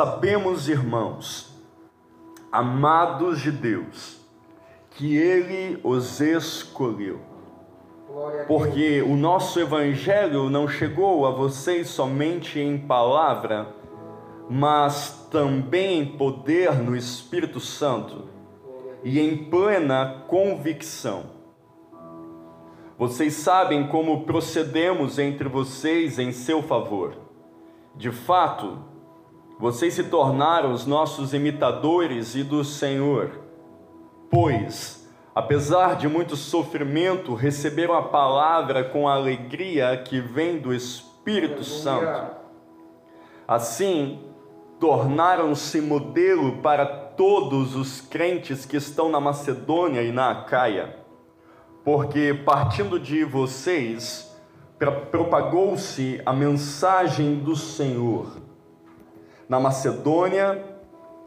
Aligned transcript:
Sabemos, 0.00 0.68
irmãos, 0.68 1.54
amados 2.50 3.40
de 3.40 3.52
Deus, 3.52 4.18
que 4.90 5.16
Ele 5.16 5.78
os 5.84 6.20
escolheu. 6.20 7.20
Porque 8.48 9.02
o 9.02 9.14
nosso 9.14 9.60
Evangelho 9.60 10.50
não 10.50 10.66
chegou 10.66 11.24
a 11.24 11.30
vocês 11.30 11.86
somente 11.90 12.58
em 12.58 12.76
palavra, 12.76 13.72
mas 14.50 15.28
também 15.30 16.00
em 16.00 16.16
poder 16.16 16.74
no 16.74 16.96
Espírito 16.96 17.60
Santo 17.60 18.24
e 19.04 19.20
em 19.20 19.44
plena 19.44 20.24
convicção. 20.26 21.26
Vocês 22.98 23.34
sabem 23.34 23.86
como 23.86 24.24
procedemos 24.24 25.20
entre 25.20 25.48
vocês 25.48 26.18
em 26.18 26.32
seu 26.32 26.64
favor. 26.64 27.16
De 27.94 28.10
fato, 28.10 28.92
vocês 29.58 29.94
se 29.94 30.04
tornaram 30.04 30.72
os 30.72 30.84
nossos 30.84 31.32
imitadores 31.32 32.34
e 32.34 32.42
do 32.42 32.64
Senhor, 32.64 33.38
pois, 34.30 35.08
apesar 35.34 35.96
de 35.96 36.08
muito 36.08 36.34
sofrimento, 36.34 37.34
receberam 37.34 37.94
a 37.94 38.02
palavra 38.02 38.82
com 38.82 39.08
a 39.08 39.14
alegria 39.14 39.96
que 39.96 40.20
vem 40.20 40.58
do 40.58 40.74
Espírito 40.74 41.62
Santo. 41.62 42.34
Assim, 43.46 44.20
tornaram-se 44.80 45.80
modelo 45.80 46.58
para 46.58 46.84
todos 46.84 47.76
os 47.76 48.00
crentes 48.00 48.66
que 48.66 48.76
estão 48.76 49.08
na 49.08 49.20
Macedônia 49.20 50.02
e 50.02 50.10
na 50.10 50.30
Acaia. 50.30 50.96
Porque 51.84 52.34
partindo 52.44 52.98
de 52.98 53.24
vocês 53.24 54.36
propagou-se 55.10 56.20
a 56.26 56.32
mensagem 56.32 57.36
do 57.36 57.54
Senhor 57.54 58.43
na 59.48 59.60
Macedônia 59.60 60.62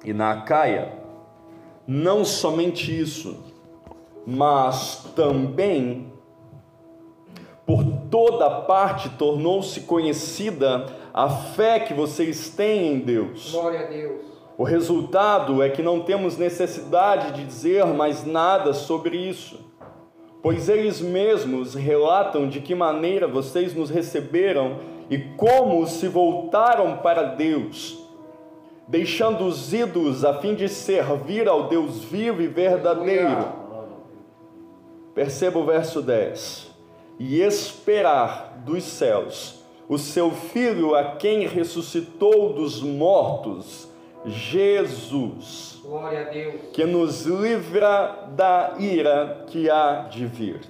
e 0.03 0.13
na 0.13 0.31
Acaia. 0.31 0.94
Não 1.85 2.26
somente 2.26 2.98
isso, 2.98 3.43
mas 4.26 5.10
também 5.15 6.12
por 7.65 7.84
toda 8.10 8.49
parte 8.62 9.10
tornou-se 9.10 9.82
conhecida 9.82 10.85
a 11.13 11.29
fé 11.29 11.79
que 11.79 11.93
vocês 11.93 12.49
têm 12.49 12.93
em 12.93 12.99
Deus. 12.99 13.51
Glória 13.51 13.82
a 13.82 13.84
Deus. 13.84 14.21
O 14.57 14.63
resultado 14.63 15.62
é 15.62 15.70
que 15.70 15.84
não 15.84 15.99
temos 15.99 16.38
necessidade 16.38 17.34
de 17.34 17.45
dizer 17.45 17.85
mais 17.85 18.26
nada 18.26 18.73
sobre 18.73 19.18
isso 19.18 19.68
pois 20.48 20.70
eles 20.70 21.01
mesmos 21.01 21.73
relatam 21.73 22.48
de 22.48 22.62
que 22.62 22.76
maneira 22.76 23.27
vocês 23.27 23.73
nos 23.73 23.90
receberam 23.90 24.77
e 25.10 25.18
como 25.35 25.85
se 25.88 26.07
voltaram 26.07 26.99
para 26.99 27.23
Deus, 27.23 27.98
deixando 28.88 29.46
os 29.46 29.74
ídolos 29.74 30.24
a 30.24 30.40
fim 30.40 30.55
de 30.55 30.70
servir 30.70 31.48
ao 31.48 31.68
Deus 31.68 32.04
vivo 32.04 32.41
e 32.41 32.48
verdadeiro. 32.48 33.52
Perceba 35.13 35.60
o 35.60 35.66
verso 35.66 36.02
10. 36.02 36.71
E 37.20 37.41
esperar 37.41 38.62
dos 38.66 38.84
céus 38.84 39.63
o 39.90 39.98
seu 39.98 40.32
filho 40.32 40.96
a 40.96 41.16
quem 41.16 41.48
ressuscitou 41.48 42.54
dos 42.54 42.82
mortos, 42.82 43.90
Jesus 44.26 45.77
que 46.74 46.85
nos 46.85 47.26
livra 47.26 48.27
da 48.35 48.76
ira 48.77 49.46
que 49.48 49.70
há 49.70 50.07
de 50.10 50.26
vir. 50.26 50.62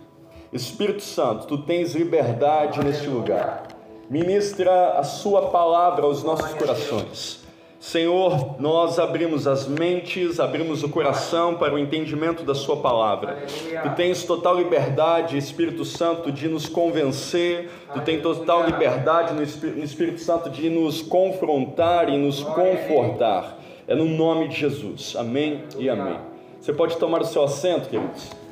Espírito 0.54 1.02
Santo, 1.02 1.48
tu 1.48 1.58
tens 1.58 1.96
liberdade 1.96 2.84
neste 2.84 3.08
lugar. 3.08 3.68
Ministra 4.10 4.92
a 4.92 5.04
sua 5.04 5.50
palavra 5.50 6.06
aos 6.06 6.24
nossos 6.24 6.54
corações. 6.54 7.47
Senhor, 7.80 8.60
nós 8.60 8.98
abrimos 8.98 9.48
as 9.48 9.68
mentes, 9.68 10.40
abrimos 10.40 10.82
o 10.82 10.90
coração 10.90 11.56
para 11.56 11.76
o 11.76 11.78
entendimento 11.78 12.44
da 12.44 12.56
Sua 12.56 12.78
palavra. 12.78 13.46
Tu 13.84 13.96
tens 13.96 14.24
total 14.24 14.58
liberdade, 14.58 15.38
Espírito 15.38 15.86
Santo, 15.86 16.32
de 16.32 16.48
nos 16.48 16.68
convencer, 16.68 17.70
tu 17.94 18.02
tens 18.02 18.22
total 18.22 18.66
liberdade 18.66 19.34
no 19.34 19.44
Espírito 19.44 20.20
Santo 20.20 20.50
de 20.50 20.70
nos 20.70 21.04
confrontar 21.04 22.10
e 22.10 22.18
nos 22.18 22.44
confortar. 22.44 23.60
É 23.88 23.96
no 23.96 24.06
nome 24.06 24.48
de 24.48 24.60
Jesus. 24.60 25.16
Amém 25.16 25.64
e 25.78 25.88
amém. 25.88 26.20
Você 26.60 26.74
pode 26.74 26.98
tomar 26.98 27.22
o 27.22 27.26
seu 27.26 27.44
assento, 27.44 27.90
queridos. 27.90 28.47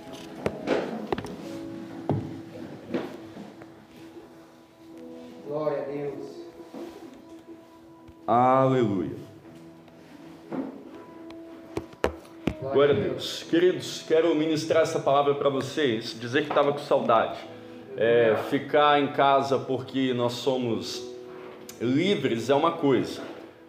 Aleluia. 8.27 9.15
Glória 12.61 12.95
a 12.95 12.99
Deus. 12.99 13.43
Queridos, 13.43 14.03
quero 14.07 14.33
ministrar 14.35 14.83
essa 14.83 14.99
palavra 14.99 15.35
para 15.35 15.49
vocês, 15.49 16.17
dizer 16.19 16.41
que 16.43 16.49
estava 16.49 16.71
com 16.71 16.79
saudade. 16.79 17.39
É, 17.97 18.35
ficar 18.49 18.99
em 18.99 19.07
casa 19.13 19.57
porque 19.59 20.13
nós 20.13 20.33
somos 20.33 21.07
livres 21.79 22.49
é 22.49 22.55
uma 22.55 22.73
coisa 22.73 23.21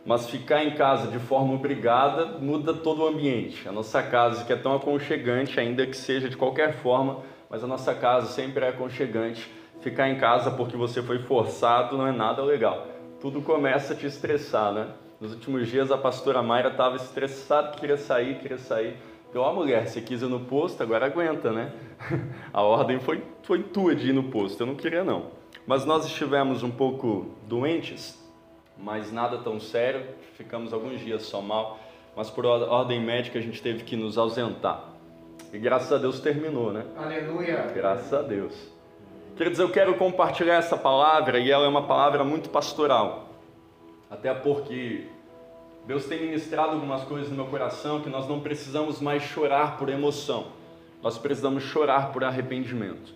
mas 0.07 0.31
ficar 0.31 0.65
em 0.65 0.71
casa 0.71 1.09
de 1.09 1.19
forma 1.19 1.53
obrigada 1.53 2.39
muda 2.39 2.73
todo 2.73 3.03
o 3.03 3.09
ambiente. 3.09 3.69
A 3.69 3.73
nossa 3.73 4.01
casa, 4.01 4.45
que 4.45 4.53
é 4.53 4.57
tão 4.57 4.77
aconchegante, 4.77 5.59
ainda 5.59 5.85
que 5.85 5.97
seja 5.97 6.29
de 6.29 6.37
qualquer 6.37 6.75
forma, 6.75 7.19
mas 7.51 7.65
a 7.65 7.67
nossa 7.67 7.93
casa 7.93 8.29
sempre 8.29 8.65
é 8.65 8.69
aconchegante. 8.69 9.51
Ficar 9.81 10.09
em 10.09 10.17
casa 10.17 10.53
porque 10.53 10.77
você 10.77 11.03
foi 11.03 11.19
forçado 11.19 11.99
não 11.99 12.07
é 12.07 12.13
nada 12.13 12.43
legal. 12.43 12.87
Tudo 13.21 13.41
começa 13.41 13.95
a 13.95 13.97
te 13.97 14.07
estressar, 14.07 14.73
né? 14.73 14.89
Nos 15.21 15.33
últimos 15.33 15.69
dias 15.69 15.91
a 15.91 15.97
pastora 15.97 16.43
Mayra 16.43 16.69
estava 16.69 16.97
estressada, 16.97 17.77
queria 17.79 17.97
sair, 17.97 18.39
queria 18.39 18.59
sair. 18.59 18.97
Eu, 19.33 19.41
ó 19.41 19.53
mulher, 19.53 19.87
você 19.87 20.01
quis 20.01 20.21
ir 20.23 20.29
no 20.29 20.41
posto, 20.41 20.83
agora 20.83 21.07
aguenta, 21.07 21.51
né? 21.51 21.73
A 22.53 22.63
ordem 22.63 23.01
foi, 23.01 23.23
foi 23.43 23.63
tua 23.63 23.95
de 23.95 24.11
ir 24.11 24.13
no 24.13 24.25
posto, 24.25 24.63
eu 24.63 24.67
não 24.67 24.75
queria 24.75 25.03
não. 25.03 25.31
Mas 25.67 25.85
nós 25.85 26.07
estivemos 26.07 26.63
um 26.63 26.71
pouco 26.71 27.27
doentes, 27.47 28.23
mas 28.79 29.11
nada 29.11 29.39
tão 29.39 29.59
sério, 29.59 30.07
ficamos 30.35 30.73
alguns 30.73 31.01
dias 31.01 31.23
só 31.23 31.41
mal, 31.41 31.79
mas 32.15 32.31
por 32.31 32.45
ordem 32.47 33.01
médica 33.01 33.39
a 33.39 33.43
gente 33.43 33.61
teve 33.61 33.83
que 33.83 33.97
nos 33.97 34.17
ausentar. 34.17 34.93
E 35.53 35.59
graças 35.59 35.93
a 35.93 35.99
Deus 35.99 36.21
terminou, 36.21 36.73
né? 36.73 36.85
Aleluia. 36.97 37.71
Graças 37.75 38.13
a 38.13 38.23
Deus. 38.23 38.76
Queridos, 39.37 39.59
eu 39.59 39.71
quero 39.71 39.95
compartilhar 39.97 40.57
essa 40.57 40.77
palavra 40.77 41.39
e 41.39 41.51
ela 41.51 41.65
é 41.65 41.69
uma 41.69 41.87
palavra 41.87 42.25
muito 42.25 42.49
pastoral. 42.49 43.29
Até 44.11 44.33
porque 44.33 45.07
Deus 45.87 46.07
tem 46.07 46.21
ministrado 46.21 46.73
algumas 46.73 47.05
coisas 47.05 47.29
no 47.29 47.37
meu 47.37 47.47
coração 47.47 48.01
que 48.01 48.09
nós 48.09 48.27
não 48.29 48.41
precisamos 48.41 49.01
mais 49.01 49.23
chorar 49.23 49.77
por 49.77 49.89
emoção 49.89 50.57
nós 51.07 51.19
precisamos 51.19 51.63
chorar 51.63 52.13
por 52.13 52.25
arrependimento. 52.25 53.15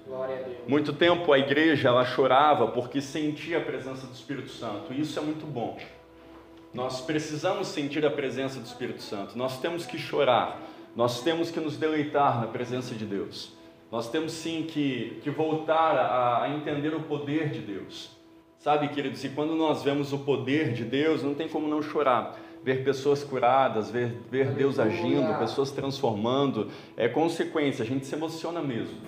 Muito 0.69 0.93
tempo 0.93 1.33
a 1.33 1.39
igreja 1.41 1.89
ela 1.89 2.05
chorava 2.05 2.69
porque 2.69 3.01
sentia 3.01 3.59
a 3.59 3.61
presença 3.61 4.07
do 4.07 4.13
Espírito 4.13 4.51
Santo. 4.51 4.93
E 4.93 5.01
isso 5.01 5.19
é 5.19 5.23
muito 5.23 5.45
bom. 5.45 5.77
Nós 6.73 7.01
precisamos 7.01 7.67
sentir 7.67 8.07
a 8.07 8.11
presença 8.11 8.61
do 8.61 8.67
Espírito 8.67 9.03
Santo. 9.03 9.37
Nós 9.37 9.59
temos 9.59 9.87
que 9.87 9.99
chorar. 9.99 10.61
Nós 10.95 11.23
temos 11.23 11.51
que 11.51 11.59
nos 11.59 11.77
deleitar 11.77 12.41
na 12.41 12.47
presença 12.47 12.95
de 12.95 13.05
Deus. 13.05 13.53
Nós 13.91 14.09
temos 14.09 14.33
sim 14.33 14.65
que, 14.69 15.21
que 15.23 15.31
voltar 15.31 15.97
a, 15.97 16.45
a 16.45 16.51
entender 16.51 16.95
o 16.95 17.01
poder 17.03 17.51
de 17.51 17.61
Deus. 17.61 18.11
Sabe, 18.59 18.89
queridos, 18.89 19.25
e 19.25 19.31
quando 19.31 19.55
nós 19.55 19.83
vemos 19.83 20.13
o 20.13 20.19
poder 20.19 20.73
de 20.73 20.85
Deus, 20.85 21.23
não 21.23 21.35
tem 21.35 21.49
como 21.49 21.67
não 21.67 21.83
chorar 21.83 22.39
ver 22.63 22.85
pessoas 22.85 23.25
curadas, 23.25 23.91
ver, 23.91 24.21
ver 24.31 24.51
Deus 24.53 24.79
agindo, 24.79 25.39
pessoas 25.39 25.71
transformando, 25.71 26.69
é 26.97 27.09
consequência, 27.09 27.83
a 27.83 27.87
gente 27.87 28.07
se 28.07 28.15
emociona 28.15 28.61
mesmo. 28.61 28.99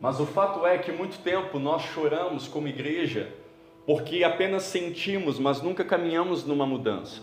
Mas 0.00 0.20
o 0.20 0.26
fato 0.26 0.66
é 0.66 0.78
que 0.78 0.92
muito 0.92 1.18
tempo 1.18 1.58
nós 1.58 1.82
choramos 1.82 2.48
como 2.48 2.68
igreja 2.68 3.32
porque 3.88 4.22
apenas 4.22 4.64
sentimos, 4.64 5.38
mas 5.38 5.62
nunca 5.62 5.82
caminhamos 5.82 6.44
numa 6.44 6.66
mudança. 6.66 7.22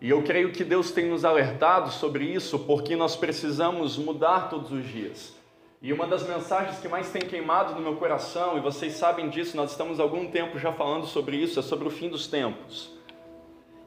E 0.00 0.10
eu 0.10 0.22
creio 0.24 0.50
que 0.50 0.64
Deus 0.64 0.90
tem 0.90 1.08
nos 1.08 1.24
alertado 1.24 1.92
sobre 1.92 2.24
isso 2.24 2.58
porque 2.58 2.96
nós 2.96 3.14
precisamos 3.14 3.96
mudar 3.96 4.50
todos 4.50 4.72
os 4.72 4.84
dias. 4.84 5.37
E 5.80 5.92
uma 5.92 6.08
das 6.08 6.26
mensagens 6.26 6.80
que 6.80 6.88
mais 6.88 7.10
tem 7.12 7.22
queimado 7.22 7.72
no 7.74 7.80
meu 7.80 7.94
coração, 7.94 8.58
e 8.58 8.60
vocês 8.60 8.94
sabem 8.94 9.28
disso, 9.28 9.56
nós 9.56 9.70
estamos 9.70 10.00
há 10.00 10.02
algum 10.02 10.26
tempo 10.26 10.58
já 10.58 10.72
falando 10.72 11.06
sobre 11.06 11.36
isso, 11.36 11.60
é 11.60 11.62
sobre 11.62 11.86
o 11.86 11.90
fim 11.90 12.08
dos 12.08 12.26
tempos. 12.26 12.92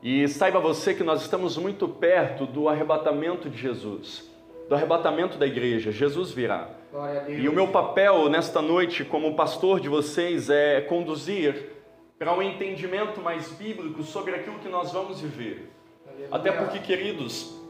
E 0.01 0.25
saiba 0.29 0.59
você 0.59 0.93
que 0.93 1.03
nós 1.03 1.21
estamos 1.21 1.57
muito 1.57 1.88
perto 1.89 2.45
do 2.45 2.69
arrebatamento 2.69 3.49
de 3.49 3.57
Jesus, 3.57 4.31
do 4.69 4.73
arrebatamento 4.73 5.38
da 5.38 5.45
igreja. 5.45 5.91
Jesus 5.91 6.31
virá. 6.31 6.69
E 7.27 7.47
o 7.49 7.53
meu 7.53 7.67
papel 7.67 8.29
nesta 8.29 8.61
noite, 8.61 9.03
como 9.03 9.35
pastor 9.35 9.81
de 9.81 9.89
vocês, 9.89 10.49
é 10.49 10.79
conduzir 10.79 11.71
para 12.17 12.33
um 12.33 12.41
entendimento 12.41 13.19
mais 13.19 13.49
bíblico 13.51 14.01
sobre 14.01 14.33
aquilo 14.33 14.59
que 14.59 14.69
nós 14.69 14.93
vamos 14.93 15.19
viver. 15.19 15.69
Até 16.31 16.51
porque, 16.51 16.79
queridos, 16.79 17.61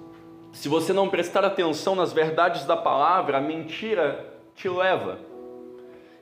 se 0.53 0.68
você 0.68 0.92
não 0.92 1.09
prestar 1.09 1.45
atenção 1.45 1.95
nas 1.95 2.12
verdades 2.12 2.65
da 2.65 2.75
palavra, 2.75 3.38
a 3.38 3.42
mentira 3.42 4.25
te 4.56 4.68
leva. 4.68 5.19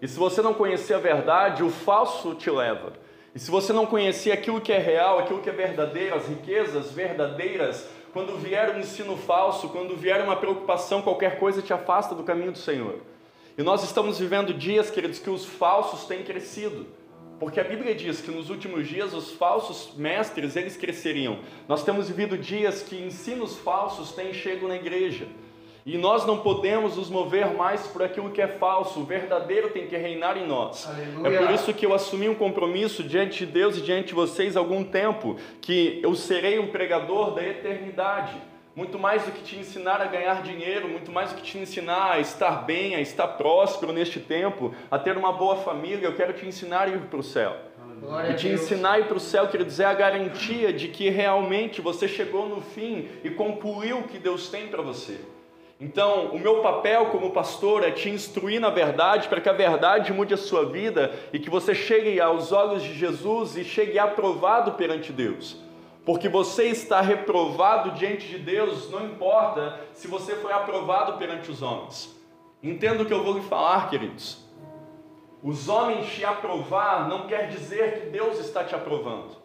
E 0.01 0.07
se 0.07 0.17
você 0.17 0.41
não 0.41 0.53
conhecer 0.53 0.93
a 0.93 0.99
verdade, 0.99 1.63
o 1.63 1.69
falso 1.69 2.35
te 2.35 2.49
leva. 2.49 2.93
E 3.33 3.39
se 3.39 3.51
você 3.51 3.73
não 3.73 3.85
conhecer 3.85 4.31
aquilo 4.31 4.61
que 4.61 4.71
é 4.71 4.77
real, 4.77 5.19
aquilo 5.19 5.41
que 5.41 5.49
é 5.49 5.53
verdadeiro, 5.53 6.15
as 6.15 6.27
riquezas 6.27 6.91
verdadeiras, 6.91 7.87
quando 8.13 8.37
vier 8.37 8.75
um 8.75 8.79
ensino 8.79 9.17
falso, 9.17 9.69
quando 9.69 9.95
vier 9.95 10.23
uma 10.23 10.35
preocupação, 10.35 11.01
qualquer 11.01 11.37
coisa 11.37 11.61
te 11.61 11.73
afasta 11.73 12.15
do 12.15 12.23
caminho 12.23 12.51
do 12.51 12.57
Senhor. 12.57 12.99
E 13.57 13.63
nós 13.63 13.83
estamos 13.83 14.17
vivendo 14.17 14.53
dias, 14.53 14.89
queridos, 14.89 15.19
que 15.19 15.29
os 15.29 15.45
falsos 15.45 16.05
têm 16.05 16.23
crescido. 16.23 16.87
Porque 17.39 17.59
a 17.59 17.63
Bíblia 17.63 17.95
diz 17.95 18.19
que 18.19 18.29
nos 18.29 18.49
últimos 18.49 18.87
dias 18.87 19.13
os 19.13 19.31
falsos 19.31 19.93
mestres, 19.95 20.55
eles 20.55 20.75
cresceriam. 20.75 21.39
Nós 21.67 21.83
temos 21.83 22.09
vivido 22.09 22.37
dias 22.37 22.83
que 22.83 22.97
ensinos 22.97 23.57
falsos 23.57 24.11
têm 24.11 24.33
chego 24.33 24.67
na 24.67 24.75
igreja. 24.75 25.25
E 25.85 25.97
nós 25.97 26.25
não 26.25 26.39
podemos 26.39 26.97
nos 26.97 27.09
mover 27.09 27.47
mais 27.55 27.87
por 27.87 28.03
aquilo 28.03 28.29
que 28.29 28.41
é 28.41 28.47
falso, 28.47 28.99
o 28.99 29.05
verdadeiro 29.05 29.69
tem 29.69 29.87
que 29.87 29.95
reinar 29.95 30.37
em 30.37 30.45
nós. 30.45 30.87
Aleluia. 30.87 31.27
É 31.27 31.37
por 31.39 31.51
isso 31.51 31.73
que 31.73 31.85
eu 31.85 31.93
assumi 31.93 32.27
um 32.27 32.35
compromisso 32.35 33.01
diante 33.01 33.45
de 33.45 33.51
Deus 33.51 33.77
e 33.77 33.81
diante 33.81 34.09
de 34.09 34.13
vocês 34.13 34.57
há 34.57 34.59
algum 34.59 34.83
tempo, 34.83 35.37
que 35.61 35.99
eu 36.03 36.13
serei 36.13 36.59
um 36.59 36.67
pregador 36.67 37.33
da 37.33 37.43
eternidade. 37.43 38.33
Muito 38.75 38.97
mais 38.99 39.23
do 39.23 39.31
que 39.31 39.43
te 39.43 39.57
ensinar 39.57 39.99
a 40.01 40.05
ganhar 40.05 40.41
dinheiro, 40.41 40.87
muito 40.87 41.11
mais 41.11 41.31
do 41.31 41.35
que 41.35 41.41
te 41.41 41.57
ensinar 41.57 42.11
a 42.11 42.19
estar 42.19 42.65
bem, 42.65 42.95
a 42.95 43.01
estar 43.01 43.27
próspero 43.27 43.91
neste 43.91 44.19
tempo, 44.19 44.73
a 44.89 44.97
ter 44.97 45.17
uma 45.17 45.33
boa 45.33 45.57
família, 45.57 46.05
eu 46.05 46.15
quero 46.15 46.33
te 46.33 46.45
ensinar 46.45 46.83
a 46.83 46.87
ir 46.87 46.99
para 47.01 47.19
o 47.19 47.23
céu. 47.23 47.55
Glória 47.99 48.31
E 48.31 48.35
te 48.35 48.47
ensinar 48.47 48.91
a 48.91 48.99
ir 48.99 49.07
para 49.07 49.17
o 49.17 49.19
céu, 49.19 49.47
quer 49.47 49.63
dizer, 49.63 49.85
a 49.85 49.93
garantia 49.93 50.71
de 50.71 50.87
que 50.87 51.09
realmente 51.09 51.81
você 51.81 52.07
chegou 52.07 52.47
no 52.47 52.61
fim 52.61 53.09
e 53.23 53.29
concluiu 53.29 53.99
o 53.99 54.03
que 54.03 54.17
Deus 54.17 54.49
tem 54.49 54.67
para 54.67 54.81
você. 54.81 55.19
Então, 55.81 56.27
o 56.27 56.39
meu 56.39 56.61
papel 56.61 57.05
como 57.05 57.31
pastor 57.31 57.85
é 57.85 57.91
te 57.91 58.09
instruir 58.09 58.59
na 58.59 58.69
verdade, 58.69 59.29
para 59.29 59.39
que 59.39 59.47
a 59.47 59.53
verdade 59.53 60.11
mude 60.11 60.33
a 60.33 60.37
sua 60.37 60.65
vida 60.65 61.13
e 61.31 61.39
que 61.39 61.49
você 61.49 61.73
chegue 61.73 62.19
aos 62.19 62.51
olhos 62.51 62.83
de 62.83 62.93
Jesus 62.93 63.55
e 63.55 63.63
chegue 63.63 63.97
aprovado 63.97 64.73
perante 64.73 65.11
Deus. 65.11 65.57
Porque 66.05 66.27
você 66.27 66.65
está 66.65 67.01
reprovado 67.01 67.91
diante 67.91 68.27
de 68.27 68.39
Deus, 68.39 68.89
não 68.89 69.05
importa 69.05 69.79
se 69.93 70.07
você 70.07 70.35
foi 70.35 70.51
aprovado 70.51 71.17
perante 71.17 71.51
os 71.51 71.61
homens. 71.61 72.15
Entenda 72.63 73.03
o 73.03 73.05
que 73.05 73.13
eu 73.13 73.23
vou 73.23 73.33
lhe 73.33 73.41
falar, 73.41 73.89
queridos. 73.89 74.45
Os 75.41 75.69
homens 75.69 76.07
te 76.11 76.25
aprovar 76.25 77.07
não 77.07 77.27
quer 77.27 77.47
dizer 77.47 77.93
que 77.93 78.09
Deus 78.09 78.39
está 78.39 78.63
te 78.63 78.75
aprovando. 78.75 79.37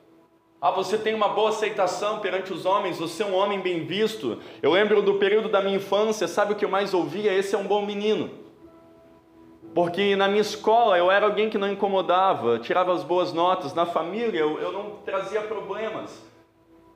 Ah, 0.61 0.71
você 0.71 0.97
tem 0.97 1.15
uma 1.15 1.29
boa 1.29 1.51
aceitação 1.51 2.21
perante 2.21 2.53
os 2.53 2.65
homens, 2.65 2.99
você 2.99 3.23
é 3.23 3.27
um 3.27 3.35
homem 3.35 3.61
bem 3.61 3.85
visto. 3.85 4.41
Eu 4.63 4.73
lembro 4.73 5.03
do 5.03 5.15
período 5.15 5.49
da 5.49 5.61
minha 5.61 5.77
infância, 5.77 6.27
sabe 6.27 6.55
o 6.55 6.57
que 6.57 6.65
eu 6.65 6.71
mais 6.71 6.95
ouvia? 6.95 7.33
Esse 7.33 7.55
é 7.55 7.59
um 7.59 7.67
bom 7.67 7.85
menino. 7.85 8.31
Porque 9.75 10.17
na 10.17 10.27
minha 10.27 10.41
escola 10.41 10.97
eu 10.97 11.11
era 11.11 11.27
alguém 11.27 11.51
que 11.51 11.59
não 11.59 11.71
incomodava, 11.71 12.59
tirava 12.59 12.93
as 12.95 13.03
boas 13.05 13.33
notas. 13.33 13.75
Na 13.75 13.85
família 13.85 14.39
eu, 14.39 14.59
eu 14.59 14.73
não 14.73 14.97
trazia 15.05 15.43
problemas. 15.43 16.25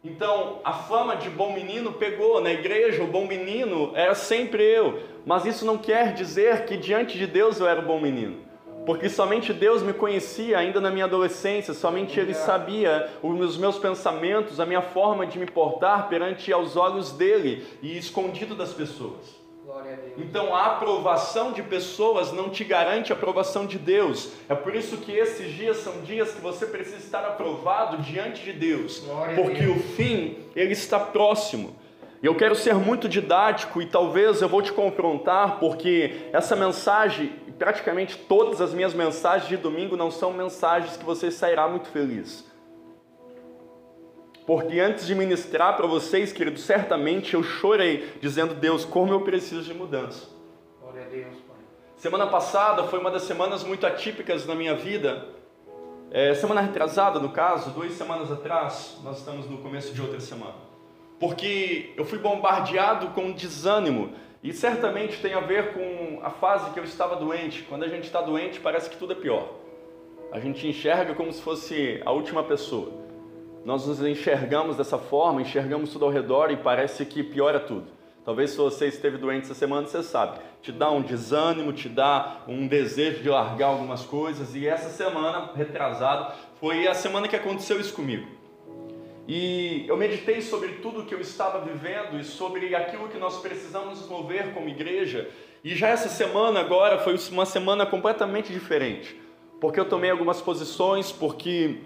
Então 0.04 0.60
a 0.64 0.72
fama 0.72 1.16
de 1.16 1.28
bom 1.28 1.52
menino 1.52 1.92
pegou. 1.92 2.40
Na 2.40 2.52
igreja, 2.52 3.02
o 3.02 3.06
bom 3.06 3.26
menino 3.26 3.92
era 3.94 4.14
sempre 4.14 4.62
eu. 4.62 5.00
Mas 5.26 5.44
isso 5.44 5.64
não 5.64 5.76
quer 5.76 6.14
dizer 6.14 6.64
que 6.64 6.76
diante 6.76 7.18
de 7.18 7.26
Deus 7.26 7.58
eu 7.60 7.66
era 7.66 7.80
o 7.80 7.84
bom 7.84 8.00
menino. 8.00 8.48
Porque 8.86 9.10
somente 9.10 9.52
Deus 9.52 9.82
me 9.82 9.92
conhecia 9.92 10.58
ainda 10.58 10.80
na 10.80 10.90
minha 10.90 11.04
adolescência, 11.04 11.74
somente 11.74 12.18
Ele 12.18 12.32
sabia 12.32 13.10
os 13.22 13.58
meus 13.58 13.78
pensamentos, 13.78 14.58
a 14.58 14.64
minha 14.64 14.80
forma 14.80 15.26
de 15.26 15.38
me 15.38 15.44
portar 15.44 16.08
perante 16.08 16.50
aos 16.50 16.74
olhos 16.74 17.12
dele 17.12 17.66
e 17.82 17.98
escondido 17.98 18.54
das 18.54 18.72
pessoas. 18.72 19.37
Então 20.16 20.54
a 20.54 20.66
aprovação 20.66 21.52
de 21.52 21.62
pessoas 21.62 22.32
não 22.32 22.48
te 22.48 22.64
garante 22.64 23.12
a 23.12 23.16
aprovação 23.16 23.66
de 23.66 23.78
Deus. 23.78 24.32
É 24.48 24.54
por 24.54 24.74
isso 24.74 24.96
que 24.98 25.12
esses 25.12 25.52
dias 25.52 25.78
são 25.78 26.00
dias 26.00 26.32
que 26.32 26.40
você 26.40 26.66
precisa 26.66 26.96
estar 26.96 27.20
aprovado 27.20 27.98
diante 27.98 28.42
de 28.42 28.52
Deus, 28.52 29.00
Glória 29.00 29.36
porque 29.36 29.62
Deus. 29.62 29.76
o 29.76 29.80
fim 29.80 30.38
ele 30.56 30.72
está 30.72 30.98
próximo. 30.98 31.76
E 32.20 32.26
eu 32.26 32.34
quero 32.34 32.56
ser 32.56 32.74
muito 32.74 33.08
didático 33.08 33.80
e 33.80 33.86
talvez 33.86 34.42
eu 34.42 34.48
vou 34.48 34.60
te 34.60 34.72
confrontar, 34.72 35.60
porque 35.60 36.28
essa 36.32 36.56
mensagem, 36.56 37.32
praticamente 37.56 38.16
todas 38.16 38.60
as 38.60 38.74
minhas 38.74 38.92
mensagens 38.92 39.48
de 39.48 39.56
domingo 39.56 39.96
não 39.96 40.10
são 40.10 40.32
mensagens 40.32 40.96
que 40.96 41.04
você 41.04 41.30
sairá 41.30 41.68
muito 41.68 41.88
feliz. 41.88 42.47
Porque 44.48 44.80
antes 44.80 45.06
de 45.06 45.14
ministrar 45.14 45.76
para 45.76 45.86
vocês, 45.86 46.32
queridos, 46.32 46.62
certamente 46.62 47.34
eu 47.34 47.42
chorei 47.42 48.14
dizendo: 48.18 48.54
Deus, 48.54 48.82
como 48.82 49.12
eu 49.12 49.20
preciso 49.20 49.60
de 49.62 49.74
mudança. 49.74 50.26
Glória 50.80 51.02
a 51.02 51.04
Deus, 51.04 51.34
Pai. 51.46 51.58
Semana 51.98 52.26
passada 52.28 52.84
foi 52.84 52.98
uma 52.98 53.10
das 53.10 53.24
semanas 53.24 53.62
muito 53.62 53.86
atípicas 53.86 54.46
na 54.46 54.54
minha 54.54 54.74
vida. 54.74 55.26
É, 56.10 56.32
semana 56.32 56.62
retrasada, 56.62 57.20
no 57.20 57.28
caso, 57.28 57.72
duas 57.72 57.92
semanas 57.92 58.32
atrás, 58.32 58.96
nós 59.04 59.18
estamos 59.18 59.44
no 59.50 59.58
começo 59.58 59.92
de 59.92 60.00
outra 60.00 60.18
semana. 60.18 60.54
Porque 61.20 61.92
eu 61.94 62.06
fui 62.06 62.16
bombardeado 62.18 63.08
com 63.08 63.30
desânimo 63.32 64.14
e 64.42 64.54
certamente 64.54 65.20
tem 65.20 65.34
a 65.34 65.40
ver 65.40 65.74
com 65.74 66.20
a 66.22 66.30
fase 66.30 66.70
que 66.70 66.80
eu 66.80 66.84
estava 66.84 67.16
doente. 67.16 67.64
Quando 67.64 67.84
a 67.84 67.88
gente 67.88 68.04
está 68.04 68.22
doente, 68.22 68.60
parece 68.60 68.88
que 68.88 68.96
tudo 68.96 69.12
é 69.12 69.16
pior. 69.16 69.56
A 70.32 70.40
gente 70.40 70.66
enxerga 70.66 71.14
como 71.14 71.30
se 71.34 71.42
fosse 71.42 72.00
a 72.02 72.12
última 72.12 72.42
pessoa. 72.42 73.07
Nós 73.64 73.86
nos 73.86 74.00
enxergamos 74.00 74.76
dessa 74.76 74.98
forma, 74.98 75.42
enxergamos 75.42 75.92
tudo 75.92 76.04
ao 76.04 76.10
redor 76.10 76.50
e 76.50 76.56
parece 76.56 77.04
que 77.04 77.22
piora 77.22 77.60
tudo. 77.60 77.86
Talvez 78.24 78.50
se 78.50 78.58
você 78.58 78.88
esteve 78.88 79.16
doente 79.16 79.44
essa 79.44 79.54
semana, 79.54 79.86
você 79.86 80.02
sabe. 80.02 80.38
Te 80.60 80.70
dá 80.70 80.90
um 80.90 81.00
desânimo, 81.00 81.72
te 81.72 81.88
dá 81.88 82.42
um 82.46 82.66
desejo 82.66 83.22
de 83.22 83.28
largar 83.28 83.68
algumas 83.68 84.02
coisas. 84.02 84.54
E 84.54 84.66
essa 84.66 84.90
semana, 84.90 85.50
retrasado, 85.54 86.34
foi 86.60 86.86
a 86.86 86.94
semana 86.94 87.26
que 87.26 87.36
aconteceu 87.36 87.80
isso 87.80 87.94
comigo. 87.94 88.26
E 89.26 89.84
eu 89.88 89.96
meditei 89.96 90.40
sobre 90.40 90.74
tudo 90.82 91.04
que 91.04 91.14
eu 91.14 91.20
estava 91.20 91.60
vivendo 91.60 92.18
e 92.18 92.24
sobre 92.24 92.74
aquilo 92.74 93.08
que 93.08 93.18
nós 93.18 93.38
precisamos 93.40 94.06
mover 94.08 94.52
como 94.52 94.68
igreja. 94.68 95.28
E 95.64 95.74
já 95.74 95.88
essa 95.88 96.08
semana 96.08 96.60
agora 96.60 96.98
foi 96.98 97.18
uma 97.30 97.46
semana 97.46 97.84
completamente 97.86 98.52
diferente. 98.52 99.18
Porque 99.60 99.80
eu 99.80 99.84
tomei 99.84 100.10
algumas 100.10 100.40
posições, 100.40 101.10
porque 101.10 101.78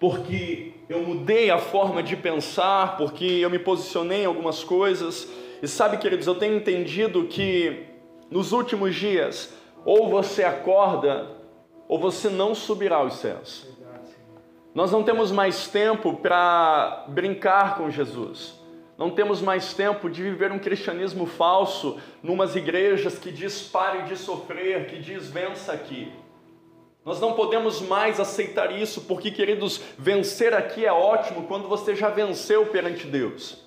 porque 0.00 0.72
eu 0.88 1.02
mudei 1.02 1.50
a 1.50 1.58
forma 1.58 2.02
de 2.02 2.16
pensar, 2.16 2.96
porque 2.96 3.24
eu 3.24 3.50
me 3.50 3.58
posicionei 3.58 4.22
em 4.22 4.26
algumas 4.26 4.62
coisas. 4.62 5.28
E 5.62 5.66
sabe, 5.66 5.98
queridos, 5.98 6.26
eu 6.26 6.36
tenho 6.36 6.56
entendido 6.56 7.24
que 7.24 7.84
nos 8.30 8.52
últimos 8.52 8.94
dias, 8.94 9.52
ou 9.84 10.08
você 10.08 10.44
acorda, 10.44 11.28
ou 11.88 11.98
você 11.98 12.28
não 12.28 12.54
subirá 12.54 12.96
aos 12.96 13.14
céus. 13.14 13.66
Nós 14.74 14.92
não 14.92 15.02
temos 15.02 15.32
mais 15.32 15.66
tempo 15.66 16.14
para 16.14 17.06
brincar 17.08 17.76
com 17.76 17.90
Jesus. 17.90 18.54
Não 18.96 19.10
temos 19.10 19.40
mais 19.40 19.74
tempo 19.74 20.10
de 20.10 20.22
viver 20.22 20.52
um 20.52 20.58
cristianismo 20.58 21.26
falso 21.26 21.98
numas 22.22 22.54
igrejas 22.54 23.18
que 23.18 23.30
diz 23.30 23.62
pare 23.62 24.02
de 24.02 24.16
sofrer, 24.16 24.86
que 24.86 24.98
diz 24.98 25.30
vença 25.30 25.72
aqui. 25.72 26.12
Nós 27.08 27.22
não 27.22 27.32
podemos 27.32 27.80
mais 27.80 28.20
aceitar 28.20 28.70
isso, 28.70 29.00
porque, 29.08 29.30
queridos, 29.30 29.80
vencer 29.96 30.52
aqui 30.52 30.84
é 30.84 30.92
ótimo 30.92 31.44
quando 31.44 31.66
você 31.66 31.96
já 31.96 32.10
venceu 32.10 32.66
perante 32.66 33.06
Deus. 33.06 33.66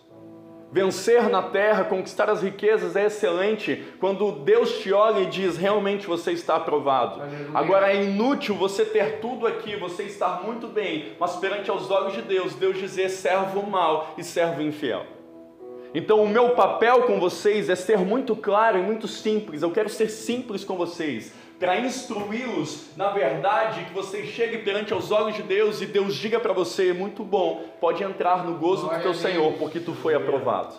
Vencer 0.72 1.28
na 1.28 1.42
terra, 1.42 1.84
conquistar 1.84 2.30
as 2.30 2.44
riquezas 2.44 2.96
é 2.96 3.08
excelente 3.08 3.84
quando 4.00 4.32
Deus 4.32 4.78
te 4.78 4.94
olha 4.94 5.22
e 5.22 5.26
diz: 5.26 5.58
realmente 5.58 6.06
você 6.06 6.34
está 6.34 6.58
aprovado. 6.58 7.20
Aleluia. 7.20 7.50
Agora 7.56 7.92
é 7.92 8.04
inútil 8.04 8.54
você 8.54 8.86
ter 8.86 9.20
tudo 9.20 9.48
aqui, 9.48 9.76
você 9.76 10.04
estar 10.04 10.44
muito 10.44 10.68
bem, 10.68 11.14
mas 11.20 11.36
perante 11.38 11.72
aos 11.72 11.90
olhos 11.90 12.14
de 12.14 12.22
Deus, 12.22 12.54
Deus 12.54 12.78
dizer 12.78 13.10
servo 13.10 13.64
mau 13.64 14.14
e 14.20 14.24
servo 14.24 14.62
infiel. 14.62 15.04
Então, 15.94 16.24
o 16.24 16.30
meu 16.30 16.52
papel 16.52 17.02
com 17.02 17.20
vocês 17.20 17.70
é 17.70 17.76
ser 17.76 17.98
muito 17.98 18.34
claro 18.34 18.78
e 18.78 18.82
muito 18.82 19.08
simples. 19.08 19.62
Eu 19.62 19.72
quero 19.72 19.90
ser 19.90 20.10
simples 20.10 20.64
com 20.64 20.78
vocês, 20.78 21.34
para 21.62 21.80
instruí-los 21.80 22.98
na 22.98 23.12
verdade, 23.12 23.86
que 23.86 23.94
vocês 23.94 24.30
cheguem 24.30 24.64
perante 24.64 24.92
aos 24.94 25.12
olhos 25.12 25.36
de 25.36 25.44
Deus 25.44 25.80
e 25.80 25.86
Deus 25.86 26.16
diga 26.16 26.40
para 26.40 26.54
você: 26.54 26.92
muito 26.92 27.24
bom, 27.24 27.64
pode 27.80 28.04
entrar 28.04 28.44
no 28.44 28.58
gozo 28.58 28.90
do 28.90 29.00
teu. 29.00 29.14
Senhor, 29.14 29.54
porque 29.54 29.80
tu 29.80 29.94
foi 29.94 30.16
aprovado. 30.16 30.74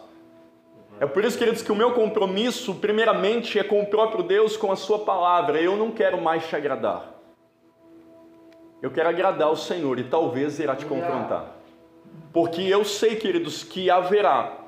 É 0.99 1.07
por 1.07 1.25
isso, 1.25 1.39
queridos, 1.39 1.63
que 1.63 1.71
o 1.71 1.77
meu 1.77 1.93
compromisso, 1.93 2.75
primeiramente, 2.75 3.59
é 3.59 3.63
com 3.63 3.81
o 3.81 3.87
próprio 3.87 4.25
Deus, 4.25 4.57
com 4.57 4.73
a 4.73 4.77
Sua 4.77 4.99
palavra. 4.99 5.61
Eu 5.61 5.77
não 5.77 5.93
quero 5.93 6.21
mais 6.21 6.47
te 6.49 6.57
agradar. 6.57 7.13
Eu 8.83 8.91
quero 8.91 9.09
agradar 9.09 9.51
o 9.51 9.57
Senhor 9.57 9.99
e 10.01 10.05
talvez 10.05 10.59
irá 10.59 10.75
te 10.75 10.85
confrontar. 10.85 11.57
Porque 12.33 12.63
eu 12.63 12.85
sei, 12.85 13.15
queridos, 13.15 13.63
que 13.63 13.89
haverá 13.89 14.59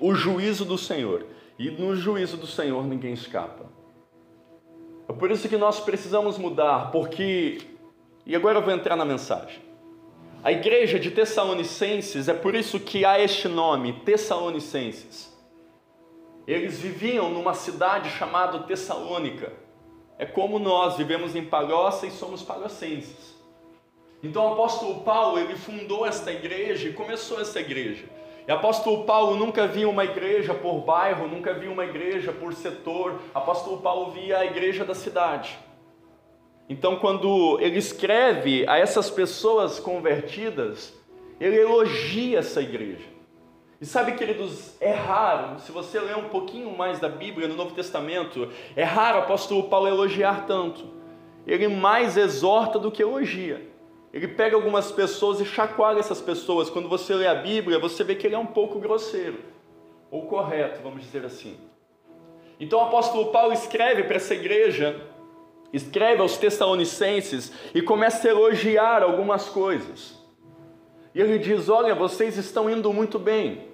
o 0.00 0.14
juízo 0.14 0.64
do 0.64 0.78
Senhor. 0.78 1.26
E 1.58 1.70
no 1.70 1.94
juízo 1.94 2.38
do 2.38 2.46
Senhor 2.46 2.86
ninguém 2.86 3.12
escapa. 3.12 3.59
É 5.10 5.12
por 5.12 5.28
isso 5.28 5.48
que 5.48 5.56
nós 5.56 5.80
precisamos 5.80 6.38
mudar, 6.38 6.92
porque. 6.92 7.58
E 8.24 8.36
agora 8.36 8.58
eu 8.58 8.62
vou 8.62 8.72
entrar 8.72 8.94
na 8.94 9.04
mensagem. 9.04 9.60
A 10.40 10.52
igreja 10.52 11.00
de 11.00 11.10
Tessalonicenses, 11.10 12.28
é 12.28 12.32
por 12.32 12.54
isso 12.54 12.78
que 12.78 13.04
há 13.04 13.18
este 13.18 13.48
nome, 13.48 13.92
Tessalonicenses. 14.04 15.36
Eles 16.46 16.78
viviam 16.78 17.28
numa 17.28 17.54
cidade 17.54 18.08
chamada 18.10 18.60
Tessalônica. 18.60 19.52
É 20.16 20.24
como 20.24 20.60
nós 20.60 20.96
vivemos 20.96 21.34
em 21.34 21.44
Palhoça 21.44 22.06
e 22.06 22.12
somos 22.12 22.44
palhocenses. 22.44 23.36
Então 24.22 24.44
o 24.46 24.52
apóstolo 24.52 25.00
Paulo, 25.00 25.40
ele 25.40 25.56
fundou 25.56 26.06
esta 26.06 26.30
igreja 26.30 26.88
e 26.88 26.92
começou 26.92 27.40
essa 27.40 27.58
igreja. 27.58 28.04
E 28.50 28.52
apóstolo 28.52 29.04
Paulo 29.04 29.36
nunca 29.36 29.68
via 29.68 29.88
uma 29.88 30.04
igreja 30.04 30.52
por 30.52 30.80
bairro, 30.80 31.28
nunca 31.28 31.54
via 31.54 31.70
uma 31.70 31.84
igreja 31.84 32.32
por 32.32 32.52
setor. 32.52 33.20
Apóstolo 33.32 33.78
Paulo 33.78 34.10
via 34.10 34.38
a 34.38 34.44
igreja 34.44 34.84
da 34.84 34.92
cidade. 34.92 35.56
Então, 36.68 36.96
quando 36.96 37.60
ele 37.60 37.78
escreve 37.78 38.68
a 38.68 38.76
essas 38.76 39.08
pessoas 39.08 39.78
convertidas, 39.78 40.92
ele 41.40 41.60
elogia 41.60 42.40
essa 42.40 42.60
igreja. 42.60 43.06
E 43.80 43.86
sabe, 43.86 44.16
queridos, 44.16 44.76
é 44.80 44.90
raro, 44.94 45.60
se 45.60 45.70
você 45.70 46.00
ler 46.00 46.16
um 46.16 46.28
pouquinho 46.28 46.76
mais 46.76 46.98
da 46.98 47.08
Bíblia 47.08 47.46
no 47.46 47.54
Novo 47.54 47.72
Testamento, 47.72 48.48
é 48.74 48.82
raro 48.82 49.18
o 49.18 49.22
apóstolo 49.22 49.68
Paulo 49.68 49.86
elogiar 49.86 50.44
tanto. 50.48 50.88
Ele 51.46 51.68
mais 51.68 52.16
exorta 52.16 52.80
do 52.80 52.90
que 52.90 53.00
elogia. 53.00 53.69
Ele 54.12 54.26
pega 54.26 54.56
algumas 54.56 54.90
pessoas 54.90 55.40
e 55.40 55.44
chacoalha 55.44 56.00
essas 56.00 56.20
pessoas. 56.20 56.68
Quando 56.68 56.88
você 56.88 57.14
lê 57.14 57.26
a 57.26 57.34
Bíblia, 57.34 57.78
você 57.78 58.02
vê 58.02 58.14
que 58.14 58.26
ele 58.26 58.34
é 58.34 58.38
um 58.38 58.46
pouco 58.46 58.80
grosseiro, 58.80 59.38
ou 60.10 60.26
correto, 60.26 60.80
vamos 60.82 61.02
dizer 61.02 61.24
assim. 61.24 61.56
Então 62.58 62.78
o 62.78 62.82
apóstolo 62.82 63.26
Paulo 63.26 63.52
escreve 63.52 64.02
para 64.02 64.16
essa 64.16 64.34
igreja, 64.34 65.00
escreve 65.72 66.20
aos 66.20 66.36
Tessalonicenses 66.36 67.52
e 67.74 67.80
começa 67.80 68.26
a 68.26 68.30
elogiar 68.30 69.02
algumas 69.02 69.48
coisas. 69.48 70.18
E 71.14 71.20
ele 71.20 71.38
diz: 71.38 71.68
Olha, 71.68 71.94
vocês 71.94 72.36
estão 72.36 72.68
indo 72.68 72.92
muito 72.92 73.18
bem, 73.18 73.68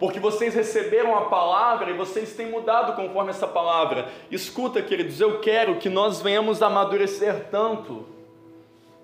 porque 0.00 0.18
vocês 0.18 0.54
receberam 0.54 1.16
a 1.16 1.26
palavra 1.26 1.90
e 1.90 1.94
vocês 1.94 2.34
têm 2.34 2.50
mudado 2.50 2.96
conforme 2.96 3.30
essa 3.30 3.46
palavra. 3.46 4.08
Escuta, 4.30 4.80
queridos, 4.82 5.20
eu 5.20 5.40
quero 5.40 5.76
que 5.76 5.90
nós 5.90 6.20
venhamos 6.22 6.62
a 6.62 6.66
amadurecer 6.66 7.48
tanto. 7.50 8.17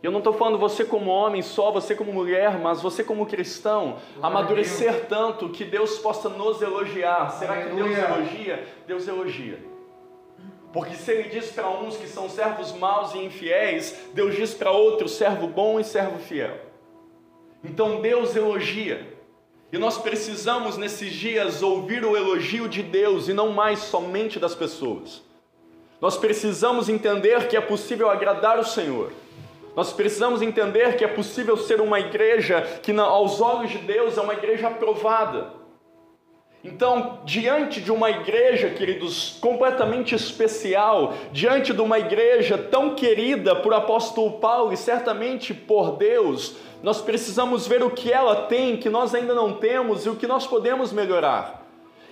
Eu 0.04 0.10
não 0.10 0.18
estou 0.18 0.34
falando 0.34 0.58
você 0.58 0.84
como 0.84 1.10
homem 1.10 1.40
só, 1.40 1.70
você 1.70 1.94
como 1.94 2.12
mulher, 2.12 2.58
mas 2.58 2.82
você 2.82 3.02
como 3.02 3.24
cristão, 3.24 3.96
amadurecer 4.20 5.06
tanto 5.06 5.48
que 5.48 5.64
Deus 5.64 5.96
possa 5.96 6.28
nos 6.28 6.60
elogiar. 6.60 7.30
Será 7.30 7.62
que 7.62 7.74
Deus 7.74 7.96
elogia? 7.96 8.68
Deus 8.86 9.08
elogia. 9.08 9.64
Porque 10.74 10.94
se 10.94 11.10
Ele 11.10 11.30
diz 11.30 11.50
para 11.50 11.70
uns 11.70 11.96
que 11.96 12.06
são 12.06 12.28
servos 12.28 12.70
maus 12.72 13.14
e 13.14 13.18
infiéis, 13.24 13.98
Deus 14.12 14.36
diz 14.36 14.52
para 14.52 14.70
outros 14.70 15.12
servo 15.12 15.46
bom 15.46 15.80
e 15.80 15.84
servo 15.84 16.18
fiel. 16.18 16.54
Então 17.64 18.02
Deus 18.02 18.36
elogia. 18.36 19.10
E 19.72 19.78
nós 19.78 19.96
precisamos 19.96 20.76
nesses 20.76 21.14
dias 21.14 21.62
ouvir 21.62 22.04
o 22.04 22.14
elogio 22.14 22.68
de 22.68 22.82
Deus 22.82 23.26
e 23.26 23.32
não 23.32 23.52
mais 23.52 23.78
somente 23.78 24.38
das 24.38 24.54
pessoas. 24.54 25.22
Nós 25.98 26.18
precisamos 26.18 26.90
entender 26.90 27.48
que 27.48 27.56
é 27.56 27.60
possível 27.62 28.10
agradar 28.10 28.58
o 28.58 28.64
Senhor. 28.64 29.10
Nós 29.76 29.92
precisamos 29.92 30.40
entender 30.40 30.96
que 30.96 31.04
é 31.04 31.08
possível 31.08 31.56
ser 31.56 31.80
uma 31.80 31.98
igreja 31.98 32.62
que, 32.82 32.92
aos 32.92 33.40
olhos 33.40 33.70
de 33.70 33.78
Deus, 33.78 34.16
é 34.16 34.20
uma 34.20 34.34
igreja 34.34 34.68
aprovada. 34.68 35.64
Então, 36.62 37.18
diante 37.24 37.80
de 37.80 37.92
uma 37.92 38.08
igreja, 38.08 38.70
queridos, 38.70 39.36
completamente 39.40 40.14
especial, 40.14 41.12
diante 41.30 41.74
de 41.74 41.80
uma 41.82 41.98
igreja 41.98 42.56
tão 42.56 42.94
querida 42.94 43.54
por 43.54 43.74
apóstolo 43.74 44.38
Paulo 44.38 44.72
e 44.72 44.76
certamente 44.76 45.52
por 45.52 45.96
Deus, 45.96 46.56
nós 46.82 47.02
precisamos 47.02 47.66
ver 47.66 47.82
o 47.82 47.90
que 47.90 48.10
ela 48.10 48.46
tem, 48.46 48.78
que 48.78 48.88
nós 48.88 49.14
ainda 49.14 49.34
não 49.34 49.52
temos 49.54 50.06
e 50.06 50.08
o 50.08 50.16
que 50.16 50.26
nós 50.26 50.46
podemos 50.46 50.90
melhorar. 50.90 51.63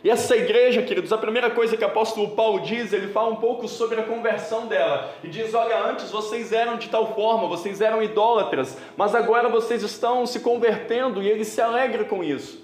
E 0.05 0.11
essa 0.11 0.37
igreja, 0.37 0.83
queridos, 0.83 1.13
a 1.13 1.19
primeira 1.19 1.49
coisa 1.51 1.77
que 1.77 1.85
o 1.85 1.87
apóstolo 1.87 2.31
Paulo 2.31 2.61
diz, 2.61 2.93
ele 2.93 3.13
fala 3.13 3.31
um 3.31 3.37
pouco 3.37 3.69
sobre 3.69 4.01
a 4.01 4.05
conversão 4.05 4.67
dela. 4.67 5.15
E 5.23 5.29
diz: 5.29 5.55
Olha, 5.55 5.85
antes 5.85 6.11
vocês 6.11 6.53
eram 6.53 6.77
de 6.77 6.89
tal 6.89 7.15
forma, 7.15 7.47
vocês 7.47 7.81
eram 7.81 8.03
idólatras, 8.03 8.77
mas 8.97 9.15
agora 9.15 9.49
vocês 9.49 9.83
estão 9.83 10.27
se 10.27 10.41
convertendo 10.41 11.23
e 11.23 11.29
ele 11.29 11.45
se 11.45 11.61
alegra 11.61 12.05
com 12.05 12.25
isso. 12.25 12.61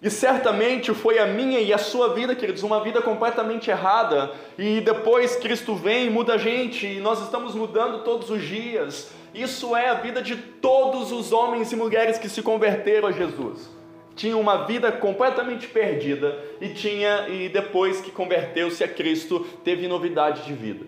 E 0.00 0.10
certamente 0.10 0.92
foi 0.92 1.18
a 1.18 1.26
minha 1.26 1.58
e 1.60 1.72
a 1.72 1.78
sua 1.78 2.14
vida, 2.14 2.36
queridos, 2.36 2.62
uma 2.62 2.84
vida 2.84 3.00
completamente 3.00 3.70
errada. 3.70 4.32
E 4.56 4.80
depois 4.80 5.34
Cristo 5.34 5.74
vem, 5.74 6.10
muda 6.10 6.34
a 6.34 6.38
gente, 6.38 6.86
e 6.86 7.00
nós 7.00 7.22
estamos 7.22 7.54
mudando 7.54 8.04
todos 8.04 8.30
os 8.30 8.42
dias. 8.42 9.10
Isso 9.34 9.74
é 9.74 9.88
a 9.88 9.94
vida 9.94 10.22
de 10.22 10.36
todos 10.36 11.10
os 11.10 11.32
homens 11.32 11.72
e 11.72 11.76
mulheres 11.76 12.18
que 12.18 12.28
se 12.28 12.42
converteram 12.42 13.08
a 13.08 13.12
Jesus. 13.12 13.73
Tinha 14.14 14.36
uma 14.36 14.64
vida 14.64 14.92
completamente 14.92 15.66
perdida 15.66 16.38
e 16.60 16.68
tinha 16.68 17.28
e 17.28 17.48
depois 17.48 18.00
que 18.00 18.10
converteu-se 18.10 18.84
a 18.84 18.88
Cristo, 18.88 19.40
teve 19.64 19.88
novidade 19.88 20.44
de 20.44 20.52
vida. 20.52 20.86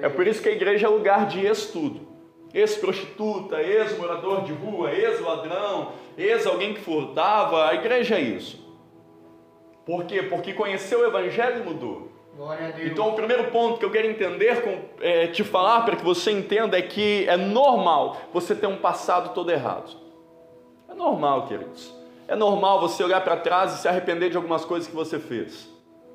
É 0.00 0.08
por 0.08 0.26
isso 0.26 0.42
que 0.42 0.48
a 0.48 0.52
igreja 0.52 0.86
é 0.86 0.90
lugar 0.90 1.26
de 1.26 1.44
estudo. 1.46 2.00
Ex-prostituta, 2.52 3.62
ex-morador 3.62 4.42
de 4.42 4.52
rua, 4.52 4.92
ex-ladrão, 4.92 5.92
ex-alguém 6.18 6.74
que 6.74 6.80
furtava, 6.80 7.68
a 7.68 7.74
igreja 7.74 8.16
é 8.16 8.20
isso. 8.20 8.62
Por 9.86 10.04
quê? 10.04 10.22
Porque 10.22 10.52
conheceu 10.52 11.00
o 11.00 11.06
Evangelho 11.06 11.62
e 11.62 11.64
mudou. 11.64 12.12
Então, 12.86 13.10
o 13.10 13.14
primeiro 13.14 13.50
ponto 13.50 13.78
que 13.78 13.84
eu 13.84 13.90
quero 13.90 14.06
entender, 14.06 14.62
com, 14.62 14.78
é, 15.00 15.26
te 15.26 15.44
falar 15.44 15.82
para 15.82 15.96
que 15.96 16.04
você 16.04 16.30
entenda, 16.30 16.78
é 16.78 16.82
que 16.82 17.26
é 17.28 17.36
normal 17.36 18.16
você 18.32 18.54
ter 18.54 18.66
um 18.66 18.78
passado 18.78 19.34
todo 19.34 19.50
errado. 19.50 19.96
É 20.88 20.94
normal, 20.94 21.46
queridos. 21.46 22.01
É 22.32 22.34
normal 22.34 22.80
você 22.80 23.04
olhar 23.04 23.20
para 23.20 23.36
trás 23.36 23.74
e 23.74 23.82
se 23.82 23.86
arrepender 23.86 24.30
de 24.30 24.38
algumas 24.38 24.64
coisas 24.64 24.88
que 24.88 24.94
você 24.94 25.18
fez. 25.18 25.68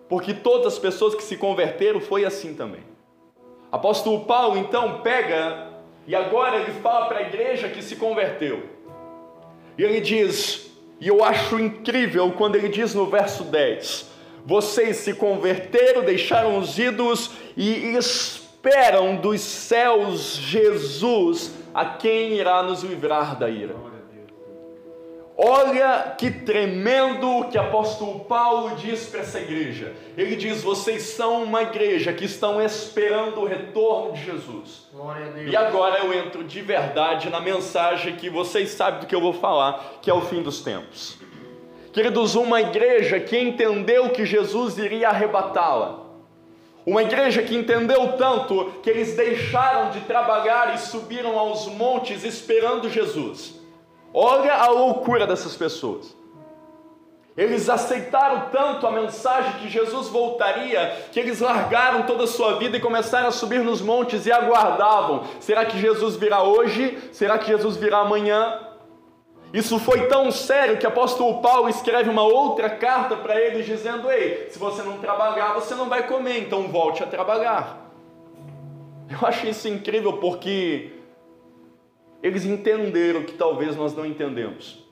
Porque 0.10 0.34
todas 0.34 0.74
as 0.74 0.80
pessoas 0.80 1.14
que 1.14 1.22
se 1.22 1.38
converteram 1.38 2.02
foi 2.02 2.26
assim 2.26 2.56
também. 2.56 2.82
Apóstolo 3.72 4.26
Paulo 4.26 4.58
então 4.58 5.02
pega 5.02 5.68
e 6.08 6.16
agora 6.16 6.56
ele 6.56 6.72
fala 6.82 7.06
para 7.06 7.20
a 7.20 7.22
igreja 7.22 7.70
que 7.70 7.84
se 7.84 7.98
converteu. 7.98 8.64
E 9.78 9.84
ele 9.84 10.02
diz, 10.02 10.72
e 11.00 11.08
eu 11.08 11.24
acho 11.24 11.60
incrível 11.60 12.32
quando 12.32 12.56
ele 12.56 12.70
diz 12.70 12.96
no 12.96 13.06
verso 13.06 13.44
10: 13.44 14.10
vocês 14.44 14.98
se 14.98 15.14
converteram, 15.14 16.02
deixaram 16.02 16.58
os 16.58 16.80
ídolos 16.80 17.30
e 17.56 17.96
esperam 17.96 19.18
dos 19.18 19.40
céus 19.42 20.36
Jesus, 20.36 21.54
a 21.76 21.86
quem 21.86 22.34
irá 22.34 22.64
nos 22.64 22.82
livrar 22.82 23.38
da 23.38 23.48
ira. 23.48 23.87
Olha 25.40 26.16
que 26.18 26.32
tremendo 26.32 27.46
que 27.52 27.60
apóstolo 27.60 28.22
Paulo 28.22 28.76
diz 28.76 29.06
para 29.06 29.20
essa 29.20 29.40
igreja. 29.40 29.94
Ele 30.18 30.36
diz: 30.36 30.64
vocês 30.64 31.04
são 31.04 31.44
uma 31.44 31.62
igreja 31.62 32.12
que 32.12 32.26
estão 32.26 32.60
esperando 32.60 33.42
o 33.42 33.46
retorno 33.46 34.14
de 34.14 34.26
Jesus. 34.26 34.88
E 35.48 35.56
agora 35.56 36.00
eu 36.00 36.12
entro 36.12 36.44
de 36.44 36.60
verdade 36.60 37.30
na 37.30 37.40
mensagem 37.40 38.16
que 38.16 38.32
vocês 38.32 38.72
sabem 38.72 39.02
do 39.02 39.06
que 39.06 39.14
eu 39.14 39.22
vou 39.22 39.34
falar, 39.34 40.00
que 40.02 40.10
é 40.10 40.14
o 40.14 40.22
fim 40.22 40.42
dos 40.42 40.62
tempos. 40.62 41.20
Queridos, 41.94 42.34
uma 42.34 42.60
igreja 42.60 43.20
que 43.20 43.38
entendeu 43.38 44.10
que 44.10 44.26
Jesus 44.26 44.80
iria 44.80 45.10
arrebatá-la. 45.10 46.00
Uma 46.84 47.04
igreja 47.04 47.44
que 47.44 47.56
entendeu 47.56 48.14
tanto 48.14 48.72
que 48.82 48.90
eles 48.90 49.16
deixaram 49.16 49.92
de 49.92 50.00
trabalhar 50.02 50.74
e 50.74 50.80
subiram 50.80 51.38
aos 51.38 51.68
montes 51.68 52.24
esperando 52.24 52.90
Jesus. 52.90 53.57
Olha 54.20 54.56
a 54.56 54.70
loucura 54.70 55.28
dessas 55.28 55.56
pessoas. 55.56 56.18
Eles 57.38 57.70
aceitaram 57.70 58.50
tanto 58.52 58.88
a 58.88 58.92
mensagem 58.92 59.60
que 59.60 59.70
Jesus 59.70 60.08
voltaria, 60.08 61.06
que 61.12 61.20
eles 61.20 61.40
largaram 61.40 62.02
toda 62.08 62.24
a 62.24 62.28
sua 62.28 62.58
vida 62.58 62.78
e 62.78 62.80
começaram 62.80 63.28
a 63.28 63.32
subir 63.32 63.60
nos 63.60 63.80
montes 63.80 64.26
e 64.26 64.32
aguardavam: 64.32 65.24
será 65.40 65.66
que 65.66 65.80
Jesus 65.80 66.16
virá 66.16 66.42
hoje? 66.42 66.98
Será 67.12 67.38
que 67.38 67.46
Jesus 67.46 67.78
virá 67.78 68.00
amanhã? 68.00 68.60
Isso 69.54 69.78
foi 69.78 70.08
tão 70.08 70.32
sério 70.32 70.80
que 70.80 70.86
o 70.88 70.90
apóstolo 70.90 71.40
Paulo 71.40 71.70
escreve 71.70 72.10
uma 72.10 72.24
outra 72.24 72.72
carta 72.72 73.16
para 73.16 73.40
eles 73.40 73.68
dizendo: 73.68 74.10
Ei, 74.10 74.48
se 74.50 74.58
você 74.58 74.82
não 74.82 74.98
trabalhar, 74.98 75.54
você 75.54 75.76
não 75.76 75.88
vai 75.88 76.08
comer, 76.08 76.40
então 76.40 76.70
volte 76.70 77.04
a 77.04 77.06
trabalhar. 77.06 77.88
Eu 79.12 79.28
acho 79.28 79.46
isso 79.46 79.68
incrível 79.68 80.14
porque 80.14 80.97
eles 82.28 82.46
entenderam 82.46 83.24
que 83.24 83.34
talvez 83.34 83.76
nós 83.76 83.96
não 83.96 84.06
entendemos. 84.06 84.86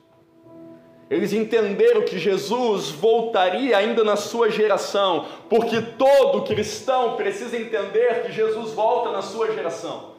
Eles 1.08 1.32
entenderam 1.32 2.02
que 2.02 2.18
Jesus 2.18 2.90
voltaria 2.90 3.76
ainda 3.76 4.02
na 4.02 4.16
sua 4.16 4.50
geração, 4.50 5.26
porque 5.48 5.80
todo 5.80 6.42
cristão 6.42 7.14
precisa 7.14 7.56
entender 7.56 8.22
que 8.22 8.32
Jesus 8.32 8.72
volta 8.72 9.12
na 9.12 9.22
sua 9.22 9.52
geração. 9.52 10.16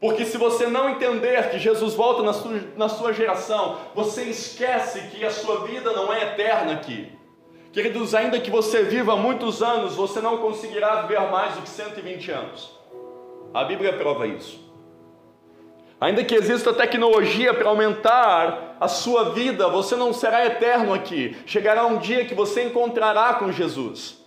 Porque 0.00 0.24
se 0.24 0.36
você 0.36 0.66
não 0.66 0.88
entender 0.88 1.50
que 1.50 1.60
Jesus 1.60 1.94
volta 1.94 2.24
na 2.24 2.32
sua, 2.32 2.60
na 2.76 2.88
sua 2.88 3.12
geração, 3.12 3.78
você 3.94 4.24
esquece 4.24 5.02
que 5.10 5.24
a 5.24 5.30
sua 5.30 5.64
vida 5.66 5.92
não 5.92 6.12
é 6.12 6.32
eterna 6.32 6.72
aqui. 6.72 7.12
Queridos, 7.72 8.12
ainda 8.12 8.40
que 8.40 8.50
você 8.50 8.82
viva 8.82 9.14
muitos 9.16 9.62
anos, 9.62 9.94
você 9.94 10.20
não 10.20 10.38
conseguirá 10.38 11.02
viver 11.02 11.20
mais 11.30 11.54
do 11.54 11.62
que 11.62 11.68
120 11.68 12.30
anos. 12.32 12.76
A 13.54 13.62
Bíblia 13.62 13.92
prova 13.92 14.26
isso. 14.26 14.71
Ainda 16.02 16.24
que 16.24 16.34
exista 16.34 16.72
tecnologia 16.72 17.54
para 17.54 17.68
aumentar 17.68 18.76
a 18.80 18.88
sua 18.88 19.30
vida, 19.30 19.68
você 19.68 19.94
não 19.94 20.12
será 20.12 20.44
eterno 20.44 20.92
aqui. 20.92 21.36
Chegará 21.46 21.86
um 21.86 21.98
dia 21.98 22.24
que 22.24 22.34
você 22.34 22.64
encontrará 22.64 23.34
com 23.34 23.52
Jesus. 23.52 24.20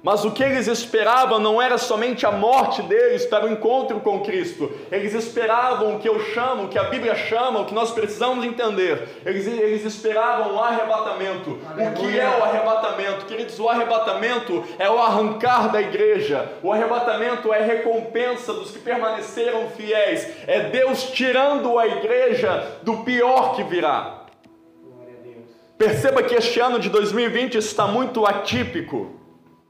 Mas 0.00 0.24
o 0.24 0.30
que 0.30 0.44
eles 0.44 0.68
esperavam 0.68 1.40
não 1.40 1.60
era 1.60 1.76
somente 1.76 2.24
a 2.24 2.30
morte 2.30 2.82
deles 2.82 3.26
para 3.26 3.46
o 3.46 3.50
encontro 3.50 3.98
com 3.98 4.20
Cristo. 4.20 4.70
Eles 4.92 5.12
esperavam 5.12 5.96
o 5.96 5.98
que 5.98 6.08
eu 6.08 6.20
chamo, 6.20 6.64
o 6.64 6.68
que 6.68 6.78
a 6.78 6.84
Bíblia 6.84 7.16
chama, 7.16 7.60
o 7.60 7.64
que 7.64 7.74
nós 7.74 7.90
precisamos 7.90 8.44
entender. 8.44 9.20
Eles, 9.26 9.46
eles 9.46 9.84
esperavam 9.84 10.54
o 10.54 10.60
arrebatamento. 10.60 11.58
Aleluia. 11.68 11.90
O 11.90 11.94
que 11.94 12.18
é 12.18 12.28
o 12.28 12.44
arrebatamento? 12.44 13.26
Queridos, 13.26 13.58
o 13.58 13.68
arrebatamento 13.68 14.64
é 14.78 14.88
o 14.88 14.98
arrancar 14.98 15.72
da 15.72 15.80
igreja. 15.80 16.48
O 16.62 16.72
arrebatamento 16.72 17.52
é 17.52 17.58
a 17.58 17.66
recompensa 17.66 18.52
dos 18.52 18.70
que 18.70 18.78
permaneceram 18.78 19.68
fiéis. 19.70 20.28
É 20.46 20.60
Deus 20.60 21.10
tirando 21.10 21.76
a 21.76 21.88
igreja 21.88 22.78
do 22.82 22.98
pior 22.98 23.56
que 23.56 23.64
virá. 23.64 24.26
Perceba 25.76 26.22
que 26.22 26.36
este 26.36 26.60
ano 26.60 26.78
de 26.78 26.88
2020 26.88 27.58
está 27.58 27.86
muito 27.86 28.24
atípico. 28.24 29.17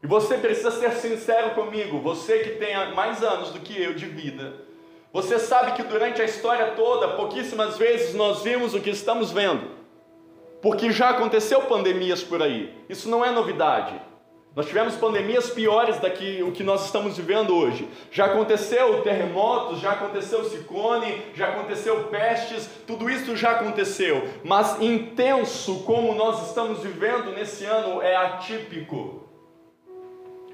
E 0.03 0.07
você 0.07 0.39
precisa 0.39 0.71
ser 0.71 0.93
sincero 0.93 1.51
comigo, 1.51 2.01
você 2.01 2.39
que 2.39 2.51
tem 2.51 2.95
mais 2.95 3.23
anos 3.23 3.51
do 3.51 3.61
que 3.61 3.81
eu 3.81 3.95
de 3.95 4.07
vida. 4.07 4.55
Você 5.13 5.39
sabe 5.39 5.73
que 5.73 5.83
durante 5.83 6.23
a 6.23 6.25
história 6.25 6.73
toda, 6.77 7.09
pouquíssimas 7.09 7.77
vezes 7.77 8.15
nós 8.15 8.43
vimos 8.43 8.75
o 8.75 8.81
que 8.81 8.91
estamos 8.91 9.33
vendo. 9.33 9.79
Porque 10.61 10.93
já 10.93 11.11
aconteceu 11.11 11.63
pandemias 11.63 12.23
por 12.23 12.43
aí. 12.43 12.75
Isso 12.89 13.09
não 13.09 13.25
é 13.25 13.31
novidade. 13.31 14.01
Nós 14.55 14.67
tivemos 14.67 14.97
pandemias 14.97 15.51
piores 15.51 15.99
do 15.99 16.11
que 16.11 16.43
o 16.43 16.53
que 16.53 16.65
nós 16.65 16.85
estamos 16.85 17.17
vivendo 17.17 17.55
hoje. 17.55 17.89
Já 18.11 18.27
aconteceu 18.27 19.03
terremotos, 19.03 19.81
já 19.81 19.93
aconteceu 19.93 20.45
ciclone, 20.45 21.23
já 21.35 21.49
aconteceu 21.49 22.05
pestes, 22.05 22.69
tudo 22.87 23.09
isso 23.09 23.37
já 23.37 23.53
aconteceu. 23.53 24.29
Mas 24.43 24.81
intenso 24.81 25.85
como 25.85 26.15
nós 26.15 26.49
estamos 26.49 26.81
vivendo 26.81 27.33
nesse 27.33 27.65
ano 27.65 28.03
é 28.03 28.17
atípico. 28.17 29.28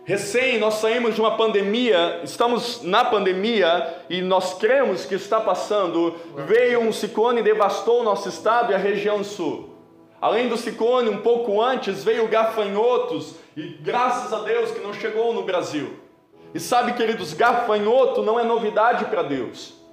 Recém 0.07 0.59
nós 0.59 0.75
saímos 0.75 1.15
de 1.15 1.21
uma 1.21 1.35
pandemia, 1.35 2.21
estamos 2.23 2.83
na 2.83 3.07
pandemia 3.07 4.03
e 4.11 4.21
nós 4.21 4.53
cremos 4.53 5.07
que 5.07 5.15
está 5.15 5.41
passando. 5.41 6.15
Veio 6.47 6.81
um 6.81 6.93
ciclone 6.93 7.41
e 7.41 7.43
devastou 7.43 8.01
o 8.01 8.05
nosso 8.05 8.29
estado 8.29 8.71
e 8.71 8.75
a 8.75 8.79
região 8.79 9.25
sul. 9.25 9.71
Além 10.21 10.47
do 10.47 10.59
ciclone, 10.59 11.09
um 11.09 11.23
pouco 11.23 11.61
antes 11.61 12.05
veio 12.05 12.29
gafanhotos 12.29 13.37
e 13.57 13.63
graças 13.81 14.31
a 14.31 14.41
Deus 14.41 14.73
que 14.73 14.81
não 14.81 14.93
chegou 14.93 15.33
no 15.33 15.43
Brasil. 15.43 15.99
E 16.55 16.61
sabe, 16.61 16.93
queridos, 16.93 17.33
gafanhoto 17.33 18.23
não 18.23 18.39
é 18.39 18.45
novidade 18.45 19.07
para 19.07 19.23
Deus. 19.23 19.84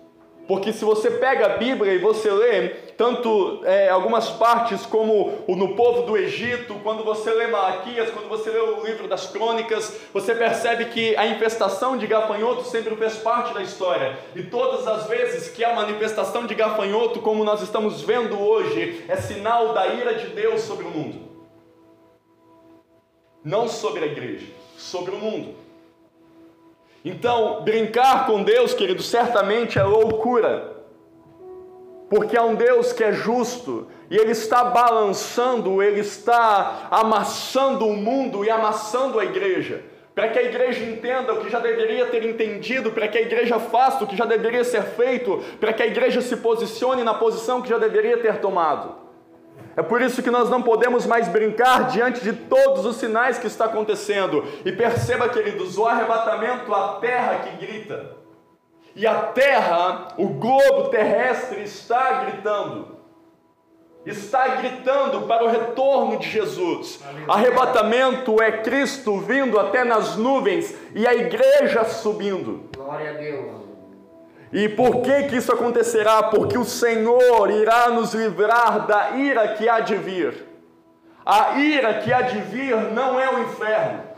Porque 0.47 0.73
se 0.73 0.83
você 0.83 1.11
pega 1.11 1.45
a 1.45 1.57
Bíblia 1.57 1.93
e 1.93 1.97
você 1.97 2.29
lê, 2.29 2.69
tanto 2.97 3.61
é, 3.63 3.89
algumas 3.89 4.29
partes 4.29 4.85
como 4.85 5.43
o 5.47 5.55
no 5.55 5.75
povo 5.75 6.01
do 6.01 6.17
Egito, 6.17 6.75
quando 6.83 7.03
você 7.03 7.31
lê 7.31 7.47
Malaquias, 7.47 8.09
quando 8.09 8.27
você 8.27 8.49
lê 8.49 8.59
o 8.59 8.83
livro 8.85 9.07
das 9.07 9.27
crônicas, 9.27 9.97
você 10.13 10.35
percebe 10.35 10.85
que 10.85 11.15
a 11.15 11.25
infestação 11.27 11.97
de 11.97 12.05
gafanhoto 12.07 12.63
sempre 12.63 12.95
fez 12.95 13.15
parte 13.17 13.53
da 13.53 13.61
história. 13.61 14.17
E 14.35 14.43
todas 14.43 14.87
as 14.87 15.07
vezes 15.07 15.49
que 15.49 15.63
há 15.63 15.73
manifestação 15.73 16.45
de 16.45 16.55
gafanhoto, 16.55 17.21
como 17.21 17.43
nós 17.43 17.61
estamos 17.61 18.01
vendo 18.01 18.39
hoje, 18.39 19.05
é 19.07 19.15
sinal 19.15 19.73
da 19.73 19.87
ira 19.87 20.15
de 20.15 20.27
Deus 20.27 20.61
sobre 20.61 20.85
o 20.85 20.89
mundo. 20.89 21.31
Não 23.43 23.67
sobre 23.67 24.03
a 24.03 24.07
igreja, 24.07 24.47
sobre 24.77 25.15
o 25.15 25.17
mundo. 25.17 25.55
Então, 27.03 27.63
brincar 27.63 28.27
com 28.27 28.43
Deus, 28.43 28.73
querido, 28.73 29.01
certamente 29.01 29.79
é 29.79 29.83
loucura. 29.83 30.77
Porque 32.09 32.37
é 32.37 32.41
um 32.41 32.55
Deus 32.55 32.93
que 32.93 33.03
é 33.03 33.11
justo 33.11 33.87
e 34.09 34.17
ele 34.17 34.31
está 34.31 34.65
balançando, 34.65 35.81
ele 35.81 36.01
está 36.01 36.89
amassando 36.91 37.87
o 37.87 37.95
mundo 37.95 38.43
e 38.43 38.49
amassando 38.49 39.17
a 39.17 39.23
igreja, 39.23 39.81
para 40.13 40.27
que 40.27 40.37
a 40.37 40.43
igreja 40.43 40.83
entenda 40.83 41.33
o 41.33 41.39
que 41.39 41.49
já 41.49 41.59
deveria 41.59 42.05
ter 42.07 42.25
entendido, 42.25 42.91
para 42.91 43.07
que 43.07 43.17
a 43.17 43.21
igreja 43.21 43.57
faça 43.57 44.03
o 44.03 44.07
que 44.07 44.17
já 44.17 44.25
deveria 44.25 44.65
ser 44.65 44.83
feito, 44.83 45.41
para 45.59 45.71
que 45.71 45.81
a 45.81 45.87
igreja 45.87 46.19
se 46.19 46.35
posicione 46.35 47.03
na 47.03 47.13
posição 47.13 47.61
que 47.61 47.69
já 47.69 47.77
deveria 47.77 48.17
ter 48.17 48.39
tomado. 48.39 49.10
É 49.75 49.81
por 49.81 50.01
isso 50.01 50.21
que 50.21 50.29
nós 50.29 50.49
não 50.49 50.61
podemos 50.61 51.05
mais 51.05 51.27
brincar 51.27 51.87
diante 51.87 52.21
de 52.21 52.33
todos 52.33 52.85
os 52.85 52.97
sinais 52.97 53.37
que 53.37 53.47
está 53.47 53.65
acontecendo. 53.65 54.43
E 54.65 54.71
perceba, 54.71 55.29
queridos, 55.29 55.77
o 55.77 55.85
arrebatamento, 55.85 56.73
a 56.73 56.99
terra 56.99 57.39
que 57.39 57.65
grita. 57.65 58.17
E 58.95 59.07
a 59.07 59.15
terra, 59.15 60.09
o 60.17 60.27
globo 60.27 60.89
terrestre 60.89 61.63
está 61.63 62.23
gritando. 62.23 62.99
Está 64.05 64.47
gritando 64.55 65.27
para 65.27 65.45
o 65.45 65.47
retorno 65.47 66.17
de 66.17 66.27
Jesus. 66.27 66.99
Arrebatamento 67.27 68.41
é 68.41 68.51
Cristo 68.51 69.19
vindo 69.19 69.59
até 69.59 69.83
nas 69.83 70.15
nuvens 70.15 70.75
e 70.95 71.07
a 71.07 71.13
igreja 71.13 71.85
subindo. 71.85 72.69
Glória 72.75 73.11
a 73.11 73.13
Deus. 73.13 73.60
E 74.51 74.67
por 74.67 75.01
que 75.01 75.23
que 75.23 75.37
isso 75.37 75.51
acontecerá? 75.51 76.23
Porque 76.23 76.57
o 76.57 76.65
Senhor 76.65 77.49
irá 77.49 77.89
nos 77.89 78.13
livrar 78.13 78.85
da 78.85 79.11
ira 79.11 79.47
que 79.55 79.69
há 79.69 79.79
de 79.79 79.95
vir. 79.95 80.45
A 81.25 81.57
ira 81.59 81.99
que 81.99 82.11
há 82.11 82.21
de 82.21 82.39
vir 82.41 82.75
não 82.91 83.19
é 83.19 83.33
o 83.33 83.39
inferno. 83.39 84.10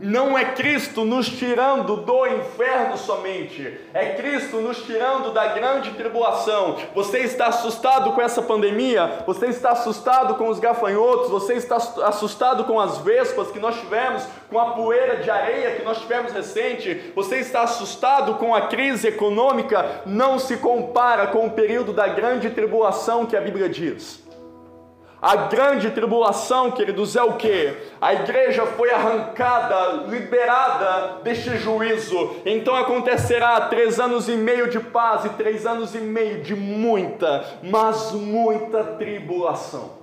Não 0.00 0.38
é 0.38 0.52
Cristo 0.52 1.04
nos 1.04 1.28
tirando 1.28 1.96
do 1.96 2.26
inferno 2.28 2.96
somente, 2.96 3.80
é 3.92 4.10
Cristo 4.10 4.58
nos 4.58 4.84
tirando 4.84 5.32
da 5.32 5.48
grande 5.48 5.90
tribulação. 5.90 6.76
Você 6.94 7.18
está 7.18 7.46
assustado 7.46 8.12
com 8.12 8.22
essa 8.22 8.40
pandemia? 8.40 9.24
Você 9.26 9.46
está 9.46 9.72
assustado 9.72 10.36
com 10.36 10.48
os 10.48 10.60
gafanhotos? 10.60 11.30
Você 11.30 11.54
está 11.54 11.76
assustado 11.76 12.62
com 12.62 12.78
as 12.78 12.98
vespas 12.98 13.50
que 13.50 13.58
nós 13.58 13.80
tivemos? 13.80 14.24
Com 14.48 14.60
a 14.60 14.70
poeira 14.70 15.16
de 15.16 15.30
areia 15.30 15.74
que 15.74 15.84
nós 15.84 15.98
tivemos 15.98 16.32
recente? 16.32 17.12
Você 17.16 17.38
está 17.38 17.62
assustado 17.62 18.34
com 18.34 18.54
a 18.54 18.68
crise 18.68 19.08
econômica? 19.08 20.02
Não 20.06 20.38
se 20.38 20.58
compara 20.58 21.26
com 21.26 21.46
o 21.46 21.50
período 21.50 21.92
da 21.92 22.06
grande 22.06 22.50
tribulação 22.50 23.26
que 23.26 23.36
a 23.36 23.40
Bíblia 23.40 23.68
diz. 23.68 24.27
A 25.20 25.34
grande 25.34 25.90
tribulação, 25.90 26.70
queridos, 26.70 27.16
é 27.16 27.22
o 27.22 27.36
que? 27.36 27.76
A 28.00 28.14
igreja 28.14 28.64
foi 28.64 28.90
arrancada, 28.92 30.04
liberada 30.08 31.18
deste 31.24 31.58
juízo. 31.58 32.36
Então 32.46 32.76
acontecerá 32.76 33.62
três 33.62 33.98
anos 33.98 34.28
e 34.28 34.36
meio 34.36 34.70
de 34.70 34.78
paz 34.78 35.24
e 35.24 35.30
três 35.30 35.66
anos 35.66 35.92
e 35.96 35.98
meio 35.98 36.40
de 36.42 36.54
muita, 36.54 37.44
mas 37.64 38.12
muita 38.12 38.84
tribulação. 38.84 39.98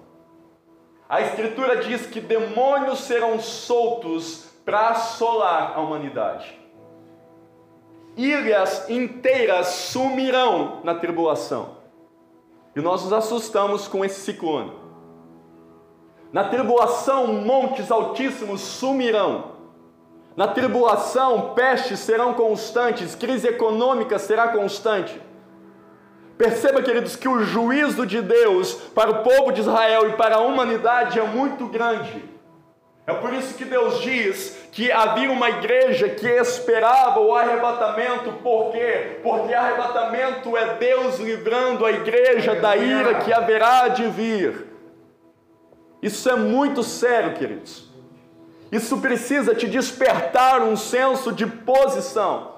A 1.08 1.22
Escritura 1.22 1.78
diz 1.78 2.06
que 2.06 2.20
demônios 2.20 3.00
serão 3.00 3.40
soltos 3.40 4.50
para 4.66 4.90
assolar 4.90 5.74
a 5.78 5.80
humanidade. 5.80 6.60
Ilhas 8.18 8.90
inteiras 8.90 9.68
sumirão 9.68 10.82
na 10.84 10.96
tribulação. 10.96 11.78
E 12.76 12.82
nós 12.82 13.04
nos 13.04 13.14
assustamos 13.14 13.88
com 13.88 14.04
esse 14.04 14.20
ciclone. 14.20 14.85
Na 16.36 16.44
tribulação, 16.44 17.28
montes 17.28 17.90
altíssimos 17.90 18.60
sumirão. 18.60 19.54
Na 20.36 20.50
tribulação, 20.50 21.54
pestes 21.56 22.02
serão 22.02 22.34
constantes, 22.34 23.16
crise 23.16 23.48
econômica 23.48 24.20
será 24.20 24.50
constante. 24.50 25.18
Perceba, 26.38 26.82
queridos, 26.82 27.16
que 27.16 27.30
o 27.30 27.42
juízo 27.42 28.06
de 28.06 28.22
Deus 28.22 28.74
para 28.74 29.12
o 29.12 29.24
povo 29.24 29.54
de 29.54 29.62
Israel 29.62 30.10
e 30.10 30.18
para 30.18 30.36
a 30.36 30.42
humanidade 30.42 31.18
é 31.18 31.24
muito 31.24 31.68
grande. 31.68 32.26
É 33.08 33.14
por 33.14 33.34
isso 33.34 33.54
que 33.54 33.64
Deus 33.64 34.02
diz 34.02 34.68
que 34.74 34.92
havia 34.92 35.32
uma 35.32 35.50
igreja 35.50 36.10
que 36.10 36.28
esperava 36.28 37.22
o 37.22 37.34
arrebatamento, 37.34 38.34
por 38.44 38.74
quê? 38.74 39.22
Porque 39.24 39.54
arrebatamento 39.54 40.58
é 40.58 40.74
Deus 40.74 41.18
livrando 41.18 41.86
a 41.86 41.94
igreja 41.94 42.56
da 42.56 42.76
ira 42.76 43.22
que 43.22 43.32
haverá 43.32 43.88
de 43.88 44.06
vir. 44.10 44.75
Isso 46.02 46.30
é 46.30 46.36
muito 46.36 46.84
sério, 46.84 47.34
queridos. 47.34 47.90
Isso 48.72 48.98
precisa 48.98 49.56
te 49.56 49.68
despertar 49.68 50.62
um 50.62 50.76
senso 50.76 51.32
de 51.32 51.46
posição. 51.46 52.56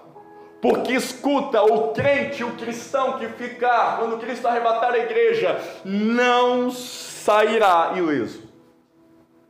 Porque 0.62 0.94
escuta, 0.94 1.62
o 1.62 1.94
crente, 1.94 2.44
o 2.44 2.54
cristão 2.54 3.20
que 3.20 3.28
ficar, 3.28 4.00
quando 4.00 4.18
Cristo 4.18 4.48
arrebatar 4.48 4.92
a 4.92 4.98
igreja, 4.98 5.62
não 5.86 6.72
sairá 6.72 7.94
ileso. 7.96 8.42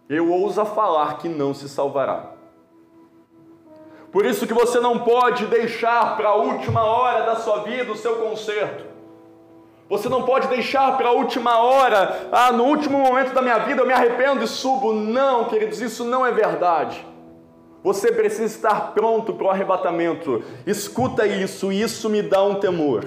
Eu 0.09 0.31
ouso 0.31 0.65
falar 0.65 1.17
que 1.17 1.29
não 1.29 1.53
se 1.53 1.69
salvará. 1.69 2.33
Por 4.11 4.25
isso 4.25 4.47
que 4.47 4.53
você 4.53 4.79
não 4.79 4.99
pode 4.99 5.45
deixar 5.45 6.17
para 6.17 6.29
a 6.29 6.35
última 6.35 6.83
hora 6.83 7.25
da 7.25 7.35
sua 7.35 7.63
vida 7.63 7.91
o 7.91 7.95
seu 7.95 8.17
conserto. 8.17 8.96
Você 9.89 10.09
não 10.09 10.23
pode 10.23 10.47
deixar 10.47 10.97
para 10.97 11.09
a 11.09 11.13
última 11.13 11.59
hora, 11.59 12.27
ah, 12.31 12.51
no 12.51 12.65
último 12.65 12.99
momento 12.99 13.33
da 13.33 13.41
minha 13.41 13.57
vida 13.59 13.81
eu 13.81 13.87
me 13.87 13.93
arrependo 13.93 14.43
e 14.43 14.47
subo. 14.47 14.91
Não, 14.93 15.45
queridos, 15.45 15.79
isso 15.79 16.03
não 16.03 16.25
é 16.25 16.31
verdade. 16.31 17.05
Você 17.83 18.11
precisa 18.11 18.45
estar 18.45 18.93
pronto 18.93 19.33
para 19.33 19.47
o 19.47 19.49
arrebatamento. 19.49 20.43
Escuta 20.65 21.25
isso, 21.25 21.71
isso 21.71 22.09
me 22.09 22.21
dá 22.21 22.43
um 22.43 22.55
temor. 22.55 23.05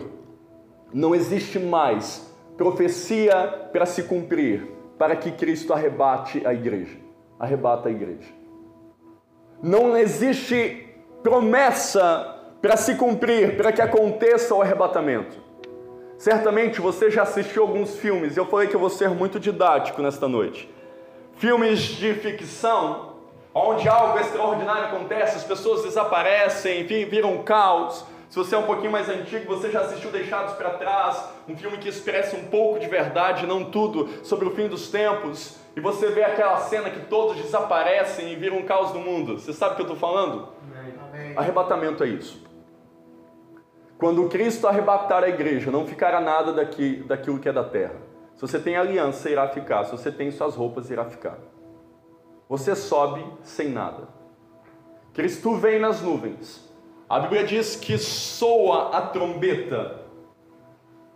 Não 0.92 1.14
existe 1.14 1.58
mais 1.58 2.34
profecia 2.56 3.68
para 3.72 3.84
se 3.84 4.04
cumprir, 4.04 4.66
para 4.98 5.16
que 5.16 5.32
Cristo 5.32 5.72
arrebate 5.72 6.46
a 6.46 6.54
igreja. 6.54 6.96
Arrebata 7.38 7.88
a 7.88 7.92
igreja. 7.92 8.32
não 9.62 9.96
existe 9.96 10.86
promessa 11.22 12.36
para 12.62 12.76
se 12.76 12.94
cumprir, 12.94 13.56
para 13.56 13.72
que 13.72 13.82
aconteça 13.82 14.54
o 14.54 14.62
arrebatamento. 14.62 15.49
Certamente 16.20 16.82
você 16.82 17.10
já 17.10 17.22
assistiu 17.22 17.62
alguns 17.62 17.96
filmes, 17.96 18.36
eu 18.36 18.44
falei 18.44 18.68
que 18.68 18.76
eu 18.76 18.80
vou 18.80 18.90
ser 18.90 19.08
muito 19.08 19.40
didático 19.40 20.02
nesta 20.02 20.28
noite. 20.28 20.68
Filmes 21.38 21.80
de 21.80 22.12
ficção, 22.12 23.14
onde 23.54 23.88
algo 23.88 24.18
extraordinário 24.18 24.88
acontece, 24.88 25.38
as 25.38 25.44
pessoas 25.44 25.82
desaparecem, 25.82 26.82
enfim, 26.82 27.06
viram 27.06 27.42
caos. 27.42 28.04
Se 28.28 28.36
você 28.36 28.54
é 28.54 28.58
um 28.58 28.64
pouquinho 28.64 28.92
mais 28.92 29.08
antigo, 29.08 29.46
você 29.46 29.70
já 29.70 29.80
assistiu 29.80 30.10
Deixados 30.10 30.52
para 30.56 30.68
Trás, 30.72 31.24
um 31.48 31.56
filme 31.56 31.78
que 31.78 31.88
expressa 31.88 32.36
um 32.36 32.44
pouco 32.48 32.78
de 32.78 32.86
verdade, 32.86 33.46
não 33.46 33.64
tudo, 33.64 34.22
sobre 34.22 34.46
o 34.46 34.50
fim 34.50 34.68
dos 34.68 34.90
tempos. 34.90 35.56
E 35.74 35.80
você 35.80 36.10
vê 36.10 36.22
aquela 36.22 36.58
cena 36.58 36.90
que 36.90 37.00
todos 37.06 37.40
desaparecem 37.40 38.30
e 38.30 38.36
viram 38.36 38.58
um 38.58 38.64
caos 38.64 38.92
no 38.92 39.00
mundo. 39.00 39.38
Você 39.38 39.54
sabe 39.54 39.72
o 39.72 39.76
que 39.76 39.82
eu 39.82 39.94
estou 39.94 39.98
falando? 39.98 40.50
Amém. 41.14 41.32
Arrebatamento 41.34 42.04
é 42.04 42.08
isso. 42.08 42.49
Quando 44.00 44.30
Cristo 44.30 44.66
arrebatar 44.66 45.22
a 45.22 45.28
igreja, 45.28 45.70
não 45.70 45.86
ficará 45.86 46.22
nada 46.22 46.54
daqui, 46.54 47.04
daquilo 47.06 47.38
que 47.38 47.50
é 47.50 47.52
da 47.52 47.62
terra. 47.62 47.96
Se 48.34 48.40
você 48.40 48.58
tem 48.58 48.74
aliança, 48.74 49.28
irá 49.28 49.46
ficar. 49.46 49.84
Se 49.84 49.90
você 49.90 50.10
tem 50.10 50.30
suas 50.30 50.56
roupas, 50.56 50.90
irá 50.90 51.04
ficar. 51.04 51.38
Você 52.48 52.74
sobe 52.74 53.22
sem 53.42 53.68
nada. 53.68 54.08
Cristo 55.12 55.54
vem 55.56 55.78
nas 55.78 56.00
nuvens. 56.00 56.66
A 57.06 57.20
Bíblia 57.20 57.44
diz 57.44 57.76
que 57.76 57.98
soa 57.98 58.96
a 58.96 59.02
trombeta. 59.02 60.06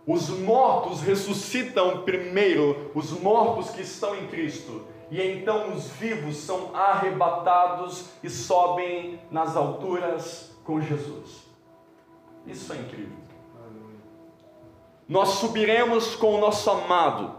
Os 0.05 0.29
mortos 0.29 1.01
ressuscitam 1.01 2.03
primeiro, 2.03 2.91
os 2.93 3.19
mortos 3.19 3.71
que 3.71 3.81
estão 3.81 4.15
em 4.15 4.27
Cristo. 4.27 4.85
E 5.09 5.19
então 5.19 5.73
os 5.73 5.89
vivos 5.89 6.37
são 6.37 6.75
arrebatados 6.75 8.11
e 8.21 8.29
sobem 8.29 9.19
nas 9.31 9.55
alturas 9.55 10.55
com 10.63 10.79
Jesus. 10.79 11.44
Isso 12.47 12.71
é 12.73 12.77
incrível. 12.77 13.17
Nós 15.07 15.29
subiremos 15.29 16.15
com 16.15 16.35
o 16.35 16.39
nosso 16.39 16.69
amado. 16.69 17.35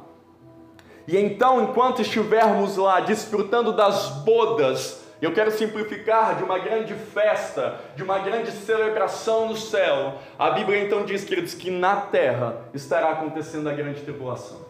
E 1.07 1.17
então, 1.17 1.63
enquanto 1.63 2.03
estivermos 2.03 2.77
lá 2.77 3.01
desfrutando 3.01 3.73
das 3.73 4.09
bodas, 4.25 5.05
eu 5.21 5.33
quero 5.33 5.51
simplificar 5.51 6.37
de 6.37 6.45
uma 6.45 6.59
grande 6.59 6.95
festa, 6.95 7.81
de 7.95 8.03
uma 8.03 8.19
grande 8.19 8.51
celebração 8.51 9.49
no 9.49 9.57
céu. 9.57 10.19
A 10.39 10.51
Bíblia 10.51 10.85
então 10.85 11.05
diz, 11.05 11.25
queridos, 11.25 11.55
que 11.55 11.71
na 11.71 11.97
terra 11.97 12.69
estará 12.75 13.11
acontecendo 13.11 13.69
a 13.69 13.73
grande 13.73 14.03
tribulação. 14.03 14.67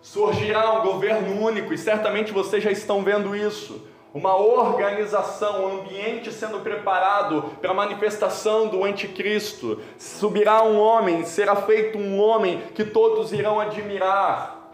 Surgirá 0.00 0.80
um 0.80 0.82
governo 0.82 1.42
único, 1.42 1.74
e 1.74 1.78
certamente 1.78 2.32
vocês 2.32 2.62
já 2.62 2.70
estão 2.70 3.02
vendo 3.02 3.34
isso 3.34 3.86
uma 4.16 4.34
organização, 4.34 5.62
um 5.62 5.80
ambiente 5.80 6.32
sendo 6.32 6.60
preparado 6.60 7.50
para 7.60 7.72
a 7.72 7.74
manifestação 7.74 8.66
do 8.66 8.82
anticristo. 8.82 9.78
Subirá 9.98 10.62
um 10.62 10.78
homem, 10.78 11.22
será 11.26 11.54
feito 11.54 11.98
um 11.98 12.18
homem 12.18 12.62
que 12.74 12.82
todos 12.82 13.30
irão 13.30 13.60
admirar. 13.60 14.72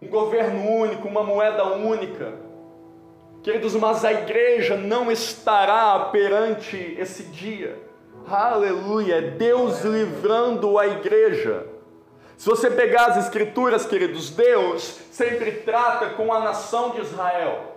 Um 0.00 0.08
governo 0.08 0.70
único, 0.70 1.06
uma 1.06 1.22
moeda 1.22 1.64
única. 1.64 2.32
Queridos, 3.42 3.74
mas 3.74 4.06
a 4.06 4.12
igreja 4.14 4.74
não 4.74 5.12
estará 5.12 6.08
perante 6.10 6.96
esse 6.98 7.24
dia. 7.24 7.78
Aleluia! 8.26 9.20
Deus 9.20 9.82
livrando 9.82 10.78
a 10.78 10.86
igreja. 10.86 11.66
Se 12.38 12.48
você 12.48 12.70
pegar 12.70 13.08
as 13.08 13.26
escrituras, 13.26 13.84
queridos, 13.84 14.30
Deus 14.30 14.98
sempre 15.10 15.52
trata 15.52 16.08
com 16.14 16.32
a 16.32 16.40
nação 16.40 16.92
de 16.92 17.02
Israel. 17.02 17.73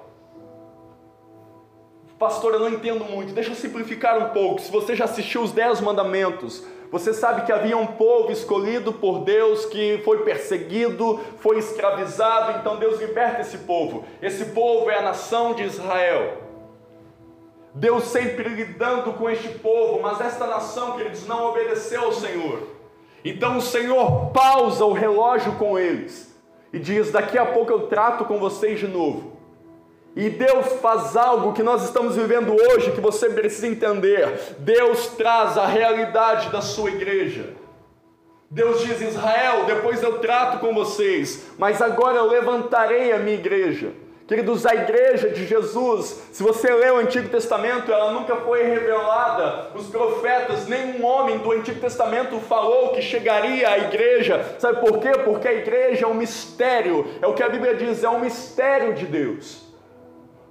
Pastor, 2.20 2.54
eu 2.54 2.60
não 2.60 2.70
entendo 2.70 3.06
muito. 3.06 3.32
Deixa 3.32 3.52
eu 3.52 3.56
simplificar 3.56 4.18
um 4.18 4.30
pouco. 4.30 4.60
Se 4.60 4.72
você 4.72 4.96
já 4.96 5.06
assistiu 5.06 5.44
os 5.44 5.52
Dez 5.52 5.80
Mandamentos, 5.80 6.64
você 6.92 7.14
sabe 7.14 7.46
que 7.46 7.52
havia 7.52 7.78
um 7.78 7.86
povo 7.86 8.32
escolhido 8.32 8.92
por 8.92 9.20
Deus 9.20 9.66
que 9.66 10.02
foi 10.04 10.24
perseguido, 10.24 11.20
foi 11.38 11.60
escravizado, 11.60 12.60
então 12.60 12.78
Deus 12.78 13.00
liberta 13.00 13.42
esse 13.42 13.60
povo. 13.60 14.04
Esse 14.20 14.46
povo 14.46 14.90
é 14.90 14.98
a 14.98 15.02
nação 15.04 15.54
de 15.54 15.64
Israel. 15.64 16.38
Deus 17.76 18.06
sempre 18.06 18.50
lidando 18.50 19.14
com 19.14 19.30
este 19.30 19.50
povo, 19.50 20.02
mas 20.02 20.20
esta 20.20 20.48
nação, 20.48 20.94
queridos, 20.94 21.28
não 21.28 21.50
obedeceu 21.50 22.06
ao 22.06 22.14
Senhor. 22.14 22.64
Então 23.24 23.58
o 23.58 23.62
Senhor 23.62 24.32
pausa 24.32 24.84
o 24.86 24.94
relógio 24.94 25.52
com 25.54 25.78
eles 25.78 26.36
e 26.74 26.80
diz: 26.80 27.12
Daqui 27.12 27.38
a 27.38 27.46
pouco 27.46 27.72
eu 27.72 27.88
trato 27.88 28.26
com 28.26 28.40
vocês 28.40 28.80
de 28.80 28.88
novo. 28.88 29.37
E 30.18 30.32
Deus 30.32 30.66
faz 30.82 31.16
algo 31.16 31.54
que 31.54 31.62
nós 31.62 31.84
estamos 31.84 32.16
vivendo 32.16 32.52
hoje, 32.52 32.90
que 32.90 33.00
você 33.00 33.30
precisa 33.30 33.68
entender. 33.68 34.56
Deus 34.58 35.10
traz 35.10 35.60
a 35.60 35.68
realidade 35.68 36.50
da 36.50 36.60
sua 36.60 36.90
igreja. 36.90 37.54
Deus 38.50 38.82
diz: 38.82 39.00
Israel, 39.00 39.66
depois 39.68 40.02
eu 40.02 40.18
trato 40.18 40.58
com 40.58 40.74
vocês, 40.74 41.52
mas 41.60 41.84
agora 41.84 42.18
eu 42.18 42.26
levantarei 42.26 43.12
a 43.12 43.20
minha 43.20 43.36
igreja. 43.36 43.92
Queridos, 44.28 44.66
a 44.66 44.74
igreja 44.74 45.30
de 45.30 45.46
Jesus, 45.46 46.30
se 46.32 46.42
você 46.42 46.74
lê 46.74 46.90
o 46.90 46.98
Antigo 46.98 47.30
Testamento, 47.30 47.92
ela 47.92 48.12
nunca 48.12 48.38
foi 48.38 48.64
revelada. 48.64 49.70
Os 49.76 49.86
profetas, 49.86 50.68
nenhum 50.68 51.06
homem 51.06 51.38
do 51.38 51.52
Antigo 51.52 51.80
Testamento 51.80 52.40
falou 52.40 52.90
que 52.90 53.04
chegaria 53.04 53.70
à 53.70 53.78
igreja. 53.78 54.56
Sabe 54.58 54.80
por 54.80 54.98
quê? 54.98 55.12
Porque 55.24 55.48
a 55.48 55.54
igreja 55.54 56.06
é 56.06 56.08
um 56.08 56.16
mistério, 56.16 57.06
é 57.22 57.28
o 57.28 57.36
que 57.36 57.44
a 57.44 57.50
Bíblia 57.50 57.76
diz, 57.76 58.04
é 58.04 58.10
um 58.10 58.20
mistério 58.20 58.96
de 58.96 59.06
Deus. 59.06 59.67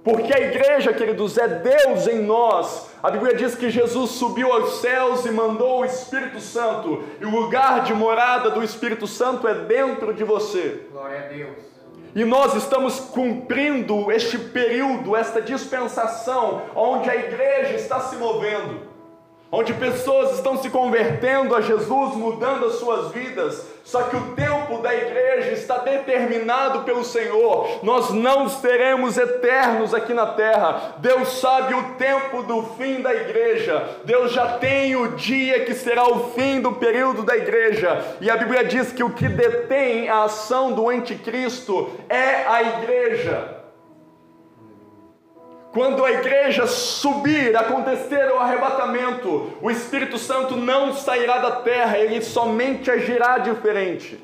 Porque 0.07 0.33
a 0.33 0.39
igreja, 0.39 0.93
queridos, 0.93 1.37
é 1.37 1.49
Deus 1.49 2.07
em 2.07 2.19
nós. 2.19 2.91
A 3.03 3.11
Bíblia 3.11 3.35
diz 3.35 3.55
que 3.55 3.69
Jesus 3.69 4.11
subiu 4.11 4.53
aos 4.53 4.79
céus 4.79 5.25
e 5.25 5.31
mandou 5.31 5.81
o 5.81 5.85
Espírito 5.85 6.39
Santo, 6.39 7.03
e 7.19 7.25
o 7.25 7.29
lugar 7.29 7.83
de 7.83 7.93
morada 7.93 8.49
do 8.49 8.63
Espírito 8.63 9.05
Santo 9.05 9.45
é 9.49 9.53
dentro 9.53 10.13
de 10.13 10.23
você. 10.23 10.87
Glória 10.93 11.25
a 11.25 11.27
Deus. 11.27 11.57
E 12.15 12.23
nós 12.23 12.55
estamos 12.55 13.01
cumprindo 13.01 14.09
este 14.09 14.37
período, 14.37 15.13
esta 15.13 15.41
dispensação, 15.41 16.61
onde 16.73 17.09
a 17.09 17.15
igreja 17.17 17.73
está 17.73 17.99
se 17.99 18.15
movendo 18.15 18.87
onde 19.51 19.73
pessoas 19.73 20.35
estão 20.35 20.57
se 20.57 20.69
convertendo 20.69 21.55
a 21.55 21.61
Jesus, 21.61 22.15
mudando 22.15 22.65
as 22.65 22.75
suas 22.75 23.11
vidas, 23.11 23.65
só 23.87 24.03
que 24.03 24.17
o 24.17 24.35
tempo 24.35 24.79
da 24.79 24.93
igreja 24.93 25.51
está 25.51 25.77
determinado 25.77 26.81
pelo 26.81 27.05
Senhor. 27.05 27.79
Nós 27.83 28.09
não 28.09 28.49
seremos 28.49 29.17
eternos 29.17 29.93
aqui 29.93 30.13
na 30.13 30.25
terra. 30.25 30.95
Deus 30.97 31.39
sabe 31.39 31.73
o 31.73 31.93
tempo 31.93 32.43
do 32.43 32.63
fim 32.77 33.01
da 33.01 33.15
igreja. 33.15 33.87
Deus 34.03 34.33
já 34.33 34.57
tem 34.57 34.93
o 34.97 35.15
dia 35.15 35.63
que 35.63 35.73
será 35.73 36.05
o 36.05 36.31
fim 36.31 36.59
do 36.59 36.73
período 36.73 37.23
da 37.23 37.37
igreja. 37.37 38.17
E 38.19 38.29
a 38.29 38.35
Bíblia 38.35 38.65
diz 38.65 38.91
que 38.91 39.03
o 39.03 39.11
que 39.11 39.29
detém 39.29 40.09
a 40.09 40.23
ação 40.25 40.73
do 40.73 40.89
anticristo 40.89 41.89
é 42.09 42.45
a 42.45 42.61
igreja. 42.63 43.56
Quando 45.77 46.03
a 46.03 46.11
igreja 46.11 46.65
subir, 46.65 47.55
acontecer 47.55 48.31
o 48.31 48.39
arrebatamento, 48.39 49.53
o 49.61 49.69
Espírito 49.69 50.17
Santo 50.17 50.55
não 50.55 50.91
sairá 50.91 51.37
da 51.37 51.51
terra, 51.57 51.99
ele 51.99 52.19
somente 52.19 52.89
agirá 52.89 53.37
diferente. 53.37 54.17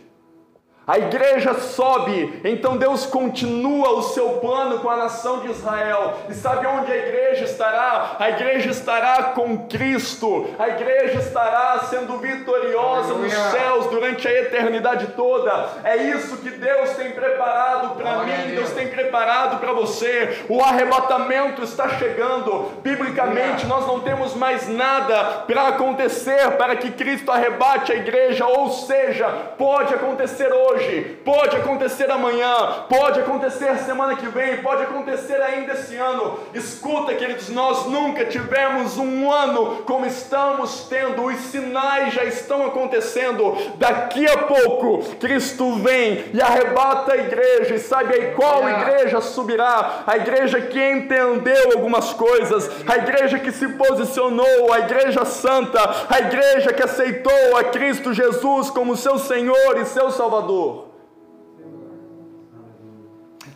A 0.85 0.97
igreja 0.97 1.53
sobe, 1.53 2.41
então 2.43 2.75
Deus 2.75 3.05
continua 3.05 3.91
o 3.91 4.01
seu 4.01 4.31
plano 4.41 4.79
com 4.79 4.89
a 4.89 4.97
nação 4.97 5.39
de 5.39 5.49
Israel. 5.49 6.15
E 6.27 6.33
sabe 6.33 6.67
onde 6.67 6.91
a 6.91 6.97
igreja 6.97 7.45
estará? 7.45 8.17
A 8.19 8.29
igreja 8.29 8.69
estará 8.69 9.23
com 9.33 9.65
Cristo. 9.69 10.49
A 10.59 10.67
igreja 10.67 11.19
estará 11.19 11.79
sendo 11.89 12.17
vitoriosa 12.17 13.13
nos 13.13 13.31
céus 13.31 13.85
durante 13.85 14.27
a 14.27 14.41
eternidade 14.41 15.07
toda. 15.15 15.69
É 15.85 15.95
isso 15.95 16.35
que 16.37 16.49
Deus 16.49 16.89
tem 16.97 17.11
preparado 17.11 17.95
para 17.95 18.17
mim, 18.17 18.53
Deus 18.53 18.71
tem 18.71 18.89
preparado 18.89 19.61
para 19.61 19.71
você. 19.71 20.43
O 20.49 20.61
arrebatamento 20.61 21.63
está 21.63 21.87
chegando. 21.97 22.73
Biblicamente, 22.81 23.65
nós 23.67 23.87
não 23.87 24.01
temos 24.01 24.35
mais 24.35 24.67
nada 24.67 25.43
para 25.47 25.69
acontecer 25.69 26.57
para 26.57 26.75
que 26.75 26.91
Cristo 26.91 27.31
arrebate 27.31 27.93
a 27.93 27.95
igreja, 27.95 28.45
ou 28.45 28.69
seja, 28.69 29.29
pode 29.57 29.93
acontecer 29.93 30.51
hoje 30.51 30.72
hoje, 30.73 31.17
pode 31.23 31.55
acontecer 31.55 32.09
amanhã, 32.09 32.85
pode 32.89 33.19
acontecer 33.19 33.77
semana 33.79 34.15
que 34.15 34.27
vem, 34.27 34.57
pode 34.57 34.83
acontecer 34.83 35.39
ainda 35.41 35.73
esse 35.73 35.95
ano. 35.95 36.39
Escuta, 36.53 37.13
queridos, 37.13 37.49
nós 37.49 37.85
nunca 37.85 38.25
tivemos 38.25 38.97
um 38.97 39.31
ano 39.31 39.83
como 39.85 40.05
estamos 40.05 40.87
tendo, 40.89 41.25
os 41.25 41.35
sinais 41.35 42.13
já 42.13 42.23
estão 42.23 42.65
acontecendo. 42.65 43.55
Daqui 43.75 44.27
a 44.27 44.37
pouco, 44.39 45.03
Cristo 45.19 45.75
vem 45.75 46.25
e 46.33 46.41
arrebata 46.41 47.13
a 47.13 47.17
igreja, 47.17 47.75
e 47.75 47.79
sabe 47.79 48.13
aí 48.13 48.33
qual 48.33 48.67
igreja 48.67 49.21
subirá? 49.21 50.03
A 50.07 50.17
igreja 50.17 50.61
que 50.61 50.79
entendeu 50.79 51.71
algumas 51.73 52.13
coisas, 52.13 52.69
a 52.87 52.97
igreja 52.97 53.39
que 53.39 53.51
se 53.51 53.67
posicionou, 53.69 54.73
a 54.73 54.79
igreja 54.79 55.25
santa, 55.25 55.79
a 56.09 56.19
igreja 56.19 56.73
que 56.73 56.83
aceitou 56.83 57.57
a 57.57 57.65
Cristo 57.65 58.13
Jesus 58.13 58.69
como 58.69 58.97
seu 58.97 59.17
Senhor 59.19 59.77
e 59.77 59.85
seu 59.85 60.11
Salvador. 60.11 60.62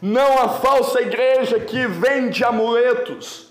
Não 0.02 0.38
a 0.40 0.50
falsa 0.50 1.02
igreja 1.02 1.60
que 1.60 1.88
vende 1.88 2.44
amuletos 2.44 3.47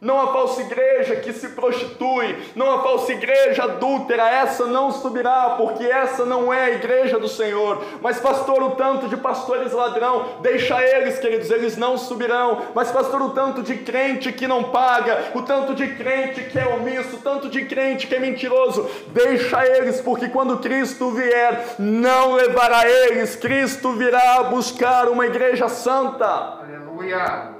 não 0.00 0.20
a 0.20 0.32
falsa 0.32 0.62
igreja 0.62 1.16
que 1.16 1.32
se 1.32 1.50
prostitui, 1.50 2.36
não 2.56 2.70
a 2.72 2.82
falsa 2.82 3.12
igreja 3.12 3.64
adúltera, 3.64 4.28
essa 4.28 4.66
não 4.66 4.90
subirá, 4.90 5.54
porque 5.58 5.84
essa 5.84 6.24
não 6.24 6.52
é 6.52 6.64
a 6.64 6.70
igreja 6.70 7.18
do 7.18 7.28
Senhor. 7.28 7.84
Mas, 8.00 8.18
pastor, 8.18 8.62
o 8.62 8.70
tanto 8.72 9.08
de 9.08 9.16
pastores 9.16 9.72
ladrão, 9.72 10.38
deixa 10.40 10.82
eles, 10.82 11.18
queridos, 11.18 11.50
eles 11.50 11.76
não 11.76 11.98
subirão. 11.98 12.62
Mas, 12.74 12.90
pastor, 12.90 13.20
o 13.20 13.30
tanto 13.30 13.62
de 13.62 13.76
crente 13.76 14.32
que 14.32 14.48
não 14.48 14.64
paga, 14.64 15.30
o 15.34 15.42
tanto 15.42 15.74
de 15.74 15.86
crente 15.88 16.44
que 16.44 16.58
é 16.58 16.66
omisso, 16.66 17.16
o 17.16 17.20
tanto 17.20 17.48
de 17.48 17.64
crente 17.66 18.06
que 18.06 18.14
é 18.14 18.18
mentiroso, 18.18 18.88
deixa 19.08 19.66
eles, 19.66 20.00
porque 20.00 20.28
quando 20.28 20.58
Cristo 20.58 21.10
vier, 21.10 21.74
não 21.78 22.34
levará 22.34 22.88
eles, 22.88 23.36
Cristo 23.36 23.92
virá 23.92 24.44
buscar 24.44 25.08
uma 25.08 25.26
igreja 25.26 25.68
santa. 25.68 26.26
Aleluia. 26.26 27.59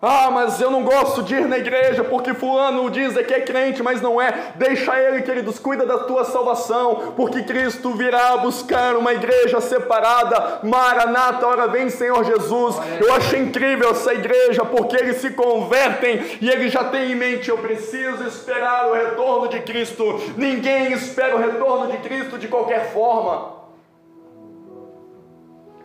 Ah, 0.00 0.30
mas 0.30 0.60
eu 0.60 0.70
não 0.70 0.84
gosto 0.84 1.24
de 1.24 1.34
ir 1.34 1.48
na 1.48 1.58
igreja 1.58 2.04
porque 2.04 2.32
fulano 2.32 2.88
diz 2.88 3.14
que 3.14 3.34
é 3.34 3.40
crente, 3.40 3.82
mas 3.82 4.00
não 4.00 4.20
é. 4.22 4.52
Deixa 4.54 4.96
ele, 4.96 5.22
queridos, 5.22 5.58
cuida 5.58 5.84
da 5.84 5.98
tua 5.98 6.24
salvação, 6.24 7.14
porque 7.16 7.42
Cristo 7.42 7.90
virá 7.94 8.36
buscar 8.36 8.94
uma 8.94 9.12
igreja 9.12 9.60
separada. 9.60 10.60
Maranata, 10.62 11.44
hora 11.44 11.66
vem, 11.66 11.90
Senhor 11.90 12.22
Jesus. 12.22 12.76
Eu 13.00 13.12
acho 13.14 13.34
incrível 13.34 13.90
essa 13.90 14.14
igreja, 14.14 14.64
porque 14.64 14.96
eles 14.96 15.16
se 15.16 15.30
convertem 15.30 16.38
e 16.40 16.48
eles 16.48 16.72
já 16.72 16.84
têm 16.84 17.10
em 17.10 17.16
mente: 17.16 17.48
eu 17.48 17.58
preciso 17.58 18.22
esperar 18.24 18.88
o 18.88 18.94
retorno 18.94 19.48
de 19.48 19.58
Cristo. 19.62 20.20
Ninguém 20.36 20.92
espera 20.92 21.34
o 21.34 21.40
retorno 21.40 21.90
de 21.90 21.98
Cristo 21.98 22.38
de 22.38 22.46
qualquer 22.46 22.92
forma. 22.92 23.57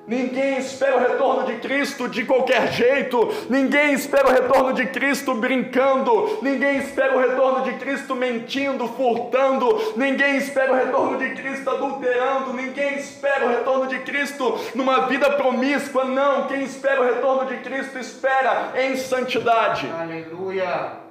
Ninguém 0.05 0.57
espera 0.57 0.97
o 0.97 0.99
retorno 0.99 1.45
de 1.45 1.55
Cristo 1.59 2.09
de 2.09 2.25
qualquer 2.25 2.73
jeito, 2.73 3.29
ninguém 3.49 3.93
espera 3.93 4.27
o 4.27 4.31
retorno 4.31 4.73
de 4.73 4.85
Cristo 4.87 5.33
brincando, 5.33 6.39
ninguém 6.41 6.79
espera 6.79 7.15
o 7.15 7.19
retorno 7.19 7.63
de 7.63 7.71
Cristo 7.77 8.13
mentindo, 8.13 8.85
furtando, 8.89 9.93
ninguém 9.95 10.35
espera 10.35 10.73
o 10.73 10.75
retorno 10.75 11.17
de 11.17 11.29
Cristo 11.29 11.69
adulterando, 11.69 12.51
ninguém 12.51 12.95
espera 12.95 13.45
o 13.45 13.49
retorno 13.49 13.87
de 13.87 13.99
Cristo 13.99 14.59
numa 14.75 15.07
vida 15.07 15.29
promíscua, 15.31 16.03
não, 16.03 16.47
quem 16.47 16.63
espera 16.63 17.01
o 17.01 17.05
retorno 17.05 17.45
de 17.45 17.57
Cristo 17.59 17.97
espera 17.97 18.73
em 18.75 18.97
santidade. 18.97 19.89
Aleluia. 19.97 21.01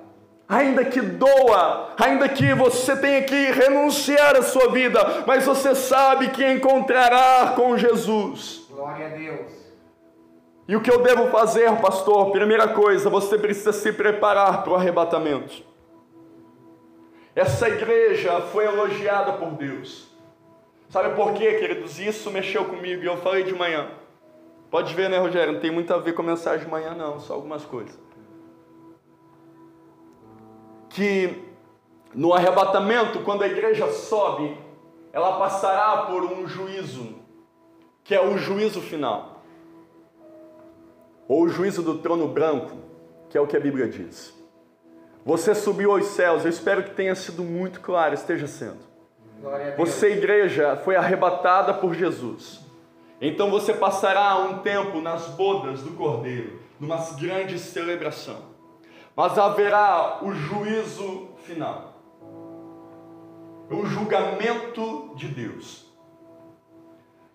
Ainda 0.47 0.85
que 0.85 1.01
doa, 1.01 1.95
ainda 1.99 2.29
que 2.29 2.53
você 2.53 2.95
tenha 2.95 3.23
que 3.23 3.53
renunciar 3.53 4.37
à 4.37 4.43
sua 4.43 4.71
vida, 4.71 5.25
mas 5.27 5.47
você 5.47 5.75
sabe 5.75 6.29
que 6.29 6.47
encontrará 6.47 7.55
com 7.57 7.79
Jesus. 7.79 8.62
Glória 8.83 9.07
a 9.07 9.11
Deus. 9.11 9.53
E 10.67 10.75
o 10.75 10.81
que 10.81 10.91
eu 10.91 11.05
devo 11.05 11.29
fazer, 11.29 11.71
pastor? 11.81 12.33
Primeira 12.33 12.67
coisa, 12.75 13.09
você 13.09 13.39
precisa 13.39 13.73
se 13.73 13.93
preparar 13.93 14.65
para 14.65 14.73
o 14.73 14.75
arrebatamento. 14.75 15.63
Essa 17.33 17.69
igreja 17.69 18.41
foi 18.41 18.65
elogiada 18.65 19.35
por 19.35 19.53
Deus. 19.53 20.09
Sabe 20.89 21.15
por 21.15 21.33
quê, 21.35 21.61
queridos? 21.61 22.01
Isso 22.01 22.29
mexeu 22.33 22.65
comigo 22.65 23.05
e 23.05 23.07
eu 23.07 23.17
falei 23.19 23.45
de 23.45 23.55
manhã. 23.55 23.89
Pode 24.69 24.93
ver, 24.95 25.09
né, 25.09 25.17
Rogério? 25.17 25.53
Não 25.53 25.61
tem 25.61 25.71
muito 25.71 25.95
a 25.95 25.99
ver 25.99 26.15
com 26.15 26.23
a 26.23 26.27
mensagem 26.27 26.65
de 26.65 26.71
manhã, 26.71 26.93
não, 26.93 27.21
só 27.21 27.35
algumas 27.35 27.65
coisas. 27.65 27.97
Que 30.91 31.41
no 32.13 32.35
arrebatamento, 32.35 33.21
quando 33.21 33.43
a 33.43 33.47
igreja 33.47 33.93
sobe, 33.93 34.59
ela 35.13 35.39
passará 35.39 35.99
por 36.07 36.25
um 36.25 36.49
juízo 36.49 37.22
que 38.05 38.15
é 38.15 38.21
o 38.21 38.37
juízo 38.37 38.81
final, 38.81 39.43
ou 41.29 41.43
o 41.43 41.49
juízo 41.49 41.83
do 41.83 41.99
trono 41.99 42.29
branco, 42.29 42.77
que 43.31 43.39
é 43.39 43.41
o 43.41 43.47
que 43.47 43.57
a 43.57 43.61
Bíblia 43.61 43.89
diz. 43.89 44.35
Você 45.25 45.55
subiu 45.55 45.93
aos 45.93 46.07
céus, 46.07 46.45
eu 46.45 46.51
espero 46.51 46.83
que 46.83 46.91
tenha 46.91 47.15
sido 47.15 47.43
muito 47.43 47.81
claro, 47.81 48.15
esteja 48.15 48.47
sendo. 48.47 48.93
Você, 49.77 50.13
igreja, 50.13 50.77
foi 50.85 50.97
arrebatada 50.97 51.75
por 51.75 51.95
Jesus. 51.95 52.61
Então 53.21 53.51
você 53.51 53.73
passará 53.73 54.37
um 54.39 54.59
tempo 54.59 55.01
nas 55.01 55.29
bodas 55.29 55.81
do 55.83 55.93
Cordeiro, 55.93 56.61
numa 56.79 56.99
grande 57.19 57.59
celebração. 57.59 58.51
Mas 59.15 59.39
haverá 59.39 60.19
o 60.23 60.33
juízo 60.33 61.29
final, 61.45 62.01
o 63.71 63.85
julgamento 63.87 65.13
de 65.15 65.29
Deus. 65.29 65.92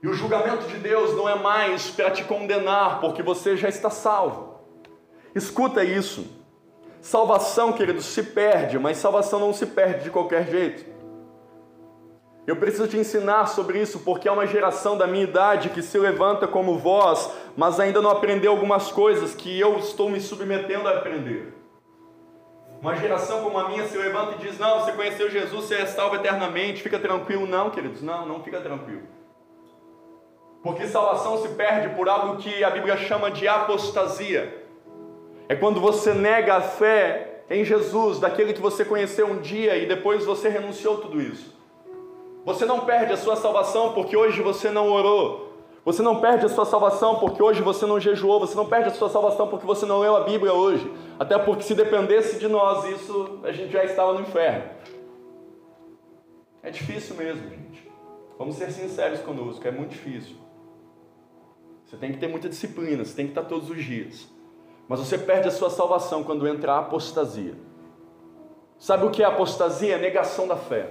E 0.02 0.08
o 0.08 0.14
julgamento 0.14 0.68
de 0.68 0.78
Deus 0.78 1.16
não 1.16 1.28
é 1.28 1.36
mais 1.36 1.90
para 1.90 2.12
te 2.12 2.24
condenar, 2.24 3.00
porque 3.02 3.24
você 3.24 3.58
já 3.58 3.68
está 3.68 3.90
salvo. 3.90 4.60
Escuta 5.34 5.84
isso. 5.84 6.28
Salvação, 7.02 7.74
querido, 7.74 8.02
se 8.02 8.22
perde, 8.22 8.78
mas 8.78 8.98
salvação 8.98 9.40
não 9.40 9.54
se 9.54 9.66
perde 9.66 10.04
de 10.04 10.12
qualquer 10.12 10.48
jeito. 10.48 10.86
Eu 12.46 12.56
preciso 12.56 12.88
te 12.88 12.98
ensinar 12.98 13.48
sobre 13.48 13.82
isso 13.82 14.00
porque 14.00 14.28
há 14.28 14.32
uma 14.32 14.48
geração 14.48 14.98
da 14.98 15.06
minha 15.06 15.24
idade 15.24 15.70
que 15.70 15.82
se 15.82 15.98
levanta 15.98 16.48
como 16.48 16.78
vós, 16.78 17.30
mas 17.58 17.80
ainda 17.80 18.02
não 18.02 18.10
aprendeu 18.10 18.52
algumas 18.52 18.92
coisas 18.92 19.36
que 19.36 19.60
eu 19.60 19.78
estou 19.80 20.10
me 20.10 20.22
submetendo 20.22 20.88
a 20.88 20.98
aprender. 20.98 21.54
Uma 22.82 22.96
geração 22.96 23.44
como 23.44 23.58
a 23.58 23.68
minha 23.68 23.88
se 23.88 23.98
levanta 23.98 24.36
e 24.36 24.48
diz: 24.48 24.58
Não, 24.60 24.80
você 24.80 24.92
conheceu 24.92 25.30
Jesus, 25.30 25.66
você 25.66 25.76
é 25.76 25.86
salvo 25.88 26.16
eternamente, 26.16 26.84
fica 26.84 27.00
tranquilo. 27.00 27.48
Não, 27.48 27.70
queridos, 27.70 28.02
não, 28.02 28.26
não 28.26 28.44
fica 28.44 28.62
tranquilo. 28.62 29.17
Porque 30.68 30.86
salvação 30.86 31.38
se 31.38 31.48
perde 31.48 31.96
por 31.96 32.10
algo 32.10 32.36
que 32.36 32.62
a 32.62 32.70
Bíblia 32.70 32.98
chama 32.98 33.32
de 33.32 33.48
apostasia. 33.48 34.66
É 35.48 35.56
quando 35.56 35.80
você 35.80 36.14
nega 36.14 36.56
a 36.56 36.62
fé 36.62 37.44
em 37.50 37.64
Jesus, 37.64 38.20
daquele 38.20 38.52
que 38.52 38.60
você 38.60 38.84
conheceu 38.84 39.28
um 39.28 39.38
dia 39.38 39.78
e 39.78 39.86
depois 39.86 40.26
você 40.26 40.50
renunciou 40.50 40.98
tudo 40.98 41.22
isso. 41.22 41.56
Você 42.44 42.66
não 42.66 42.82
perde 42.82 43.14
a 43.14 43.16
sua 43.16 43.38
salvação 43.38 43.94
porque 43.94 44.18
hoje 44.18 44.42
você 44.42 44.70
não 44.70 44.92
orou. 44.92 45.54
Você 45.86 46.02
não 46.02 46.20
perde 46.20 46.46
a 46.48 46.50
sua 46.50 46.66
salvação 46.66 47.16
porque 47.16 47.42
hoje 47.42 47.62
você 47.62 47.86
não 47.86 47.98
jejuou. 47.98 48.38
Você 48.42 48.58
não 48.58 48.66
perde 48.66 48.90
a 48.90 48.94
sua 48.94 49.08
salvação 49.08 49.48
porque 49.48 49.66
você 49.66 49.86
não 49.86 50.00
leu 50.00 50.18
a 50.18 50.26
Bíblia 50.26 50.52
hoje. 50.52 50.92
Até 51.18 51.38
porque 51.40 51.64
se 51.64 51.76
dependesse 51.76 52.38
de 52.38 52.50
nós, 52.50 52.84
isso 52.84 53.40
a 53.42 53.54
gente 53.54 53.72
já 53.72 53.86
estava 53.86 54.16
no 54.16 54.20
inferno. 54.20 54.66
É 56.62 56.70
difícil 56.70 57.16
mesmo, 57.16 57.50
gente. 57.50 57.90
Vamos 58.38 58.58
ser 58.58 58.70
sinceros 58.70 59.22
conosco, 59.22 59.66
é 59.66 59.72
muito 59.72 59.92
difícil. 59.92 60.46
Você 61.88 61.96
tem 61.96 62.12
que 62.12 62.18
ter 62.18 62.28
muita 62.28 62.50
disciplina, 62.50 63.06
você 63.06 63.16
tem 63.16 63.26
que 63.26 63.32
estar 63.32 63.46
todos 63.46 63.70
os 63.70 63.82
dias. 63.82 64.28
Mas 64.90 65.00
você 65.00 65.18
perde 65.18 65.48
a 65.48 65.52
sua 65.52 65.70
salvação 65.70 66.22
quando 66.22 66.46
entra 66.46 66.74
a 66.74 66.80
apostasia. 66.80 67.56
Sabe 68.78 69.06
o 69.06 69.10
que 69.10 69.24
é 69.24 69.26
apostasia? 69.26 69.96
É 69.96 69.98
negação 69.98 70.48
da 70.48 70.58
fé. 70.58 70.90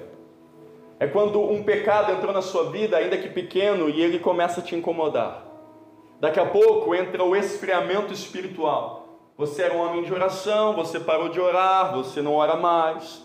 É 0.99 1.07
quando 1.07 1.39
um 1.39 1.63
pecado 1.63 2.13
entrou 2.13 2.33
na 2.33 2.41
sua 2.41 2.71
vida, 2.71 2.97
ainda 2.97 3.19
que 3.19 3.29
pequeno, 3.29 3.91
e 3.91 4.01
ele 4.01 4.19
começa 4.19 4.61
a 4.61 4.63
te 4.63 4.75
incomodar. 4.75 5.47
Daqui 6.19 6.41
a 6.41 6.47
pouco 6.47 6.95
entra 6.95 7.23
o 7.23 7.37
esfriamento 7.37 8.15
espiritual. 8.15 9.21
Você 9.37 9.63
era 9.63 9.75
um 9.75 9.81
homem 9.81 10.03
de 10.03 10.15
oração, 10.15 10.75
você 10.75 10.99
parou 10.99 11.29
de 11.29 11.39
orar, 11.39 11.95
você 11.95 12.23
não 12.23 12.37
ora 12.37 12.57
mais. 12.57 13.23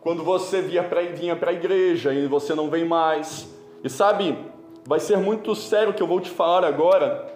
Quando 0.00 0.22
você 0.22 0.62
vinha 0.62 0.84
para 0.84 1.50
a 1.50 1.52
igreja 1.52 2.14
e 2.14 2.28
você 2.28 2.54
não 2.54 2.70
vem 2.70 2.84
mais. 2.84 3.52
E 3.82 3.90
sabe, 3.90 4.38
Vai 4.86 5.00
ser 5.00 5.16
muito 5.16 5.52
sério 5.56 5.90
o 5.90 5.94
que 5.94 6.02
eu 6.02 6.06
vou 6.06 6.20
te 6.20 6.30
falar 6.30 6.64
agora, 6.64 7.34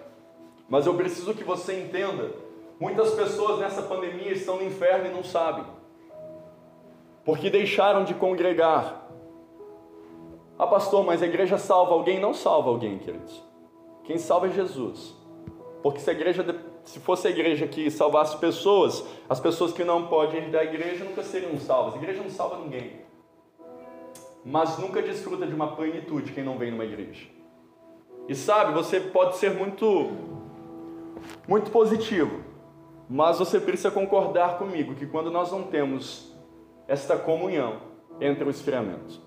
mas 0.69 0.85
eu 0.85 0.93
preciso 0.93 1.33
que 1.33 1.43
você 1.43 1.81
entenda. 1.81 2.31
Muitas 2.79 3.13
pessoas 3.13 3.59
nessa 3.59 3.81
pandemia 3.81 4.31
estão 4.31 4.55
no 4.55 4.63
inferno 4.63 5.07
e 5.07 5.13
não 5.13 5.21
sabem, 5.21 5.65
porque 7.25 7.49
deixaram 7.49 8.05
de 8.05 8.13
congregar. 8.13 9.05
Ah, 10.57 10.65
pastor, 10.65 11.05
mas 11.05 11.21
a 11.21 11.25
igreja 11.25 11.57
salva 11.57 11.91
alguém? 11.91 12.21
Não 12.21 12.33
salva 12.33 12.69
alguém, 12.69 12.97
queridos. 12.99 13.43
Quem 14.05 14.17
salva 14.17 14.47
é 14.47 14.51
Jesus. 14.51 15.13
Porque 15.83 15.99
se 15.99 16.09
igreja, 16.09 16.45
se 16.85 16.99
fosse 16.99 17.27
a 17.27 17.31
igreja 17.31 17.67
que 17.67 17.91
salvasse 17.91 18.37
pessoas, 18.37 19.03
as 19.27 19.41
pessoas 19.41 19.73
que 19.73 19.83
não 19.83 20.07
podem 20.07 20.43
ir 20.43 20.51
da 20.51 20.63
igreja 20.63 21.03
nunca 21.03 21.21
seriam 21.21 21.59
salvas. 21.59 21.95
A 21.95 21.97
igreja 21.97 22.21
não 22.21 22.29
salva 22.29 22.59
ninguém. 22.59 23.01
Mas 24.45 24.77
nunca 24.77 25.01
desfruta 25.01 25.45
de 25.45 25.53
uma 25.53 25.75
plenitude 25.75 26.31
quem 26.31 26.43
não 26.43 26.57
vem 26.57 26.71
numa 26.71 26.85
igreja. 26.85 27.40
E 28.27 28.35
sabe, 28.35 28.73
você 28.73 28.99
pode 28.99 29.37
ser 29.37 29.51
muito 29.51 30.31
muito 31.47 31.71
positivo, 31.71 32.41
mas 33.09 33.39
você 33.39 33.59
precisa 33.59 33.91
concordar 33.91 34.57
comigo 34.57 34.95
que 34.95 35.05
quando 35.05 35.29
nós 35.29 35.51
não 35.51 35.63
temos 35.63 36.33
esta 36.87 37.17
comunhão 37.17 37.77
entre 38.19 38.43
o 38.43 38.49
esfriamento, 38.49 39.19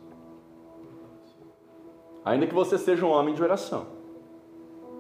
ainda 2.24 2.46
que 2.46 2.54
você 2.54 2.78
seja 2.78 3.04
um 3.04 3.10
homem 3.10 3.34
de 3.34 3.42
oração, 3.42 3.86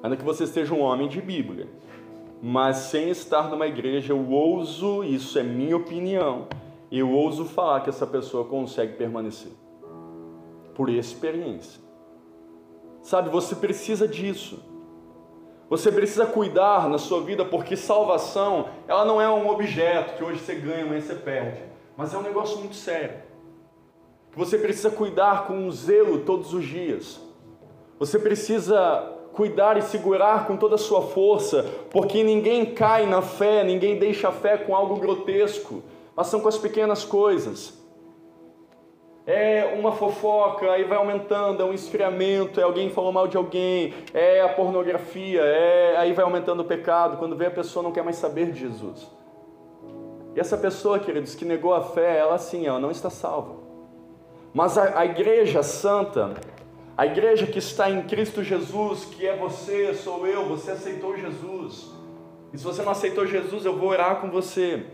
ainda 0.02 0.16
que 0.16 0.24
você 0.24 0.46
seja 0.46 0.74
um 0.74 0.80
homem 0.80 1.08
de 1.08 1.20
Bíblia, 1.20 1.68
mas 2.42 2.76
sem 2.76 3.08
estar 3.08 3.48
numa 3.48 3.66
igreja, 3.66 4.12
eu 4.12 4.30
ouso, 4.30 5.02
isso 5.02 5.38
é 5.38 5.42
minha 5.42 5.76
opinião, 5.76 6.46
eu 6.92 7.10
ouso 7.10 7.44
falar 7.44 7.80
que 7.80 7.88
essa 7.88 8.06
pessoa 8.06 8.44
consegue 8.44 8.96
permanecer 8.96 9.52
por 10.74 10.90
experiência. 10.90 11.83
Sabe, 13.04 13.28
você 13.28 13.54
precisa 13.54 14.08
disso. 14.08 14.58
Você 15.68 15.92
precisa 15.92 16.24
cuidar 16.24 16.88
na 16.88 16.96
sua 16.96 17.20
vida 17.20 17.44
porque 17.44 17.76
salvação, 17.76 18.70
ela 18.88 19.04
não 19.04 19.20
é 19.20 19.28
um 19.28 19.46
objeto 19.50 20.16
que 20.16 20.24
hoje 20.24 20.40
você 20.40 20.54
ganha, 20.54 20.84
amanhã 20.84 21.02
você 21.02 21.14
perde, 21.14 21.60
mas 21.98 22.14
é 22.14 22.18
um 22.18 22.22
negócio 22.22 22.58
muito 22.58 22.74
sério. 22.74 23.18
Você 24.34 24.56
precisa 24.56 24.90
cuidar 24.90 25.46
com 25.46 25.52
um 25.52 25.70
zelo 25.70 26.20
todos 26.20 26.54
os 26.54 26.64
dias. 26.64 27.20
Você 27.98 28.18
precisa 28.18 29.12
cuidar 29.34 29.76
e 29.76 29.82
segurar 29.82 30.46
com 30.46 30.56
toda 30.56 30.76
a 30.76 30.78
sua 30.78 31.02
força, 31.02 31.62
porque 31.90 32.24
ninguém 32.24 32.72
cai 32.72 33.04
na 33.04 33.20
fé, 33.20 33.62
ninguém 33.62 33.98
deixa 33.98 34.28
a 34.28 34.32
fé 34.32 34.56
com 34.56 34.74
algo 34.74 34.96
grotesco, 34.96 35.82
mas 36.16 36.28
são 36.28 36.40
com 36.40 36.48
as 36.48 36.56
pequenas 36.56 37.04
coisas. 37.04 37.83
É 39.26 39.74
uma 39.78 39.92
fofoca, 39.92 40.70
aí 40.70 40.84
vai 40.84 40.98
aumentando, 40.98 41.62
é 41.62 41.64
um 41.64 41.72
esfriamento, 41.72 42.60
é 42.60 42.62
alguém 42.62 42.90
falou 42.90 43.10
mal 43.10 43.26
de 43.26 43.38
alguém, 43.38 43.94
é 44.12 44.42
a 44.42 44.50
pornografia, 44.50 45.40
é 45.40 45.96
aí 45.96 46.12
vai 46.12 46.24
aumentando 46.24 46.60
o 46.60 46.64
pecado, 46.64 47.16
quando 47.16 47.34
vê 47.34 47.46
a 47.46 47.50
pessoa 47.50 47.82
não 47.82 47.90
quer 47.90 48.04
mais 48.04 48.16
saber 48.16 48.52
de 48.52 48.60
Jesus. 48.60 49.10
E 50.36 50.40
essa 50.40 50.58
pessoa, 50.58 50.98
queridos, 50.98 51.34
que 51.34 51.44
negou 51.44 51.72
a 51.72 51.80
fé, 51.80 52.18
ela 52.18 52.36
sim, 52.36 52.66
ela 52.66 52.78
não 52.78 52.90
está 52.90 53.08
salva. 53.08 53.54
Mas 54.52 54.76
a, 54.76 55.00
a 55.00 55.06
igreja 55.06 55.62
santa, 55.62 56.34
a 56.96 57.06
igreja 57.06 57.46
que 57.46 57.58
está 57.58 57.90
em 57.90 58.02
Cristo 58.02 58.42
Jesus, 58.42 59.04
que 59.04 59.26
é 59.26 59.36
você, 59.36 59.94
sou 59.94 60.26
eu, 60.26 60.44
você 60.44 60.72
aceitou 60.72 61.16
Jesus. 61.16 61.90
E 62.52 62.58
se 62.58 62.62
você 62.62 62.82
não 62.82 62.92
aceitou 62.92 63.26
Jesus, 63.26 63.64
eu 63.64 63.76
vou 63.76 63.88
orar 63.88 64.20
com 64.20 64.30
você. 64.30 64.84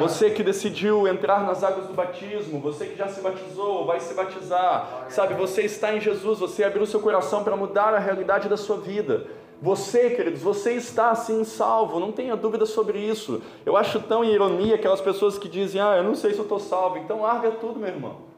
Você 0.00 0.30
que 0.30 0.42
decidiu 0.42 1.06
entrar 1.06 1.44
nas 1.44 1.62
águas 1.62 1.86
do 1.86 1.94
batismo, 1.94 2.60
você 2.60 2.86
que 2.86 2.96
já 2.96 3.08
se 3.08 3.20
batizou, 3.20 3.86
vai 3.86 4.00
se 4.00 4.14
batizar, 4.14 5.06
sabe? 5.08 5.34
Você 5.34 5.62
está 5.62 5.94
em 5.94 6.00
Jesus, 6.00 6.38
você 6.38 6.64
abriu 6.64 6.84
seu 6.86 7.00
coração 7.00 7.44
para 7.44 7.56
mudar 7.56 7.94
a 7.94 7.98
realidade 7.98 8.48
da 8.48 8.56
sua 8.56 8.76
vida. 8.78 9.26
Você, 9.60 10.10
queridos, 10.10 10.40
você 10.40 10.74
está 10.74 11.10
assim 11.10 11.42
salvo, 11.42 11.98
não 11.98 12.12
tenha 12.12 12.36
dúvida 12.36 12.64
sobre 12.64 12.98
isso. 12.98 13.42
Eu 13.66 13.76
acho 13.76 14.00
tão 14.00 14.24
ironia 14.24 14.76
aquelas 14.76 15.00
pessoas 15.00 15.36
que 15.36 15.48
dizem: 15.48 15.80
Ah, 15.80 15.96
eu 15.96 16.04
não 16.04 16.14
sei 16.14 16.32
se 16.32 16.38
eu 16.38 16.44
estou 16.44 16.60
salvo, 16.60 16.98
então 16.98 17.22
larga 17.22 17.50
tudo, 17.50 17.78
meu 17.78 17.88
irmão. 17.88 18.28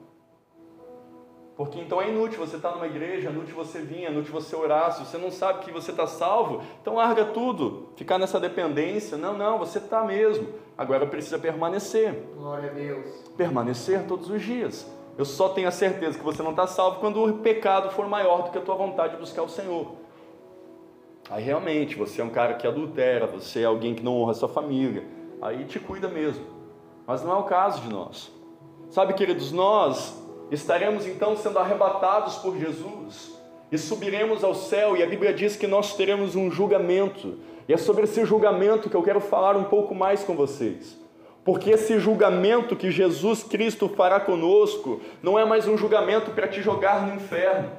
Porque 1.60 1.78
então 1.78 2.00
é 2.00 2.08
inútil 2.08 2.38
você 2.38 2.56
estar 2.56 2.70
numa 2.70 2.86
igreja, 2.86 3.28
é 3.28 3.30
inútil 3.30 3.54
você 3.54 3.80
vir, 3.82 4.06
é 4.06 4.10
inútil 4.10 4.32
você 4.32 4.56
orar. 4.56 4.92
Se 4.92 5.04
você 5.04 5.18
não 5.18 5.30
sabe 5.30 5.62
que 5.62 5.70
você 5.70 5.90
está 5.90 6.06
salvo, 6.06 6.62
então 6.80 6.94
larga 6.94 7.26
tudo. 7.26 7.89
Ficar 8.00 8.16
nessa 8.16 8.40
dependência. 8.40 9.18
Não, 9.18 9.36
não, 9.36 9.58
você 9.58 9.76
está 9.76 10.02
mesmo. 10.02 10.48
Agora 10.78 11.06
precisa 11.06 11.38
permanecer. 11.38 12.14
Glória 12.34 12.70
a 12.70 12.72
Deus. 12.72 13.04
Permanecer 13.36 14.06
todos 14.06 14.30
os 14.30 14.40
dias. 14.40 14.90
Eu 15.18 15.26
só 15.26 15.50
tenho 15.50 15.68
a 15.68 15.70
certeza 15.70 16.16
que 16.16 16.24
você 16.24 16.42
não 16.42 16.52
está 16.52 16.66
salvo 16.66 16.98
quando 16.98 17.22
o 17.22 17.38
pecado 17.40 17.90
for 17.90 18.08
maior 18.08 18.44
do 18.44 18.52
que 18.52 18.56
a 18.56 18.62
tua 18.62 18.74
vontade 18.74 19.12
de 19.12 19.20
buscar 19.20 19.42
o 19.42 19.50
Senhor. 19.50 19.96
Aí 21.28 21.44
realmente 21.44 21.94
você 21.94 22.22
é 22.22 22.24
um 22.24 22.30
cara 22.30 22.54
que 22.54 22.66
adultera, 22.66 23.26
você 23.26 23.60
é 23.60 23.64
alguém 23.66 23.94
que 23.94 24.02
não 24.02 24.16
honra 24.16 24.30
a 24.30 24.34
sua 24.34 24.48
família. 24.48 25.04
Aí 25.42 25.66
te 25.66 25.78
cuida 25.78 26.08
mesmo. 26.08 26.46
Mas 27.06 27.22
não 27.22 27.32
é 27.32 27.36
o 27.36 27.42
caso 27.42 27.82
de 27.82 27.90
nós. 27.90 28.32
Sabe, 28.88 29.12
queridos, 29.12 29.52
nós 29.52 30.26
estaremos 30.50 31.06
então 31.06 31.36
sendo 31.36 31.58
arrebatados 31.58 32.36
por 32.36 32.56
Jesus 32.56 33.38
e 33.70 33.76
subiremos 33.76 34.42
ao 34.42 34.54
céu, 34.54 34.96
e 34.96 35.02
a 35.02 35.06
Bíblia 35.06 35.34
diz 35.34 35.54
que 35.54 35.66
nós 35.66 35.94
teremos 35.94 36.34
um 36.34 36.50
julgamento, 36.50 37.38
e 37.70 37.72
é 37.72 37.76
sobre 37.76 38.02
esse 38.02 38.24
julgamento 38.24 38.90
que 38.90 38.96
eu 38.96 39.02
quero 39.04 39.20
falar 39.20 39.56
um 39.56 39.62
pouco 39.62 39.94
mais 39.94 40.24
com 40.24 40.34
vocês. 40.34 40.98
Porque 41.44 41.70
esse 41.70 42.00
julgamento 42.00 42.74
que 42.74 42.90
Jesus 42.90 43.44
Cristo 43.44 43.88
fará 43.88 44.18
conosco 44.18 45.00
não 45.22 45.38
é 45.38 45.44
mais 45.44 45.68
um 45.68 45.78
julgamento 45.78 46.32
para 46.32 46.48
te 46.48 46.60
jogar 46.62 47.06
no 47.06 47.14
inferno. 47.14 47.70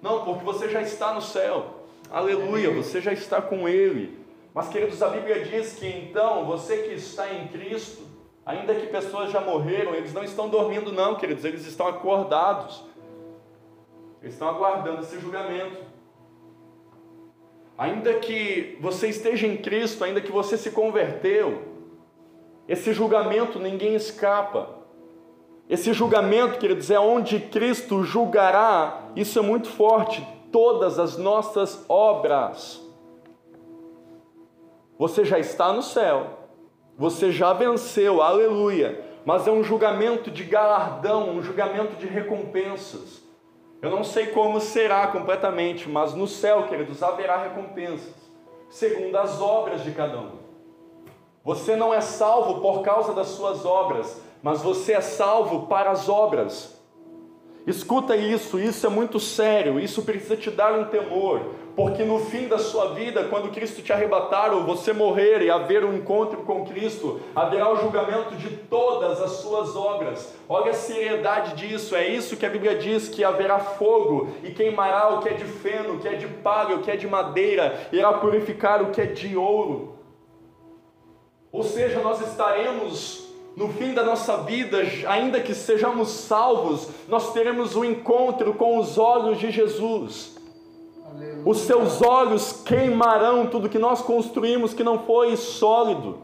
Não, 0.00 0.24
porque 0.24 0.42
você 0.42 0.70
já 0.70 0.80
está 0.80 1.12
no 1.12 1.20
céu. 1.20 1.84
Aleluia, 2.10 2.70
você 2.70 2.98
já 2.98 3.12
está 3.12 3.42
com 3.42 3.68
Ele. 3.68 4.18
Mas, 4.54 4.68
queridos, 4.68 5.02
a 5.02 5.10
Bíblia 5.10 5.44
diz 5.44 5.74
que 5.74 5.86
então 5.86 6.46
você 6.46 6.78
que 6.78 6.94
está 6.94 7.30
em 7.30 7.46
Cristo, 7.48 8.08
Ainda 8.46 8.74
que 8.74 8.86
pessoas 8.86 9.30
já 9.30 9.42
morreram, 9.42 9.94
eles 9.94 10.14
não 10.14 10.24
estão 10.24 10.48
dormindo, 10.48 10.90
não, 10.90 11.16
queridos, 11.16 11.44
eles 11.44 11.66
estão 11.66 11.86
acordados. 11.86 12.82
Eles 14.22 14.32
estão 14.32 14.48
aguardando 14.48 15.02
esse 15.02 15.20
julgamento. 15.20 15.87
Ainda 17.78 18.14
que 18.14 18.76
você 18.80 19.08
esteja 19.08 19.46
em 19.46 19.56
Cristo, 19.56 20.02
ainda 20.02 20.20
que 20.20 20.32
você 20.32 20.58
se 20.58 20.72
converteu, 20.72 21.62
esse 22.66 22.92
julgamento 22.92 23.60
ninguém 23.60 23.94
escapa. 23.94 24.68
Esse 25.70 25.92
julgamento, 25.92 26.58
queridos, 26.58 26.90
é 26.90 26.98
onde 26.98 27.38
Cristo 27.38 28.02
julgará, 28.02 29.10
isso 29.14 29.38
é 29.38 29.42
muito 29.42 29.68
forte, 29.68 30.26
todas 30.50 30.98
as 30.98 31.16
nossas 31.16 31.84
obras. 31.88 32.82
Você 34.98 35.24
já 35.24 35.38
está 35.38 35.72
no 35.72 35.82
céu, 35.82 36.48
você 36.96 37.30
já 37.30 37.52
venceu, 37.52 38.20
aleluia. 38.20 39.04
Mas 39.24 39.46
é 39.46 39.52
um 39.52 39.62
julgamento 39.62 40.32
de 40.32 40.42
galardão, 40.42 41.30
um 41.30 41.42
julgamento 41.42 41.94
de 41.96 42.06
recompensas. 42.06 43.22
Eu 43.80 43.90
não 43.90 44.02
sei 44.02 44.28
como 44.28 44.60
será 44.60 45.06
completamente, 45.06 45.88
mas 45.88 46.12
no 46.14 46.26
céu, 46.26 46.66
queridos, 46.66 47.02
haverá 47.02 47.36
recompensas, 47.36 48.14
segundo 48.68 49.16
as 49.16 49.40
obras 49.40 49.84
de 49.84 49.92
cada 49.92 50.18
um. 50.18 50.38
Você 51.44 51.76
não 51.76 51.94
é 51.94 52.00
salvo 52.00 52.60
por 52.60 52.82
causa 52.82 53.14
das 53.14 53.28
suas 53.28 53.64
obras, 53.64 54.20
mas 54.42 54.62
você 54.62 54.94
é 54.94 55.00
salvo 55.00 55.66
para 55.66 55.90
as 55.90 56.08
obras. 56.08 56.77
Escuta 57.68 58.16
isso, 58.16 58.58
isso 58.58 58.86
é 58.86 58.88
muito 58.88 59.20
sério, 59.20 59.78
isso 59.78 60.00
precisa 60.00 60.34
te 60.34 60.50
dar 60.50 60.72
um 60.72 60.86
temor, 60.86 61.50
porque 61.76 62.02
no 62.02 62.18
fim 62.18 62.48
da 62.48 62.56
sua 62.56 62.94
vida, 62.94 63.24
quando 63.24 63.50
Cristo 63.50 63.82
te 63.82 63.92
arrebatar 63.92 64.54
ou 64.54 64.64
você 64.64 64.90
morrer 64.90 65.42
e 65.42 65.50
haver 65.50 65.84
um 65.84 65.92
encontro 65.92 66.38
com 66.44 66.64
Cristo, 66.64 67.20
haverá 67.36 67.70
o 67.70 67.76
julgamento 67.76 68.34
de 68.36 68.48
todas 68.56 69.20
as 69.20 69.32
suas 69.32 69.76
obras. 69.76 70.34
Olha 70.48 70.70
a 70.70 70.72
seriedade 70.72 71.56
disso, 71.56 71.94
é 71.94 72.08
isso 72.08 72.38
que 72.38 72.46
a 72.46 72.48
Bíblia 72.48 72.78
diz: 72.78 73.06
que 73.06 73.22
haverá 73.22 73.58
fogo 73.58 74.30
e 74.42 74.50
queimará 74.50 75.10
o 75.10 75.20
que 75.20 75.28
é 75.28 75.34
de 75.34 75.44
feno, 75.44 75.96
o 75.96 75.98
que 75.98 76.08
é 76.08 76.14
de 76.14 76.26
palha, 76.26 76.74
o 76.74 76.80
que 76.80 76.90
é 76.90 76.96
de 76.96 77.06
madeira, 77.06 77.86
irá 77.92 78.14
purificar 78.14 78.80
o 78.80 78.92
que 78.92 79.02
é 79.02 79.06
de 79.06 79.36
ouro. 79.36 79.98
Ou 81.52 81.62
seja, 81.62 82.00
nós 82.00 82.26
estaremos 82.26 83.27
no 83.58 83.72
fim 83.72 83.92
da 83.92 84.04
nossa 84.04 84.36
vida, 84.36 84.78
ainda 85.08 85.40
que 85.40 85.52
sejamos 85.52 86.10
salvos, 86.10 86.90
nós 87.08 87.32
teremos 87.32 87.74
um 87.74 87.84
encontro 87.84 88.54
com 88.54 88.78
os 88.78 88.96
olhos 88.96 89.36
de 89.36 89.50
Jesus. 89.50 90.38
Os 91.44 91.58
seus 91.62 92.00
olhos 92.00 92.62
queimarão 92.64 93.48
tudo 93.48 93.68
que 93.68 93.78
nós 93.78 94.00
construímos 94.00 94.72
que 94.72 94.84
não 94.84 95.00
foi 95.00 95.36
sólido. 95.36 96.18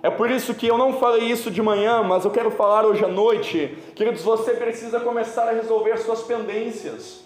É 0.00 0.08
por 0.08 0.30
isso 0.30 0.54
que 0.54 0.68
eu 0.68 0.78
não 0.78 0.92
falei 0.92 1.24
isso 1.24 1.50
de 1.50 1.60
manhã, 1.60 2.04
mas 2.04 2.24
eu 2.24 2.30
quero 2.30 2.52
falar 2.52 2.86
hoje 2.86 3.04
à 3.04 3.08
noite. 3.08 3.76
Queridos, 3.96 4.22
você 4.22 4.52
precisa 4.52 5.00
começar 5.00 5.48
a 5.48 5.52
resolver 5.52 5.96
suas 5.98 6.22
pendências. 6.22 7.24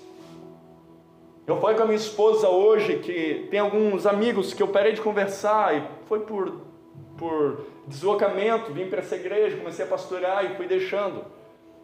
Eu 1.46 1.60
falei 1.60 1.76
com 1.76 1.82
a 1.82 1.86
minha 1.86 1.98
esposa 1.98 2.48
hoje 2.48 2.98
que 3.00 3.46
tem 3.50 3.60
alguns 3.60 4.06
amigos 4.06 4.54
que 4.54 4.62
eu 4.62 4.68
parei 4.68 4.94
de 4.94 5.02
conversar 5.02 5.76
e 5.76 5.82
foi 6.06 6.20
por, 6.20 6.69
por 7.20 7.66
deslocamento, 7.87 8.72
vim 8.72 8.88
para 8.88 9.00
essa 9.00 9.14
igreja, 9.14 9.59
comecei 9.59 9.85
a 9.85 9.88
pastorar 9.88 10.50
e 10.50 10.56
fui 10.56 10.66
deixando. 10.66 11.22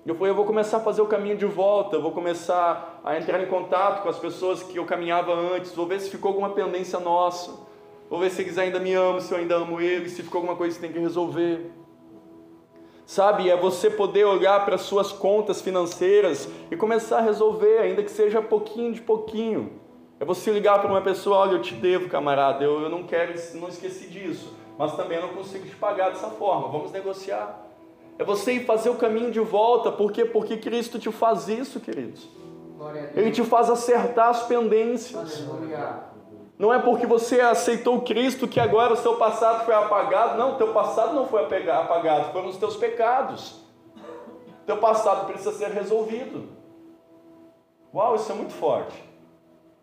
Eu 0.07 0.15
falei, 0.15 0.31
eu 0.31 0.35
vou 0.35 0.47
começar 0.47 0.79
a 0.79 0.81
fazer 0.81 1.03
o 1.03 1.07
caminho 1.07 1.37
de 1.37 1.45
volta, 1.45 1.99
vou 1.99 2.13
começar 2.13 3.01
a 3.05 3.19
entrar 3.19 3.43
em 3.43 3.47
contato 3.47 4.03
com 4.03 4.09
as 4.09 4.19
pessoas 4.19 4.63
que 4.63 4.79
eu 4.79 4.87
caminhava 4.87 5.35
antes, 5.35 5.75
vou 5.75 5.87
ver 5.87 6.01
se 6.01 6.09
ficou 6.09 6.31
alguma 6.31 6.51
pendência 6.51 6.99
nossa, 6.99 7.53
vou 8.09 8.19
ver 8.19 8.31
se 8.31 8.41
eles 8.41 8.57
ainda 8.57 8.81
me 8.81 8.95
amam, 8.95 9.21
se 9.21 9.31
eu 9.31 9.37
ainda 9.37 9.57
amo 9.57 9.79
eles, 9.79 10.13
se 10.13 10.23
ficou 10.23 10.39
alguma 10.39 10.57
coisa 10.57 10.75
que 10.75 10.81
tem 10.81 10.93
que 10.93 10.99
resolver. 10.99 11.71
Sabe, 13.05 13.51
é 13.51 13.57
você 13.57 13.91
poder 13.91 14.25
olhar 14.25 14.65
para 14.65 14.77
as 14.77 14.83
suas 14.83 15.13
contas 15.13 15.61
financeiras 15.61 16.49
e 16.71 16.77
começar 16.77 17.19
a 17.19 17.23
resolver, 17.23 17.79
ainda 17.79 18.03
que 18.03 18.11
seja 18.11 18.41
pouquinho 18.41 18.95
de 18.95 19.03
pouquinho. 19.03 19.81
É 20.19 20.25
você 20.25 20.51
ligar 20.51 20.81
para 20.81 20.91
uma 20.91 21.03
pessoa, 21.03 21.39
olha, 21.39 21.53
eu 21.53 21.63
te 21.63 21.75
devo, 21.75 22.09
camarada, 22.09 22.65
eu, 22.65 22.81
eu 22.81 22.89
não 22.89 23.03
quero, 23.03 23.35
não 23.57 23.69
esqueci 23.69 24.07
disso, 24.07 24.56
mas 24.79 24.95
também 24.97 25.21
não 25.21 25.29
consigo 25.29 25.67
te 25.67 25.77
pagar 25.77 26.11
dessa 26.11 26.29
forma, 26.29 26.69
vamos 26.69 26.93
negociar. 26.93 27.65
É 28.19 28.25
você 28.25 28.55
ir 28.55 28.65
fazer 28.65 28.91
o 28.91 28.97
caminho 28.97 29.31
de 29.31 29.41
volta, 29.41 29.93
por 29.93 30.11
quê? 30.11 30.25
Porque 30.25 30.57
Cristo 30.57 30.99
te 30.99 31.11
faz 31.13 31.49
isso, 31.49 31.81
queridos. 31.81 32.29
Ele 33.15 33.31
te 33.31 33.43
faz 33.43 33.71
acertar 33.71 34.29
as 34.29 34.43
pendências. 34.45 35.47
Não 36.59 36.73
é 36.73 36.79
porque 36.79 37.07
você 37.07 37.41
aceitou 37.41 38.01
Cristo 38.01 38.49
que 38.49 38.59
agora 38.59 38.95
o 38.95 38.97
seu 38.97 39.17
passado 39.17 39.65
foi 39.65 39.75
apagado. 39.75 40.39
Não, 40.39 40.57
teu 40.57 40.73
passado 40.73 41.15
não 41.15 41.27
foi 41.27 41.45
apagado, 41.45 42.33
foram 42.33 42.49
os 42.49 42.57
teus 42.57 42.77
pecados. 42.77 43.61
Teu 44.65 44.79
passado 44.79 45.27
precisa 45.27 45.53
ser 45.53 45.69
resolvido. 45.69 46.49
Uau, 47.95 48.17
isso 48.17 48.33
é 48.33 48.35
muito 48.35 48.55
forte. 48.55 49.05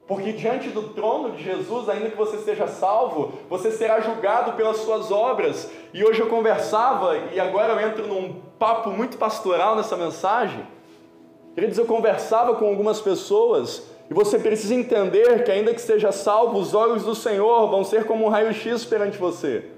Porque 0.08 0.34
diante 0.34 0.70
do 0.70 0.90
trono 0.90 1.32
de 1.32 1.44
Jesus, 1.44 1.88
ainda 1.88 2.10
que 2.10 2.18
você 2.18 2.38
seja 2.38 2.68
salvo, 2.68 3.34
você 3.50 3.72
será 3.72 4.02
julgado 4.02 4.54
pelas 4.54 4.78
suas 4.78 5.12
obras. 5.12 5.72
E 5.94 6.04
hoje 6.04 6.20
eu 6.20 6.28
conversava, 6.28 7.18
e 7.34 7.40
agora 7.40 7.74
eu 7.74 7.88
entro 7.88 8.06
num 8.08 8.42
papo 8.60 8.90
muito 8.90 9.18
pastoral 9.18 9.76
nessa 9.76 9.96
mensagem. 9.96 10.68
Queridos, 11.56 11.78
eu 11.78 11.86
conversava 11.86 12.56
com 12.56 12.68
algumas 12.68 13.00
pessoas 13.00 13.84
E 14.10 14.14
você 14.14 14.38
precisa 14.38 14.76
entender 14.76 15.44
que, 15.44 15.52
ainda 15.52 15.74
que 15.74 15.82
seja 15.82 16.12
salvo, 16.12 16.60
os 16.60 16.74
olhos 16.74 17.04
do 17.04 17.16
Senhor 17.16 17.70
vão 17.70 17.84
ser 17.84 18.06
como 18.06 18.26
um 18.26 18.30
raio-x 18.30 18.86
perante 18.86 19.18
você. 19.18 19.72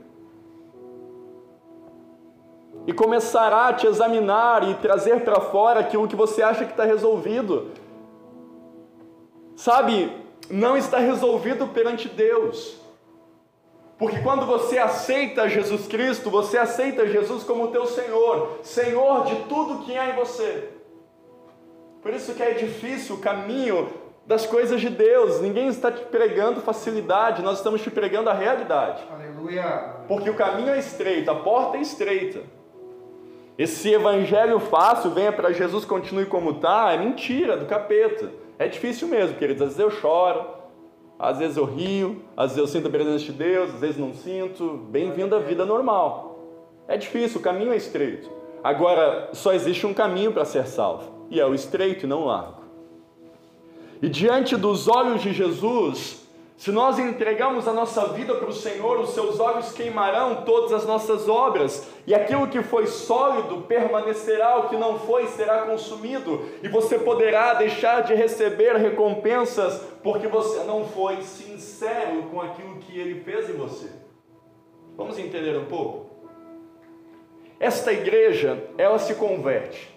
E 2.87 2.93
começará 2.93 3.67
a 3.67 3.73
te 3.73 3.87
examinar 3.87 4.67
e 4.69 4.75
trazer 4.75 5.21
para 5.21 5.39
fora 5.39 5.79
aquilo 5.79 6.07
que 6.07 6.15
você 6.15 6.41
acha 6.41 6.65
que 6.65 6.71
está 6.71 6.83
resolvido. 6.83 7.71
Sabe, 9.55 10.11
não 10.49 10.75
está 10.77 10.99
resolvido 10.99 11.67
perante 11.67 12.07
Deus. 12.09 12.77
Porque 13.97 14.19
quando 14.19 14.45
você 14.45 14.77
aceita 14.77 15.47
Jesus 15.47 15.87
Cristo, 15.87 16.29
você 16.29 16.57
aceita 16.57 17.07
Jesus 17.07 17.43
como 17.43 17.69
teu 17.69 17.85
Senhor, 17.85 18.59
Senhor 18.61 19.25
de 19.25 19.35
tudo 19.47 19.85
que 19.85 19.97
há 19.97 20.09
em 20.09 20.15
você. 20.15 20.69
Por 22.01 22.13
isso 22.13 22.33
que 22.35 22.43
é 22.43 22.51
difícil 22.51 23.15
o 23.15 23.19
caminho 23.19 23.89
das 24.27 24.45
coisas 24.45 24.81
de 24.81 24.89
Deus. 24.89 25.39
Ninguém 25.39 25.67
está 25.67 25.91
te 25.91 26.03
pregando 26.05 26.59
facilidade, 26.59 27.41
nós 27.41 27.57
estamos 27.57 27.81
te 27.81 27.89
pregando 27.89 28.29
a 28.29 28.33
realidade. 28.33 29.03
Aleluia. 29.11 29.95
Porque 30.07 30.29
o 30.29 30.35
caminho 30.35 30.71
é 30.71 30.79
estreito, 30.79 31.31
a 31.31 31.35
porta 31.35 31.77
é 31.77 31.81
estreita. 31.81 32.41
Esse 33.57 33.93
evangelho 33.93 34.59
fácil, 34.59 35.11
venha 35.11 35.31
para 35.31 35.53
Jesus, 35.53 35.85
continue 35.85 36.25
como 36.25 36.51
está, 36.51 36.91
é 36.91 36.97
mentira 36.97 37.55
do 37.55 37.65
capeta. 37.65 38.29
É 38.57 38.67
difícil 38.67 39.07
mesmo, 39.07 39.37
queridos. 39.37 39.61
Às 39.61 39.75
vezes 39.75 39.79
eu 39.79 39.91
choro, 39.91 40.45
às 41.19 41.39
vezes 41.39 41.57
eu 41.57 41.65
rio, 41.65 42.23
às 42.37 42.55
vezes 42.55 42.57
eu 42.57 42.67
sinto 42.67 42.87
a 42.87 42.91
presença 42.91 43.25
de 43.25 43.31
Deus, 43.33 43.73
às 43.73 43.81
vezes 43.81 43.97
não 43.97 44.13
sinto. 44.13 44.87
Bem-vindo 44.89 45.35
à 45.35 45.39
vida 45.39 45.65
normal. 45.65 46.39
É 46.87 46.95
difícil, 46.95 47.39
o 47.39 47.43
caminho 47.43 47.73
é 47.73 47.77
estreito. 47.77 48.29
Agora, 48.63 49.29
só 49.33 49.53
existe 49.53 49.85
um 49.85 49.93
caminho 49.93 50.31
para 50.31 50.45
ser 50.45 50.65
salvo, 50.65 51.27
e 51.29 51.39
é 51.39 51.45
o 51.45 51.53
estreito 51.53 52.05
e 52.05 52.09
não 52.09 52.23
o 52.23 52.25
largo. 52.25 52.63
E 54.01 54.09
diante 54.09 54.55
dos 54.55 54.87
olhos 54.87 55.21
de 55.21 55.33
Jesus, 55.33 56.24
se 56.57 56.71
nós 56.71 56.97
entregamos 56.97 57.67
a 57.67 57.73
nossa 57.73 58.07
vida 58.13 58.33
para 58.35 58.47
o 58.47 58.53
Senhor, 58.53 58.99
os 58.99 59.09
seus 59.09 59.39
olhos 59.41 59.73
queimarão 59.73 60.43
todas 60.43 60.71
as 60.71 60.85
nossas 60.85 61.27
obras, 61.27 61.87
e 62.07 62.15
aquilo 62.15 62.47
que 62.47 62.63
foi 62.63 62.87
sólido 62.87 63.63
permanecerá, 63.63 64.59
o 64.59 64.69
que 64.69 64.77
não 64.77 64.97
foi 64.99 65.27
será 65.27 65.63
consumido, 65.63 66.45
e 66.63 66.69
você 66.69 66.97
poderá 66.97 67.55
deixar 67.55 68.03
de 68.03 68.13
receber 68.13 68.77
recompensas 68.77 69.81
porque 70.01 70.27
você 70.27 70.63
não 70.63 70.85
foi 70.85 71.21
sincero 71.23 72.23
com 72.31 72.41
aquilo 72.41 72.77
que 72.77 72.97
ele 72.97 73.21
fez 73.21 73.49
em 73.49 73.53
você. 73.53 73.89
Vamos 74.95 75.19
entender 75.19 75.57
um 75.57 75.65
pouco? 75.65 76.05
Esta 77.59 77.91
igreja, 77.91 78.63
ela 78.77 78.97
se 78.97 79.15
converte. 79.15 79.93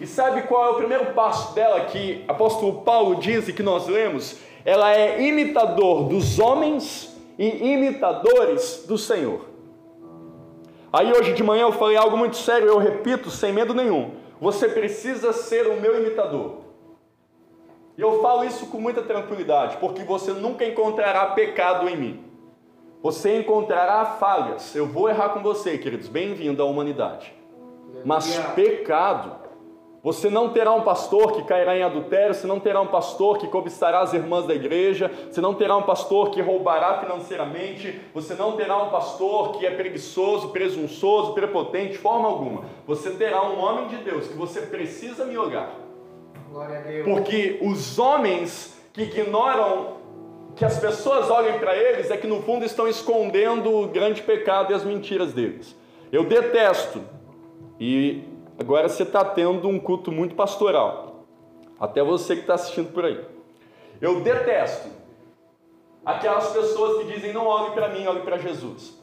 E 0.00 0.06
sabe 0.06 0.42
qual 0.42 0.66
é 0.66 0.70
o 0.70 0.76
primeiro 0.76 1.12
passo 1.12 1.54
dela 1.54 1.84
que 1.84 2.24
apóstolo 2.26 2.82
Paulo 2.82 3.16
diz 3.16 3.48
e 3.48 3.52
que 3.52 3.62
nós 3.62 3.86
lemos? 3.86 4.38
Ela 4.64 4.94
é 4.94 5.22
imitador 5.22 6.04
dos 6.04 6.38
homens 6.38 7.14
e 7.38 7.72
imitadores 7.72 8.84
do 8.88 8.96
Senhor. 8.96 9.46
Aí 10.92 11.12
hoje 11.12 11.32
de 11.34 11.42
manhã 11.42 11.62
eu 11.62 11.72
falei 11.72 11.96
algo 11.96 12.16
muito 12.16 12.36
sério, 12.36 12.68
eu 12.68 12.78
repito 12.78 13.30
sem 13.30 13.52
medo 13.52 13.74
nenhum. 13.74 14.12
Você 14.40 14.68
precisa 14.68 15.32
ser 15.32 15.66
o 15.66 15.80
meu 15.80 16.00
imitador. 16.00 16.62
E 17.96 18.00
eu 18.00 18.20
falo 18.22 18.44
isso 18.44 18.66
com 18.66 18.78
muita 18.78 19.02
tranquilidade, 19.02 19.76
porque 19.76 20.02
você 20.02 20.32
nunca 20.32 20.64
encontrará 20.64 21.26
pecado 21.26 21.88
em 21.88 21.96
mim. 21.96 22.24
Você 23.02 23.38
encontrará 23.38 24.04
falhas. 24.04 24.74
Eu 24.74 24.86
vou 24.86 25.08
errar 25.08 25.30
com 25.30 25.42
você, 25.42 25.76
queridos. 25.76 26.08
Bem-vindo 26.08 26.62
à 26.62 26.64
humanidade. 26.64 27.34
Mas 28.04 28.36
pecado 28.54 29.43
você 30.04 30.28
não 30.28 30.50
terá 30.50 30.70
um 30.74 30.82
pastor 30.82 31.32
que 31.32 31.44
cairá 31.44 31.78
em 31.78 31.82
adultério, 31.82 32.34
você 32.34 32.46
não 32.46 32.60
terá 32.60 32.78
um 32.78 32.88
pastor 32.88 33.38
que 33.38 33.48
cobiçará 33.48 34.00
as 34.00 34.12
irmãs 34.12 34.46
da 34.46 34.54
igreja, 34.54 35.10
você 35.30 35.40
não 35.40 35.54
terá 35.54 35.74
um 35.78 35.82
pastor 35.82 36.28
que 36.28 36.42
roubará 36.42 36.98
financeiramente, 36.98 38.02
você 38.12 38.34
não 38.34 38.52
terá 38.52 38.76
um 38.76 38.90
pastor 38.90 39.52
que 39.52 39.64
é 39.64 39.70
preguiçoso, 39.70 40.50
presunçoso, 40.50 41.32
prepotente, 41.32 41.92
de 41.92 41.98
forma 41.98 42.28
alguma. 42.28 42.66
Você 42.86 43.12
terá 43.12 43.42
um 43.48 43.58
homem 43.58 43.88
de 43.88 43.96
Deus 43.96 44.28
que 44.28 44.34
você 44.36 44.60
precisa 44.60 45.24
me 45.24 45.38
olhar. 45.38 45.74
Porque 47.02 47.58
os 47.62 47.98
homens 47.98 48.78
que 48.92 49.04
ignoram 49.04 49.94
que 50.54 50.66
as 50.66 50.78
pessoas 50.78 51.30
olhem 51.30 51.58
para 51.58 51.74
eles 51.74 52.10
é 52.10 52.16
que 52.18 52.26
no 52.26 52.42
fundo 52.42 52.66
estão 52.66 52.86
escondendo 52.86 53.72
o 53.72 53.88
grande 53.88 54.20
pecado 54.20 54.70
e 54.70 54.74
as 54.74 54.84
mentiras 54.84 55.32
deles. 55.32 55.74
Eu 56.12 56.24
detesto 56.26 57.00
e 57.80 58.33
Agora 58.58 58.88
você 58.88 59.02
está 59.02 59.24
tendo 59.24 59.68
um 59.68 59.78
culto 59.78 60.12
muito 60.12 60.34
pastoral. 60.34 61.24
Até 61.78 62.02
você 62.02 62.34
que 62.34 62.42
está 62.42 62.54
assistindo 62.54 62.92
por 62.92 63.04
aí. 63.04 63.24
Eu 64.00 64.20
detesto 64.20 64.88
aquelas 66.04 66.52
pessoas 66.52 66.98
que 66.98 67.12
dizem 67.12 67.32
não 67.32 67.46
olhe 67.46 67.72
para 67.72 67.88
mim, 67.88 68.06
olhe 68.06 68.20
para 68.20 68.38
Jesus. 68.38 69.02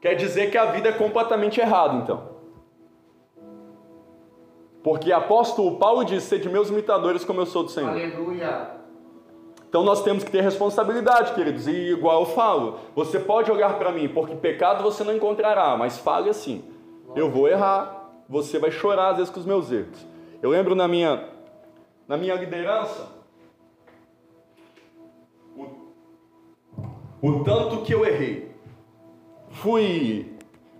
Quer 0.00 0.14
dizer 0.14 0.50
que 0.50 0.58
a 0.58 0.66
vida 0.66 0.90
é 0.90 0.92
completamente 0.92 1.60
errada, 1.60 1.94
então. 1.96 2.38
Porque 4.82 5.12
apóstolo 5.12 5.76
Paulo 5.76 6.04
diz: 6.04 6.22
ser 6.22 6.40
de 6.40 6.48
meus 6.48 6.70
imitadores 6.70 7.24
como 7.24 7.40
eu 7.40 7.46
sou 7.46 7.64
do 7.64 7.70
Senhor. 7.70 7.90
Aleluia. 7.90 8.78
Então 9.68 9.82
nós 9.82 10.02
temos 10.02 10.24
que 10.24 10.30
ter 10.30 10.40
responsabilidade, 10.40 11.34
queridos. 11.34 11.66
E 11.66 11.92
igual 11.92 12.20
eu 12.20 12.26
falo, 12.26 12.78
você 12.94 13.18
pode 13.18 13.50
olhar 13.50 13.78
para 13.78 13.92
mim, 13.92 14.08
porque 14.08 14.34
pecado 14.34 14.82
você 14.82 15.04
não 15.04 15.14
encontrará, 15.14 15.76
mas 15.76 15.98
fale 15.98 16.30
assim. 16.30 16.64
Eu 17.14 17.30
vou 17.30 17.48
errar, 17.48 18.10
você 18.28 18.58
vai 18.58 18.70
chorar 18.70 19.10
às 19.10 19.16
vezes 19.16 19.32
com 19.32 19.40
os 19.40 19.46
meus 19.46 19.70
erros. 19.72 20.06
Eu 20.42 20.50
lembro 20.50 20.74
na 20.74 20.86
minha, 20.86 21.28
na 22.06 22.16
minha 22.16 22.34
liderança, 22.34 23.08
o, 25.56 25.66
o 27.22 27.44
tanto 27.44 27.82
que 27.82 27.92
eu 27.92 28.04
errei. 28.06 28.54
Fui 29.50 30.32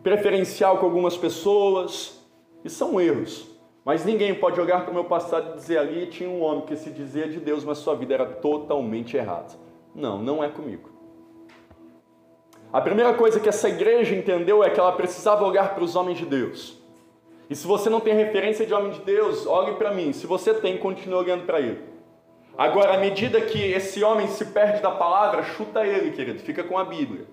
preferencial 0.02 0.78
com 0.78 0.86
algumas 0.86 1.16
pessoas, 1.16 2.18
e 2.64 2.70
são 2.70 3.00
erros. 3.00 3.48
Mas 3.84 4.04
ninguém 4.04 4.34
pode 4.34 4.60
olhar 4.60 4.82
para 4.82 4.90
o 4.90 4.94
meu 4.94 5.04
passado 5.04 5.52
e 5.52 5.54
dizer 5.54 5.78
ali 5.78 6.06
tinha 6.06 6.28
um 6.28 6.42
homem 6.42 6.66
que 6.66 6.76
se 6.76 6.90
dizia 6.90 7.26
de 7.28 7.40
Deus, 7.40 7.64
mas 7.64 7.78
sua 7.78 7.94
vida 7.94 8.14
era 8.14 8.26
totalmente 8.26 9.16
errada. 9.16 9.54
Não, 9.94 10.22
não 10.22 10.44
é 10.44 10.48
comigo. 10.48 10.87
A 12.72 12.80
primeira 12.80 13.14
coisa 13.14 13.40
que 13.40 13.48
essa 13.48 13.68
igreja 13.68 14.14
entendeu 14.14 14.62
é 14.62 14.68
que 14.68 14.78
ela 14.78 14.92
precisava 14.92 15.44
olhar 15.44 15.74
para 15.74 15.82
os 15.82 15.96
homens 15.96 16.18
de 16.18 16.26
Deus. 16.26 16.76
E 17.48 17.56
se 17.56 17.66
você 17.66 17.88
não 17.88 18.00
tem 18.00 18.14
referência 18.14 18.66
de 18.66 18.74
homem 18.74 18.90
de 18.90 19.00
Deus, 19.00 19.46
olhe 19.46 19.74
para 19.76 19.90
mim. 19.90 20.12
Se 20.12 20.26
você 20.26 20.52
tem, 20.52 20.76
continue 20.76 21.14
olhando 21.18 21.46
para 21.46 21.60
ele. 21.60 21.82
Agora, 22.58 22.94
à 22.94 22.98
medida 22.98 23.40
que 23.40 23.58
esse 23.58 24.04
homem 24.04 24.26
se 24.26 24.44
perde 24.46 24.82
da 24.82 24.90
palavra, 24.90 25.42
chuta 25.44 25.86
ele, 25.86 26.10
querido, 26.10 26.40
fica 26.40 26.62
com 26.62 26.76
a 26.76 26.84
Bíblia. 26.84 27.26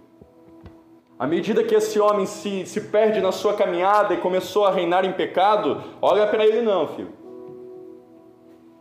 À 1.17 1.27
medida 1.27 1.63
que 1.63 1.75
esse 1.75 1.99
homem 1.99 2.25
se, 2.25 2.65
se 2.65 2.81
perde 2.81 3.19
na 3.19 3.31
sua 3.31 3.55
caminhada 3.55 4.13
e 4.13 4.17
começou 4.17 4.65
a 4.65 4.71
reinar 4.71 5.03
em 5.03 5.13
pecado, 5.13 5.83
olha 6.01 6.27
para 6.27 6.45
ele 6.45 6.61
não, 6.61 6.87
filho. 6.87 7.11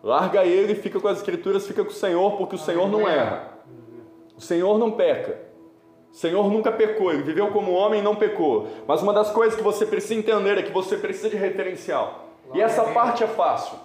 Larga 0.03 0.45
ele, 0.45 0.75
fica 0.75 1.01
com 1.01 1.09
as 1.09 1.19
escrituras, 1.19 1.67
fica 1.67 1.83
com 1.83 1.91
o 1.91 1.95
Senhor, 1.95 2.37
porque 2.37 2.57
o 2.57 2.59
Senhor 2.59 2.89
não 2.89 3.09
erra. 3.09 3.59
O 4.37 4.41
Senhor 4.41 4.79
não 4.79 4.91
peca. 4.91 5.44
O 6.15 6.17
Senhor 6.17 6.49
nunca 6.49 6.71
pecou, 6.71 7.13
ele 7.13 7.25
viveu 7.25 7.49
como 7.49 7.73
homem 7.73 7.99
e 7.99 8.03
não 8.03 8.15
pecou. 8.15 8.69
Mas 8.87 9.03
uma 9.03 9.13
das 9.13 9.33
coisas 9.33 9.57
que 9.57 9.65
você 9.65 9.85
precisa 9.85 10.15
entender 10.15 10.57
é 10.57 10.63
que 10.63 10.71
você 10.71 10.97
precisa 10.97 11.29
de 11.29 11.37
referencial. 11.37 12.29
E 12.55 12.61
essa 12.61 12.85
parte 12.85 13.25
é 13.25 13.27
fácil. 13.27 13.77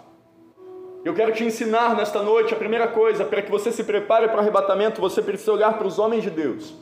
Eu 1.03 1.15
quero 1.15 1.33
te 1.33 1.43
ensinar 1.43 1.95
nesta 1.95 2.21
noite 2.21 2.53
a 2.53 2.57
primeira 2.57 2.87
coisa, 2.87 3.25
para 3.25 3.41
que 3.41 3.49
você 3.49 3.71
se 3.71 3.83
prepare 3.83 4.27
para 4.27 4.37
o 4.37 4.39
arrebatamento, 4.41 5.01
você 5.01 5.23
precisa 5.23 5.53
olhar 5.53 5.75
para 5.75 5.87
os 5.87 5.97
homens 5.97 6.21
de 6.21 6.29
Deus. 6.29 6.75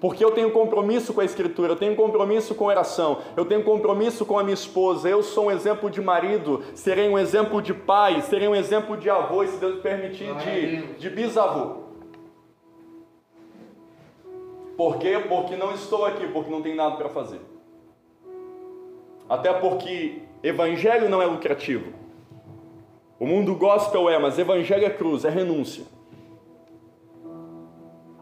Porque 0.00 0.24
eu 0.24 0.30
tenho 0.30 0.50
compromisso 0.50 1.12
com 1.12 1.20
a 1.20 1.26
Escritura, 1.26 1.72
eu 1.72 1.76
tenho 1.76 1.94
compromisso 1.94 2.54
com 2.54 2.64
a 2.64 2.68
oração, 2.68 3.18
eu 3.36 3.44
tenho 3.44 3.62
compromisso 3.64 4.24
com 4.24 4.38
a 4.38 4.42
minha 4.42 4.54
esposa, 4.54 5.10
eu 5.10 5.22
sou 5.22 5.48
um 5.48 5.50
exemplo 5.50 5.90
de 5.90 6.00
marido, 6.00 6.62
serei 6.74 7.06
um 7.06 7.18
exemplo 7.18 7.60
de 7.60 7.74
pai, 7.74 8.22
serei 8.22 8.48
um 8.48 8.54
exemplo 8.54 8.96
de 8.96 9.10
avô 9.10 9.42
e, 9.42 9.48
se 9.48 9.58
Deus 9.58 9.78
permitir, 9.82 10.34
de, 10.36 10.86
de 10.94 11.10
bisavô. 11.10 11.85
Por 14.76 14.98
quê? 14.98 15.18
Porque 15.26 15.56
não 15.56 15.72
estou 15.72 16.04
aqui, 16.04 16.26
porque 16.28 16.50
não 16.50 16.60
tenho 16.60 16.76
nada 16.76 16.96
para 16.96 17.08
fazer. 17.08 17.40
Até 19.28 19.52
porque 19.52 20.22
evangelho 20.42 21.08
não 21.08 21.22
é 21.22 21.26
lucrativo. 21.26 21.92
O 23.18 23.26
mundo 23.26 23.54
gospel 23.54 24.10
é, 24.10 24.18
mas 24.18 24.38
evangelho 24.38 24.84
é 24.84 24.90
cruz, 24.90 25.24
é 25.24 25.30
renúncia. 25.30 25.84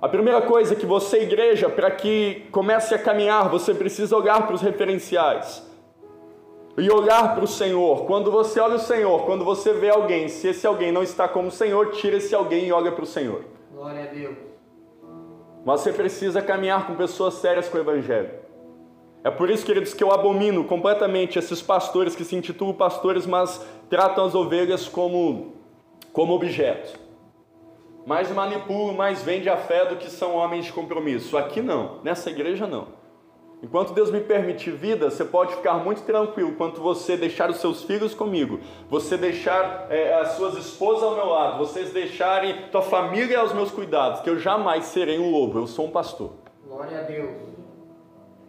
A 0.00 0.09
primeira 0.09 0.42
coisa 0.42 0.76
que 0.76 0.86
você, 0.86 1.22
igreja, 1.22 1.68
para 1.68 1.90
que 1.90 2.46
comece 2.52 2.94
a 2.94 2.98
caminhar, 2.98 3.48
você 3.48 3.74
precisa 3.74 4.16
olhar 4.16 4.46
para 4.46 4.55
os 4.55 4.61
referenciais 4.61 5.66
e 6.76 6.90
olhar 6.90 7.34
para 7.34 7.44
o 7.44 7.48
Senhor. 7.48 8.05
Quando 8.05 8.30
você 8.30 8.61
olha 8.61 8.76
o 8.76 8.78
Senhor, 8.80 9.24
quando 9.24 9.44
você 9.44 9.72
vê 9.72 9.90
alguém, 9.90 10.28
se 10.28 10.48
esse 10.48 10.66
alguém 10.66 10.92
não 10.92 11.02
está 11.02 11.26
como 11.26 11.48
o 11.48 11.50
Senhor, 11.50 11.90
tira 11.92 12.18
esse 12.18 12.34
alguém 12.34 12.66
e 12.66 12.72
olha 12.72 12.92
para 12.92 13.02
o 13.02 13.07
Senhor. 13.07 13.44
Glória 13.72 14.05
a 14.05 14.07
Deus. 14.07 14.53
Mas 15.64 15.80
você 15.80 15.92
precisa 15.92 16.42
caminhar 16.42 16.86
com 16.86 16.94
pessoas 16.94 17.34
sérias 17.34 17.68
com 17.68 17.78
o 17.78 17.80
Evangelho. 17.80 18.30
É 19.22 19.30
por 19.30 19.48
isso, 19.48 19.64
queridos, 19.64 19.94
que 19.94 20.04
eu 20.04 20.12
abomino 20.12 20.64
completamente 20.64 21.38
esses 21.38 21.62
pastores 21.62 22.14
que 22.14 22.24
se 22.24 22.36
intitulam 22.36 22.74
pastores, 22.74 23.26
mas 23.26 23.66
tratam 23.88 24.24
as 24.24 24.34
ovelhas 24.34 24.86
como 24.86 25.54
como 26.12 26.32
objeto. 26.32 27.00
Mais 28.06 28.30
manipulam, 28.30 28.94
mais 28.94 29.22
vende 29.22 29.48
a 29.48 29.56
fé 29.56 29.86
do 29.86 29.96
que 29.96 30.10
são 30.10 30.36
homens 30.36 30.66
de 30.66 30.72
compromisso. 30.72 31.36
Aqui 31.36 31.60
não, 31.60 32.00
nessa 32.04 32.30
igreja 32.30 32.66
não. 32.66 32.88
Enquanto 33.62 33.94
Deus 33.94 34.11
me 34.11 34.20
permitir 34.20 34.72
vida, 34.72 35.11
você 35.11 35.24
pode 35.24 35.55
ficar 35.55 35.74
muito 35.74 36.02
tranquilo 36.02 36.52
quanto 36.52 36.80
você 36.80 37.16
deixar 37.16 37.48
os 37.48 37.57
seus 37.57 37.82
filhos 37.82 38.14
comigo, 38.14 38.61
você 38.90 39.16
deixar 39.16 39.86
é, 39.88 40.14
as 40.20 40.32
suas 40.32 40.55
esposas 40.57 41.02
ao 41.02 41.14
meu 41.14 41.26
lado, 41.26 41.59
vocês 41.59 41.90
deixarem 41.90 42.68
tua 42.70 42.82
família 42.82 43.40
aos 43.40 43.55
meus 43.55 43.70
cuidados, 43.70 44.20
que 44.20 44.28
eu 44.28 44.38
jamais 44.38 44.84
serei 44.84 45.18
um 45.18 45.30
lobo, 45.30 45.61
eu 45.61 45.66
sou 45.66 45.86
um 45.86 45.90
pastor. 45.90 46.32
Glória 46.66 47.00
a 47.00 47.02
Deus. 47.02 47.30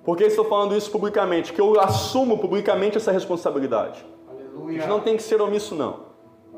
Por 0.04 0.16
que 0.18 0.26
estou 0.26 0.46
falando 0.46 0.76
isso 0.76 0.92
publicamente? 0.92 1.54
Que 1.54 1.62
eu 1.62 1.80
assumo 1.80 2.38
publicamente 2.38 2.98
essa 2.98 3.12
responsabilidade. 3.12 4.06
A 4.28 4.32
Aleluia. 4.32 4.80
gente 4.80 4.88
não 4.88 5.00
tem 5.00 5.18
que 5.18 5.24
ser 5.24 5.42
omisso, 5.42 5.74
não. 5.74 6.06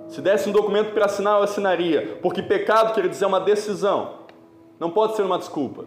Se 0.09 0.21
desse 0.21 0.49
um 0.49 0.51
documento 0.51 0.93
para 0.93 1.05
assinar, 1.05 1.37
eu 1.37 1.43
assinaria. 1.43 2.17
Porque 2.21 2.41
pecado, 2.41 2.93
quer 2.93 3.07
dizer, 3.07 3.25
é 3.25 3.27
uma 3.27 3.39
decisão. 3.39 4.19
Não 4.79 4.89
pode 4.89 5.15
ser 5.15 5.21
uma 5.21 5.37
desculpa. 5.37 5.85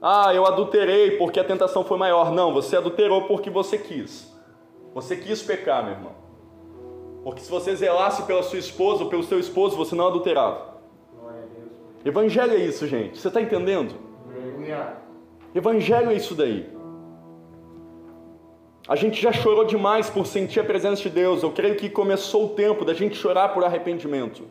Ah, 0.00 0.34
eu 0.34 0.46
adulterei 0.46 1.12
porque 1.12 1.40
a 1.40 1.44
tentação 1.44 1.84
foi 1.84 1.96
maior. 1.96 2.30
Não, 2.30 2.52
você 2.52 2.76
adulterou 2.76 3.22
porque 3.22 3.50
você 3.50 3.78
quis. 3.78 4.32
Você 4.94 5.16
quis 5.16 5.42
pecar, 5.42 5.84
meu 5.84 5.94
irmão. 5.94 6.12
Porque 7.24 7.40
se 7.40 7.50
você 7.50 7.74
zelasse 7.74 8.22
pela 8.22 8.42
sua 8.42 8.58
esposa 8.58 9.04
ou 9.04 9.10
pelo 9.10 9.22
seu 9.22 9.38
esposo, 9.40 9.76
você 9.76 9.94
não 9.94 10.06
adulterava. 10.06 10.76
Evangelho 12.04 12.52
é 12.52 12.58
isso, 12.58 12.86
gente. 12.86 13.18
Você 13.18 13.28
está 13.28 13.40
entendendo? 13.40 13.94
Evangelho 15.54 16.10
é 16.10 16.14
isso 16.14 16.34
daí. 16.34 16.70
A 18.88 18.94
gente 18.94 19.20
já 19.20 19.32
chorou 19.32 19.64
demais 19.64 20.08
por 20.08 20.24
sentir 20.24 20.60
a 20.60 20.64
presença 20.64 21.02
de 21.02 21.10
Deus. 21.10 21.42
Eu 21.42 21.50
creio 21.50 21.74
que 21.74 21.90
começou 21.90 22.46
o 22.46 22.48
tempo 22.50 22.84
da 22.84 22.94
gente 22.94 23.16
chorar 23.16 23.48
por 23.48 23.64
arrependimento. 23.64 24.44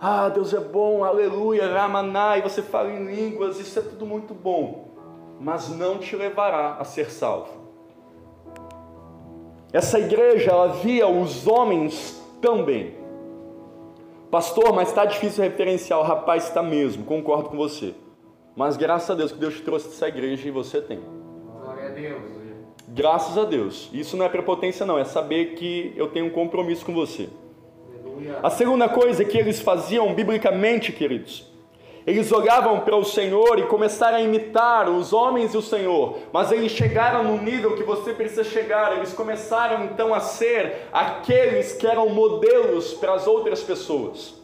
Ah, 0.00 0.28
Deus 0.28 0.54
é 0.54 0.60
bom, 0.60 1.02
aleluia, 1.02 1.66
Ramaná, 1.66 2.38
e 2.38 2.42
você 2.42 2.62
fala 2.62 2.88
em 2.88 3.04
línguas, 3.04 3.58
isso 3.58 3.76
é 3.80 3.82
tudo 3.82 4.06
muito 4.06 4.32
bom, 4.32 4.94
mas 5.40 5.68
não 5.68 5.98
te 5.98 6.14
levará 6.14 6.74
a 6.74 6.84
ser 6.84 7.10
salvo. 7.10 7.50
Essa 9.72 9.98
igreja, 9.98 10.52
ela 10.52 10.68
via 10.68 11.08
os 11.08 11.48
homens 11.48 12.22
também. 12.40 12.94
Pastor, 14.30 14.72
mas 14.72 14.88
está 14.88 15.04
difícil 15.04 15.42
referenciar, 15.42 15.98
o 15.98 16.04
rapaz 16.04 16.44
está 16.44 16.62
mesmo, 16.62 17.04
concordo 17.04 17.48
com 17.48 17.56
você. 17.56 17.92
Mas 18.54 18.76
graças 18.76 19.10
a 19.10 19.14
Deus 19.14 19.32
que 19.32 19.38
Deus 19.38 19.54
te 19.54 19.62
trouxe 19.62 19.88
essa 19.88 20.06
igreja 20.06 20.46
e 20.46 20.50
você 20.52 20.80
tem. 20.80 21.00
Glória 21.60 21.88
a 21.88 21.90
Deus. 21.90 22.22
Graças 22.88 23.36
a 23.36 23.44
Deus. 23.44 23.90
Isso 23.92 24.16
não 24.16 24.24
é 24.24 24.28
prepotência, 24.28 24.86
não, 24.86 24.98
é 24.98 25.04
saber 25.04 25.54
que 25.54 25.92
eu 25.96 26.08
tenho 26.08 26.26
um 26.26 26.30
compromisso 26.30 26.84
com 26.84 26.94
você. 26.94 27.28
A 28.42 28.50
segunda 28.50 28.88
coisa 28.88 29.24
que 29.24 29.38
eles 29.38 29.60
faziam 29.60 30.14
biblicamente, 30.14 30.92
queridos, 30.92 31.48
eles 32.06 32.32
olhavam 32.32 32.80
para 32.80 32.96
o 32.96 33.04
Senhor 33.04 33.58
e 33.58 33.66
começaram 33.66 34.16
a 34.16 34.22
imitar 34.22 34.88
os 34.88 35.12
homens 35.12 35.52
e 35.52 35.58
o 35.58 35.62
Senhor, 35.62 36.18
mas 36.32 36.50
eles 36.50 36.72
chegaram 36.72 37.22
no 37.22 37.36
nível 37.42 37.76
que 37.76 37.82
você 37.82 38.14
precisa 38.14 38.44
chegar, 38.44 38.96
eles 38.96 39.12
começaram 39.12 39.84
então 39.84 40.14
a 40.14 40.20
ser 40.20 40.88
aqueles 40.90 41.74
que 41.74 41.86
eram 41.86 42.08
modelos 42.08 42.94
para 42.94 43.12
as 43.12 43.26
outras 43.26 43.62
pessoas. 43.62 44.40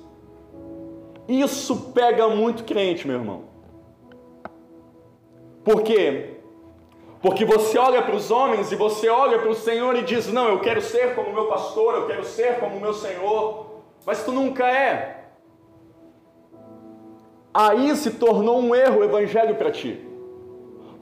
Isso 1.27 1.93
pega 1.95 2.29
muito 2.29 2.65
crente, 2.65 3.07
meu 3.07 3.17
irmão. 3.17 3.45
Por 5.65 5.83
quê? 5.83 6.34
Porque 7.25 7.43
você 7.43 7.79
olha 7.79 8.03
para 8.03 8.15
os 8.15 8.31
homens 8.31 8.71
e 8.71 8.77
você 8.77 9.09
olha 9.09 9.39
para 9.39 9.49
o 9.49 9.55
Senhor 9.55 9.97
e 9.97 10.03
diz: 10.03 10.31
Não, 10.31 10.47
eu 10.47 10.61
quero 10.61 10.83
ser 10.83 11.15
como 11.15 11.33
meu 11.33 11.47
pastor, 11.47 11.95
eu 11.95 12.07
quero 12.07 12.23
ser 12.23 12.61
como 12.61 12.79
meu 12.79 12.93
Senhor, 12.93 13.81
mas 14.05 14.23
tu 14.23 14.31
nunca 14.31 14.69
é. 14.69 15.25
Aí 17.55 17.97
se 17.97 18.11
tornou 18.11 18.61
um 18.61 18.75
erro 18.75 19.01
o 19.01 19.05
evangelho 19.05 19.55
para 19.55 19.71
ti. 19.71 20.07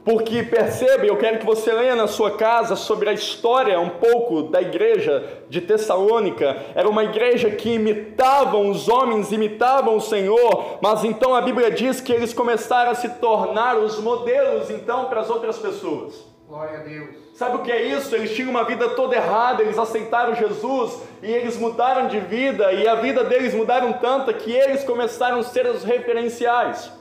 Porque 0.04 0.42
percebe, 0.42 1.06
eu 1.06 1.16
quero 1.16 1.38
que 1.38 1.46
você 1.46 1.72
leia 1.72 1.94
na 1.94 2.08
sua 2.08 2.32
casa 2.32 2.74
sobre 2.74 3.08
a 3.08 3.12
história 3.12 3.78
um 3.78 3.88
pouco 3.88 4.42
da 4.42 4.60
igreja 4.60 5.44
de 5.48 5.60
Tessalônica. 5.60 6.56
Era 6.74 6.88
uma 6.88 7.04
igreja 7.04 7.50
que 7.50 7.74
imitavam 7.74 8.68
os 8.68 8.88
homens, 8.88 9.30
imitavam 9.30 9.96
o 9.96 10.00
Senhor, 10.00 10.78
mas 10.82 11.04
então 11.04 11.34
a 11.36 11.40
Bíblia 11.40 11.70
diz 11.70 12.00
que 12.00 12.12
eles 12.12 12.34
começaram 12.34 12.90
a 12.90 12.94
se 12.96 13.08
tornar 13.08 13.78
os 13.78 14.00
modelos 14.00 14.70
então 14.70 15.04
para 15.04 15.20
as 15.20 15.30
outras 15.30 15.56
pessoas. 15.58 16.26
Glória 16.48 16.80
a 16.80 16.82
Deus. 16.82 17.22
Sabe 17.34 17.56
o 17.56 17.60
que 17.60 17.70
é 17.70 17.82
isso? 17.82 18.14
Eles 18.14 18.34
tinham 18.34 18.50
uma 18.50 18.64
vida 18.64 18.90
toda 18.90 19.14
errada, 19.14 19.62
eles 19.62 19.78
aceitaram 19.78 20.34
Jesus 20.34 21.00
e 21.22 21.30
eles 21.30 21.56
mudaram 21.56 22.08
de 22.08 22.18
vida 22.18 22.72
e 22.72 22.88
a 22.88 22.96
vida 22.96 23.22
deles 23.22 23.54
mudaram 23.54 23.92
tanto 23.94 24.34
que 24.34 24.50
eles 24.52 24.82
começaram 24.82 25.38
a 25.38 25.42
ser 25.44 25.64
os 25.66 25.84
referenciais. 25.84 26.92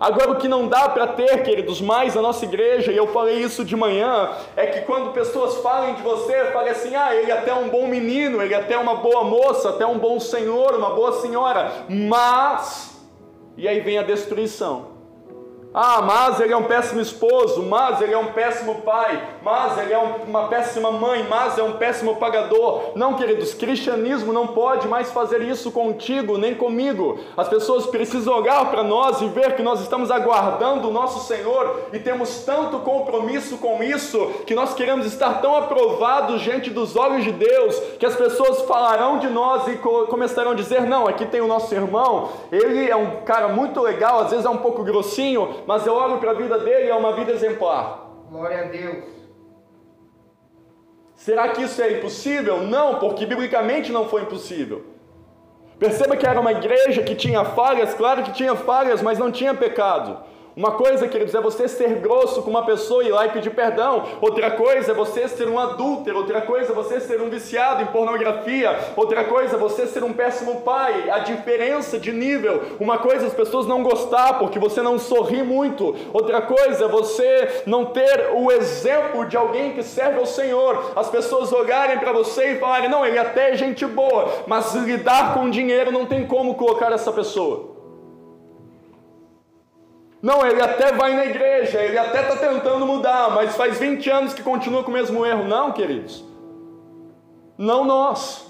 Agora, 0.00 0.30
o 0.30 0.36
que 0.36 0.46
não 0.46 0.68
dá 0.68 0.88
para 0.88 1.08
ter, 1.08 1.42
queridos, 1.42 1.80
mais 1.80 2.14
na 2.14 2.22
nossa 2.22 2.44
igreja, 2.44 2.92
e 2.92 2.96
eu 2.96 3.08
falei 3.08 3.38
isso 3.38 3.64
de 3.64 3.74
manhã, 3.74 4.30
é 4.56 4.66
que 4.66 4.82
quando 4.82 5.12
pessoas 5.12 5.56
falam 5.56 5.94
de 5.94 6.02
você, 6.02 6.52
falem 6.52 6.70
assim: 6.70 6.94
ah, 6.94 7.14
ele 7.14 7.30
é 7.30 7.34
até 7.34 7.52
um 7.52 7.68
bom 7.68 7.86
menino, 7.88 8.40
ele 8.40 8.54
é 8.54 8.58
até 8.58 8.78
uma 8.78 8.96
boa 8.96 9.24
moça, 9.24 9.70
até 9.70 9.84
um 9.86 9.98
bom 9.98 10.20
senhor, 10.20 10.74
uma 10.74 10.90
boa 10.90 11.20
senhora, 11.20 11.86
mas. 11.88 12.96
E 13.56 13.66
aí 13.66 13.80
vem 13.80 13.98
a 13.98 14.02
destruição. 14.02 14.97
Ah, 15.72 16.00
mas 16.00 16.40
ele 16.40 16.52
é 16.52 16.56
um 16.56 16.64
péssimo 16.64 16.98
esposo, 17.00 17.62
mas 17.62 18.00
ele 18.00 18.14
é 18.14 18.18
um 18.18 18.32
péssimo 18.32 18.76
pai, 18.76 19.22
mas 19.42 19.76
ele 19.76 19.92
é 19.92 19.98
um, 19.98 20.24
uma 20.26 20.48
péssima 20.48 20.90
mãe, 20.90 21.26
mas 21.28 21.58
é 21.58 21.62
um 21.62 21.74
péssimo 21.74 22.16
pagador. 22.16 22.92
Não, 22.94 23.14
queridos, 23.14 23.52
cristianismo 23.52 24.32
não 24.32 24.46
pode 24.46 24.88
mais 24.88 25.12
fazer 25.12 25.42
isso 25.42 25.70
contigo 25.70 26.38
nem 26.38 26.54
comigo. 26.54 27.18
As 27.36 27.48
pessoas 27.48 27.86
precisam 27.86 28.38
olhar 28.38 28.64
para 28.70 28.82
nós 28.82 29.20
e 29.20 29.28
ver 29.28 29.56
que 29.56 29.62
nós 29.62 29.80
estamos 29.80 30.10
aguardando 30.10 30.88
o 30.88 30.92
nosso 30.92 31.26
Senhor 31.26 31.88
e 31.92 31.98
temos 31.98 32.44
tanto 32.44 32.78
compromisso 32.78 33.58
com 33.58 33.82
isso 33.82 34.26
que 34.46 34.54
nós 34.54 34.72
queremos 34.72 35.04
estar 35.04 35.42
tão 35.42 35.54
aprovados 35.54 36.40
diante 36.40 36.70
dos 36.70 36.96
olhos 36.96 37.24
de 37.24 37.32
Deus 37.32 37.78
que 37.98 38.06
as 38.06 38.16
pessoas 38.16 38.62
falarão 38.62 39.18
de 39.18 39.28
nós 39.28 39.68
e 39.68 39.76
co 39.76 40.06
começarão 40.06 40.52
a 40.52 40.54
dizer: 40.54 40.82
não, 40.86 41.06
aqui 41.06 41.26
tem 41.26 41.42
o 41.42 41.46
nosso 41.46 41.74
irmão, 41.74 42.30
ele 42.50 42.88
é 42.88 42.96
um 42.96 43.20
cara 43.26 43.48
muito 43.48 43.82
legal, 43.82 44.20
às 44.20 44.30
vezes 44.30 44.46
é 44.46 44.50
um 44.50 44.56
pouco 44.56 44.82
grossinho 44.82 45.57
mas 45.66 45.86
eu 45.86 45.94
olho 45.94 46.18
para 46.18 46.30
a 46.30 46.34
vida 46.34 46.58
dele, 46.58 46.88
é 46.88 46.94
uma 46.94 47.12
vida 47.12 47.32
exemplar. 47.32 48.08
Glória 48.30 48.60
a 48.60 48.64
Deus. 48.64 49.04
Será 51.14 51.48
que 51.48 51.62
isso 51.62 51.82
é 51.82 51.98
impossível? 51.98 52.62
Não, 52.62 52.96
porque 52.96 53.26
biblicamente 53.26 53.90
não 53.90 54.08
foi 54.08 54.22
impossível. 54.22 54.84
Perceba 55.78 56.16
que 56.16 56.26
era 56.26 56.40
uma 56.40 56.52
igreja 56.52 57.02
que 57.02 57.14
tinha 57.14 57.44
falhas, 57.44 57.94
claro 57.94 58.22
que 58.22 58.32
tinha 58.32 58.54
falhas, 58.54 59.00
mas 59.00 59.18
não 59.18 59.30
tinha 59.30 59.54
pecado. 59.54 60.18
Uma 60.58 60.72
coisa, 60.72 61.06
queridos, 61.06 61.36
é 61.36 61.40
você 61.40 61.68
ser 61.68 62.00
grosso 62.00 62.42
com 62.42 62.50
uma 62.50 62.64
pessoa 62.64 63.04
e 63.04 63.06
ir 63.06 63.12
lá 63.12 63.26
e 63.26 63.28
pedir 63.28 63.50
perdão. 63.50 64.02
Outra 64.20 64.50
coisa 64.50 64.90
é 64.90 64.94
você 64.94 65.28
ser 65.28 65.48
um 65.48 65.56
adúltero. 65.56 66.18
Outra 66.18 66.40
coisa 66.40 66.72
é 66.72 66.74
você 66.74 66.98
ser 66.98 67.22
um 67.22 67.30
viciado 67.30 67.80
em 67.80 67.86
pornografia. 67.86 68.76
Outra 68.96 69.22
coisa 69.22 69.54
é 69.54 69.56
você 69.58 69.86
ser 69.86 70.02
um 70.02 70.12
péssimo 70.12 70.62
pai. 70.62 71.10
A 71.10 71.20
diferença 71.20 71.96
de 71.96 72.10
nível. 72.10 72.60
Uma 72.80 72.98
coisa 72.98 73.22
é 73.22 73.28
as 73.28 73.34
pessoas 73.34 73.68
não 73.68 73.84
gostar 73.84 74.40
porque 74.40 74.58
você 74.58 74.82
não 74.82 74.98
sorri 74.98 75.44
muito. 75.44 75.94
Outra 76.12 76.42
coisa 76.42 76.86
é 76.86 76.88
você 76.88 77.62
não 77.64 77.84
ter 77.84 78.30
o 78.34 78.50
exemplo 78.50 79.26
de 79.26 79.36
alguém 79.36 79.74
que 79.74 79.84
serve 79.84 80.18
ao 80.18 80.26
Senhor. 80.26 80.90
As 80.96 81.08
pessoas 81.08 81.52
olharem 81.52 82.00
para 82.00 82.10
você 82.10 82.54
e 82.54 82.58
falarem: 82.58 82.90
não, 82.90 83.06
ele 83.06 83.16
até 83.16 83.52
é 83.52 83.56
gente 83.56 83.86
boa, 83.86 84.28
mas 84.48 84.74
lidar 84.74 85.34
com 85.34 85.48
dinheiro 85.48 85.92
não 85.92 86.04
tem 86.04 86.26
como 86.26 86.56
colocar 86.56 86.90
essa 86.90 87.12
pessoa. 87.12 87.67
Não, 90.20 90.44
ele 90.44 90.60
até 90.60 90.92
vai 90.92 91.14
na 91.14 91.26
igreja, 91.26 91.80
ele 91.80 91.96
até 91.96 92.22
está 92.22 92.36
tentando 92.36 92.84
mudar, 92.84 93.30
mas 93.30 93.54
faz 93.54 93.78
20 93.78 94.10
anos 94.10 94.34
que 94.34 94.42
continua 94.42 94.82
com 94.82 94.90
o 94.90 94.94
mesmo 94.94 95.24
erro. 95.24 95.44
Não, 95.44 95.72
queridos. 95.72 96.24
Não 97.56 97.84
nós. 97.84 98.46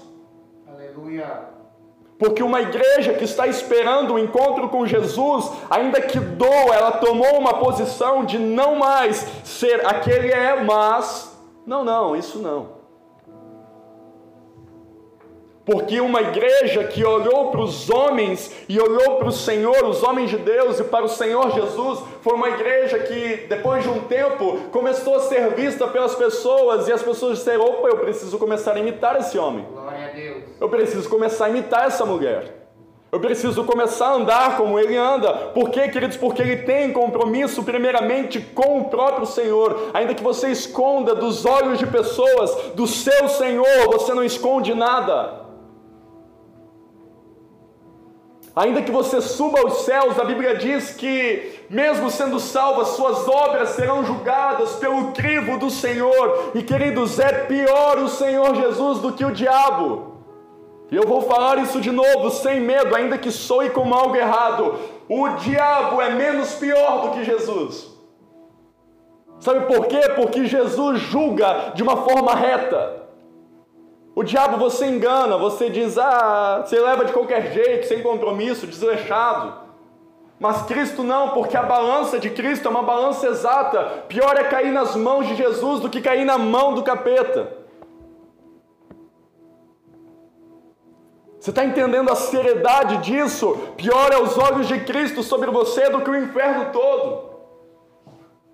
Aleluia. 0.67 1.49
Porque 2.17 2.43
uma 2.43 2.59
igreja 2.59 3.13
que 3.13 3.23
está 3.23 3.47
esperando 3.47 4.15
o 4.15 4.19
encontro 4.19 4.67
com 4.67 4.85
Jesus, 4.85 5.51
ainda 5.69 6.01
que 6.01 6.19
doa, 6.19 6.75
ela 6.75 6.91
tomou 6.91 7.39
uma 7.39 7.53
posição 7.53 8.25
de 8.25 8.37
não 8.37 8.75
mais 8.75 9.25
ser 9.43 9.85
aquele 9.85 10.31
é, 10.31 10.61
mas. 10.61 11.39
Não, 11.65 11.83
não, 11.85 12.15
isso 12.15 12.39
não. 12.39 12.78
Porque 15.69 16.01
uma 16.01 16.19
igreja 16.19 16.85
que 16.85 17.05
olhou 17.05 17.51
para 17.51 17.61
os 17.61 17.91
homens 17.91 18.51
e 18.67 18.79
olhou 18.79 19.17
para 19.17 19.27
o 19.27 19.31
Senhor, 19.31 19.85
os 19.85 20.01
homens 20.01 20.31
de 20.31 20.37
Deus 20.37 20.79
e 20.79 20.83
para 20.83 21.05
o 21.05 21.07
Senhor 21.07 21.51
Jesus, 21.51 21.99
foi 22.21 22.33
uma 22.33 22.49
igreja 22.49 22.97
que 22.97 23.45
depois 23.47 23.83
de 23.83 23.89
um 23.89 23.99
tempo 24.01 24.57
começou 24.71 25.17
a 25.17 25.19
ser 25.19 25.53
vista 25.53 25.87
pelas 25.87 26.15
pessoas 26.15 26.87
e 26.87 26.91
as 26.91 27.03
pessoas 27.03 27.37
disseram: 27.37 27.65
opa, 27.65 27.87
eu 27.87 27.97
preciso 27.97 28.39
começar 28.39 28.75
a 28.75 28.79
imitar 28.79 29.19
esse 29.19 29.37
homem. 29.37 29.63
Glória 29.71 30.07
a 30.07 30.09
Deus. 30.09 30.43
Eu 30.59 30.69
preciso 30.69 31.07
começar 31.07 31.45
a 31.45 31.49
imitar 31.49 31.85
essa 31.85 32.03
mulher. 32.03 32.55
Eu 33.11 33.19
preciso 33.19 33.63
começar 33.63 34.07
a 34.07 34.13
andar 34.13 34.57
como 34.57 34.79
ele 34.79 34.97
anda. 34.97 35.31
Por 35.53 35.69
quê, 35.69 35.87
queridos? 35.89 36.17
Porque 36.17 36.41
ele 36.41 36.57
tem 36.57 36.91
compromisso, 36.91 37.63
primeiramente, 37.63 38.39
com 38.39 38.79
o 38.79 38.85
próprio 38.85 39.27
Senhor. 39.27 39.91
Ainda 39.93 40.15
que 40.15 40.23
você 40.23 40.49
esconda 40.49 41.13
dos 41.13 41.45
olhos 41.45 41.77
de 41.77 41.85
pessoas, 41.85 42.71
do 42.73 42.87
seu 42.87 43.27
Senhor, 43.29 43.87
você 43.91 44.15
não 44.15 44.23
esconde 44.23 44.73
nada. 44.73 45.38
Ainda 48.55 48.81
que 48.81 48.91
você 48.91 49.21
suba 49.21 49.59
aos 49.59 49.85
céus, 49.85 50.19
a 50.19 50.23
Bíblia 50.23 50.55
diz 50.57 50.91
que, 50.91 51.63
mesmo 51.69 52.09
sendo 52.09 52.39
salvas, 52.39 52.89
suas 52.89 53.27
obras 53.27 53.69
serão 53.69 54.03
julgadas 54.03 54.75
pelo 54.75 55.11
crivo 55.11 55.57
do 55.57 55.69
Senhor. 55.69 56.51
E 56.55 56.63
queridos, 56.63 57.19
é 57.19 57.31
pior 57.45 57.99
o 57.99 58.09
Senhor 58.09 58.55
Jesus 58.55 58.99
do 58.99 59.13
que 59.13 59.23
o 59.23 59.31
diabo. 59.31 60.17
E 60.91 60.95
eu 60.95 61.07
vou 61.07 61.21
falar 61.21 61.59
isso 61.59 61.79
de 61.79 61.91
novo, 61.91 62.31
sem 62.31 62.59
medo, 62.59 62.95
ainda 62.95 63.17
que 63.17 63.31
soe 63.31 63.69
como 63.69 63.93
algo 63.93 64.15
errado. 64.15 64.75
O 65.07 65.29
diabo 65.29 66.01
é 66.01 66.09
menos 66.09 66.55
pior 66.55 67.01
do 67.01 67.11
que 67.11 67.23
Jesus. 67.23 67.87
Sabe 69.39 69.61
por 69.67 69.85
quê? 69.85 70.01
Porque 70.15 70.45
Jesus 70.45 70.99
julga 70.99 71.71
de 71.75 71.83
uma 71.83 71.97
forma 71.97 72.33
reta. 72.33 73.08
O 74.15 74.23
diabo 74.23 74.57
você 74.57 74.85
engana, 74.85 75.37
você 75.37 75.69
diz, 75.69 75.97
ah, 75.97 76.63
você 76.65 76.79
leva 76.79 77.05
de 77.05 77.13
qualquer 77.13 77.53
jeito, 77.53 77.87
sem 77.87 78.01
compromisso, 78.01 78.67
desleixado. 78.67 79.69
Mas 80.39 80.61
Cristo 80.63 81.03
não, 81.03 81.29
porque 81.29 81.55
a 81.57 81.63
balança 81.63 82.17
de 82.17 82.29
Cristo 82.29 82.67
é 82.67 82.71
uma 82.71 82.81
balança 82.81 83.27
exata. 83.27 84.05
Pior 84.07 84.37
é 84.37 84.45
cair 84.45 84.71
nas 84.71 84.95
mãos 84.95 85.27
de 85.27 85.35
Jesus 85.35 85.81
do 85.81 85.89
que 85.89 86.01
cair 86.01 86.25
na 86.25 86.37
mão 86.37 86.73
do 86.73 86.83
capeta. 86.83 87.57
Você 91.39 91.51
está 91.51 91.63
entendendo 91.63 92.11
a 92.11 92.15
seriedade 92.15 92.97
disso? 92.97 93.57
Pior 93.77 94.11
é 94.11 94.17
os 94.17 94.37
olhos 94.37 94.67
de 94.67 94.79
Cristo 94.81 95.23
sobre 95.23 95.49
você 95.51 95.89
do 95.89 96.01
que 96.01 96.09
o 96.09 96.15
inferno 96.15 96.71
todo. 96.71 97.28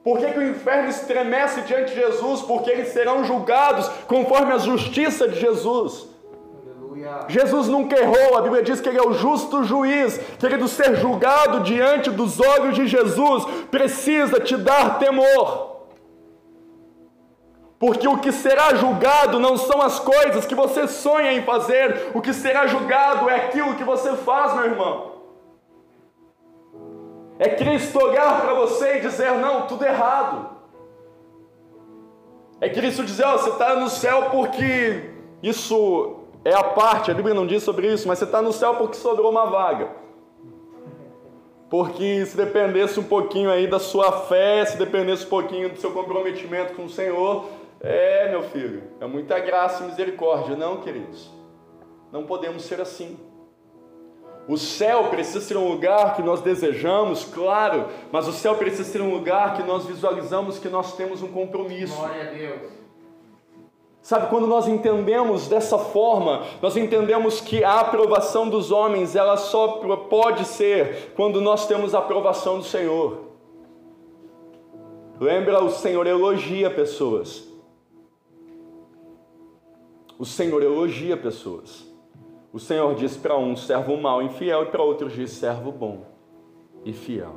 Por 0.06 0.20
que, 0.20 0.28
que, 0.28 0.38
o 0.38 0.48
inferno 0.48 0.88
estremece 0.88 1.62
diante 1.62 1.96
de 1.96 2.00
Jesus? 2.00 2.44
Porque 2.44 2.70
eles 2.70 2.90
serão 2.90 3.24
julgados 3.24 3.88
conforme 4.08 4.54
a 4.54 4.60
justiça 4.60 5.28
de 5.28 5.40
Jesus. 5.40 6.08
Aleluia. 6.64 7.26
Jesus 7.28 7.68
nunca 7.68 8.00
errou, 8.00 8.38
a 8.38 8.42
Bíblia 8.42 8.62
diz 8.62 8.80
que 8.80 8.88
ele 8.88 9.00
é 9.00 9.02
o 9.02 9.14
justo 9.14 9.64
juiz. 9.64 10.20
Querido, 10.38 10.68
ser 10.68 10.96
julgado 10.98 11.62
diante 11.62 12.12
dos 12.12 12.40
olhos 12.40 12.76
de 12.76 12.86
Jesus 12.86 13.46
precisa 13.72 14.40
te 14.40 14.56
dar 14.56 15.00
temor. 15.00 15.88
Porque 17.80 18.08
o 18.08 18.20
que 18.20 18.32
será 18.32 18.76
julgado 18.76 19.40
não 19.40 19.58
são 19.58 19.82
as 19.82 20.00
coisas 20.00 20.46
que 20.46 20.54
você 20.54 20.88
sonha 20.88 21.34
em 21.34 21.42
fazer, 21.42 22.12
o 22.14 22.22
que 22.22 22.32
será 22.32 22.68
julgado 22.68 23.28
é 23.28 23.38
aquilo 23.38 23.74
que 23.74 23.84
você 23.84 24.16
faz, 24.18 24.54
meu 24.54 24.66
irmão. 24.66 25.15
É 27.38 27.50
Cristo 27.50 28.00
olhar 28.00 28.42
para 28.42 28.54
você 28.54 28.98
e 28.98 29.02
dizer: 29.02 29.32
não, 29.34 29.68
tudo 29.68 29.84
errado. 29.86 30.50
É 32.62 32.70
Cristo 32.70 33.04
dizer: 33.04 33.26
oh, 33.28 33.38
você 33.38 33.50
está 33.50 33.76
no 33.76 33.90
céu 33.90 34.30
porque 34.32 35.10
isso 35.44 36.20
é 36.44 36.54
a 36.54 36.64
parte, 36.64 37.12
a 37.12 37.14
Bíblia 37.14 37.34
não 37.34 37.46
diz 37.46 37.64
sobre 37.64 37.92
isso, 37.92 38.08
mas 38.08 38.20
você 38.20 38.26
está 38.26 38.42
no 38.42 38.54
céu 38.54 38.76
porque 38.76 38.96
sobrou 38.96 39.32
uma 39.32 39.46
vaga. 39.46 39.90
Porque 41.70 42.26
se 42.26 42.38
dependesse 42.38 43.00
um 43.00 43.04
pouquinho 43.04 43.50
aí 43.50 43.68
da 43.68 43.80
sua 43.80 44.12
fé, 44.12 44.64
se 44.64 44.78
dependesse 44.78 45.26
um 45.26 45.30
pouquinho 45.30 45.70
do 45.70 45.80
seu 45.80 45.92
comprometimento 45.92 46.74
com 46.74 46.86
o 46.86 46.90
Senhor, 46.90 47.50
é, 47.82 48.30
meu 48.30 48.44
filho, 48.44 48.84
é 49.02 49.06
muita 49.06 49.40
graça 49.40 49.84
e 49.84 49.88
misericórdia. 49.88 50.56
Não, 50.56 50.78
queridos, 50.78 51.30
não 52.12 52.26
podemos 52.26 52.64
ser 52.64 52.80
assim. 52.80 53.18
O 54.48 54.58
céu 54.58 55.06
precisa 55.06 55.42
ser 55.42 55.58
um 55.58 55.68
lugar 55.68 56.16
que 56.16 56.22
nós 56.22 56.42
desejamos, 56.42 57.26
claro, 57.26 57.88
mas 58.12 58.28
o 58.28 58.32
céu 58.32 58.56
precisa 58.56 58.84
ser 58.84 59.02
um 59.02 59.10
lugar 59.10 59.56
que 59.58 59.64
nós 59.64 59.86
visualizamos 59.86 60.60
que 60.60 60.70
nós 60.70 60.96
temos 60.96 61.24
um 61.24 61.28
compromisso. 61.30 61.96
Glória 61.96 62.30
a 62.30 62.32
Deus. 62.32 62.72
Sabe, 64.04 64.28
quando 64.28 64.46
nós 64.46 64.68
entendemos 64.68 65.48
dessa 65.48 65.80
forma, 65.80 66.46
nós 66.62 66.78
entendemos 66.78 67.42
que 67.42 67.64
a 67.64 67.80
aprovação 67.80 68.48
dos 68.48 68.72
homens, 68.72 69.16
ela 69.16 69.36
só 69.36 69.80
pode 70.10 70.46
ser 70.46 71.14
quando 71.16 71.42
nós 71.42 71.66
temos 71.66 71.96
a 71.96 71.98
aprovação 71.98 72.60
do 72.60 72.64
Senhor. 72.64 73.22
Lembra, 75.20 75.64
o 75.64 75.72
Senhor 75.72 76.06
elogia 76.06 76.70
pessoas. 76.70 77.48
O 80.20 80.26
Senhor 80.26 80.62
elogia 80.62 81.18
pessoas. 81.18 81.95
O 82.56 82.60
Senhor 82.60 82.96
diz 82.96 83.18
para 83.18 83.38
um 83.38 83.54
servo 83.54 83.98
mau 83.98 84.22
e 84.22 84.28
infiel 84.28 84.64
e 84.64 84.66
para 84.68 84.82
outros 84.82 85.12
diz 85.12 85.32
servo 85.32 85.74
bom 85.74 86.06
e 86.86 86.94
fiel. 86.94 87.36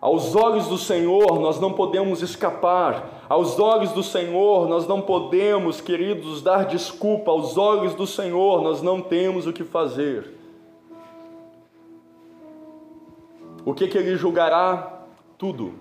Aos 0.00 0.34
olhos 0.34 0.66
do 0.66 0.76
Senhor 0.76 1.38
nós 1.38 1.60
não 1.60 1.72
podemos 1.72 2.20
escapar. 2.20 3.24
Aos 3.28 3.60
olhos 3.60 3.92
do 3.92 4.02
Senhor 4.02 4.68
nós 4.68 4.88
não 4.88 5.00
podemos, 5.00 5.80
queridos, 5.80 6.42
dar 6.42 6.64
desculpa. 6.64 7.30
Aos 7.30 7.56
olhos 7.56 7.94
do 7.94 8.08
Senhor 8.08 8.60
nós 8.60 8.82
não 8.82 9.00
temos 9.00 9.46
o 9.46 9.52
que 9.52 9.62
fazer. 9.62 10.28
O 13.64 13.72
que, 13.72 13.86
que 13.86 13.98
ele 13.98 14.16
julgará? 14.16 15.04
Tudo. 15.38 15.74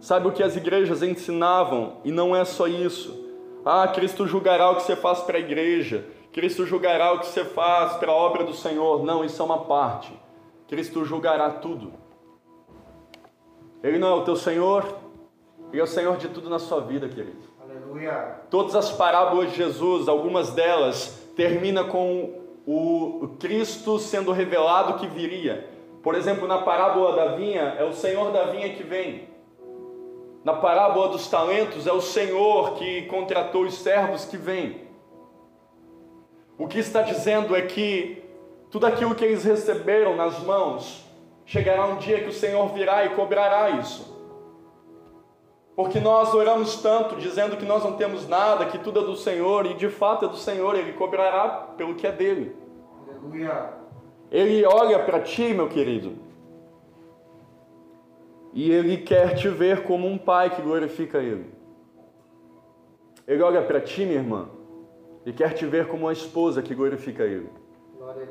Sabe 0.00 0.28
o 0.28 0.32
que 0.32 0.42
as 0.42 0.54
igrejas 0.54 1.02
ensinavam? 1.02 1.94
E 2.04 2.12
não 2.12 2.36
é 2.36 2.44
só 2.44 2.68
isso. 2.68 3.29
Ah, 3.64 3.86
Cristo 3.88 4.26
julgará 4.26 4.70
o 4.70 4.76
que 4.76 4.82
você 4.82 4.96
faz 4.96 5.20
para 5.20 5.36
a 5.36 5.40
igreja. 5.40 6.06
Cristo 6.32 6.64
julgará 6.64 7.12
o 7.12 7.18
que 7.18 7.26
você 7.26 7.44
faz 7.44 7.94
para 7.94 8.10
a 8.12 8.14
obra 8.14 8.44
do 8.44 8.54
Senhor. 8.54 9.04
Não, 9.04 9.24
isso 9.24 9.40
é 9.40 9.44
uma 9.44 9.64
parte. 9.64 10.12
Cristo 10.68 11.04
julgará 11.04 11.50
tudo. 11.50 11.92
Ele 13.82 13.98
não 13.98 14.08
é 14.08 14.14
o 14.14 14.24
teu 14.24 14.36
Senhor, 14.36 14.84
Ele 15.72 15.80
é 15.80 15.84
o 15.84 15.86
Senhor 15.86 16.16
de 16.16 16.28
tudo 16.28 16.50
na 16.50 16.58
sua 16.58 16.80
vida, 16.80 17.08
querido. 17.08 17.42
Aleluia. 17.62 18.40
Todas 18.50 18.74
as 18.74 18.90
parábolas 18.90 19.50
de 19.50 19.56
Jesus, 19.56 20.08
algumas 20.08 20.52
delas, 20.52 21.20
termina 21.34 21.84
com 21.84 22.40
o 22.66 23.36
Cristo 23.40 23.98
sendo 23.98 24.32
revelado 24.32 24.98
que 24.98 25.06
viria. 25.06 25.68
Por 26.02 26.14
exemplo, 26.14 26.46
na 26.46 26.58
parábola 26.58 27.16
da 27.16 27.34
vinha, 27.34 27.74
é 27.78 27.84
o 27.84 27.92
Senhor 27.92 28.30
da 28.30 28.44
vinha 28.44 28.74
que 28.74 28.82
vem. 28.82 29.29
Na 30.42 30.54
parábola 30.54 31.08
dos 31.08 31.28
talentos, 31.28 31.86
é 31.86 31.92
o 31.92 32.00
Senhor 32.00 32.74
que 32.74 33.02
contratou 33.02 33.64
os 33.64 33.74
servos 33.74 34.24
que 34.24 34.36
vêm. 34.36 34.88
O 36.56 36.66
que 36.66 36.78
está 36.78 37.02
dizendo 37.02 37.54
é 37.54 37.62
que 37.62 38.22
tudo 38.70 38.86
aquilo 38.86 39.14
que 39.14 39.24
eles 39.24 39.44
receberam 39.44 40.16
nas 40.16 40.38
mãos, 40.40 41.04
chegará 41.44 41.86
um 41.86 41.96
dia 41.96 42.20
que 42.20 42.28
o 42.28 42.32
Senhor 42.32 42.68
virá 42.68 43.04
e 43.04 43.10
cobrará 43.10 43.70
isso. 43.70 44.18
Porque 45.74 45.98
nós 45.98 46.32
oramos 46.34 46.76
tanto 46.76 47.16
dizendo 47.16 47.56
que 47.56 47.64
nós 47.64 47.82
não 47.82 47.92
temos 47.92 48.28
nada, 48.28 48.66
que 48.66 48.78
tudo 48.78 49.00
é 49.00 49.04
do 49.04 49.16
Senhor, 49.16 49.66
e 49.66 49.74
de 49.74 49.88
fato 49.88 50.26
é 50.26 50.28
do 50.28 50.36
Senhor, 50.36 50.74
Ele 50.74 50.92
cobrará 50.92 51.48
pelo 51.76 51.94
que 51.94 52.06
é 52.06 52.12
dele. 52.12 52.56
Aleluia. 53.08 53.74
Ele 54.30 54.64
olha 54.64 54.98
para 55.00 55.20
ti, 55.20 55.52
meu 55.52 55.68
querido, 55.68 56.16
e 58.52 58.70
Ele 58.70 58.98
quer 58.98 59.34
te 59.34 59.48
ver 59.48 59.82
como 59.84 60.06
um 60.06 60.18
pai 60.18 60.54
que 60.54 60.62
glorifica 60.62 61.18
Ele. 61.18 61.46
Ele 63.26 63.42
olha 63.42 63.62
para 63.62 63.80
ti, 63.80 64.04
minha 64.04 64.18
irmã, 64.18 64.48
e 65.24 65.32
quer 65.32 65.54
te 65.54 65.66
ver 65.66 65.86
como 65.86 66.06
uma 66.06 66.12
esposa 66.12 66.62
que 66.62 66.74
glorifica 66.74 67.22
Ele. 67.24 67.48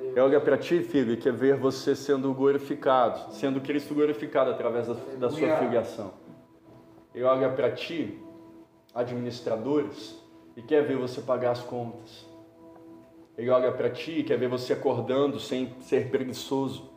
Ele 0.01 0.20
olha 0.20 0.41
para 0.41 0.57
ti, 0.57 0.82
filho, 0.82 1.13
e 1.13 1.17
quer 1.17 1.32
ver 1.32 1.55
você 1.55 1.95
sendo 1.95 2.34
glorificado, 2.34 3.34
sendo 3.34 3.61
Cristo 3.61 3.93
glorificado 3.93 4.49
através 4.49 4.88
da, 4.88 4.95
da 5.17 5.30
sua 5.30 5.55
filiação. 5.57 6.11
Ele 7.13 7.24
olha 7.24 7.49
para 7.49 7.72
ti, 7.72 8.20
administradores, 8.93 10.20
e 10.55 10.61
quer 10.61 10.84
ver 10.84 10.97
você 10.97 11.22
pagar 11.22 11.51
as 11.51 11.61
contas. 11.61 12.28
Ele 13.38 13.49
olha 13.49 13.72
para 13.72 13.89
ti 13.89 14.20
e 14.20 14.24
quer 14.24 14.38
ver 14.38 14.49
você 14.49 14.74
acordando 14.74 15.39
sem 15.39 15.74
ser 15.80 16.09
preguiçoso. 16.09 16.89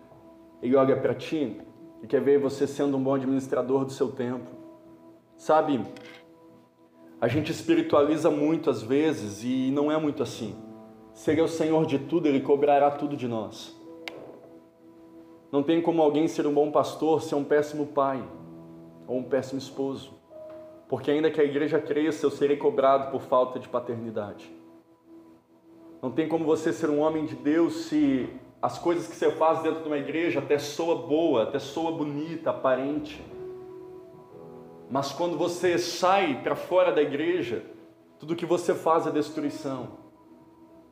Ele 0.60 0.74
olha 0.74 0.96
para 0.96 1.14
ti 1.14 1.60
e 2.02 2.06
quer 2.06 2.20
ver 2.20 2.38
você 2.38 2.66
sendo 2.66 2.96
um 2.96 3.02
bom 3.02 3.14
administrador 3.14 3.84
do 3.84 3.92
seu 3.92 4.10
tempo. 4.10 4.50
Sabe, 5.36 5.80
a 7.20 7.28
gente 7.28 7.52
espiritualiza 7.52 8.30
muito 8.30 8.68
às 8.68 8.82
vezes 8.82 9.44
e 9.44 9.70
não 9.70 9.90
é 9.90 9.98
muito 9.98 10.22
assim. 10.22 10.56
Se 11.14 11.30
Ele 11.30 11.40
é 11.40 11.44
o 11.44 11.48
Senhor 11.48 11.86
de 11.86 11.98
tudo, 11.98 12.26
Ele 12.26 12.40
cobrará 12.40 12.90
tudo 12.90 13.16
de 13.16 13.28
nós. 13.28 13.80
Não 15.52 15.62
tem 15.62 15.80
como 15.80 16.02
alguém 16.02 16.26
ser 16.26 16.46
um 16.46 16.54
bom 16.54 16.70
pastor 16.70 17.22
ser 17.22 17.34
um 17.34 17.44
péssimo 17.44 17.86
pai 17.86 18.26
ou 19.06 19.18
um 19.18 19.22
péssimo 19.22 19.58
esposo. 19.58 20.12
Porque 20.88 21.10
ainda 21.10 21.30
que 21.30 21.40
a 21.40 21.44
igreja 21.44 21.78
cresça, 21.78 22.26
eu 22.26 22.30
serei 22.30 22.56
cobrado 22.56 23.10
por 23.10 23.20
falta 23.22 23.58
de 23.58 23.68
paternidade. 23.68 24.50
Não 26.02 26.10
tem 26.10 26.28
como 26.28 26.44
você 26.44 26.72
ser 26.72 26.90
um 26.90 27.00
homem 27.00 27.26
de 27.26 27.36
Deus 27.36 27.84
se 27.84 28.28
as 28.62 28.78
coisas 28.78 29.08
que 29.08 29.16
você 29.16 29.28
faz 29.32 29.60
dentro 29.60 29.82
de 29.82 29.88
uma 29.88 29.98
igreja 29.98 30.38
até 30.38 30.56
soa 30.56 30.94
boa, 30.94 31.42
até 31.42 31.58
soa 31.58 31.90
bonita, 31.90 32.50
aparente. 32.50 33.20
Mas 34.88 35.10
quando 35.10 35.36
você 35.36 35.76
sai 35.78 36.40
para 36.44 36.54
fora 36.54 36.92
da 36.92 37.02
igreja, 37.02 37.64
tudo 38.20 38.36
que 38.36 38.46
você 38.46 38.72
faz 38.72 39.04
é 39.04 39.10
destruição. 39.10 40.00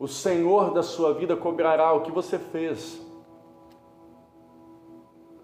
o 0.01 0.09
Senhor 0.09 0.73
da 0.73 0.83
sua 0.83 1.13
vida 1.13 1.37
cobrará 1.37 1.93
o 1.93 2.01
que 2.01 2.11
você 2.11 2.39
fez. 2.39 3.01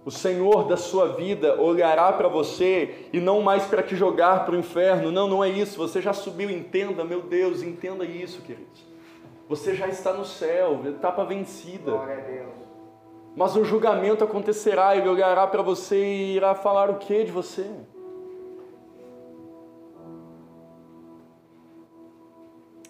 O 0.03 0.11
Senhor 0.11 0.67
da 0.67 0.77
sua 0.77 1.09
vida 1.09 1.61
olhará 1.61 2.11
para 2.13 2.27
você 2.27 3.09
e 3.13 3.21
não 3.21 3.43
mais 3.43 3.67
para 3.67 3.83
te 3.83 3.95
jogar 3.95 4.47
para 4.47 4.55
o 4.55 4.59
inferno. 4.59 5.13
Não, 5.13 5.29
não 5.29 5.45
é 5.45 5.51
isso. 5.51 5.77
Você 5.77 6.01
já 6.01 6.13
subiu, 6.13 6.49
entenda, 6.49 7.05
meu 7.05 7.21
Deus, 7.21 7.61
entenda 7.63 8.05
isso, 8.05 8.41
queridos. 8.41 8.86
Você 9.49 9.75
já 9.75 9.89
está 9.89 10.13
no 10.13 10.25
céu, 10.25 10.81
etapa 10.87 11.25
vencida. 11.25 11.93
Glória 11.93 12.19
a 12.19 12.21
Deus. 12.21 12.55
Mas 13.37 13.55
o 13.55 13.65
julgamento 13.65 14.25
acontecerá, 14.25 14.97
ele 14.97 15.09
olhará 15.09 15.47
para 15.47 15.63
você 15.63 16.03
e 16.03 16.37
irá 16.37 16.55
falar 16.55 16.91
o 16.91 16.97
que 16.97 17.25
de 17.25 17.31
você? 17.31 17.71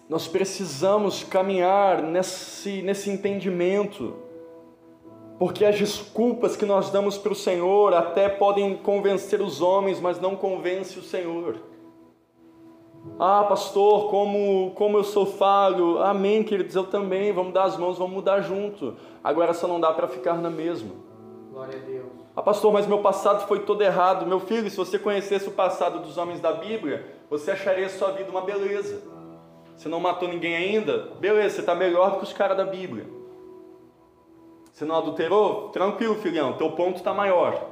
Nós 0.07 0.27
precisamos 0.27 1.23
caminhar 1.23 2.01
nesse, 2.01 2.81
nesse 2.81 3.09
entendimento 3.09 4.27
porque 5.37 5.63
as 5.63 5.77
desculpas 5.77 6.55
que 6.55 6.65
nós 6.65 6.89
damos 6.89 7.17
para 7.17 7.31
o 7.31 7.35
Senhor 7.35 7.93
até 7.93 8.27
podem 8.27 8.75
convencer 8.75 9.39
os 9.39 9.61
homens, 9.61 9.99
mas 9.99 10.19
não 10.19 10.35
convence 10.35 10.97
o 10.97 11.03
Senhor. 11.03 11.57
Ah, 13.19 13.45
pastor, 13.47 14.09
como, 14.09 14.71
como 14.75 14.97
eu 14.97 15.03
sou 15.03 15.25
falho. 15.25 16.01
Amém, 16.03 16.43
queridos, 16.43 16.75
eu 16.75 16.85
também. 16.85 17.31
Vamos 17.31 17.53
dar 17.53 17.63
as 17.63 17.77
mãos, 17.77 17.97
vamos 17.97 18.13
mudar 18.13 18.41
junto. 18.41 18.95
Agora 19.23 19.53
só 19.53 19.67
não 19.67 19.79
dá 19.79 19.91
para 19.91 20.07
ficar 20.07 20.35
na 20.35 20.49
mesma. 20.49 20.91
Glória 21.51 21.79
a 21.79 21.85
Deus. 21.85 22.05
Ah, 22.35 22.41
pastor, 22.41 22.71
mas 22.71 22.85
meu 22.85 22.99
passado 22.99 23.47
foi 23.47 23.61
todo 23.61 23.81
errado. 23.81 24.25
Meu 24.27 24.39
filho, 24.39 24.69
se 24.69 24.77
você 24.77 24.99
conhecesse 24.99 25.47
o 25.47 25.51
passado 25.53 25.99
dos 25.99 26.17
homens 26.17 26.39
da 26.39 26.51
Bíblia, 26.51 27.05
você 27.29 27.51
acharia 27.51 27.87
a 27.87 27.89
sua 27.89 28.11
vida 28.11 28.29
uma 28.29 28.41
beleza. 28.41 29.01
Você 29.75 29.89
não 29.89 29.99
matou 29.99 30.27
ninguém 30.27 30.55
ainda? 30.55 31.09
Beleza, 31.19 31.55
você 31.55 31.61
está 31.61 31.73
melhor 31.73 32.11
do 32.11 32.17
que 32.17 32.23
os 32.23 32.33
caras 32.33 32.55
da 32.55 32.65
Bíblia. 32.65 33.07
Você 34.71 34.85
não 34.85 34.95
adulterou? 34.95 35.69
Tranquilo, 35.69 36.13
filhão, 36.15 36.53
teu 36.53 36.71
ponto 36.71 36.97
está 36.97 37.11
maior. 37.11 37.69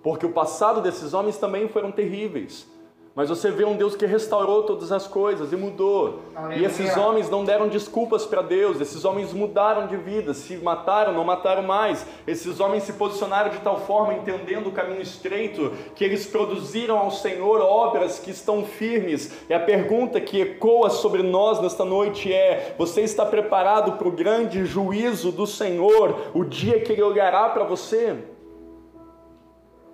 Porque 0.00 0.24
o 0.24 0.32
passado 0.32 0.80
desses 0.80 1.12
homens 1.12 1.36
também 1.36 1.68
foram 1.68 1.90
terríveis. 1.90 2.70
Mas 3.16 3.30
você 3.30 3.50
vê 3.50 3.64
um 3.64 3.74
Deus 3.74 3.96
que 3.96 4.04
restaurou 4.04 4.64
todas 4.64 4.92
as 4.92 5.06
coisas 5.06 5.50
e 5.50 5.56
mudou. 5.56 6.20
E 6.54 6.62
esses 6.62 6.94
homens 6.98 7.30
não 7.30 7.46
deram 7.46 7.66
desculpas 7.66 8.26
para 8.26 8.42
Deus, 8.42 8.78
esses 8.78 9.06
homens 9.06 9.32
mudaram 9.32 9.86
de 9.86 9.96
vida, 9.96 10.34
se 10.34 10.58
mataram, 10.58 11.14
não 11.14 11.24
mataram 11.24 11.62
mais. 11.62 12.06
Esses 12.26 12.60
homens 12.60 12.82
se 12.82 12.92
posicionaram 12.92 13.48
de 13.48 13.58
tal 13.60 13.80
forma, 13.80 14.12
entendendo 14.12 14.66
o 14.66 14.72
caminho 14.72 15.00
estreito, 15.00 15.72
que 15.94 16.04
eles 16.04 16.26
produziram 16.26 16.98
ao 16.98 17.10
Senhor 17.10 17.62
obras 17.62 18.18
que 18.18 18.30
estão 18.30 18.66
firmes. 18.66 19.32
E 19.48 19.54
a 19.54 19.60
pergunta 19.60 20.20
que 20.20 20.42
ecoa 20.42 20.90
sobre 20.90 21.22
nós 21.22 21.58
nesta 21.58 21.86
noite 21.86 22.30
é: 22.30 22.74
você 22.76 23.00
está 23.00 23.24
preparado 23.24 23.92
para 23.92 24.08
o 24.08 24.12
grande 24.12 24.66
juízo 24.66 25.32
do 25.32 25.46
Senhor, 25.46 26.32
o 26.34 26.44
dia 26.44 26.80
que 26.80 26.92
ele 26.92 27.02
olhará 27.02 27.48
para 27.48 27.64
você? 27.64 28.14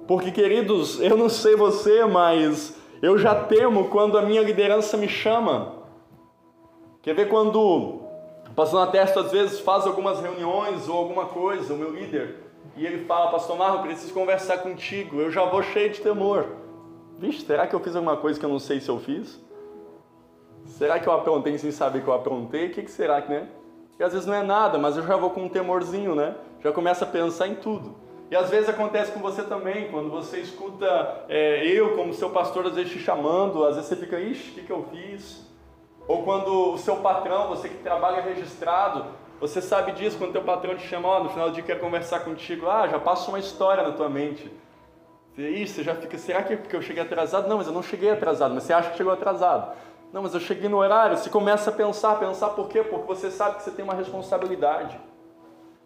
Porque, 0.09 0.33
queridos, 0.33 1.01
eu 1.01 1.17
não 1.17 1.29
sei 1.29 1.55
você, 1.55 2.05
mas 2.05 2.82
eu 3.03 3.19
já 3.19 3.35
temo 3.35 3.89
quando 3.89 4.17
a 4.17 4.23
minha 4.23 4.41
liderança 4.41 4.97
me 4.97 5.09
chama. 5.09 5.75
Quer 7.03 7.15
ver 7.15 7.29
quando 7.29 7.61
o 7.61 8.55
pastor 8.55 8.87
Natesto 8.87 9.19
às 9.19 9.33
vezes 9.33 9.59
faz 9.59 9.85
algumas 9.85 10.21
reuniões 10.21 10.89
ou 10.89 10.97
alguma 10.97 11.27
coisa, 11.27 11.75
o 11.75 11.77
meu 11.77 11.91
líder, 11.91 12.37
e 12.77 12.87
ele 12.87 13.05
fala, 13.05 13.33
pastor 13.33 13.59
Marro, 13.59 13.83
preciso 13.83 14.15
conversar 14.15 14.59
contigo, 14.59 15.21
eu 15.21 15.33
já 15.33 15.45
vou 15.45 15.65
cheio 15.65 15.91
de 15.91 16.01
temor. 16.01 16.47
Vixe, 17.19 17.45
será 17.45 17.67
que 17.67 17.75
eu 17.75 17.81
fiz 17.81 17.97
alguma 17.97 18.17
coisa 18.17 18.39
que 18.39 18.47
eu 18.47 18.51
não 18.51 18.61
sei 18.61 18.81
se 18.81 18.89
eu 18.89 19.01
fiz? 19.01 19.41
Será 20.65 21.01
que 21.01 21.09
eu 21.09 21.13
aprontei 21.13 21.59
sem 21.59 21.73
saber 21.73 22.03
que 22.03 22.09
eu 22.09 22.15
aprontei? 22.15 22.69
O 22.69 22.71
que, 22.71 22.83
que 22.83 22.91
será 22.91 23.21
que, 23.21 23.31
né? 23.31 23.49
E 23.99 24.03
às 24.03 24.13
vezes 24.13 24.27
não 24.27 24.35
é 24.35 24.43
nada, 24.43 24.79
mas 24.79 24.97
eu 24.97 25.05
já 25.05 25.17
vou 25.17 25.31
com 25.31 25.43
um 25.43 25.49
temorzinho, 25.49 26.15
né? 26.15 26.37
Já 26.61 26.73
começo 26.73 27.03
a 27.03 27.07
pensar 27.07 27.49
em 27.49 27.57
tudo. 27.57 27.95
E 28.33 28.35
às 28.35 28.49
vezes 28.49 28.67
acontece 28.67 29.13
com 29.13 29.21
você 29.21 29.43
também, 29.43 29.91
quando 29.91 30.09
você 30.09 30.39
escuta 30.39 30.87
é, 31.29 31.67
eu 31.67 31.95
como 31.95 32.15
seu 32.15 32.31
pastor 32.31 32.67
às 32.67 32.75
vezes 32.75 32.91
te 32.91 32.99
chamando, 32.99 33.63
às 33.63 33.75
vezes 33.75 33.91
você 33.91 33.97
fica, 33.97 34.19
ixi, 34.19 34.53
o 34.53 34.55
que, 34.55 34.63
que 34.63 34.73
eu 34.73 34.87
fiz? 34.91 35.47
Ou 36.09 36.23
quando 36.23 36.73
o 36.73 36.79
seu 36.79 36.97
patrão, 36.97 37.49
você 37.49 37.69
que 37.69 37.83
trabalha 37.83 38.23
registrado, 38.23 39.05
você 39.39 39.61
sabe 39.61 39.93
disso, 39.93 40.17
quando 40.17 40.33
teu 40.33 40.41
patrão 40.41 40.75
te 40.75 40.89
chama, 40.89 41.09
ó, 41.09 41.23
no 41.23 41.29
final 41.29 41.51
do 41.51 41.55
dia 41.55 41.63
quer 41.63 41.79
conversar 41.79 42.21
contigo, 42.21 42.71
ah, 42.71 42.89
já 42.89 42.99
passa 42.99 43.29
uma 43.29 43.39
história 43.39 43.83
na 43.83 43.93
tua 43.93 44.09
mente. 44.09 44.51
Você, 45.35 45.51
Ixi, 45.51 45.75
você 45.75 45.83
já 45.83 45.95
fica, 45.95 46.17
será 46.17 46.43
que 46.43 46.55
é 46.55 46.57
porque 46.57 46.75
eu 46.75 46.81
cheguei 46.81 47.03
atrasado? 47.03 47.47
Não, 47.47 47.59
mas 47.59 47.67
eu 47.67 47.75
não 47.75 47.83
cheguei 47.83 48.09
atrasado, 48.13 48.55
mas 48.55 48.63
você 48.63 48.73
acha 48.73 48.93
que 48.93 48.97
chegou 48.97 49.13
atrasado. 49.13 49.77
Não, 50.11 50.23
mas 50.23 50.33
eu 50.33 50.41
cheguei 50.41 50.71
no 50.71 50.79
horário. 50.79 51.19
Você 51.19 51.29
começa 51.29 51.69
a 51.69 51.73
pensar, 51.75 52.19
pensar 52.19 52.49
por 52.49 52.71
quê? 52.71 52.83
Porque 52.83 53.07
você 53.07 53.31
sabe 53.31 53.57
que 53.57 53.63
você 53.63 53.71
tem 53.71 53.85
uma 53.85 53.95
responsabilidade. 53.95 54.99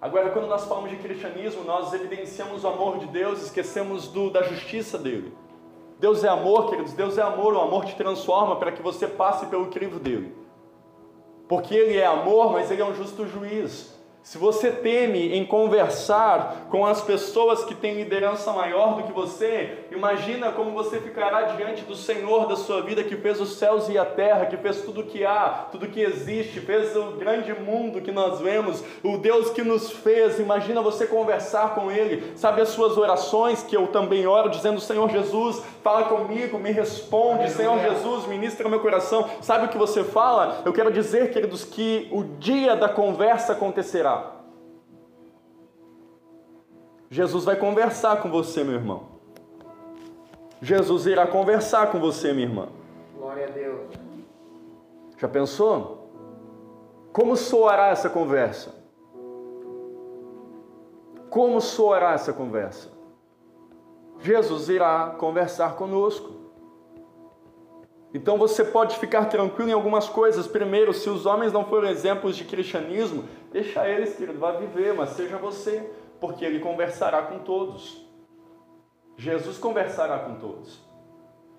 Agora, 0.00 0.30
quando 0.30 0.46
nós 0.46 0.64
falamos 0.64 0.90
de 0.90 0.96
cristianismo, 0.96 1.64
nós 1.64 1.92
evidenciamos 1.92 2.64
o 2.64 2.68
amor 2.68 2.98
de 2.98 3.06
Deus, 3.06 3.42
esquecemos 3.42 4.08
do, 4.08 4.30
da 4.30 4.42
justiça 4.42 4.98
dele. 4.98 5.32
Deus 5.98 6.22
é 6.22 6.28
amor, 6.28 6.68
queridos, 6.68 6.92
Deus 6.92 7.16
é 7.16 7.22
amor, 7.22 7.54
o 7.54 7.60
amor 7.60 7.86
te 7.86 7.96
transforma 7.96 8.56
para 8.56 8.70
que 8.72 8.82
você 8.82 9.06
passe 9.06 9.46
pelo 9.46 9.68
crivo 9.68 9.98
dele. 9.98 10.34
Porque 11.48 11.74
ele 11.74 11.96
é 11.96 12.04
amor, 12.04 12.52
mas 12.52 12.70
ele 12.70 12.82
é 12.82 12.84
um 12.84 12.94
justo 12.94 13.26
juiz. 13.26 13.95
Se 14.26 14.38
você 14.38 14.72
teme 14.72 15.36
em 15.36 15.46
conversar 15.46 16.66
com 16.68 16.84
as 16.84 17.00
pessoas 17.00 17.62
que 17.62 17.76
têm 17.76 17.94
liderança 17.94 18.52
maior 18.52 18.96
do 18.96 19.04
que 19.04 19.12
você, 19.12 19.86
imagina 19.92 20.50
como 20.50 20.72
você 20.72 20.98
ficará 20.98 21.42
diante 21.42 21.84
do 21.84 21.94
Senhor 21.94 22.48
da 22.48 22.56
sua 22.56 22.82
vida 22.82 23.04
que 23.04 23.14
fez 23.14 23.40
os 23.40 23.56
céus 23.56 23.88
e 23.88 23.96
a 23.96 24.04
terra, 24.04 24.46
que 24.46 24.56
fez 24.56 24.82
tudo 24.82 25.04
que 25.04 25.24
há, 25.24 25.68
tudo 25.70 25.86
que 25.86 26.00
existe, 26.00 26.58
fez 26.58 26.96
o 26.96 27.12
grande 27.12 27.54
mundo 27.54 28.00
que 28.00 28.10
nós 28.10 28.40
vemos, 28.40 28.82
o 29.00 29.16
Deus 29.16 29.50
que 29.50 29.62
nos 29.62 29.92
fez. 29.92 30.40
Imagina 30.40 30.82
você 30.82 31.06
conversar 31.06 31.76
com 31.76 31.88
Ele, 31.88 32.32
sabe 32.34 32.60
as 32.60 32.70
suas 32.70 32.98
orações 32.98 33.62
que 33.62 33.76
eu 33.76 33.86
também 33.86 34.26
oro, 34.26 34.50
dizendo: 34.50 34.80
Senhor 34.80 35.08
Jesus, 35.08 35.62
fala 35.84 36.02
comigo, 36.02 36.58
me 36.58 36.72
responde, 36.72 37.48
Senhor 37.52 37.78
Jesus, 37.78 38.26
ministra 38.26 38.68
meu 38.68 38.80
coração. 38.80 39.30
Sabe 39.40 39.66
o 39.66 39.68
que 39.68 39.78
você 39.78 40.02
fala? 40.02 40.62
Eu 40.64 40.72
quero 40.72 40.90
dizer, 40.90 41.30
queridos, 41.30 41.64
que 41.64 42.08
o 42.10 42.24
dia 42.40 42.74
da 42.74 42.88
conversa 42.88 43.52
acontecerá. 43.52 44.15
Jesus 47.10 47.44
vai 47.44 47.56
conversar 47.56 48.20
com 48.20 48.30
você, 48.30 48.64
meu 48.64 48.74
irmão. 48.74 49.16
Jesus 50.60 51.06
irá 51.06 51.26
conversar 51.26 51.90
com 51.92 52.00
você, 52.00 52.32
minha 52.32 52.46
irmã. 52.46 52.68
Glória 53.16 53.46
a 53.46 53.50
Deus. 53.50 53.90
Já 55.18 55.28
pensou? 55.28 56.10
Como 57.12 57.36
soará 57.36 57.88
essa 57.88 58.10
conversa? 58.10 58.74
Como 61.30 61.60
soará 61.60 62.12
essa 62.12 62.32
conversa? 62.32 62.90
Jesus 64.20 64.68
irá 64.68 65.14
conversar 65.18 65.76
conosco. 65.76 66.34
Então 68.14 68.38
você 68.38 68.64
pode 68.64 68.98
ficar 68.98 69.26
tranquilo 69.26 69.68
em 69.68 69.74
algumas 69.74 70.08
coisas. 70.08 70.46
Primeiro, 70.46 70.92
se 70.94 71.10
os 71.10 71.26
homens 71.26 71.52
não 71.52 71.64
forem 71.66 71.90
exemplos 71.90 72.36
de 72.36 72.44
cristianismo, 72.44 73.24
deixa 73.52 73.86
eles, 73.86 74.16
querido, 74.16 74.38
vá 74.38 74.52
viver, 74.52 74.94
mas 74.94 75.10
seja 75.10 75.36
você 75.36 75.90
porque 76.26 76.44
ele 76.44 76.58
conversará 76.58 77.22
com 77.22 77.38
todos. 77.38 78.04
Jesus 79.16 79.58
conversará 79.58 80.18
com 80.18 80.34
todos. 80.34 80.84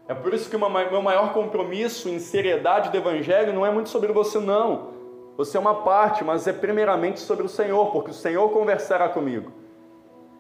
É 0.09 0.13
por 0.13 0.33
isso 0.33 0.49
que 0.49 0.57
o 0.57 0.59
meu 0.59 1.01
maior 1.01 1.31
compromisso 1.31 2.09
em 2.09 2.19
seriedade 2.19 2.89
do 2.89 2.97
Evangelho 2.97 3.53
não 3.53 3.65
é 3.65 3.71
muito 3.71 3.87
sobre 3.87 4.11
você, 4.11 4.39
não. 4.39 4.89
Você 5.37 5.55
é 5.55 5.59
uma 5.59 5.83
parte, 5.83 6.21
mas 6.21 6.47
é 6.47 6.51
primeiramente 6.51 7.21
sobre 7.21 7.45
o 7.45 7.49
Senhor, 7.49 7.93
porque 7.93 8.11
o 8.11 8.13
Senhor 8.13 8.49
conversará 8.49 9.07
comigo. 9.07 9.53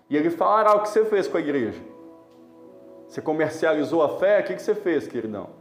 E 0.09 0.17
Ele 0.17 0.29
falará 0.29 0.75
o 0.75 0.81
que 0.81 0.89
você 0.89 1.05
fez 1.05 1.25
com 1.25 1.37
a 1.37 1.39
igreja. 1.39 1.81
Você 3.07 3.21
comercializou 3.21 4.03
a 4.03 4.09
fé, 4.09 4.41
o 4.41 4.43
que 4.43 4.59
você 4.59 4.75
fez, 4.75 5.07
queridão? 5.07 5.51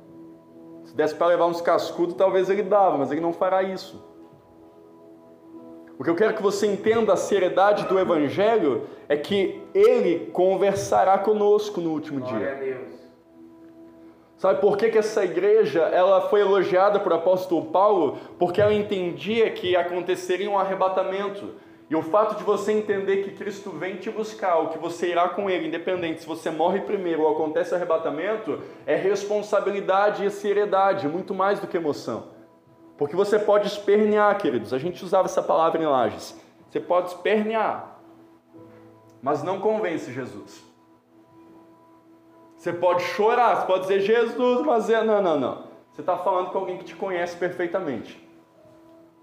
Se 0.84 0.96
desse 0.96 1.14
para 1.14 1.28
levar 1.28 1.46
uns 1.46 1.60
cascudos, 1.60 2.16
talvez 2.16 2.50
Ele 2.50 2.64
dava, 2.64 2.98
mas 2.98 3.12
Ele 3.12 3.20
não 3.20 3.32
fará 3.32 3.62
isso. 3.62 4.04
O 5.99 6.05
que 6.05 6.11
eu 6.11 6.14
quero 6.14 6.34
que 6.34 6.42
você 6.42 6.66
entenda 6.66 7.14
a 7.14 7.16
seriedade 7.16 7.86
do 7.86 7.99
Evangelho 7.99 8.86
é 9.09 9.16
que 9.16 9.62
Ele 9.74 10.30
conversará 10.32 11.16
conosco 11.18 11.80
no 11.80 11.90
último 11.90 12.20
Glória 12.20 12.53
a 12.53 12.55
dia. 12.55 12.74
Deus. 12.74 12.97
Sabe 14.36 14.61
por 14.61 14.76
que, 14.76 14.90
que 14.90 14.99
essa 14.99 15.24
igreja 15.24 15.80
ela 15.80 16.28
foi 16.28 16.42
elogiada 16.42 17.01
por 17.01 17.12
apóstolo 17.14 17.66
Paulo? 17.66 18.18
Porque 18.38 18.61
ela 18.61 18.74
entendia 18.74 19.51
que 19.51 19.74
aconteceria 19.74 20.51
um 20.51 20.59
arrebatamento. 20.59 21.55
E 21.88 21.97
o 21.97 22.03
fato 22.03 22.36
de 22.36 22.44
você 22.44 22.72
entender 22.72 23.22
que 23.22 23.30
Cristo 23.30 23.70
vem 23.70 23.97
te 23.97 24.11
buscar, 24.11 24.59
o 24.59 24.68
que 24.68 24.78
você 24.78 25.09
irá 25.09 25.28
com 25.30 25.49
Ele, 25.49 25.68
independente 25.68 26.20
se 26.20 26.26
você 26.26 26.51
morre 26.51 26.80
primeiro 26.80 27.22
ou 27.22 27.32
acontece 27.32 27.72
o 27.72 27.76
arrebatamento, 27.76 28.61
é 28.84 28.97
responsabilidade 28.97 30.26
e 30.26 30.30
seriedade, 30.30 31.09
muito 31.09 31.32
mais 31.32 31.59
do 31.61 31.66
que 31.66 31.76
emoção. 31.76 32.36
Porque 32.97 33.14
você 33.14 33.38
pode 33.38 33.66
espernear, 33.66 34.36
queridos. 34.38 34.72
A 34.72 34.78
gente 34.78 35.05
usava 35.05 35.26
essa 35.26 35.42
palavra 35.42 35.82
em 35.82 35.86
Lages. 35.86 36.38
Você 36.68 36.80
pode 36.80 37.09
espernear, 37.09 37.99
mas 39.22 39.42
não 39.42 39.61
convence 39.61 40.12
Jesus. 40.12 40.64
Você 42.57 42.72
pode 42.72 43.03
chorar, 43.03 43.57
você 43.57 43.66
pode 43.66 43.82
dizer 43.82 44.01
Jesus, 44.01 44.62
mas 44.64 44.90
é. 44.90 45.03
Não, 45.05 45.22
não, 45.22 45.38
não. 45.38 45.66
Você 45.92 46.01
está 46.01 46.16
falando 46.16 46.51
com 46.51 46.59
alguém 46.59 46.78
que 46.78 46.84
te 46.84 46.97
conhece 46.97 47.36
perfeitamente. 47.36 48.22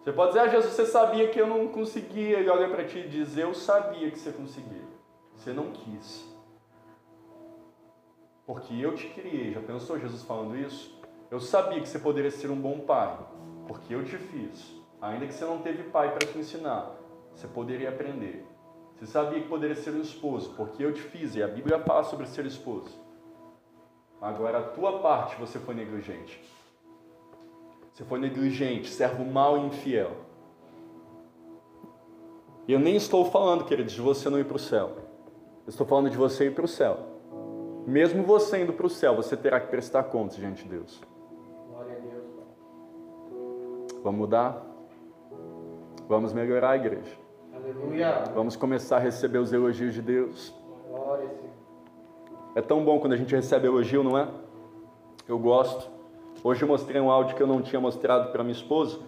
Você 0.04 0.12
pode 0.12 0.34
dizer, 0.34 0.42
ah, 0.42 0.48
Jesus, 0.48 0.74
você 0.74 0.86
sabia 0.86 1.28
que 1.30 1.40
eu 1.40 1.48
não 1.48 1.68
conseguia. 1.68 2.40
Ele 2.40 2.50
olha 2.50 2.70
para 2.70 2.84
ti 2.84 3.00
e 3.00 3.08
diz, 3.08 3.38
eu 3.38 3.54
sabia 3.54 4.12
que 4.12 4.20
você 4.20 4.32
conseguia. 4.32 4.84
Você 5.36 5.52
não 5.52 5.72
quis. 5.72 6.26
Porque 8.46 8.74
eu 8.74 8.94
te 8.96 9.08
criei. 9.08 9.54
Já 9.54 9.62
pensou 9.62 10.00
Jesus 10.00 10.24
falando 10.24 10.58
isso? 10.58 11.00
Eu 11.32 11.40
sabia 11.40 11.80
que 11.80 11.88
você 11.88 12.00
poderia 12.00 12.32
ser 12.32 12.52
um 12.52 12.60
bom 12.60 12.80
pai. 12.80 13.18
Porque 13.68 13.94
eu 13.94 14.04
te 14.04 14.18
fiz. 14.18 14.76
Ainda 15.02 15.28
que 15.28 15.34
você 15.34 15.46
não 15.46 15.60
teve 15.60 15.84
pai 15.84 16.14
para 16.14 16.28
te 16.28 16.38
ensinar, 16.38 16.92
você 17.36 17.48
poderia 17.48 17.90
aprender. 17.90 18.46
Você 18.96 19.06
sabia 19.06 19.42
que 19.42 19.48
poderia 19.48 19.76
ser 19.76 19.92
um 19.92 20.02
esposo, 20.02 20.54
porque 20.56 20.84
eu 20.84 20.94
te 20.94 21.02
fiz, 21.02 21.36
e 21.36 21.44
a 21.44 21.48
Bíblia 21.48 21.80
fala 21.80 22.04
sobre 22.04 22.26
ser 22.26 22.46
esposo. 22.46 23.02
Agora, 24.22 24.60
a 24.60 24.64
tua 24.64 25.00
parte 25.00 25.36
você 25.36 25.60
foi 25.60 25.76
negligente. 25.76 26.42
Você 27.92 28.06
foi 28.06 28.20
negligente, 28.20 28.90
servo 28.90 29.26
mau 29.26 29.58
e 29.58 29.68
infiel. 29.68 30.12
E 32.68 32.72
eu 32.72 32.80
nem 32.80 32.96
estou 32.96 33.26
falando, 33.26 33.66
queridos, 33.66 33.94
de 33.94 34.02
você 34.02 34.30
não 34.30 34.40
ir 34.40 34.46
para 34.46 34.56
o 34.56 34.60
céu. 34.60 34.92
Eu 35.66 35.70
estou 35.70 35.86
falando 35.86 36.10
de 36.10 36.16
você 36.16 36.46
ir 36.46 36.56
para 36.56 36.64
o 36.64 36.68
céu. 36.68 36.98
Mesmo 37.86 38.24
você 38.24 38.62
indo 38.62 38.72
para 38.72 38.86
o 38.86 38.90
céu, 38.90 39.16
você 39.16 39.36
terá 39.36 39.60
que 39.60 39.68
prestar 39.68 40.04
contas 40.04 40.38
diante 40.38 40.64
de 40.64 40.70
Deus. 40.70 41.02
Vamos 44.04 44.20
mudar? 44.20 44.62
Vamos 46.10 46.34
melhorar 46.34 46.72
a 46.72 46.76
igreja. 46.76 47.18
Aleluia. 47.56 48.24
Vamos 48.36 48.58
começar 48.58 48.98
a 48.98 49.00
receber 49.00 49.38
os 49.38 49.54
elogios 49.54 49.94
de 49.94 50.02
Deus. 50.02 50.54
Glória, 50.90 51.30
Senhor. 51.30 51.54
É 52.54 52.62
tão 52.62 52.84
bom 52.84 53.00
quando 53.00 53.14
a 53.14 53.16
gente 53.16 53.34
recebe 53.34 53.66
elogio, 53.66 54.04
não 54.04 54.18
é? 54.18 54.28
Eu 55.26 55.40
gosto. 55.40 55.90
Hoje 56.44 56.62
eu 56.62 56.68
mostrei 56.68 57.00
um 57.00 57.10
áudio 57.10 57.36
que 57.38 57.42
eu 57.42 57.48
não 57.48 57.62
tinha 57.62 57.80
mostrado 57.80 58.32
para 58.34 58.44
minha 58.44 58.52
esposa. 58.52 59.00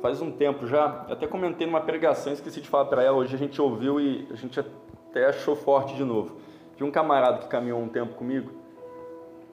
Faz 0.00 0.22
um 0.22 0.30
tempo 0.30 0.66
já. 0.66 1.04
Eu 1.06 1.12
até 1.12 1.26
comentei 1.26 1.66
numa 1.66 1.82
pregação, 1.82 2.32
esqueci 2.32 2.62
de 2.62 2.68
falar 2.68 2.86
para 2.86 3.02
ela. 3.02 3.18
Hoje 3.18 3.34
a 3.34 3.38
gente 3.38 3.60
ouviu 3.60 4.00
e 4.00 4.26
a 4.30 4.34
gente 4.34 4.58
até 4.58 5.26
achou 5.26 5.54
forte 5.54 5.94
de 5.94 6.04
novo. 6.04 6.36
De 6.74 6.82
um 6.84 6.90
camarada 6.90 7.38
que 7.38 7.48
caminhou 7.48 7.80
um 7.80 7.88
tempo 7.88 8.14
comigo 8.14 8.50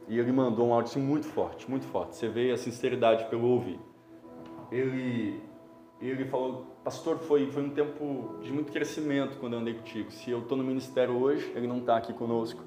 e 0.08 0.18
ele 0.18 0.32
mandou 0.32 0.68
um 0.68 0.74
áudio 0.74 0.92
assim, 0.92 1.02
muito 1.02 1.26
forte, 1.26 1.70
muito 1.70 1.86
forte. 1.88 2.16
Você 2.16 2.30
vê 2.30 2.52
a 2.52 2.58
sinceridade 2.58 3.26
pelo 3.26 3.50
ouvir. 3.50 3.80
Ele, 4.72 5.42
ele 6.02 6.26
falou, 6.26 6.66
pastor, 6.84 7.20
foi, 7.20 7.50
foi 7.52 7.64
um 7.64 7.70
tempo 7.70 8.40
de 8.42 8.52
muito 8.52 8.72
crescimento 8.72 9.38
quando 9.40 9.54
eu 9.54 9.60
andei 9.60 9.74
contigo. 9.74 10.12
Se 10.12 10.32
eu 10.32 10.40
estou 10.40 10.58
no 10.58 10.64
ministério 10.64 11.16
hoje, 11.16 11.52
ele 11.56 11.68
não 11.68 11.78
está 11.80 11.98
aqui 11.98 12.14
conosco 12.14 12.64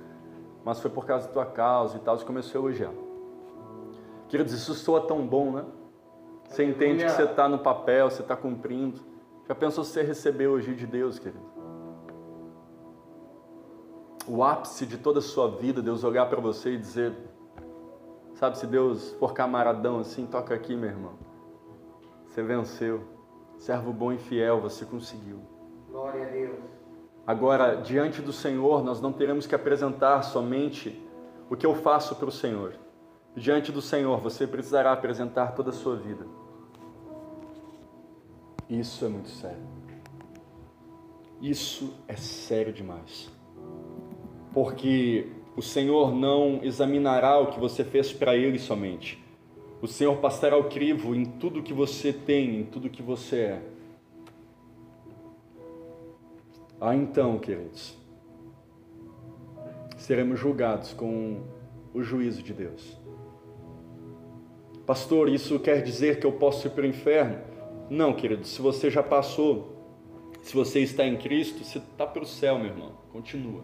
mas 0.69 0.81
foi 0.81 0.91
por 0.91 1.07
causa 1.07 1.27
da 1.27 1.33
tua 1.33 1.47
causa 1.47 1.97
e 1.97 2.01
tal, 2.01 2.19
você 2.19 2.27
começou 2.27 2.61
a 2.61 2.65
elogiar. 2.65 2.93
Queridos, 4.29 4.53
isso 4.53 4.75
soa 4.75 5.01
tão 5.01 5.27
bom, 5.27 5.51
né? 5.51 5.65
Você 6.47 6.63
entende 6.63 7.05
que 7.05 7.11
você 7.11 7.23
está 7.23 7.49
no 7.49 7.59
papel, 7.59 8.11
você 8.11 8.21
está 8.21 8.37
cumprindo. 8.37 9.01
Já 9.49 9.55
pensou 9.55 9.83
se 9.83 9.93
você 9.93 10.03
receber 10.03 10.45
elogio 10.45 10.75
de 10.75 10.87
Deus, 10.87 11.19
querido? 11.19 11.43
O 14.27 14.45
ápice 14.45 14.85
de 14.85 14.99
toda 14.99 15.21
a 15.21 15.23
sua 15.23 15.49
vida, 15.49 15.81
Deus 15.81 16.05
olhar 16.05 16.29
para 16.29 16.39
você 16.39 16.75
e 16.75 16.77
dizer, 16.77 17.15
sabe, 18.35 18.59
se 18.59 18.67
Deus 18.67 19.13
for 19.13 19.33
camaradão 19.33 20.01
assim, 20.01 20.27
toca 20.27 20.55
aqui, 20.55 20.77
meu 20.77 20.91
irmão. 20.91 21.15
Você 22.39 22.43
venceu. 22.45 23.01
Servo 23.59 23.93
bom 23.93 24.13
e 24.13 24.19
fiel, 24.19 24.61
você 24.61 24.85
conseguiu. 24.85 25.41
Glória 25.91 26.25
a 26.25 26.31
Deus. 26.31 26.61
Agora, 27.27 27.75
diante 27.75 28.23
do 28.23 28.33
Senhor, 28.33 28.85
nós 28.85 29.01
não 29.01 29.13
teremos 29.13 29.45
que 29.45 29.57
apresentar 29.57 30.23
somente 30.23 31.05
o 31.51 31.57
que 31.57 31.67
eu 31.67 31.75
faço 31.75 32.15
para 32.15 32.29
o 32.29 32.31
Senhor. 32.31 32.75
Diante 33.35 33.73
do 33.73 33.83
Senhor, 33.83 34.21
você 34.21 34.47
precisará 34.47 34.93
apresentar 34.93 35.49
toda 35.57 35.71
a 35.71 35.73
sua 35.73 35.97
vida. 35.97 36.29
Isso 38.69 39.05
é 39.05 39.09
muito 39.09 39.31
sério. 39.31 39.67
Isso 41.43 41.93
é 42.07 42.15
sério 42.15 42.73
demais. 42.73 43.33
Porque 44.53 45.33
o 45.57 45.63
Senhor 45.63 46.15
não 46.15 46.61
examinará 46.63 47.37
o 47.41 47.49
que 47.49 47.59
você 47.59 47.83
fez 47.83 48.13
para 48.13 48.37
Ele 48.37 48.61
somente. 48.61 49.28
O 49.81 49.87
Senhor 49.87 50.17
passará 50.17 50.57
o 50.57 50.65
crivo 50.65 51.15
em 51.15 51.25
tudo 51.25 51.63
que 51.63 51.73
você 51.73 52.13
tem, 52.13 52.61
em 52.61 52.65
tudo 52.65 52.91
que 52.91 53.03
você 53.03 53.37
é. 53.37 53.63
Ah, 56.81 56.95
então, 56.95 57.39
queridos, 57.39 57.97
seremos 59.97 60.39
julgados 60.39 60.93
com 60.93 61.43
o 61.95 62.03
juízo 62.03 62.43
de 62.43 62.53
Deus. 62.53 62.99
Pastor, 64.87 65.29
isso 65.29 65.61
quer 65.61 65.83
dizer 65.83 66.19
que 66.19 66.27
eu 66.27 66.33
posso 66.33 66.67
ir 66.67 66.71
para 66.71 66.85
o 66.85 66.87
inferno? 66.87 67.39
Não, 67.91 68.13
querido, 68.13 68.47
se 68.47 68.61
você 68.61 68.91
já 68.91 69.03
passou, 69.03 69.77
se 70.43 70.55
você 70.55 70.81
está 70.81 71.07
em 71.07 71.17
Cristo, 71.17 71.65
você 71.65 71.79
está 71.79 72.07
para 72.07 72.23
o 72.23 72.27
céu, 72.27 72.59
meu 72.59 72.69
irmão. 72.69 72.93
Continua. 73.13 73.63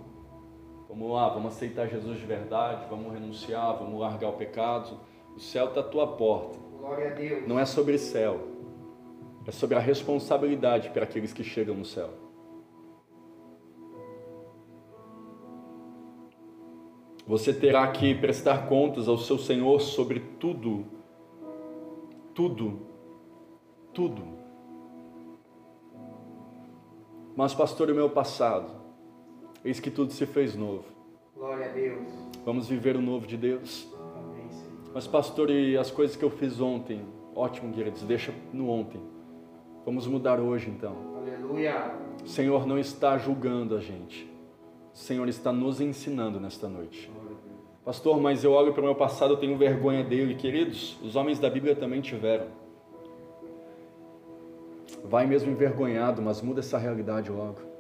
Vamos 0.89 1.11
lá, 1.13 1.29
vamos 1.29 1.55
aceitar 1.55 1.89
Jesus 1.89 2.19
de 2.19 2.27
verdade, 2.27 2.87
vamos 2.91 3.13
renunciar, 3.13 3.79
vamos 3.79 3.99
largar 4.01 4.29
o 4.29 4.35
pecado. 4.35 4.99
O 5.37 5.41
céu 5.41 5.69
está 5.69 5.81
à 5.81 5.85
tua 5.85 6.07
porta. 6.07 6.59
Glória 6.79 7.11
a 7.11 7.15
Deus. 7.15 7.49
Não 7.49 7.59
é 7.59 7.65
sobre 7.65 7.99
céu, 7.99 8.49
é 9.47 9.51
sobre 9.51 9.77
a 9.77 9.81
responsabilidade 9.81 10.91
para 10.91 11.05
aqueles 11.05 11.33
que 11.33 11.43
chegam 11.43 11.75
no 11.75 11.85
céu. 11.85 12.11
Você 17.27 17.55
terá 17.55 17.91
que 17.91 18.15
prestar 18.15 18.69
contas 18.69 19.09
ao 19.09 19.17
seu 19.17 19.39
Senhor 19.39 19.81
sobre 19.81 20.21
tudo, 20.39 20.85
tudo, 22.35 22.81
tudo. 23.95 24.23
Mas, 27.35 27.55
pastor, 27.55 27.91
o 27.91 27.95
meu 27.95 28.11
passado, 28.11 28.71
eis 29.65 29.81
que 29.81 29.91
tudo 29.91 30.13
se 30.13 30.27
fez 30.27 30.55
novo. 30.55 30.85
Glória 31.35 31.67
a 31.67 31.73
Deus. 31.73 32.07
Vamos 32.45 32.69
viver 32.69 32.95
o 32.95 33.01
novo 33.01 33.27
de 33.27 33.39
Deus. 33.39 33.94
Mas, 34.95 35.09
pastor, 35.09 35.51
e 35.51 35.77
as 35.77 35.91
coisas 35.91 36.15
que 36.15 36.25
eu 36.25 36.31
fiz 36.31 36.61
ontem? 36.61 37.05
Ótimo, 37.35 37.73
queridos, 37.75 38.03
deixa 38.03 38.33
no 38.53 38.71
ontem. 38.71 39.01
Vamos 39.85 40.07
mudar 40.07 40.39
hoje 40.39 40.71
então. 40.71 40.97
Aleluia. 41.17 41.93
O 42.25 42.29
Senhor 42.29 42.65
não 42.65 42.79
está 42.79 43.19
julgando 43.19 43.77
a 43.77 43.81
gente. 43.81 44.33
O 44.95 44.97
Senhor 44.97 45.29
está 45.29 45.53
nos 45.53 45.81
ensinando 45.81 46.39
nesta 46.39 46.69
noite. 46.69 47.11
Pastor, 47.85 48.21
mas 48.21 48.45
eu 48.45 48.53
olho 48.53 48.73
para 48.73 48.83
o 48.83 48.85
meu 48.85 48.95
passado, 48.95 49.35
eu 49.35 49.37
tenho 49.37 49.59
vergonha 49.59 50.05
dele. 50.05 50.37
Queridos, 50.37 50.97
os 51.03 51.17
homens 51.17 51.41
da 51.41 51.51
Bíblia 51.51 51.75
também 51.75 52.01
tiveram. 52.01 52.47
Vai 55.05 55.27
mesmo 55.27 55.51
envergonhado, 55.51 56.23
mas 56.23 56.41
muda 56.41 56.61
essa 56.61 56.79
realidade 56.79 57.33
logo. 57.33 57.74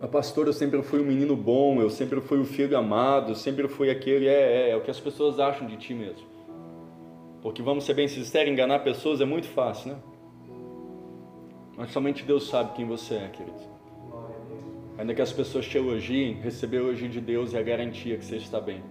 Mas 0.00 0.10
pastor, 0.10 0.46
eu 0.46 0.52
sempre 0.54 0.82
fui 0.82 0.98
um 1.00 1.04
menino 1.04 1.36
bom, 1.36 1.82
eu 1.82 1.90
sempre 1.90 2.22
fui 2.22 2.38
o 2.38 2.44
filho 2.44 2.76
amado, 2.76 3.32
eu 3.32 3.34
sempre 3.34 3.68
fui 3.68 3.90
aquele, 3.90 4.26
é, 4.26 4.68
é, 4.68 4.70
é 4.70 4.76
o 4.76 4.80
que 4.80 4.90
as 4.90 4.98
pessoas 4.98 5.38
acham 5.38 5.66
de 5.66 5.76
ti 5.76 5.92
mesmo. 5.92 6.26
Porque 7.42 7.60
vamos 7.60 7.84
ser 7.84 7.92
bem 7.92 8.08
sinceros, 8.08 8.50
enganar 8.50 8.78
pessoas 8.78 9.20
é 9.20 9.26
muito 9.26 9.48
fácil, 9.48 9.92
né? 9.92 9.98
Mas 11.76 11.90
somente 11.90 12.24
Deus 12.24 12.48
sabe 12.48 12.74
quem 12.74 12.86
você 12.86 13.16
é, 13.16 13.28
querido. 13.28 13.60
Ainda 14.96 15.14
que 15.14 15.22
as 15.22 15.32
pessoas 15.32 15.66
te 15.66 15.76
elogiem, 15.76 16.34
receber 16.40 16.78
o 16.78 16.88
elogio 16.88 17.08
de 17.08 17.20
Deus 17.20 17.54
é 17.54 17.58
a 17.58 17.62
garantia 17.62 18.16
que 18.16 18.24
você 18.24 18.36
está 18.36 18.60
bem. 18.60 18.82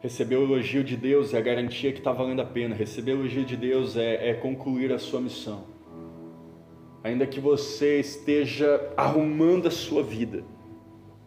Receber 0.00 0.36
o 0.36 0.44
elogio 0.44 0.82
de 0.82 0.96
Deus 0.96 1.32
é 1.34 1.38
a 1.38 1.40
garantia 1.40 1.92
que 1.92 1.98
está 1.98 2.12
valendo 2.12 2.40
a 2.40 2.44
pena. 2.44 2.74
Receber 2.74 3.12
o 3.12 3.20
elogio 3.20 3.44
de 3.44 3.56
Deus 3.56 3.96
é, 3.96 4.30
é 4.30 4.34
concluir 4.34 4.92
a 4.92 4.98
sua 4.98 5.20
missão. 5.20 5.77
Ainda 7.02 7.26
que 7.26 7.40
você 7.40 8.00
esteja 8.00 8.92
arrumando 8.96 9.68
a 9.68 9.70
sua 9.70 10.02
vida, 10.02 10.44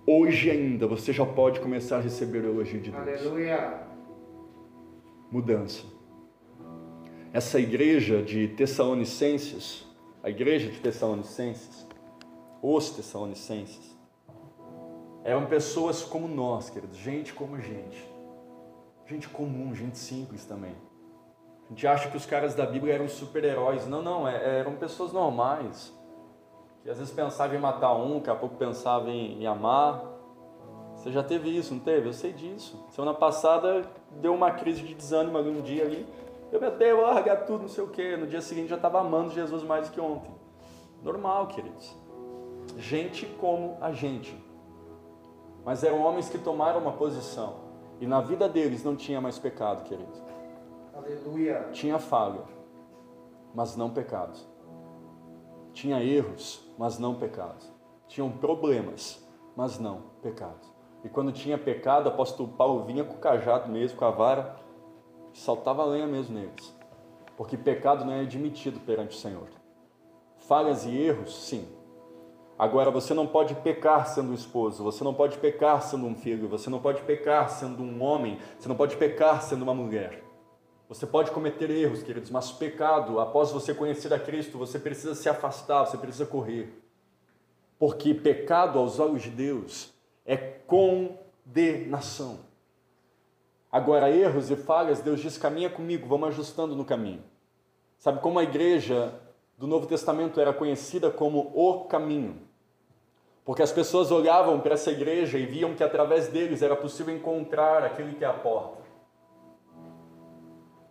hoje 0.06 0.50
ainda 0.50 0.86
você 0.86 1.14
já 1.14 1.26
pode 1.26 1.60
começar 1.60 1.98
a 1.98 2.02
receber 2.02 2.40
o 2.40 2.50
elogio 2.50 2.82
de 2.82 2.92
Deus. 2.92 3.02
Aleluia. 3.02 3.88
Mudança. 5.32 5.84
Essa 7.32 7.60
igreja 7.60 8.22
de 8.22 8.50
Tessalonicenses, 8.50 9.88
a 10.22 10.30
igreja 10.30 10.70
de 10.70 10.80
Tessalonicenses, 10.82 11.88
os 12.62 12.90
Tessalonicenses, 12.90 13.98
eram 15.24 15.46
pessoas 15.46 16.04
como 16.04 16.28
nós, 16.28 16.70
queridos, 16.70 16.98
gente 16.98 17.34
como 17.34 17.60
gente. 17.60 18.12
Gente 19.06 19.30
comum, 19.30 19.74
gente 19.74 19.98
simples 19.98 20.46
também. 20.46 20.76
A 21.72 21.74
gente 21.74 21.88
acha 21.88 22.10
que 22.10 22.18
os 22.18 22.26
caras 22.26 22.54
da 22.54 22.66
Bíblia 22.66 22.96
eram 22.96 23.08
super-heróis. 23.08 23.88
Não, 23.88 24.02
não, 24.02 24.28
é- 24.28 24.60
eram 24.60 24.76
pessoas 24.76 25.14
normais. 25.14 25.98
Que 26.84 26.90
às 26.90 26.98
vezes 26.98 27.14
pensavam 27.14 27.56
em 27.56 27.62
matar 27.62 27.96
um, 27.96 28.16
daqui 28.16 28.30
a 28.30 28.36
pouco 28.36 28.56
pensavam 28.58 29.08
em, 29.08 29.42
em 29.42 29.48
amar. 29.48 30.04
Você 30.98 31.14
já 31.14 31.24
teve 31.24 31.50
isso, 31.50 31.74
não 31.74 31.80
teve? 31.80 32.10
Eu 32.10 32.14
sei 32.14 32.34
disso. 32.34 32.78
Semana 32.90 33.14
passada 33.14 33.90
deu 34.20 34.34
uma 34.34 34.52
crise 34.52 34.82
de 34.82 34.94
desânimo 34.94 35.38
ali 35.38 35.50
um 35.50 35.62
dia 35.62 35.86
ali. 35.86 36.06
Eu, 36.52 36.60
meu 36.60 36.72
Deus, 36.72 37.00
vou 37.00 37.06
largar 37.06 37.46
tudo, 37.46 37.62
não 37.62 37.70
sei 37.70 37.86
o 37.86 37.88
quê. 37.88 38.18
No 38.18 38.28
dia 38.28 38.42
seguinte 38.42 38.68
já 38.68 38.76
estava 38.76 39.00
amando 39.00 39.32
Jesus 39.32 39.64
mais 39.64 39.88
do 39.88 39.94
que 39.94 40.02
ontem. 40.02 40.30
Normal, 41.02 41.48
queridos. 41.48 41.96
Gente 42.78 43.26
como 43.40 43.78
a 43.80 43.94
gente. 43.94 44.36
Mas 45.64 45.86
eram 45.86 46.02
homens 46.02 46.28
que 46.28 46.38
tomaram 46.38 46.82
uma 46.82 46.92
posição. 46.92 47.62
E 48.02 48.06
na 48.06 48.20
vida 48.20 48.50
deles 48.50 48.84
não 48.84 48.98
tinha 48.98 49.22
mais 49.22 49.40
pecado, 49.40 49.86
queridos. 49.86 50.22
Aleluia. 51.04 51.70
Tinha 51.72 51.98
falha. 51.98 52.44
mas 53.54 53.76
não 53.76 53.90
pecados. 53.90 54.48
Tinha 55.74 56.04
erros, 56.04 56.64
mas 56.78 57.00
não 57.00 57.16
pecados. 57.16 57.72
Tinham 58.08 58.30
problemas, 58.30 59.26
mas 59.56 59.80
não 59.80 60.04
pecados. 60.22 60.72
E 61.04 61.10
quando 61.10 61.32
tinha 61.32 61.58
pecado, 61.58 62.06
o 62.06 62.10
apóstolo 62.10 62.50
Paulo 62.50 62.86
vinha 62.86 63.04
com 63.04 63.16
o 63.16 63.20
cajado 63.20 63.70
mesmo, 63.70 63.98
com 63.98 64.06
a 64.06 64.12
vara, 64.12 64.56
e 65.34 65.38
saltava 65.38 65.84
lenha 65.84 66.08
mesmo 66.08 66.36
neles. 66.36 66.78
Porque 67.36 67.58
pecado 67.58 68.06
não 68.06 68.14
é 68.14 68.22
admitido 68.22 68.80
perante 68.82 69.18
o 69.18 69.20
Senhor. 69.20 69.48
Falhas 70.38 70.86
e 70.86 70.96
erros, 70.96 71.48
sim. 71.48 71.68
Agora, 72.58 72.92
você 72.92 73.14
não 73.14 73.26
pode 73.26 73.56
pecar 73.56 74.08
sendo 74.08 74.32
um 74.32 74.36
esposo, 74.36 74.84
você 74.84 75.04
não 75.04 75.14
pode 75.14 75.40
pecar 75.40 75.82
sendo 75.82 76.06
um 76.06 76.14
filho, 76.14 76.48
você 76.48 76.70
não 76.70 76.80
pode 76.80 77.02
pecar 77.02 77.50
sendo 77.50 77.82
um 77.82 78.04
homem, 78.04 78.38
você 78.60 78.70
não 78.70 78.76
pode 78.76 78.96
pecar 78.98 79.42
sendo 79.42 79.64
uma 79.64 79.74
mulher. 79.74 80.21
Você 80.92 81.08
pode 81.08 81.32
cometer 81.32 81.70
erros, 81.70 82.04
queridos, 82.04 82.30
mas 82.30 82.52
pecado, 82.52 83.22
após 83.22 83.50
você 83.50 83.74
conhecer 83.74 84.14
a 84.14 84.20
Cristo, 84.20 84.58
você 84.58 84.78
precisa 84.78 85.16
se 85.16 85.30
afastar, 85.30 85.86
você 85.86 85.98
precisa 85.98 86.26
correr. 86.26 86.84
Porque 87.80 88.14
pecado 88.14 88.78
aos 88.78 89.00
olhos 89.00 89.22
de 89.22 89.30
Deus 89.30 89.94
é 90.26 90.36
condenação. 90.36 92.40
Agora, 93.72 94.12
erros 94.12 94.52
e 94.52 94.58
falhas, 94.58 95.00
Deus 95.00 95.22
diz: 95.22 95.38
caminha 95.38 95.70
comigo, 95.70 96.10
vamos 96.10 96.28
ajustando 96.28 96.76
no 96.76 96.84
caminho. 96.84 97.24
Sabe 97.98 98.20
como 98.20 98.38
a 98.38 98.44
igreja 98.44 99.14
do 99.58 99.68
Novo 99.68 99.88
Testamento 99.88 100.42
era 100.42 100.52
conhecida 100.52 101.10
como 101.10 101.54
o 101.56 101.86
caminho? 101.86 102.38
Porque 103.46 103.64
as 103.64 103.72
pessoas 103.72 104.12
olhavam 104.12 104.60
para 104.60 104.74
essa 104.74 104.92
igreja 104.92 105.38
e 105.38 105.46
viam 105.46 105.74
que 105.74 105.86
através 105.86 106.28
deles 106.28 106.62
era 106.62 106.76
possível 106.76 107.16
encontrar 107.16 107.82
aquele 107.82 108.14
que 108.14 108.26
é 108.26 108.28
a 108.28 108.34
porta. 108.34 108.81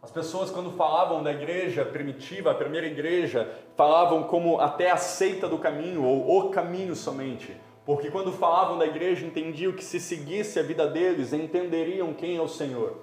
As 0.02 0.10
pessoas, 0.10 0.50
quando 0.50 0.70
falavam 0.72 1.22
da 1.22 1.30
igreja 1.30 1.84
primitiva, 1.84 2.50
a 2.50 2.54
primeira 2.54 2.86
igreja, 2.86 3.50
falavam 3.76 4.22
como 4.22 4.58
até 4.58 4.90
a 4.90 4.96
seita 4.96 5.46
do 5.46 5.58
caminho, 5.58 6.02
ou 6.02 6.46
o 6.46 6.50
caminho 6.50 6.96
somente. 6.96 7.54
Porque 7.84 8.10
quando 8.10 8.32
falavam 8.32 8.78
da 8.78 8.86
igreja, 8.86 9.26
entendiam 9.26 9.72
que 9.72 9.84
se 9.84 10.00
seguisse 10.00 10.58
a 10.58 10.62
vida 10.62 10.86
deles, 10.86 11.34
entenderiam 11.34 12.14
quem 12.14 12.36
é 12.36 12.40
o 12.40 12.48
Senhor. 12.48 12.96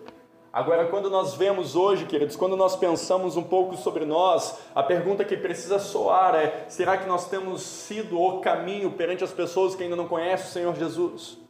Agora, 0.52 0.88
quando 0.88 1.08
nós 1.08 1.36
vemos 1.36 1.76
hoje, 1.76 2.06
queridos, 2.06 2.36
quando 2.36 2.58
nós 2.58 2.76
pensamos 2.76 3.38
um 3.38 3.44
pouco 3.44 3.78
sobre 3.78 4.04
nós, 4.04 4.58
a 4.74 4.82
pergunta 4.82 5.24
que 5.24 5.38
precisa 5.38 5.78
soar 5.78 6.34
é: 6.34 6.66
será 6.68 6.98
que 6.98 7.08
nós 7.08 7.30
temos 7.30 7.62
sido 7.62 8.20
o 8.20 8.42
caminho 8.42 8.92
perante 8.92 9.24
as 9.24 9.32
pessoas 9.32 9.76
que 9.76 9.84
ainda 9.84 9.96
não 9.96 10.08
conhecem 10.08 10.48
o 10.48 10.52
Senhor 10.52 10.76
Jesus? 10.76 11.47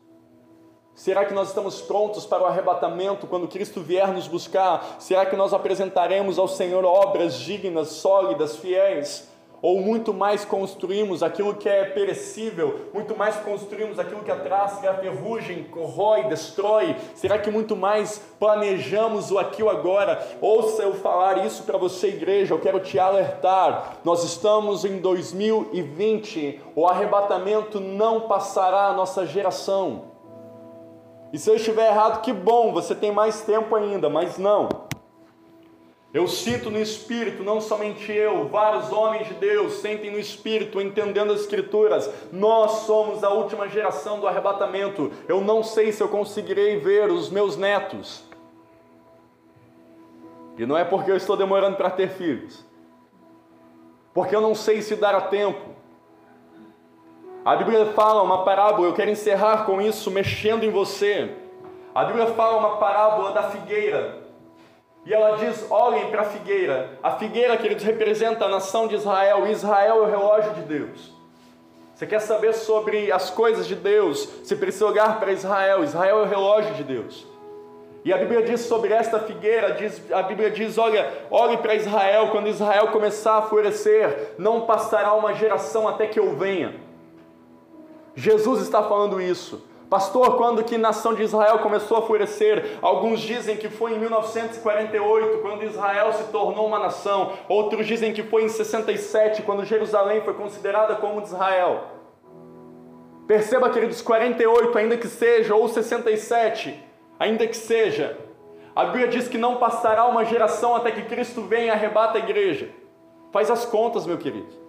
Será 0.97 1.23
que 1.25 1.33
nós 1.33 1.49
estamos 1.49 1.79
prontos 1.79 2.25
para 2.25 2.41
o 2.41 2.47
arrebatamento 2.47 3.27
quando 3.27 3.47
Cristo 3.47 3.81
vier 3.81 4.11
nos 4.11 4.27
buscar? 4.27 4.95
Será 4.97 5.27
que 5.27 5.35
nós 5.35 5.53
apresentaremos 5.53 6.39
ao 6.39 6.47
Senhor 6.47 6.83
obras 6.83 7.35
dignas, 7.35 7.89
sólidas, 7.89 8.55
fiéis? 8.55 9.27
Ou 9.61 9.79
muito 9.79 10.11
mais 10.11 10.43
construímos 10.43 11.21
aquilo 11.21 11.53
que 11.53 11.69
é 11.69 11.85
perecível, 11.85 12.89
muito 12.95 13.15
mais 13.15 13.35
construímos 13.35 13.99
aquilo 13.99 14.23
que 14.23 14.31
atrás 14.31 14.79
que 14.79 14.87
a 14.87 14.95
ferrugem 14.95 15.65
corrói, 15.65 16.23
destrói? 16.23 16.95
Será 17.13 17.37
que 17.37 17.51
muito 17.51 17.75
mais 17.75 18.19
planejamos 18.39 19.29
o 19.29 19.37
aqui 19.37 19.61
agora? 19.61 20.27
Ouça 20.41 20.81
eu 20.81 20.95
falar 20.95 21.45
isso 21.45 21.61
para 21.61 21.77
você, 21.77 22.07
igreja, 22.07 22.55
eu 22.55 22.59
quero 22.59 22.79
te 22.79 22.97
alertar. 22.97 23.97
Nós 24.03 24.23
estamos 24.23 24.83
em 24.83 24.97
2020, 24.97 26.59
o 26.75 26.87
arrebatamento 26.87 27.79
não 27.79 28.21
passará 28.21 28.87
a 28.87 28.93
nossa 28.93 29.27
geração. 29.27 30.16
E 31.31 31.37
se 31.37 31.49
eu 31.49 31.55
estiver 31.55 31.87
errado, 31.87 32.21
que 32.21 32.31
bom, 32.31 32.71
você 32.71 32.95
tem 32.95 33.11
mais 33.11 33.41
tempo 33.41 33.75
ainda, 33.75 34.09
mas 34.09 34.37
não. 34.37 34.87
Eu 36.13 36.25
sinto 36.27 36.71
no 36.71 36.79
Espírito, 36.79 37.43
não 37.43 37.59
somente 37.59 38.11
eu, 38.11 38.47
vários 38.47 38.91
homens 38.91 39.27
de 39.27 39.33
Deus 39.35 39.73
sentem 39.73 40.09
no 40.09 40.17
Espírito, 40.17 40.81
entendendo 40.81 41.33
as 41.33 41.41
Escrituras. 41.41 42.09
Nós 42.31 42.71
somos 42.85 43.23
a 43.23 43.29
última 43.29 43.67
geração 43.67 44.19
do 44.19 44.27
arrebatamento. 44.27 45.11
Eu 45.27 45.41
não 45.41 45.61
sei 45.61 45.91
se 45.91 46.01
eu 46.01 46.07
conseguirei 46.07 46.79
ver 46.79 47.11
os 47.11 47.29
meus 47.29 47.57
netos. 47.57 48.23
E 50.57 50.65
não 50.65 50.77
é 50.77 50.83
porque 50.83 51.11
eu 51.11 51.15
estou 51.15 51.37
demorando 51.37 51.77
para 51.77 51.91
ter 51.91 52.09
filhos, 52.09 52.65
porque 54.11 54.35
eu 54.35 54.41
não 54.41 54.55
sei 54.55 54.81
se 54.81 54.95
dará 54.95 55.21
tempo. 55.21 55.76
A 57.47 57.55
Bíblia 57.55 57.85
fala 57.93 58.21
uma 58.23 58.43
parábola, 58.43 58.89
eu 58.89 58.93
quero 58.93 59.09
encerrar 59.09 59.65
com 59.65 59.81
isso, 59.81 60.11
mexendo 60.11 60.65
em 60.65 60.69
você. 60.69 61.31
A 61.95 62.03
Bíblia 62.03 62.27
fala 62.33 62.57
uma 62.57 62.75
parábola 62.75 63.31
da 63.31 63.43
figueira. 63.43 64.17
E 65.05 65.13
ela 65.13 65.37
diz: 65.37 65.65
olhem 65.69 66.11
para 66.11 66.23
a 66.23 66.25
figueira. 66.25 66.99
A 67.01 67.11
figueira, 67.11 67.55
queridos, 67.55 67.85
representa 67.85 68.43
a 68.43 68.49
nação 68.49 68.85
de 68.85 68.95
Israel. 68.95 69.47
Israel 69.47 69.95
é 69.95 70.07
o 70.07 70.09
relógio 70.09 70.55
de 70.55 70.61
Deus. 70.63 71.13
Você 71.95 72.05
quer 72.05 72.19
saber 72.19 72.53
sobre 72.53 73.13
as 73.13 73.29
coisas 73.29 73.65
de 73.65 73.75
Deus? 73.75 74.25
Você 74.43 74.53
precisa 74.53 74.85
olhar 74.85 75.17
para 75.17 75.31
Israel. 75.31 75.85
Israel 75.85 76.19
é 76.19 76.21
o 76.23 76.25
relógio 76.25 76.73
de 76.73 76.83
Deus. 76.83 77.25
E 78.03 78.11
a 78.11 78.17
Bíblia 78.17 78.43
diz 78.43 78.59
sobre 78.59 78.91
esta 78.91 79.19
figueira, 79.19 79.71
diz, 79.71 80.01
a 80.11 80.21
Bíblia 80.21 80.51
diz: 80.51 80.77
olha, 80.77 81.09
olhe 81.31 81.55
para 81.55 81.75
Israel, 81.75 82.27
quando 82.27 82.49
Israel 82.49 82.87
começar 82.87 83.37
a 83.37 83.43
florescer, 83.43 84.33
não 84.37 84.65
passará 84.65 85.13
uma 85.13 85.33
geração 85.33 85.87
até 85.87 86.07
que 86.07 86.19
eu 86.19 86.35
venha. 86.35 86.86
Jesus 88.19 88.61
está 88.61 88.81
falando 88.81 89.21
isso. 89.21 89.63
Pastor, 89.91 90.37
quando 90.37 90.63
que 90.63 90.73
a 90.73 90.79
nação 90.79 91.13
de 91.13 91.21
Israel 91.21 91.59
começou 91.59 91.97
a 91.97 92.01
florescer? 92.01 92.79
Alguns 92.81 93.19
dizem 93.19 93.55
que 93.55 93.69
foi 93.69 93.93
em 93.93 93.99
1948, 93.99 95.37
quando 95.37 95.63
Israel 95.63 96.11
se 96.13 96.23
tornou 96.31 96.65
uma 96.65 96.79
nação. 96.79 97.33
Outros 97.47 97.85
dizem 97.85 98.11
que 98.11 98.23
foi 98.23 98.43
em 98.43 98.49
67, 98.49 99.43
quando 99.43 99.63
Jerusalém 99.63 100.21
foi 100.21 100.33
considerada 100.33 100.95
como 100.95 101.21
de 101.21 101.27
Israel. 101.27 101.83
Perceba, 103.27 103.69
queridos, 103.69 104.01
48, 104.01 104.75
ainda 104.75 104.97
que 104.97 105.07
seja, 105.07 105.53
ou 105.53 105.67
67, 105.67 106.83
ainda 107.19 107.45
que 107.45 107.55
seja. 107.55 108.17
A 108.75 108.85
Bíblia 108.85 109.09
diz 109.09 109.27
que 109.27 109.37
não 109.37 109.57
passará 109.57 110.07
uma 110.07 110.25
geração 110.25 110.75
até 110.75 110.89
que 110.89 111.03
Cristo 111.03 111.43
venha 111.43 111.67
e 111.67 111.69
arrebata 111.69 112.17
a 112.17 112.21
igreja. 112.21 112.71
Faz 113.31 113.51
as 113.51 113.63
contas, 113.63 114.07
meu 114.07 114.17
querido. 114.17 114.66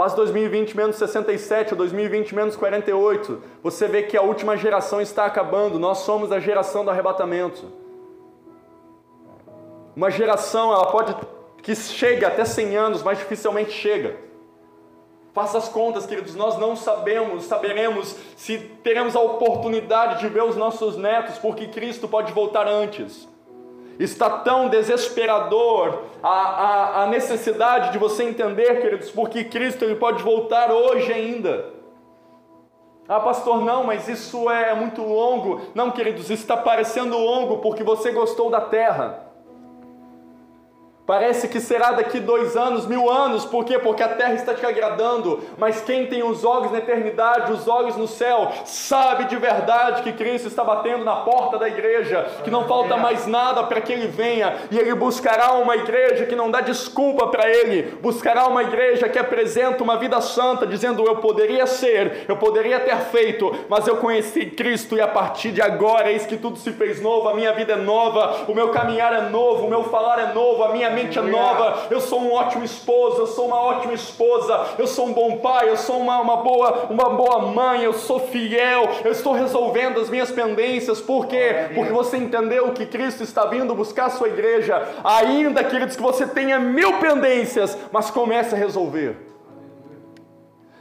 Faz 0.00 0.14
2020 0.14 0.74
menos 0.74 0.96
67, 0.96 1.74
2020 1.74 2.34
menos 2.34 2.56
48. 2.56 3.42
Você 3.62 3.86
vê 3.86 4.02
que 4.02 4.16
a 4.16 4.22
última 4.22 4.56
geração 4.56 4.98
está 4.98 5.26
acabando. 5.26 5.78
Nós 5.78 5.98
somos 5.98 6.32
a 6.32 6.40
geração 6.40 6.82
do 6.82 6.90
arrebatamento. 6.90 7.66
Uma 9.94 10.10
geração, 10.10 10.72
ela 10.72 10.86
pode 10.86 11.14
que 11.62 11.76
chega 11.76 12.28
até 12.28 12.46
100 12.46 12.76
anos, 12.78 13.02
mas 13.02 13.18
dificilmente 13.18 13.72
chega. 13.72 14.16
Faça 15.34 15.58
as 15.58 15.68
contas, 15.68 16.06
queridos, 16.06 16.34
nós 16.34 16.58
não 16.58 16.74
sabemos, 16.74 17.44
saberemos 17.44 18.16
se 18.38 18.56
teremos 18.82 19.14
a 19.14 19.20
oportunidade 19.20 20.20
de 20.20 20.28
ver 20.30 20.44
os 20.44 20.56
nossos 20.56 20.96
netos, 20.96 21.36
porque 21.36 21.68
Cristo 21.68 22.08
pode 22.08 22.32
voltar 22.32 22.66
antes. 22.66 23.28
Está 24.00 24.30
tão 24.30 24.68
desesperador 24.70 26.04
a, 26.22 26.28
a, 26.28 27.02
a 27.02 27.06
necessidade 27.06 27.92
de 27.92 27.98
você 27.98 28.24
entender, 28.24 28.80
queridos, 28.80 29.10
porque 29.10 29.44
Cristo 29.44 29.84
ele 29.84 29.96
pode 29.96 30.22
voltar 30.22 30.72
hoje 30.72 31.12
ainda. 31.12 31.66
Ah, 33.06 33.20
pastor, 33.20 33.62
não, 33.62 33.84
mas 33.84 34.08
isso 34.08 34.48
é 34.48 34.74
muito 34.74 35.02
longo. 35.02 35.60
Não, 35.74 35.90
queridos, 35.90 36.30
está 36.30 36.56
parecendo 36.56 37.18
longo 37.18 37.58
porque 37.58 37.84
você 37.84 38.10
gostou 38.10 38.50
da 38.50 38.62
terra. 38.62 39.29
Parece 41.10 41.48
que 41.48 41.58
será 41.58 41.90
daqui 41.90 42.20
dois 42.20 42.56
anos, 42.56 42.86
mil 42.86 43.10
anos, 43.10 43.44
por 43.44 43.64
quê? 43.64 43.80
Porque 43.80 44.00
a 44.00 44.10
terra 44.10 44.34
está 44.34 44.54
te 44.54 44.64
agradando, 44.64 45.40
mas 45.58 45.80
quem 45.80 46.06
tem 46.06 46.22
os 46.22 46.44
olhos 46.44 46.70
na 46.70 46.78
eternidade, 46.78 47.52
os 47.52 47.66
olhos 47.66 47.96
no 47.96 48.06
céu, 48.06 48.52
sabe 48.64 49.24
de 49.24 49.34
verdade 49.34 50.04
que 50.04 50.12
Cristo 50.12 50.46
está 50.46 50.62
batendo 50.62 51.04
na 51.04 51.16
porta 51.16 51.58
da 51.58 51.66
igreja, 51.66 52.30
que 52.44 52.50
não 52.50 52.68
falta 52.68 52.96
mais 52.96 53.26
nada 53.26 53.64
para 53.64 53.80
que 53.80 53.92
ele 53.92 54.06
venha, 54.06 54.54
e 54.70 54.78
ele 54.78 54.94
buscará 54.94 55.54
uma 55.54 55.74
igreja 55.74 56.26
que 56.26 56.36
não 56.36 56.48
dá 56.48 56.60
desculpa 56.60 57.26
para 57.26 57.50
ele, 57.50 57.98
buscará 58.00 58.46
uma 58.46 58.62
igreja 58.62 59.08
que 59.08 59.18
apresenta 59.18 59.82
uma 59.82 59.96
vida 59.96 60.20
santa, 60.20 60.64
dizendo: 60.64 61.04
Eu 61.04 61.16
poderia 61.16 61.66
ser, 61.66 62.24
eu 62.28 62.36
poderia 62.36 62.78
ter 62.78 62.96
feito, 63.06 63.52
mas 63.68 63.84
eu 63.88 63.96
conheci 63.96 64.46
Cristo 64.46 64.96
e 64.96 65.00
a 65.00 65.08
partir 65.08 65.50
de 65.50 65.60
agora, 65.60 66.12
eis 66.12 66.24
que 66.24 66.36
tudo 66.36 66.56
se 66.56 66.70
fez 66.70 67.02
novo, 67.02 67.28
a 67.28 67.34
minha 67.34 67.52
vida 67.52 67.72
é 67.72 67.76
nova, 67.76 68.44
o 68.46 68.54
meu 68.54 68.68
caminhar 68.68 69.12
é 69.12 69.22
novo, 69.22 69.66
o 69.66 69.68
meu 69.68 69.82
falar 69.82 70.20
é 70.20 70.32
novo, 70.32 70.62
a 70.62 70.68
minha 70.68 70.99
mente 71.02 71.18
é 71.18 71.22
nova, 71.22 71.86
eu 71.90 72.00
sou 72.00 72.20
um 72.20 72.32
ótimo 72.32 72.64
esposo, 72.64 73.22
eu 73.22 73.26
sou 73.26 73.46
uma 73.46 73.60
ótima 73.60 73.94
esposa, 73.94 74.74
eu 74.78 74.86
sou 74.86 75.06
um 75.06 75.12
bom 75.12 75.38
pai, 75.38 75.68
eu 75.68 75.76
sou 75.76 75.98
uma, 75.98 76.20
uma, 76.20 76.36
boa, 76.38 76.86
uma 76.90 77.10
boa 77.10 77.38
mãe, 77.46 77.82
eu 77.82 77.92
sou 77.92 78.20
fiel, 78.20 78.88
eu 79.04 79.12
estou 79.12 79.32
resolvendo 79.32 80.00
as 80.00 80.10
minhas 80.10 80.30
pendências, 80.30 81.00
por 81.00 81.26
quê? 81.26 81.70
Porque 81.74 81.92
você 81.92 82.16
entendeu 82.16 82.72
que 82.72 82.86
Cristo 82.86 83.22
está 83.22 83.46
vindo 83.46 83.74
buscar 83.74 84.06
a 84.06 84.10
sua 84.10 84.28
igreja, 84.28 84.86
ainda 85.04 85.64
queridos 85.64 85.96
que 85.96 86.02
você 86.02 86.26
tenha 86.26 86.58
mil 86.58 86.98
pendências, 86.98 87.76
mas 87.92 88.10
comece 88.10 88.54
a 88.54 88.58
resolver. 88.58 89.29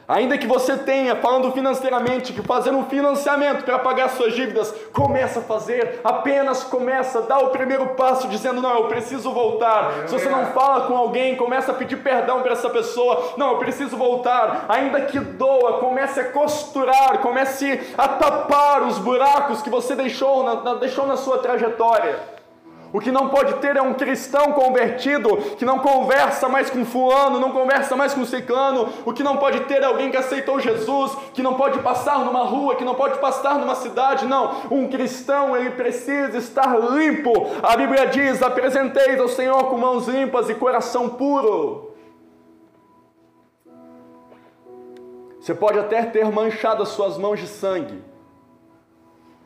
Ainda 0.10 0.40
que 0.40 0.48
você 0.48 0.76
tenha, 0.76 1.16
falando 1.18 1.52
financeiramente, 1.52 2.34
que 2.34 2.42
fazer 2.42 2.72
um 2.72 2.86
financiamento 2.86 3.64
para 3.64 3.78
pagar 3.78 4.10
suas 4.10 4.34
dívidas, 4.34 4.74
começa 4.92 5.40
a 5.40 5.44
fazer, 5.44 6.02
apenas 6.04 6.64
começa, 6.64 7.22
dá 7.22 7.38
o 7.38 7.52
primeiro 7.52 7.90
passo 7.90 8.28
dizendo: 8.28 8.60
Não, 8.60 8.74
eu 8.74 8.88
preciso 8.88 9.32
voltar. 9.32 10.08
Se 10.08 10.14
você 10.14 10.28
não 10.28 10.48
fala 10.48 10.88
com 10.88 10.98
alguém, 10.98 11.36
começa 11.36 11.72
a 11.72 11.76
pedir 11.76 11.98
perdão 11.98 12.42
para 12.42 12.54
essa 12.54 12.72
pessoa: 12.72 13.36
Não, 13.38 13.52
eu 13.52 13.58
preciso 13.60 13.96
voltar. 13.96 14.66
Ainda 14.68 15.02
que 15.02 15.20
doa, 15.20 15.74
comece 15.74 16.20
a 16.20 16.32
costurar, 16.32 17.20
comece 17.20 17.80
a 17.96 18.08
tapar 18.08 18.82
os 18.82 18.98
buracos 18.98 19.62
que 19.62 19.70
você 19.70 19.96
deixou 19.96 20.44
na, 20.44 20.56
na 20.56 20.74
deixou 20.74 21.06
na 21.06 21.18
sua 21.18 21.38
trajetória. 21.38 22.39
O 22.92 23.00
que 23.00 23.12
não 23.12 23.30
pode 23.30 23.56
ter 23.56 23.76
é 23.76 23.82
um 23.82 23.94
cristão 23.94 24.52
convertido 24.54 25.38
que 25.58 25.66
não 25.66 25.80
conversa 25.80 26.50
mais 26.50 26.70
com 26.70 26.84
fulano, 26.84 27.40
não 27.40 27.52
conversa 27.52 27.96
mais 27.96 28.14
com 28.14 28.26
ciclano. 28.26 28.90
O 29.06 29.14
que 29.14 29.22
não 29.22 29.38
pode 29.38 29.62
ter 29.62 29.84
é 29.84 29.86
alguém 29.86 30.10
que 30.10 30.18
aceitou 30.18 30.60
Jesus, 30.60 31.16
que 31.34 31.44
não 31.44 31.54
pode 31.54 31.80
passar 31.80 32.26
numa 32.26 32.44
rua, 32.44 32.76
que 32.76 32.84
não 32.84 32.96
pode 32.96 33.20
passar 33.20 33.60
numa 33.60 33.76
cidade. 33.76 34.26
Não, 34.26 34.62
um 34.72 34.88
cristão 34.90 35.56
ele 35.56 35.72
precisa 35.72 36.38
estar 36.38 36.80
limpo. 36.92 37.32
A 37.62 37.78
Bíblia 37.78 38.08
diz: 38.08 38.42
apresenteis 38.42 39.20
ao 39.20 39.28
Senhor 39.28 39.66
com 39.66 39.78
mãos 39.78 40.08
limpas 40.08 40.50
e 40.50 40.56
coração 40.56 41.10
puro. 41.10 41.94
Você 45.40 45.54
pode 45.54 45.78
até 45.78 46.04
ter 46.04 46.26
manchado 46.32 46.84
as 46.84 46.90
suas 46.90 47.18
mãos 47.18 47.40
de 47.40 47.48
sangue, 47.48 48.04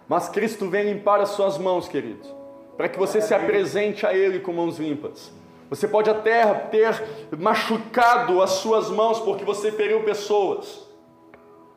mas 0.07 0.27
Cristo 0.27 0.69
vem 0.69 0.85
limpar 0.85 1.19
as 1.19 1.29
suas 1.29 1.57
mãos, 1.57 1.87
queridos 1.87 2.42
para 2.77 2.89
que 2.89 2.97
você 2.97 3.21
se 3.21 3.33
apresente 3.33 4.05
a 4.05 4.13
Ele 4.13 4.39
com 4.39 4.53
mãos 4.53 4.77
limpas. 4.77 5.31
Você 5.69 5.87
pode 5.87 6.09
até 6.09 6.53
ter 6.53 7.03
machucado 7.37 8.41
as 8.41 8.51
suas 8.51 8.89
mãos 8.89 9.19
porque 9.19 9.43
você 9.43 9.71
feriu 9.71 10.03
pessoas. 10.03 10.87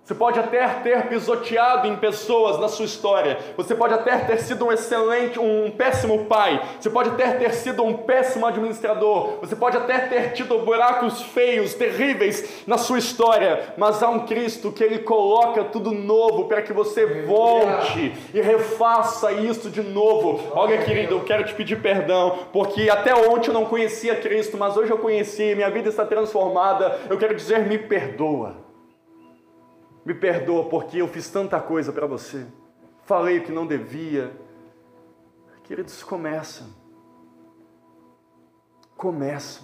Você 0.07 0.14
pode 0.14 0.38
até 0.38 0.64
ter 0.68 1.09
pisoteado 1.09 1.88
em 1.88 1.96
pessoas 1.96 2.61
na 2.61 2.68
sua 2.68 2.84
história. 2.84 3.38
Você 3.57 3.74
pode 3.74 3.92
até 3.92 4.16
ter 4.18 4.38
sido 4.38 4.64
um 4.64 4.70
excelente, 4.70 5.36
um 5.36 5.68
péssimo 5.68 6.26
pai. 6.26 6.62
Você 6.78 6.88
pode 6.88 7.09
até 7.09 7.32
ter 7.32 7.52
sido 7.52 7.82
um 7.82 7.92
péssimo 7.92 8.46
administrador. 8.46 9.40
Você 9.40 9.57
pode 9.57 9.76
até 9.76 9.98
ter 9.98 10.32
tido 10.34 10.61
buracos 10.61 11.22
feios, 11.22 11.74
terríveis 11.74 12.62
na 12.68 12.78
sua 12.78 13.00
história. 13.00 13.74
Mas 13.76 14.00
há 14.00 14.09
um 14.09 14.26
Cristo 14.26 14.70
que 14.70 14.84
ele 14.84 15.00
coloca 15.00 15.64
tudo 15.64 15.90
novo 15.90 16.44
para 16.44 16.62
que 16.62 16.72
você 16.72 17.24
volte 17.24 18.14
e 18.32 18.40
refaça 18.40 19.32
isso 19.32 19.68
de 19.68 19.82
novo. 19.82 20.40
Olha, 20.52 20.78
querido, 20.78 21.16
eu 21.16 21.24
quero 21.24 21.42
te 21.42 21.52
pedir 21.52 21.82
perdão, 21.82 22.46
porque 22.52 22.88
até 22.88 23.12
ontem 23.12 23.48
eu 23.48 23.54
não 23.54 23.64
conhecia 23.64 24.14
Cristo, 24.14 24.57
mas 24.57 24.76
hoje 24.76 24.92
eu 24.92 24.98
conheci, 24.98 25.57
minha 25.57 25.68
vida 25.68 25.88
está 25.88 26.07
transformada. 26.07 26.96
Eu 27.11 27.18
quero 27.18 27.34
dizer, 27.34 27.66
me 27.66 27.76
perdoa. 27.76 28.66
Me 30.07 30.14
perdoa 30.14 30.68
porque 30.68 30.98
eu 30.98 31.09
fiz 31.09 31.28
tanta 31.28 31.61
coisa 31.61 31.92
para 31.92 32.07
você. 32.07 32.46
Falei 33.02 33.38
o 33.38 33.42
que 33.42 33.50
não 33.50 33.66
devia. 33.66 34.32
Queridos, 35.64 36.04
começa. 36.04 36.70
Começa. 38.96 39.62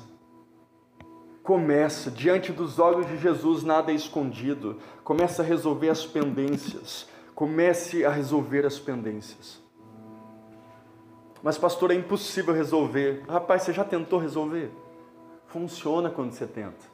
Começa. 1.44 2.10
Diante 2.10 2.50
dos 2.50 2.80
olhos 2.80 3.06
de 3.06 3.18
Jesus 3.18 3.62
nada 3.62 3.92
é 3.92 3.94
escondido. 3.94 4.80
Começa 5.04 5.42
a 5.42 5.44
resolver 5.44 5.90
as 5.90 6.04
pendências. 6.04 7.08
Comece 7.36 8.04
a 8.04 8.10
resolver 8.10 8.66
as 8.66 8.80
pendências. 8.80 9.62
Mas, 11.40 11.56
pastor, 11.56 11.92
é 11.92 11.94
impossível 11.94 12.52
resolver. 12.52 13.22
Rapaz, 13.28 13.62
você 13.62 13.72
já 13.72 13.84
tentou 13.84 14.18
resolver? 14.18 14.72
Funciona 15.46 16.10
quando 16.10 16.32
você 16.32 16.48
tenta. 16.48 16.91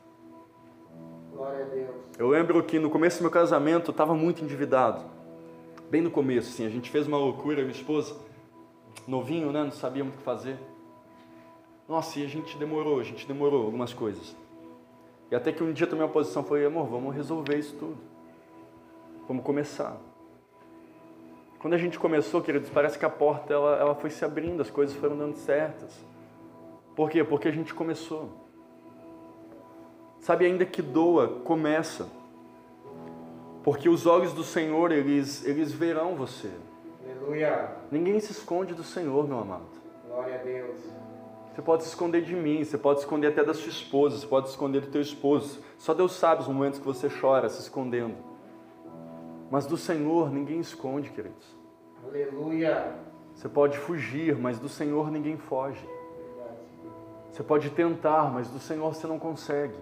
Eu 2.19 2.29
lembro 2.29 2.63
que 2.65 2.79
no 2.79 2.91
começo 2.91 3.19
do 3.19 3.23
meu 3.23 3.31
casamento 3.31 3.91
eu 3.91 3.93
estava 3.93 4.13
muito 4.15 4.43
endividado. 4.43 5.05
Bem 5.89 6.03
no 6.03 6.11
começo, 6.11 6.51
assim, 6.51 6.67
a 6.67 6.69
gente 6.69 6.91
fez 6.91 7.07
uma 7.07 7.17
loucura, 7.17 7.63
minha 7.63 7.71
esposa, 7.71 8.17
novinho, 9.07 9.53
né? 9.53 9.63
Não 9.63 9.71
sabíamos 9.71 10.15
o 10.15 10.17
que 10.19 10.23
fazer. 10.23 10.59
Nossa, 11.89 12.19
e 12.19 12.25
a 12.25 12.29
gente 12.29 12.59
demorou, 12.59 12.99
a 12.99 13.05
gente 13.05 13.27
demorou 13.27 13.65
algumas 13.65 13.95
coisas. 13.95 14.37
E 15.31 15.35
até 15.35 15.53
que 15.53 15.63
um 15.63 15.73
dia 15.73 15.87
tomei 15.87 16.05
uma 16.05 16.13
posição, 16.13 16.43
falei, 16.43 16.67
amor, 16.67 16.87
vamos 16.89 17.15
resolver 17.15 17.57
isso 17.57 17.77
tudo. 17.77 17.99
Vamos 19.27 19.45
começar. 19.45 19.97
Quando 21.61 21.75
a 21.75 21.79
gente 21.79 21.99
começou, 21.99 22.43
queridos, 22.43 22.69
parece 22.69 22.99
que 22.99 23.05
a 23.05 23.11
porta 23.11 23.53
ela, 23.53 23.77
ela 23.77 23.95
foi 23.95 24.11
se 24.11 24.25
abrindo, 24.25 24.61
as 24.61 24.71
coisas 24.71 24.97
foram 24.97 25.17
dando 25.17 25.37
certas. 25.37 26.05
Por 26.97 27.09
quê? 27.09 27.23
Porque 27.23 27.47
a 27.47 27.53
gente 27.53 27.73
começou. 27.73 28.48
Sabe, 30.21 30.47
ainda 30.47 30.65
que 30.65 30.83
doa, 30.83 31.41
começa. 31.45 32.09
Porque 33.63 33.89
os 33.89 34.07
olhos 34.07 34.33
do 34.33 34.43
Senhor, 34.43 34.93
eles, 34.93 35.45
eles 35.47 35.73
verão 35.73 36.15
você. 36.15 36.51
Aleluia. 37.05 37.71
Ninguém 37.91 38.19
se 38.21 38.33
esconde 38.33 38.75
do 38.75 38.83
Senhor, 38.83 39.27
meu 39.27 39.39
amado. 39.39 39.67
Glória 40.07 40.35
a 40.35 40.43
Deus. 40.43 40.81
Você 41.53 41.63
pode 41.63 41.83
se 41.83 41.89
esconder 41.89 42.23
de 42.23 42.37
mim, 42.37 42.63
você 42.63 42.79
pode 42.79 43.01
se 43.01 43.05
esconder 43.05 43.29
até 43.29 43.43
da 43.43 43.53
sua 43.53 43.69
esposa, 43.69 44.17
você 44.17 44.27
pode 44.27 44.47
se 44.47 44.53
esconder 44.53 44.81
do 44.81 44.93
teu 44.93 45.01
esposo. 45.01 45.61
Só 45.77 45.93
Deus 45.93 46.13
sabe 46.13 46.43
os 46.43 46.49
momentos 46.49 46.79
que 46.79 46.87
você 46.87 47.09
chora 47.09 47.49
se 47.49 47.61
escondendo. 47.61 48.15
Mas 49.51 49.67
do 49.67 49.77
Senhor 49.77 50.31
ninguém 50.31 50.61
esconde, 50.61 51.11
queridos. 51.11 51.57
Aleluia. 52.07 52.95
Você 53.35 53.49
pode 53.49 53.77
fugir, 53.77 54.37
mas 54.37 54.59
do 54.59 54.69
Senhor 54.69 55.11
ninguém 55.11 55.37
foge. 55.37 55.85
Você 57.31 57.43
pode 57.43 57.71
tentar, 57.71 58.33
mas 58.33 58.49
do 58.49 58.59
Senhor 58.59 58.95
você 58.95 59.07
não 59.07 59.19
consegue. 59.19 59.79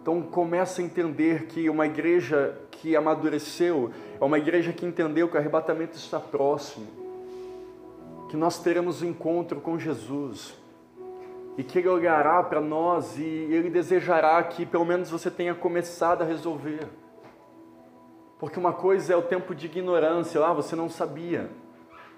Então 0.00 0.22
começa 0.22 0.80
a 0.80 0.84
entender 0.84 1.46
que 1.46 1.68
uma 1.68 1.86
igreja 1.86 2.58
que 2.70 2.96
amadureceu 2.96 3.90
é 4.18 4.24
uma 4.24 4.38
igreja 4.38 4.72
que 4.72 4.86
entendeu 4.86 5.28
que 5.28 5.36
o 5.36 5.38
arrebatamento 5.38 5.96
está 5.96 6.18
próximo, 6.18 6.86
que 8.30 8.36
nós 8.36 8.58
teremos 8.58 9.02
um 9.02 9.08
encontro 9.08 9.60
com 9.60 9.78
Jesus 9.78 10.54
e 11.58 11.62
que 11.62 11.78
Ele 11.78 11.88
olhará 11.88 12.42
para 12.42 12.60
nós 12.60 13.18
e 13.18 13.22
Ele 13.22 13.68
desejará 13.68 14.42
que 14.42 14.64
pelo 14.64 14.86
menos 14.86 15.10
você 15.10 15.30
tenha 15.30 15.54
começado 15.54 16.22
a 16.22 16.24
resolver. 16.24 16.88
Porque 18.38 18.58
uma 18.58 18.72
coisa 18.72 19.12
é 19.12 19.16
o 19.16 19.22
tempo 19.22 19.54
de 19.54 19.66
ignorância, 19.66 20.42
ah, 20.42 20.54
você 20.54 20.74
não 20.74 20.88
sabia. 20.88 21.50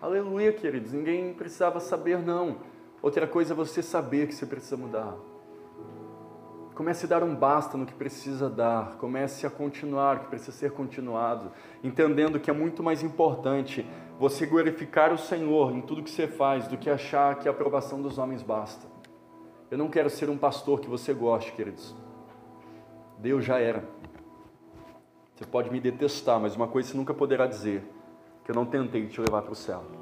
Aleluia, 0.01 0.53
queridos, 0.53 0.93
ninguém 0.93 1.35
precisava 1.35 1.81
saber, 1.81 2.19
não. 2.21 2.59
Outra 3.03 3.27
coisa 3.27 3.55
é 3.55 3.57
você 3.57 3.83
saber 3.83 4.29
que 4.29 4.35
você 4.35 4.47
precisa 4.47 4.77
mudar. 4.77 5.17
Comece 6.83 7.07
a 7.07 7.09
dar 7.09 7.23
um 7.23 7.33
basta 7.33 7.79
no 7.79 7.87
que 7.87 7.95
precisa 7.95 8.51
dar, 8.51 8.97
comece 8.97 9.47
a 9.47 9.51
continuar 9.51 10.17
o 10.17 10.21
que 10.23 10.27
precisa 10.27 10.51
ser 10.51 10.73
continuado, 10.73 11.53
entendendo 11.81 12.41
que 12.41 12.51
é 12.51 12.53
muito 12.53 12.83
mais 12.83 13.05
importante 13.05 13.87
você 14.19 14.45
glorificar 14.45 15.13
o 15.13 15.17
Senhor 15.17 15.71
em 15.71 15.81
tudo 15.81 16.03
que 16.03 16.11
você 16.11 16.27
faz 16.27 16.67
do 16.67 16.77
que 16.77 16.91
achar 16.91 17.39
que 17.39 17.47
a 17.47 17.53
aprovação 17.53 18.03
dos 18.03 18.19
homens 18.19 18.43
basta. 18.43 18.85
Eu 19.71 19.79
não 19.79 19.89
quero 19.89 20.11
ser 20.11 20.29
um 20.29 20.37
pastor 20.37 20.81
que 20.81 20.91
você 20.91 21.15
goste, 21.15 21.53
queridos. 21.53 21.95
Deus 23.17 23.45
já 23.45 23.61
era. 23.61 23.85
Você 25.37 25.47
pode 25.47 25.71
me 25.71 25.79
detestar, 25.79 26.41
mas 26.41 26.57
uma 26.57 26.67
coisa 26.67 26.89
você 26.89 26.97
nunca 26.97 27.15
poderá 27.15 27.47
dizer: 27.47 27.89
que 28.45 28.51
eu 28.51 28.57
não 28.57 28.67
tentei 28.67 29.07
te 29.07 29.21
levar 29.21 29.43
para 29.43 29.53
o 29.53 29.55
céu. 29.55 30.02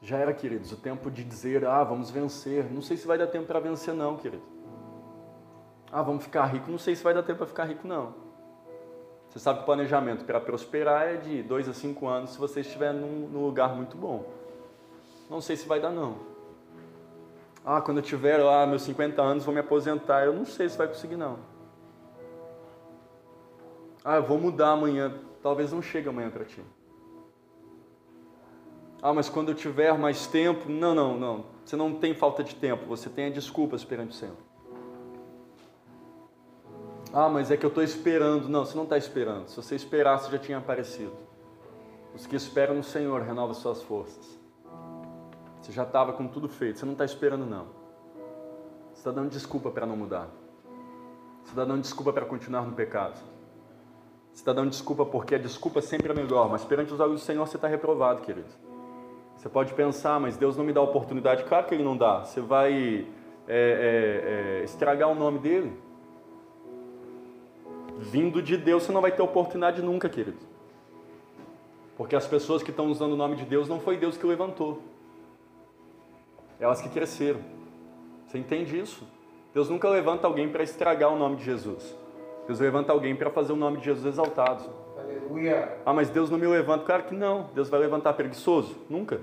Já 0.00 0.16
era, 0.18 0.32
queridos, 0.32 0.70
o 0.72 0.76
tempo 0.76 1.10
de 1.10 1.24
dizer, 1.24 1.64
ah, 1.66 1.82
vamos 1.82 2.10
vencer. 2.10 2.70
Não 2.70 2.80
sei 2.80 2.96
se 2.96 3.06
vai 3.06 3.18
dar 3.18 3.26
tempo 3.26 3.46
para 3.46 3.58
vencer, 3.58 3.92
não, 3.92 4.16
querido. 4.16 4.42
Ah, 5.90 6.02
vamos 6.02 6.22
ficar 6.22 6.44
rico. 6.46 6.70
Não 6.70 6.78
sei 6.78 6.94
se 6.94 7.02
vai 7.02 7.12
dar 7.12 7.22
tempo 7.22 7.38
para 7.38 7.46
ficar 7.46 7.64
rico, 7.64 7.86
não. 7.86 8.14
Você 9.28 9.38
sabe 9.38 9.58
que 9.58 9.62
o 9.64 9.66
planejamento 9.66 10.24
para 10.24 10.40
prosperar 10.40 11.08
é 11.08 11.16
de 11.16 11.42
dois 11.42 11.68
a 11.68 11.74
cinco 11.74 12.06
anos 12.06 12.30
se 12.30 12.38
você 12.38 12.60
estiver 12.60 12.94
num, 12.94 13.28
num 13.28 13.44
lugar 13.44 13.74
muito 13.74 13.96
bom. 13.96 14.24
Não 15.28 15.40
sei 15.40 15.56
se 15.56 15.66
vai 15.66 15.80
dar, 15.80 15.90
não. 15.90 16.16
Ah, 17.64 17.80
quando 17.82 17.98
eu 17.98 18.02
tiver 18.02 18.38
lá 18.38 18.66
meus 18.66 18.82
50 18.82 19.20
anos, 19.20 19.44
vou 19.44 19.52
me 19.52 19.60
aposentar. 19.60 20.24
Eu 20.24 20.32
não 20.32 20.46
sei 20.46 20.68
se 20.68 20.78
vai 20.78 20.86
conseguir, 20.86 21.16
não. 21.16 21.38
Ah, 24.04 24.16
eu 24.16 24.22
vou 24.22 24.38
mudar 24.38 24.70
amanhã. 24.70 25.12
Talvez 25.42 25.72
não 25.72 25.82
chegue 25.82 26.08
amanhã 26.08 26.30
para 26.30 26.44
ti. 26.44 26.62
Ah, 29.02 29.12
mas 29.12 29.28
quando 29.28 29.50
eu 29.50 29.54
tiver 29.54 29.96
mais 29.96 30.26
tempo. 30.26 30.68
Não, 30.68 30.94
não, 30.94 31.18
não. 31.18 31.44
Você 31.64 31.76
não 31.76 31.94
tem 31.94 32.14
falta 32.14 32.42
de 32.42 32.54
tempo, 32.54 32.86
você 32.86 33.08
tem 33.08 33.30
desculpas 33.30 33.84
perante 33.84 34.10
o 34.10 34.14
Senhor. 34.14 34.36
Ah, 37.12 37.28
mas 37.28 37.50
é 37.50 37.56
que 37.56 37.64
eu 37.64 37.68
estou 37.68 37.82
esperando. 37.82 38.48
Não, 38.48 38.64
você 38.64 38.76
não 38.76 38.84
está 38.84 38.98
esperando. 38.98 39.48
Se 39.48 39.56
você 39.56 39.76
esperasse, 39.76 40.30
já 40.30 40.38
tinha 40.38 40.58
aparecido. 40.58 41.16
Os 42.14 42.26
que 42.26 42.36
esperam 42.36 42.74
no 42.74 42.82
Senhor 42.82 43.22
renovam 43.22 43.54
suas 43.54 43.82
forças. 43.82 44.38
Você 45.60 45.72
já 45.72 45.84
estava 45.84 46.12
com 46.12 46.26
tudo 46.26 46.48
feito. 46.48 46.78
Você 46.78 46.84
não 46.84 46.92
está 46.92 47.04
esperando, 47.04 47.46
não. 47.46 47.66
Você 48.92 49.00
está 49.00 49.10
dando 49.10 49.30
desculpa 49.30 49.70
para 49.70 49.86
não 49.86 49.96
mudar. 49.96 50.28
Você 51.44 51.52
está 51.52 51.64
dando 51.64 51.80
desculpa 51.80 52.12
para 52.12 52.26
continuar 52.26 52.62
no 52.62 52.72
pecado. 52.72 53.18
Você 54.32 54.42
está 54.42 54.52
dando 54.52 54.70
desculpa 54.70 55.06
porque 55.06 55.34
a 55.34 55.38
desculpa 55.38 55.80
sempre 55.80 56.10
é 56.12 56.14
melhor, 56.14 56.48
mas 56.48 56.64
perante 56.64 56.92
os 56.92 57.00
olhos 57.00 57.20
do 57.20 57.24
Senhor 57.24 57.46
você 57.46 57.56
está 57.56 57.68
reprovado, 57.68 58.20
querido. 58.22 58.67
Você 59.38 59.48
pode 59.48 59.72
pensar, 59.72 60.18
mas 60.18 60.36
Deus 60.36 60.56
não 60.56 60.64
me 60.64 60.72
dá 60.72 60.82
oportunidade. 60.82 61.44
Claro 61.44 61.66
que 61.66 61.74
Ele 61.74 61.84
não 61.84 61.96
dá. 61.96 62.24
Você 62.24 62.40
vai 62.40 63.06
é, 63.46 64.58
é, 64.58 64.60
é, 64.60 64.64
estragar 64.64 65.08
o 65.08 65.14
nome 65.14 65.38
dele. 65.38 65.72
vindo 67.98 68.42
de 68.42 68.56
Deus, 68.56 68.82
você 68.82 68.92
não 68.92 69.00
vai 69.00 69.12
ter 69.12 69.22
oportunidade 69.22 69.80
nunca, 69.80 70.08
querido. 70.08 70.38
Porque 71.96 72.16
as 72.16 72.26
pessoas 72.26 72.64
que 72.64 72.70
estão 72.70 72.86
usando 72.88 73.12
o 73.12 73.16
nome 73.16 73.36
de 73.36 73.44
Deus 73.44 73.68
não 73.68 73.78
foi 73.78 73.96
Deus 73.96 74.16
que 74.16 74.26
levantou. 74.26 74.82
Elas 76.58 76.80
que 76.80 76.88
cresceram. 76.88 77.40
Você 78.26 78.38
entende 78.38 78.78
isso? 78.78 79.06
Deus 79.54 79.68
nunca 79.68 79.88
levanta 79.88 80.26
alguém 80.26 80.48
para 80.48 80.64
estragar 80.64 81.12
o 81.12 81.18
nome 81.18 81.36
de 81.36 81.44
Jesus. 81.44 81.96
Deus 82.46 82.58
levanta 82.58 82.92
alguém 82.92 83.14
para 83.14 83.30
fazer 83.30 83.52
o 83.52 83.56
nome 83.56 83.78
de 83.78 83.84
Jesus 83.84 84.04
exaltado. 84.14 84.87
Aleluia. 85.18 85.78
Ah, 85.84 85.92
mas 85.92 86.10
Deus 86.10 86.30
não 86.30 86.38
me 86.38 86.46
levanta. 86.46 86.84
Claro 86.84 87.04
que 87.04 87.14
não. 87.14 87.50
Deus 87.54 87.68
vai 87.68 87.80
levantar 87.80 88.12
preguiçoso? 88.14 88.76
Nunca. 88.88 89.20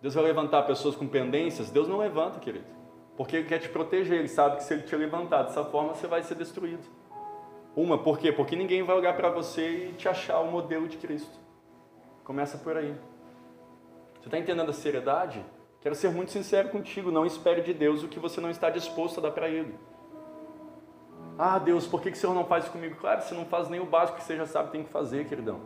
Deus 0.00 0.14
vai 0.14 0.24
levantar 0.24 0.62
pessoas 0.64 0.94
com 0.94 1.06
pendências? 1.06 1.70
Deus 1.70 1.88
não 1.88 1.96
levanta, 1.96 2.38
querido. 2.38 2.66
Porque 3.16 3.36
Ele 3.36 3.48
quer 3.48 3.58
te 3.58 3.68
proteger. 3.68 4.18
Ele 4.18 4.28
sabe 4.28 4.56
que 4.56 4.64
se 4.64 4.74
Ele 4.74 4.82
te 4.82 4.94
levantar 4.94 5.44
dessa 5.44 5.64
forma, 5.64 5.94
você 5.94 6.06
vai 6.06 6.22
ser 6.22 6.34
destruído. 6.34 6.84
Uma, 7.74 7.98
por 7.98 8.18
quê? 8.18 8.30
Porque 8.30 8.54
ninguém 8.54 8.82
vai 8.82 8.96
olhar 8.96 9.16
para 9.16 9.30
você 9.30 9.88
e 9.88 9.92
te 9.94 10.08
achar 10.08 10.40
o 10.40 10.50
modelo 10.50 10.86
de 10.86 10.96
Cristo. 10.96 11.38
Começa 12.22 12.58
por 12.58 12.76
aí. 12.76 12.94
Você 14.20 14.28
está 14.28 14.38
entendendo 14.38 14.70
a 14.70 14.72
seriedade? 14.72 15.44
Quero 15.80 15.94
ser 15.94 16.10
muito 16.10 16.30
sincero 16.30 16.68
contigo. 16.68 17.10
Não 17.10 17.26
espere 17.26 17.62
de 17.62 17.74
Deus 17.74 18.02
o 18.02 18.08
que 18.08 18.18
você 18.18 18.40
não 18.40 18.50
está 18.50 18.70
disposto 18.70 19.18
a 19.18 19.22
dar 19.22 19.32
para 19.32 19.48
Ele. 19.48 19.74
Ah, 21.38 21.58
Deus, 21.58 21.86
por 21.86 22.00
que, 22.00 22.10
que 22.10 22.16
o 22.16 22.20
Senhor 22.20 22.34
não 22.34 22.44
faz 22.44 22.68
comigo? 22.68 22.96
Claro, 22.96 23.22
você 23.22 23.34
não 23.34 23.44
faz 23.44 23.68
nem 23.68 23.80
o 23.80 23.86
básico 23.86 24.18
que 24.18 24.24
você 24.24 24.36
já 24.36 24.46
sabe 24.46 24.66
que 24.66 24.72
tem 24.72 24.84
que 24.84 24.90
fazer, 24.90 25.26
queridão. 25.26 25.60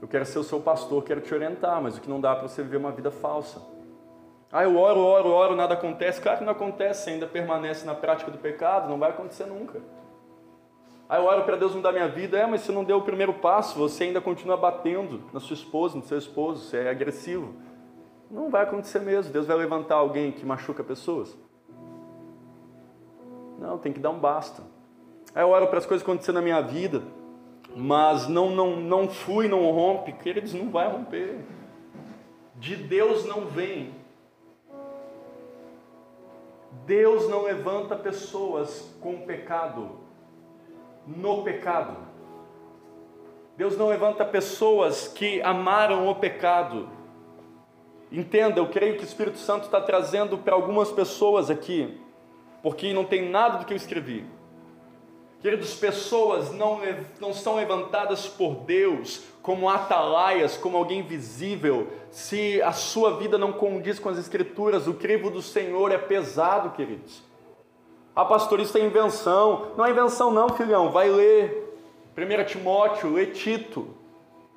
Eu 0.00 0.08
quero 0.08 0.24
ser 0.24 0.38
o 0.38 0.42
seu 0.42 0.60
pastor, 0.60 1.04
quero 1.04 1.20
te 1.20 1.32
orientar, 1.34 1.80
mas 1.80 1.96
o 1.96 2.00
que 2.00 2.08
não 2.08 2.20
dá 2.20 2.34
para 2.34 2.48
você 2.48 2.62
viver 2.62 2.78
uma 2.78 2.90
vida 2.90 3.10
falsa. 3.10 3.62
Ah, 4.50 4.64
eu 4.64 4.76
oro, 4.76 5.00
oro, 5.00 5.28
oro, 5.30 5.56
nada 5.56 5.74
acontece. 5.74 6.20
Claro 6.20 6.38
que 6.38 6.44
não 6.44 6.52
acontece, 6.52 7.08
ainda 7.08 7.26
permanece 7.26 7.86
na 7.86 7.94
prática 7.94 8.30
do 8.30 8.38
pecado, 8.38 8.88
não 8.88 8.98
vai 8.98 9.10
acontecer 9.10 9.46
nunca. 9.46 9.80
Ah, 11.08 11.18
eu 11.18 11.24
oro 11.24 11.44
para 11.44 11.56
Deus 11.56 11.74
mudar 11.74 11.92
minha 11.92 12.08
vida. 12.08 12.38
É, 12.38 12.46
mas 12.46 12.62
você 12.62 12.72
não 12.72 12.84
deu 12.84 12.98
o 12.98 13.02
primeiro 13.02 13.34
passo, 13.34 13.78
você 13.78 14.04
ainda 14.04 14.20
continua 14.20 14.56
batendo 14.56 15.22
na 15.32 15.40
sua 15.40 15.54
esposa, 15.54 15.96
no 15.96 16.02
seu 16.02 16.18
esposo, 16.18 16.64
você 16.64 16.78
é 16.78 16.90
agressivo. 16.90 17.54
Não 18.30 18.50
vai 18.50 18.62
acontecer 18.62 19.00
mesmo. 19.00 19.32
Deus 19.32 19.46
vai 19.46 19.56
levantar 19.56 19.96
alguém 19.96 20.32
que 20.32 20.44
machuca 20.44 20.82
pessoas? 20.82 21.36
Não, 23.62 23.78
tem 23.78 23.92
que 23.92 24.00
dar 24.00 24.10
um 24.10 24.18
basta. 24.18 24.60
Aí 25.32 25.42
eu 25.42 25.50
oro 25.50 25.68
para 25.68 25.78
as 25.78 25.86
coisas 25.86 26.02
acontecerem 26.02 26.34
na 26.34 26.42
minha 26.42 26.60
vida, 26.60 27.00
mas 27.76 28.26
não, 28.26 28.50
não, 28.50 28.74
não 28.76 29.08
fui, 29.08 29.46
não 29.46 29.70
rompe. 29.70 30.12
Queridos, 30.14 30.52
não 30.52 30.68
vai 30.68 30.90
romper. 30.90 31.38
De 32.56 32.74
Deus 32.74 33.24
não 33.24 33.46
vem. 33.46 33.94
Deus 36.84 37.28
não 37.28 37.44
levanta 37.44 37.94
pessoas 37.94 38.92
com 39.00 39.20
pecado, 39.20 39.90
no 41.06 41.44
pecado. 41.44 41.96
Deus 43.56 43.78
não 43.78 43.86
levanta 43.86 44.24
pessoas 44.24 45.06
que 45.06 45.40
amaram 45.42 46.08
o 46.08 46.16
pecado. 46.16 46.88
Entenda, 48.10 48.58
eu 48.58 48.68
creio 48.68 48.96
que 48.96 49.02
o 49.02 49.04
Espírito 49.04 49.38
Santo 49.38 49.66
está 49.66 49.80
trazendo 49.80 50.36
para 50.36 50.54
algumas 50.54 50.90
pessoas 50.90 51.48
aqui 51.48 52.02
porque 52.62 52.92
não 52.92 53.04
tem 53.04 53.28
nada 53.28 53.58
do 53.58 53.64
que 53.64 53.72
eu 53.72 53.76
escrevi. 53.76 54.24
Queridos, 55.42 55.74
pessoas 55.74 56.52
não, 56.52 56.80
não 57.20 57.34
são 57.34 57.56
levantadas 57.56 58.28
por 58.28 58.54
Deus 58.58 59.24
como 59.42 59.68
atalaias, 59.68 60.56
como 60.56 60.76
alguém 60.76 61.02
visível, 61.02 61.88
se 62.12 62.62
a 62.62 62.70
sua 62.70 63.16
vida 63.16 63.36
não 63.36 63.52
condiz 63.52 63.98
com 63.98 64.08
as 64.08 64.18
Escrituras. 64.18 64.86
O 64.86 64.94
crivo 64.94 65.30
do 65.30 65.42
Senhor 65.42 65.90
é 65.90 65.98
pesado, 65.98 66.70
queridos. 66.70 67.24
Ah, 68.14 68.24
pastor, 68.24 68.60
isso 68.60 68.78
é 68.78 68.82
invenção. 68.82 69.72
Não 69.76 69.84
é 69.84 69.90
invenção, 69.90 70.30
não, 70.30 70.48
filhão. 70.50 70.92
Vai 70.92 71.10
ler 71.10 71.76
1 72.16 72.44
Timóteo, 72.44 73.14
lê 73.14 73.26
Tito, 73.26 73.88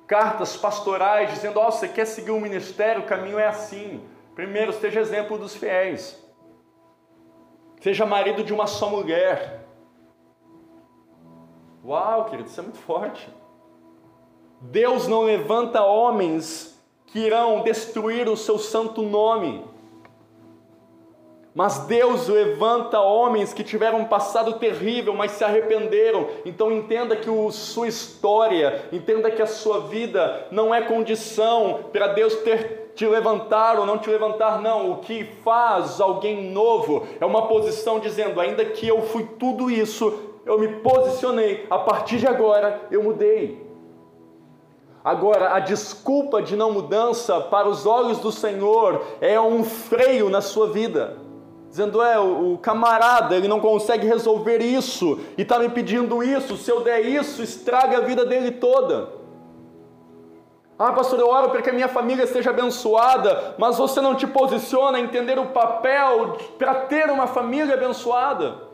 cartas 0.06 0.56
pastorais, 0.56 1.32
dizendo: 1.32 1.58
Ó, 1.58 1.66
oh, 1.66 1.72
você 1.72 1.88
quer 1.88 2.04
seguir 2.04 2.30
o 2.30 2.36
um 2.36 2.40
ministério, 2.40 3.02
o 3.02 3.06
caminho 3.06 3.40
é 3.40 3.46
assim. 3.48 4.00
Primeiro, 4.36 4.70
esteja 4.70 5.00
exemplo 5.00 5.36
dos 5.36 5.56
fiéis. 5.56 6.24
Seja 7.86 8.04
marido 8.04 8.42
de 8.42 8.52
uma 8.52 8.66
só 8.66 8.90
mulher. 8.90 9.64
Uau, 11.84 12.24
querido, 12.24 12.48
isso 12.48 12.58
é 12.58 12.62
muito 12.64 12.78
forte. 12.78 13.30
Deus 14.60 15.06
não 15.06 15.22
levanta 15.22 15.84
homens 15.84 16.84
que 17.06 17.20
irão 17.20 17.62
destruir 17.62 18.28
o 18.28 18.36
seu 18.36 18.58
santo 18.58 19.02
nome. 19.02 19.64
Mas 21.54 21.86
Deus 21.86 22.26
levanta 22.26 22.98
homens 22.98 23.52
que 23.52 23.62
tiveram 23.62 24.00
um 24.00 24.04
passado 24.04 24.54
terrível, 24.54 25.14
mas 25.14 25.30
se 25.30 25.44
arrependeram. 25.44 26.26
Então 26.44 26.72
entenda 26.72 27.14
que 27.14 27.30
a 27.30 27.52
sua 27.52 27.86
história, 27.86 28.88
entenda 28.90 29.30
que 29.30 29.40
a 29.40 29.46
sua 29.46 29.82
vida 29.82 30.48
não 30.50 30.74
é 30.74 30.82
condição 30.82 31.84
para 31.92 32.08
Deus 32.08 32.34
ter 32.34 32.85
te 32.96 33.06
levantar 33.06 33.78
ou 33.78 33.84
não 33.84 33.98
te 33.98 34.10
levantar, 34.10 34.60
não. 34.60 34.90
O 34.90 34.96
que 34.96 35.22
faz 35.44 36.00
alguém 36.00 36.50
novo 36.50 37.06
é 37.20 37.26
uma 37.26 37.46
posição 37.46 38.00
dizendo: 38.00 38.40
ainda 38.40 38.64
que 38.64 38.88
eu 38.88 39.02
fui 39.02 39.28
tudo 39.38 39.70
isso, 39.70 40.12
eu 40.46 40.58
me 40.58 40.68
posicionei, 40.80 41.66
a 41.70 41.78
partir 41.78 42.16
de 42.16 42.26
agora 42.26 42.80
eu 42.90 43.02
mudei. 43.02 43.64
Agora, 45.04 45.54
a 45.54 45.60
desculpa 45.60 46.42
de 46.42 46.56
não 46.56 46.72
mudança 46.72 47.40
para 47.40 47.68
os 47.68 47.86
olhos 47.86 48.18
do 48.18 48.32
Senhor 48.32 49.04
é 49.20 49.38
um 49.38 49.62
freio 49.62 50.28
na 50.28 50.40
sua 50.40 50.68
vida. 50.68 51.18
Dizendo, 51.68 52.02
é, 52.02 52.18
o 52.18 52.58
camarada, 52.58 53.36
ele 53.36 53.46
não 53.46 53.60
consegue 53.60 54.06
resolver 54.06 54.58
isso 54.58 55.20
e 55.36 55.42
está 55.42 55.58
me 55.58 55.68
pedindo 55.68 56.24
isso. 56.24 56.56
Se 56.56 56.70
eu 56.70 56.80
der 56.80 57.04
isso, 57.04 57.42
estraga 57.42 57.98
a 57.98 58.00
vida 58.00 58.24
dele 58.24 58.52
toda. 58.52 59.15
Ah, 60.78 60.92
pastor, 60.92 61.18
eu 61.18 61.28
oro 61.28 61.48
para 61.48 61.62
que 61.62 61.70
a 61.70 61.72
minha 61.72 61.88
família 61.88 62.26
seja 62.26 62.50
abençoada, 62.50 63.54
mas 63.56 63.78
você 63.78 64.00
não 64.00 64.14
te 64.14 64.26
posiciona 64.26 64.98
a 64.98 65.00
entender 65.00 65.38
o 65.38 65.46
papel 65.46 66.36
para 66.58 66.74
ter 66.74 67.10
uma 67.10 67.26
família 67.26 67.74
abençoada. 67.74 68.66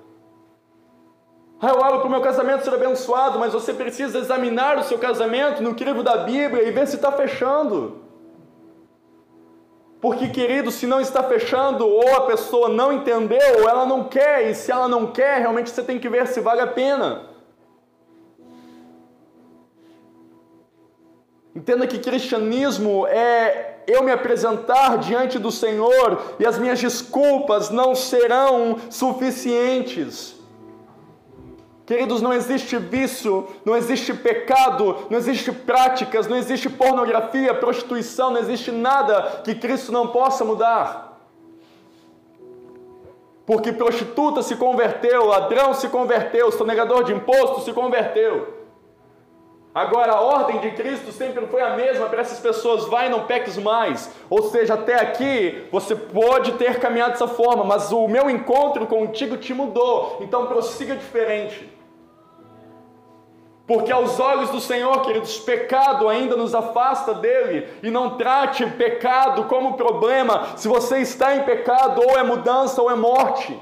Ah, 1.61 1.69
eu 1.69 1.79
oro 1.79 2.01
para 2.01 2.09
o 2.09 2.11
meu 2.11 2.21
casamento 2.21 2.65
ser 2.65 2.75
abençoado, 2.75 3.39
mas 3.39 3.53
você 3.53 3.73
precisa 3.73 4.19
examinar 4.19 4.79
o 4.79 4.83
seu 4.83 4.99
casamento 4.99 5.63
no 5.63 5.77
crivo 5.77 6.03
da 6.03 6.17
Bíblia 6.17 6.65
e 6.65 6.73
ver 6.73 6.89
se 6.89 6.97
está 6.97 7.13
fechando. 7.13 8.03
Porque, 10.01 10.29
querido, 10.31 10.73
se 10.73 10.85
não 10.85 11.01
está 11.01 11.23
fechando, 11.23 11.87
ou 11.87 12.17
a 12.17 12.23
pessoa 12.23 12.69
não 12.69 12.93
entendeu, 12.93 13.61
ou 13.61 13.69
ela 13.69 13.87
não 13.87 14.03
quer, 14.03 14.51
e 14.51 14.55
se 14.57 14.73
ela 14.73 14.89
não 14.89 15.07
quer, 15.07 15.39
realmente 15.39 15.71
você 15.71 15.85
tem 15.85 16.01
que 16.01 16.09
ver 16.09 16.27
se 16.27 16.41
vale 16.41 16.61
a 16.61 16.67
pena. 16.67 17.32
Entenda 21.55 21.87
que 21.87 21.99
cristianismo 21.99 23.07
é 23.07 23.83
eu 23.87 24.03
me 24.03 24.11
apresentar 24.11 24.99
diante 24.99 25.39
do 25.39 25.51
Senhor 25.51 26.37
e 26.39 26.47
as 26.47 26.59
minhas 26.59 26.81
desculpas 26.81 27.69
não 27.69 27.95
serão 27.95 28.79
suficientes. 28.89 30.35
Queridos, 31.85 32.23
não 32.23 32.33
existe 32.33 32.79
vício, 32.79 33.49
não 33.65 33.77
existe 33.77 34.15
pecado, 34.15 35.09
não 35.11 35.19
existe 35.19 35.53
práticas, 35.53 36.27
não 36.27 36.37
existe 36.37 36.71
pornografia, 36.71 37.53
prostituição, 37.53 38.31
não 38.31 38.41
existe 38.41 38.71
nada 38.71 39.43
que 39.45 39.55
Cristo 39.55 39.93
não 39.93 40.09
possa 40.09 40.45
mudar. 40.45 41.21
Porque 43.45 43.73
prostituta 43.73 44.43
se 44.43 44.55
converteu, 44.57 45.27
ladrão 45.27 45.75
se 45.75 45.89
converteu, 45.89 46.51
sonegador 46.53 47.03
de 47.03 47.13
imposto 47.13 47.61
se 47.63 47.73
converteu. 47.73 48.62
Agora, 49.75 50.13
a 50.13 50.21
ordem 50.21 50.59
de 50.59 50.71
Cristo 50.73 51.11
sempre 51.13 51.47
foi 51.47 51.63
a 51.63 51.75
mesma 51.75 52.07
para 52.07 52.21
essas 52.21 52.39
pessoas: 52.39 52.87
vai, 52.87 53.09
não 53.09 53.25
peques 53.25 53.57
mais. 53.57 54.11
Ou 54.29 54.43
seja, 54.45 54.75
até 54.75 54.97
aqui 54.97 55.67
você 55.73 55.97
pode 55.97 56.53
ter 56.53 56.79
caminhado 56.79 57.13
dessa 57.13 57.29
forma, 57.29 57.65
mas 57.65 57.91
o 57.91 58.07
meu 58.07 58.29
encontro 58.29 58.87
contigo 58.87 59.39
te 59.39 59.55
mudou, 59.55 60.19
então 60.21 60.47
prossiga 60.47 60.95
diferente. 60.95 61.73
Porque 63.67 63.91
aos 63.91 64.21
olhos 64.21 64.51
do 64.51 64.61
Senhor, 64.61 65.01
queridos, 65.01 65.39
pecado 65.39 66.07
ainda 66.07 66.37
nos 66.37 66.55
afasta 66.55 67.15
dele, 67.15 67.69
e 67.83 67.91
não 67.91 68.19
trate 68.19 68.67
pecado 68.67 69.45
como 69.45 69.75
problema. 69.75 70.49
Se 70.57 70.69
você 70.69 70.99
está 70.99 71.35
em 71.35 71.45
pecado, 71.45 72.03
ou 72.03 72.19
é 72.19 72.23
mudança 72.23 72.83
ou 72.83 72.91
é 72.91 72.95
morte. 72.95 73.59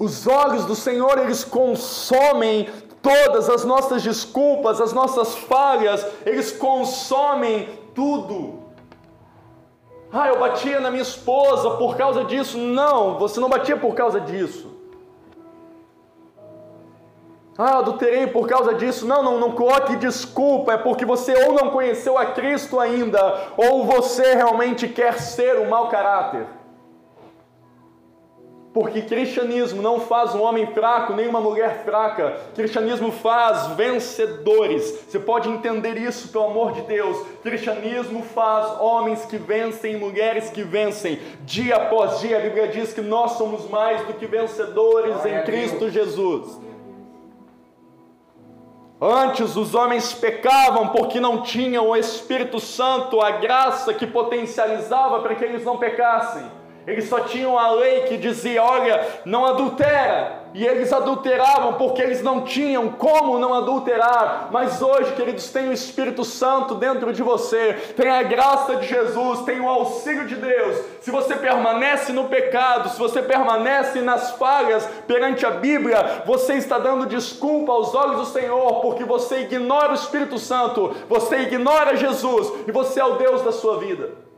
Os 0.00 0.26
olhos 0.26 0.64
do 0.64 0.74
Senhor, 0.74 1.18
eles 1.18 1.44
consomem 1.44 2.66
todas 3.02 3.50
as 3.50 3.66
nossas 3.66 4.02
desculpas, 4.02 4.80
as 4.80 4.94
nossas 4.94 5.34
falhas, 5.36 6.06
eles 6.24 6.50
consomem 6.50 7.68
tudo. 7.94 8.60
Ah, 10.10 10.28
eu 10.28 10.38
batia 10.38 10.80
na 10.80 10.90
minha 10.90 11.02
esposa 11.02 11.72
por 11.72 11.98
causa 11.98 12.24
disso. 12.24 12.56
Não, 12.56 13.18
você 13.18 13.38
não 13.38 13.50
batia 13.50 13.76
por 13.76 13.94
causa 13.94 14.18
disso. 14.18 14.74
Ah, 17.58 17.80
adulterei 17.80 18.26
por 18.26 18.48
causa 18.48 18.72
disso. 18.72 19.06
Não, 19.06 19.22
não, 19.22 19.38
não 19.38 19.52
coloque 19.52 19.96
desculpa. 19.96 20.72
É 20.72 20.78
porque 20.78 21.04
você 21.04 21.34
ou 21.44 21.52
não 21.52 21.68
conheceu 21.68 22.16
a 22.16 22.24
Cristo 22.24 22.80
ainda, 22.80 23.52
ou 23.54 23.84
você 23.84 24.32
realmente 24.34 24.88
quer 24.88 25.20
ser 25.20 25.58
um 25.58 25.68
mau 25.68 25.90
caráter. 25.90 26.59
Porque 28.80 29.02
cristianismo 29.02 29.82
não 29.82 30.00
faz 30.00 30.34
um 30.34 30.40
homem 30.40 30.66
fraco 30.68 31.12
nem 31.12 31.28
uma 31.28 31.38
mulher 31.38 31.84
fraca. 31.84 32.40
Cristianismo 32.54 33.12
faz 33.12 33.66
vencedores. 33.76 35.04
Você 35.06 35.18
pode 35.18 35.50
entender 35.50 35.98
isso 35.98 36.28
pelo 36.28 36.44
amor 36.44 36.72
de 36.72 36.80
Deus. 36.80 37.26
Cristianismo 37.42 38.22
faz 38.22 38.80
homens 38.80 39.26
que 39.26 39.36
vencem, 39.36 39.98
mulheres 39.98 40.48
que 40.48 40.62
vencem. 40.62 41.20
Dia 41.42 41.76
após 41.76 42.20
dia, 42.20 42.38
a 42.38 42.40
Bíblia 42.40 42.68
diz 42.68 42.94
que 42.94 43.02
nós 43.02 43.32
somos 43.32 43.68
mais 43.68 44.00
do 44.06 44.14
que 44.14 44.24
vencedores 44.24 45.26
em 45.26 45.42
Cristo. 45.42 45.90
Jesus. 45.90 46.58
Antes 48.98 49.56
os 49.56 49.74
homens 49.74 50.14
pecavam 50.14 50.88
porque 50.88 51.20
não 51.20 51.42
tinham 51.42 51.86
o 51.90 51.96
Espírito 51.96 52.58
Santo, 52.58 53.20
a 53.20 53.32
graça 53.32 53.92
que 53.92 54.06
potencializava 54.06 55.20
para 55.20 55.34
que 55.34 55.44
eles 55.44 55.66
não 55.66 55.76
pecassem. 55.76 56.59
Eles 56.86 57.08
só 57.08 57.20
tinham 57.20 57.58
a 57.58 57.70
lei 57.72 58.02
que 58.02 58.16
dizia: 58.16 58.62
olha, 58.62 59.06
não 59.24 59.44
adultera. 59.44 60.40
E 60.52 60.66
eles 60.66 60.92
adulteravam 60.92 61.74
porque 61.74 62.02
eles 62.02 62.22
não 62.22 62.42
tinham 62.42 62.88
como 62.88 63.38
não 63.38 63.54
adulterar. 63.54 64.48
Mas 64.50 64.82
hoje, 64.82 65.12
queridos, 65.12 65.50
tem 65.50 65.68
o 65.68 65.72
Espírito 65.72 66.24
Santo 66.24 66.74
dentro 66.74 67.12
de 67.12 67.22
você, 67.22 67.74
tem 67.96 68.10
a 68.10 68.22
graça 68.24 68.76
de 68.76 68.88
Jesus, 68.88 69.42
tem 69.42 69.60
o 69.60 69.68
auxílio 69.68 70.26
de 70.26 70.34
Deus. 70.34 70.76
Se 71.00 71.10
você 71.10 71.36
permanece 71.36 72.12
no 72.12 72.24
pecado, 72.24 72.88
se 72.88 72.98
você 72.98 73.22
permanece 73.22 74.00
nas 74.00 74.32
falhas 74.32 74.84
perante 75.06 75.46
a 75.46 75.50
Bíblia, 75.50 76.22
você 76.26 76.54
está 76.54 76.78
dando 76.78 77.06
desculpa 77.06 77.72
aos 77.72 77.94
olhos 77.94 78.16
do 78.16 78.26
Senhor, 78.26 78.80
porque 78.80 79.04
você 79.04 79.42
ignora 79.42 79.92
o 79.92 79.94
Espírito 79.94 80.38
Santo, 80.38 80.96
você 81.08 81.42
ignora 81.42 81.96
Jesus 81.96 82.52
e 82.66 82.72
você 82.72 83.00
é 83.00 83.04
o 83.04 83.14
Deus 83.14 83.42
da 83.42 83.52
sua 83.52 83.78
vida. 83.78 84.29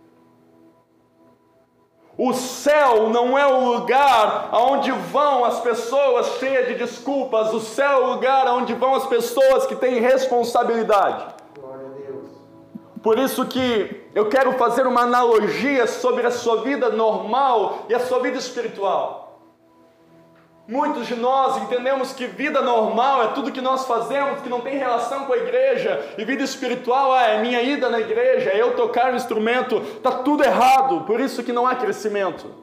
O 2.24 2.32
céu 2.32 3.10
não 3.10 3.36
é 3.36 3.44
o 3.44 3.72
lugar 3.72 4.48
aonde 4.52 4.92
vão 4.92 5.44
as 5.44 5.58
pessoas 5.58 6.38
cheias 6.38 6.68
de 6.68 6.74
desculpas, 6.76 7.52
o 7.52 7.58
céu 7.58 7.90
é 7.90 7.96
o 7.96 8.10
lugar 8.12 8.46
aonde 8.46 8.74
vão 8.74 8.94
as 8.94 9.04
pessoas 9.08 9.66
que 9.66 9.74
têm 9.74 9.98
responsabilidade. 9.98 11.34
Glória 11.58 11.84
a 11.84 11.90
Deus. 11.90 12.30
Por 13.02 13.18
isso 13.18 13.44
que 13.46 14.06
eu 14.14 14.28
quero 14.28 14.52
fazer 14.52 14.86
uma 14.86 15.00
analogia 15.00 15.88
sobre 15.88 16.24
a 16.24 16.30
sua 16.30 16.62
vida 16.62 16.90
normal 16.90 17.86
e 17.88 17.94
a 17.96 17.98
sua 17.98 18.20
vida 18.20 18.38
espiritual. 18.38 19.21
Muitos 20.66 21.08
de 21.08 21.16
nós 21.16 21.56
entendemos 21.56 22.12
que 22.12 22.24
vida 22.24 22.62
normal 22.62 23.24
é 23.24 23.26
tudo 23.28 23.50
que 23.50 23.60
nós 23.60 23.84
fazemos 23.84 24.40
que 24.42 24.48
não 24.48 24.60
tem 24.60 24.78
relação 24.78 25.24
com 25.24 25.32
a 25.32 25.36
igreja, 25.36 26.14
e 26.16 26.24
vida 26.24 26.44
espiritual 26.44 27.12
ah, 27.12 27.26
é 27.26 27.42
minha 27.42 27.60
ida 27.60 27.90
na 27.90 27.98
igreja, 27.98 28.50
é 28.50 28.62
eu 28.62 28.76
tocar 28.76 29.12
o 29.12 29.16
instrumento, 29.16 29.78
está 29.78 30.12
tudo 30.12 30.44
errado, 30.44 31.00
por 31.00 31.20
isso 31.20 31.42
que 31.42 31.52
não 31.52 31.66
há 31.66 31.74
crescimento. 31.74 32.62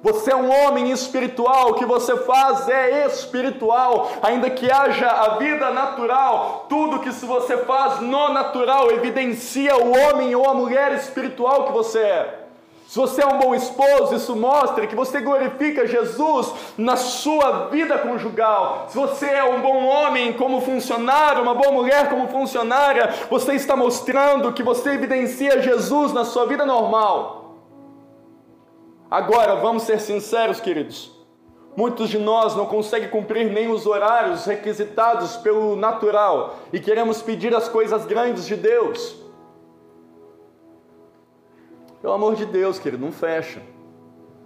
Você 0.00 0.30
é 0.30 0.36
um 0.36 0.48
homem 0.48 0.92
espiritual, 0.92 1.70
o 1.70 1.74
que 1.74 1.84
você 1.84 2.16
faz 2.18 2.68
é 2.68 3.04
espiritual, 3.06 4.12
ainda 4.22 4.48
que 4.48 4.70
haja 4.70 5.08
a 5.08 5.38
vida 5.38 5.70
natural, 5.70 6.66
tudo 6.68 7.00
que 7.00 7.10
se 7.10 7.26
você 7.26 7.56
faz 7.64 8.00
no 8.00 8.28
natural 8.28 8.92
evidencia 8.92 9.76
o 9.76 9.90
homem 9.90 10.36
ou 10.36 10.48
a 10.48 10.54
mulher 10.54 10.92
espiritual 10.92 11.64
que 11.64 11.72
você 11.72 11.98
é. 11.98 12.43
Se 12.86 12.98
você 12.98 13.22
é 13.22 13.26
um 13.26 13.38
bom 13.38 13.54
esposo, 13.54 14.14
isso 14.14 14.36
mostra 14.36 14.86
que 14.86 14.94
você 14.94 15.20
glorifica 15.20 15.86
Jesus 15.86 16.52
na 16.76 16.96
sua 16.96 17.68
vida 17.68 17.98
conjugal. 17.98 18.86
Se 18.88 18.96
você 18.96 19.26
é 19.26 19.44
um 19.44 19.60
bom 19.60 19.84
homem 19.86 20.34
como 20.34 20.60
funcionário, 20.60 21.42
uma 21.42 21.54
boa 21.54 21.72
mulher 21.72 22.10
como 22.10 22.28
funcionária, 22.28 23.12
você 23.30 23.54
está 23.54 23.74
mostrando 23.74 24.52
que 24.52 24.62
você 24.62 24.90
evidencia 24.90 25.62
Jesus 25.62 26.12
na 26.12 26.24
sua 26.24 26.46
vida 26.46 26.66
normal. 26.66 27.56
Agora, 29.10 29.56
vamos 29.56 29.84
ser 29.84 30.00
sinceros, 30.00 30.60
queridos. 30.60 31.12
Muitos 31.76 32.08
de 32.08 32.18
nós 32.18 32.54
não 32.54 32.66
conseguem 32.66 33.08
cumprir 33.08 33.50
nem 33.50 33.68
os 33.68 33.86
horários 33.86 34.44
requisitados 34.44 35.36
pelo 35.38 35.74
natural 35.74 36.56
e 36.72 36.78
queremos 36.78 37.20
pedir 37.20 37.54
as 37.54 37.68
coisas 37.68 38.06
grandes 38.06 38.46
de 38.46 38.54
Deus. 38.54 39.23
Pelo 42.04 42.12
amor 42.12 42.34
de 42.34 42.44
Deus, 42.44 42.78
querido, 42.78 43.02
não 43.02 43.10
fecha. 43.10 43.62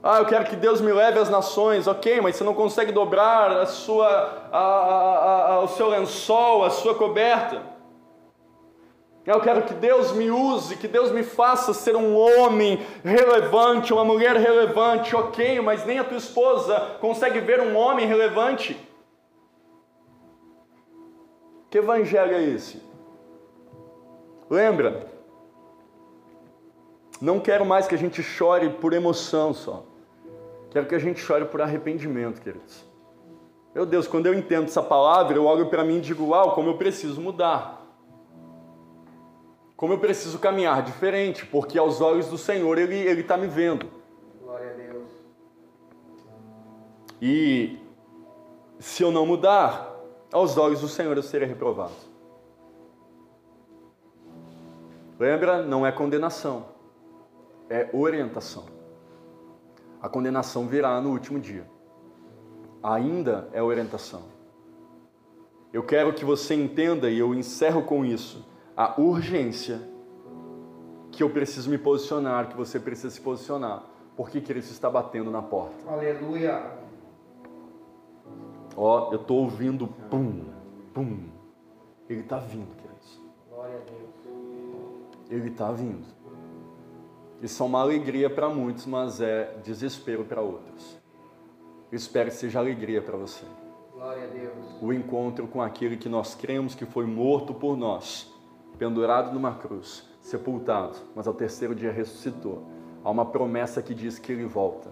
Ah, 0.00 0.20
eu 0.20 0.26
quero 0.26 0.44
que 0.44 0.54
Deus 0.54 0.80
me 0.80 0.92
leve 0.92 1.18
às 1.18 1.28
nações, 1.28 1.88
ok, 1.88 2.20
mas 2.20 2.36
você 2.36 2.44
não 2.44 2.54
consegue 2.54 2.92
dobrar 2.92 3.50
a 3.50 3.66
sua, 3.66 4.06
a, 4.52 4.58
a, 4.58 5.52
a, 5.54 5.60
o 5.64 5.66
seu 5.66 5.88
lençol, 5.88 6.64
a 6.64 6.70
sua 6.70 6.94
coberta. 6.94 7.60
Eu 9.26 9.40
quero 9.40 9.62
que 9.62 9.74
Deus 9.74 10.12
me 10.12 10.30
use, 10.30 10.76
que 10.76 10.86
Deus 10.86 11.10
me 11.10 11.24
faça 11.24 11.74
ser 11.74 11.96
um 11.96 12.16
homem 12.16 12.80
relevante, 13.02 13.92
uma 13.92 14.04
mulher 14.04 14.36
relevante, 14.36 15.16
ok, 15.16 15.60
mas 15.60 15.84
nem 15.84 15.98
a 15.98 16.04
tua 16.04 16.18
esposa 16.18 16.78
consegue 17.00 17.40
ver 17.40 17.60
um 17.60 17.76
homem 17.76 18.06
relevante. 18.06 18.80
Que 21.68 21.78
evangelho 21.78 22.36
é 22.36 22.40
esse? 22.40 22.80
Lembra? 24.48 25.17
Não 27.20 27.40
quero 27.40 27.64
mais 27.64 27.86
que 27.86 27.94
a 27.94 27.98
gente 27.98 28.22
chore 28.22 28.70
por 28.70 28.92
emoção 28.92 29.52
só. 29.52 29.84
Quero 30.70 30.86
que 30.86 30.94
a 30.94 30.98
gente 30.98 31.20
chore 31.20 31.46
por 31.46 31.60
arrependimento, 31.60 32.40
queridos. 32.40 32.84
Meu 33.74 33.84
Deus, 33.84 34.06
quando 34.06 34.26
eu 34.26 34.34
entendo 34.34 34.66
essa 34.66 34.82
palavra, 34.82 35.36
eu 35.36 35.44
olho 35.44 35.68
para 35.68 35.84
mim 35.84 35.98
e 35.98 36.00
digo: 36.00 36.28
Uau, 36.28 36.54
como 36.54 36.70
eu 36.70 36.76
preciso 36.76 37.20
mudar. 37.20 37.78
Como 39.76 39.92
eu 39.92 39.98
preciso 39.98 40.38
caminhar 40.38 40.82
diferente, 40.82 41.46
porque 41.46 41.78
aos 41.78 42.00
olhos 42.00 42.26
do 42.26 42.36
Senhor 42.36 42.78
Ele 42.78 43.20
está 43.20 43.36
me 43.36 43.46
vendo. 43.46 43.86
Glória 44.42 44.72
a 44.72 44.74
Deus. 44.74 45.08
E 47.22 47.78
se 48.80 49.02
eu 49.02 49.12
não 49.12 49.24
mudar, 49.24 49.96
aos 50.32 50.56
olhos 50.56 50.80
do 50.80 50.88
Senhor 50.88 51.16
eu 51.16 51.22
serei 51.22 51.46
reprovado. 51.46 51.92
Lembra? 55.18 55.62
Não 55.62 55.86
é 55.86 55.92
condenação, 55.92 56.66
é 57.68 57.88
orientação. 57.92 58.66
A 60.00 60.08
condenação 60.08 60.66
virá 60.66 61.00
no 61.00 61.10
último 61.10 61.40
dia. 61.40 61.68
Ainda 62.82 63.48
é 63.52 63.62
orientação. 63.62 64.22
Eu 65.72 65.82
quero 65.82 66.12
que 66.14 66.24
você 66.24 66.54
entenda, 66.54 67.10
e 67.10 67.18
eu 67.18 67.34
encerro 67.34 67.82
com 67.82 68.04
isso, 68.04 68.48
a 68.76 68.98
urgência 69.00 69.80
que 71.10 71.22
eu 71.22 71.28
preciso 71.28 71.68
me 71.68 71.76
posicionar, 71.76 72.48
que 72.48 72.56
você 72.56 72.78
precisa 72.78 73.10
se 73.10 73.20
posicionar, 73.20 73.84
porque 74.16 74.40
Cristo 74.40 74.70
está 74.70 74.88
batendo 74.88 75.30
na 75.30 75.42
porta. 75.42 75.90
Aleluia. 75.90 76.78
Ó, 78.76 79.12
eu 79.12 79.20
estou 79.20 79.38
ouvindo 79.38 79.88
pum, 80.08 80.44
pum. 80.94 81.28
Ele 82.08 82.20
está 82.20 82.38
vindo, 82.38 82.74
queridos. 82.76 83.20
Glória 83.50 83.74
a 83.74 83.80
Deus. 83.80 85.28
Ele 85.28 85.48
está 85.50 85.72
vindo. 85.72 86.17
Isso 87.40 87.62
é 87.62 87.66
uma 87.66 87.80
alegria 87.80 88.28
para 88.28 88.48
muitos, 88.48 88.84
mas 88.84 89.20
é 89.20 89.54
desespero 89.62 90.24
para 90.24 90.40
outros. 90.40 90.98
Eu 91.90 91.96
espero 91.96 92.30
que 92.30 92.36
seja 92.36 92.58
alegria 92.58 93.00
para 93.00 93.16
você. 93.16 93.44
Glória 93.92 94.24
a 94.24 94.26
Deus. 94.26 94.82
O 94.82 94.92
encontro 94.92 95.46
com 95.46 95.62
aquele 95.62 95.96
que 95.96 96.08
nós 96.08 96.34
cremos 96.34 96.74
que 96.74 96.84
foi 96.84 97.06
morto 97.06 97.54
por 97.54 97.76
nós, 97.76 98.32
pendurado 98.76 99.32
numa 99.32 99.54
cruz, 99.54 100.04
sepultado, 100.20 100.96
mas 101.14 101.26
ao 101.26 101.34
terceiro 101.34 101.74
dia 101.74 101.92
ressuscitou. 101.92 102.64
Há 103.04 103.10
uma 103.10 103.24
promessa 103.24 103.80
que 103.80 103.94
diz 103.94 104.18
que 104.18 104.32
ele 104.32 104.44
volta. 104.44 104.90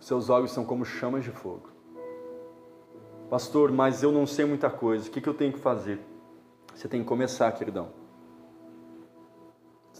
Seus 0.00 0.30
olhos 0.30 0.52
são 0.52 0.64
como 0.64 0.84
chamas 0.84 1.22
de 1.22 1.30
fogo. 1.30 1.68
Pastor, 3.28 3.70
mas 3.70 4.02
eu 4.02 4.10
não 4.10 4.26
sei 4.26 4.46
muita 4.46 4.70
coisa. 4.70 5.06
O 5.06 5.12
que, 5.12 5.20
que 5.20 5.28
eu 5.28 5.34
tenho 5.34 5.52
que 5.52 5.58
fazer? 5.58 6.00
Você 6.74 6.88
tem 6.88 7.02
que 7.02 7.06
começar, 7.06 7.52
queridão. 7.52 7.97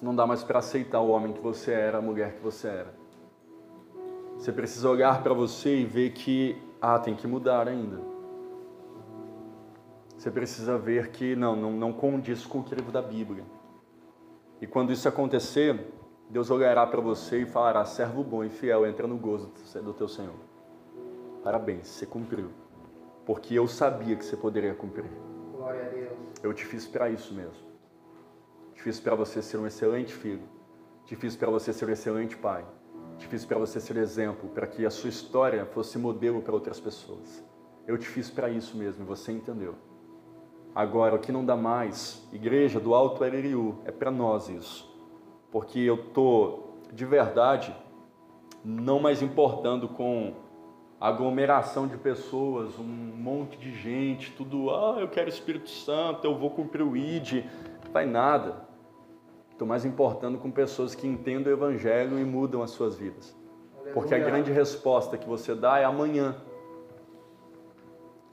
Não 0.00 0.14
dá 0.14 0.26
mais 0.26 0.44
para 0.44 0.60
aceitar 0.60 1.00
o 1.00 1.08
homem 1.10 1.32
que 1.32 1.40
você 1.40 1.72
era, 1.72 1.98
a 1.98 2.02
mulher 2.02 2.34
que 2.34 2.42
você 2.42 2.68
era. 2.68 2.94
Você 4.36 4.52
precisa 4.52 4.88
olhar 4.88 5.22
para 5.22 5.34
você 5.34 5.80
e 5.80 5.84
ver 5.84 6.12
que, 6.12 6.56
ah, 6.80 6.98
tem 6.98 7.16
que 7.16 7.26
mudar 7.26 7.66
ainda. 7.66 8.00
Você 10.16 10.30
precisa 10.30 10.78
ver 10.78 11.10
que 11.10 11.34
não, 11.34 11.56
não, 11.56 11.72
não 11.72 11.92
condiz 11.92 12.44
com 12.46 12.58
o 12.58 12.64
livro 12.68 12.92
da 12.92 13.02
Bíblia. 13.02 13.44
E 14.60 14.66
quando 14.66 14.92
isso 14.92 15.08
acontecer, 15.08 15.92
Deus 16.28 16.50
olhará 16.50 16.86
para 16.86 17.00
você 17.00 17.42
e 17.42 17.46
falará: 17.46 17.84
servo 17.84 18.22
bom 18.22 18.44
e 18.44 18.50
fiel, 18.50 18.86
entra 18.86 19.06
no 19.06 19.16
gozo 19.16 19.52
do 19.82 19.92
teu 19.92 20.08
Senhor. 20.08 20.34
Parabéns, 21.42 21.86
você 21.86 22.06
cumpriu. 22.06 22.50
Porque 23.24 23.54
eu 23.54 23.68
sabia 23.68 24.16
que 24.16 24.24
você 24.24 24.36
poderia 24.36 24.74
cumprir. 24.74 25.10
Glória 25.52 25.86
a 25.86 25.88
Deus. 25.88 26.18
Eu 26.42 26.52
te 26.52 26.64
fiz 26.64 26.86
para 26.86 27.10
isso 27.10 27.34
mesmo. 27.34 27.67
Fiz 28.78 29.00
para 29.00 29.16
você 29.16 29.42
ser 29.42 29.58
um 29.58 29.66
excelente 29.66 30.14
filho. 30.14 30.42
Fiz 31.04 31.34
para 31.34 31.50
você 31.50 31.72
ser 31.72 31.84
um 31.86 31.90
excelente 31.90 32.36
pai. 32.36 32.64
Fiz 33.18 33.44
para 33.44 33.58
você 33.58 33.80
ser 33.80 33.96
exemplo, 33.96 34.48
para 34.50 34.68
que 34.68 34.86
a 34.86 34.90
sua 34.90 35.10
história 35.10 35.66
fosse 35.66 35.98
modelo 35.98 36.40
para 36.40 36.54
outras 36.54 36.78
pessoas. 36.78 37.44
Eu 37.86 37.98
te 37.98 38.06
fiz 38.06 38.30
para 38.30 38.48
isso 38.48 38.76
mesmo 38.76 39.02
e 39.02 39.06
você 39.06 39.32
entendeu. 39.32 39.74
Agora, 40.72 41.16
o 41.16 41.18
que 41.18 41.32
não 41.32 41.44
dá 41.44 41.56
mais, 41.56 42.24
igreja 42.32 42.78
do 42.78 42.94
Alto 42.94 43.24
Aririu, 43.24 43.80
é 43.84 43.90
para 43.90 44.12
nós 44.12 44.48
isso. 44.48 44.88
Porque 45.50 45.80
eu 45.80 46.12
tô 46.12 46.74
de 46.92 47.04
verdade 47.04 47.74
não 48.64 49.00
mais 49.00 49.22
importando 49.22 49.88
com 49.88 50.34
aglomeração 51.00 51.88
de 51.88 51.96
pessoas, 51.96 52.78
um 52.78 52.84
monte 52.84 53.56
de 53.58 53.72
gente, 53.74 54.32
tudo, 54.32 54.70
ah, 54.70 54.98
eu 55.00 55.08
quero 55.08 55.28
Espírito 55.28 55.68
Santo, 55.68 56.24
eu 56.24 56.38
vou 56.38 56.50
cumprir 56.50 56.82
o 56.82 56.96
ID, 56.96 57.44
vai 57.92 58.06
nada. 58.06 58.67
Estou 59.58 59.66
mais 59.66 59.84
importando 59.84 60.38
com 60.38 60.52
pessoas 60.52 60.94
que 60.94 61.04
entendem 61.04 61.52
o 61.52 61.56
Evangelho 61.56 62.16
e 62.16 62.24
mudam 62.24 62.62
as 62.62 62.70
suas 62.70 62.94
vidas. 62.94 63.36
Porque 63.92 64.14
a 64.14 64.18
grande 64.20 64.52
resposta 64.52 65.18
que 65.18 65.28
você 65.28 65.52
dá 65.52 65.80
é 65.80 65.84
amanhã. 65.84 66.36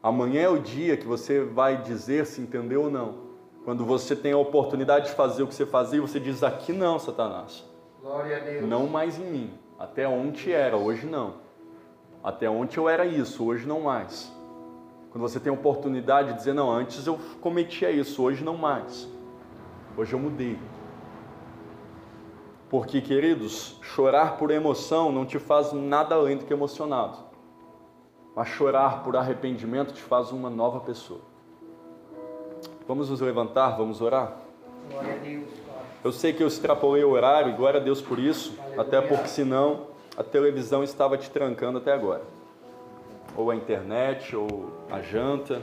Amanhã 0.03 0.43
é 0.43 0.49
o 0.49 0.59
dia 0.59 0.95
que 0.95 1.07
você 1.07 1.43
vai 1.43 1.81
dizer 1.81 2.27
se 2.27 2.39
entendeu 2.39 2.83
ou 2.83 2.91
não. 2.91 3.15
Quando 3.63 3.83
você 3.83 4.15
tem 4.15 4.33
a 4.33 4.37
oportunidade 4.37 5.07
de 5.07 5.15
fazer 5.15 5.41
o 5.41 5.47
que 5.47 5.55
você 5.55 5.65
fazia, 5.65 5.99
você 5.99 6.19
diz: 6.19 6.43
Aqui 6.43 6.71
não, 6.71 6.99
Satanás. 6.99 7.65
Glória 8.03 8.37
a 8.37 8.39
Deus. 8.41 8.69
Não 8.69 8.85
mais 8.85 9.17
em 9.17 9.25
mim. 9.25 9.53
Até 9.79 10.07
ontem 10.07 10.51
era, 10.51 10.77
hoje 10.77 11.07
não. 11.07 11.37
Até 12.23 12.47
ontem 12.47 12.77
eu 12.77 12.87
era 12.87 13.03
isso, 13.03 13.43
hoje 13.43 13.67
não 13.67 13.81
mais. 13.81 14.31
Quando 15.09 15.23
você 15.23 15.39
tem 15.39 15.49
a 15.49 15.55
oportunidade 15.55 16.33
de 16.33 16.37
dizer: 16.37 16.53
Não, 16.53 16.71
antes 16.71 17.07
eu 17.07 17.17
cometia 17.41 17.89
isso, 17.89 18.21
hoje 18.21 18.43
não 18.43 18.55
mais. 18.55 19.09
Hoje 19.97 20.13
eu 20.13 20.19
mudei. 20.19 20.59
Porque, 22.69 22.99
queridos, 22.99 23.77
chorar 23.81 24.37
por 24.37 24.49
emoção 24.51 25.11
não 25.11 25.25
te 25.25 25.37
faz 25.37 25.71
nada 25.71 26.15
além 26.15 26.37
do 26.37 26.45
que 26.45 26.53
emocionado. 26.53 27.17
Mas 28.35 28.47
chorar 28.49 29.03
por 29.03 29.15
arrependimento 29.15 29.93
te 29.93 30.01
faz 30.01 30.31
uma 30.31 30.49
nova 30.49 30.79
pessoa. 30.79 31.21
Vamos 32.87 33.09
nos 33.09 33.21
levantar, 33.21 33.77
vamos 33.77 34.01
orar? 34.01 34.37
Glória 34.89 35.13
a 35.13 35.17
Deus. 35.17 35.47
Eu 36.03 36.11
sei 36.11 36.33
que 36.33 36.43
eu 36.43 36.47
extrapolei 36.47 37.03
o 37.03 37.11
horário, 37.11 37.51
e 37.51 37.55
glória 37.55 37.79
a 37.79 37.83
Deus 37.83 38.01
por 38.01 38.19
isso, 38.19 38.53
Aleluia. 38.59 38.81
até 38.81 39.01
porque 39.01 39.27
senão 39.27 39.87
a 40.17 40.23
televisão 40.23 40.83
estava 40.83 41.17
te 41.17 41.29
trancando 41.29 41.79
até 41.79 41.93
agora. 41.93 42.21
Ou 43.35 43.49
a 43.49 43.55
internet, 43.55 44.35
ou 44.35 44.71
a 44.91 45.01
janta. 45.01 45.61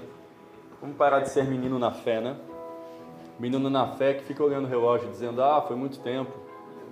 Vamos 0.81 0.97
parar 0.97 1.21
de 1.21 1.31
ser 1.31 1.45
menino 1.45 1.79
na 1.79 1.93
fé, 1.93 2.21
né? 2.21 2.37
Menino 3.39 3.71
na 3.71 3.87
fé 3.89 4.15
que 4.15 4.25
fica 4.25 4.43
olhando 4.43 4.65
o 4.65 4.69
relógio 4.69 5.09
dizendo: 5.09 5.43
Ah, 5.43 5.63
foi 5.63 5.77
muito 5.77 6.01
tempo. 6.01 6.33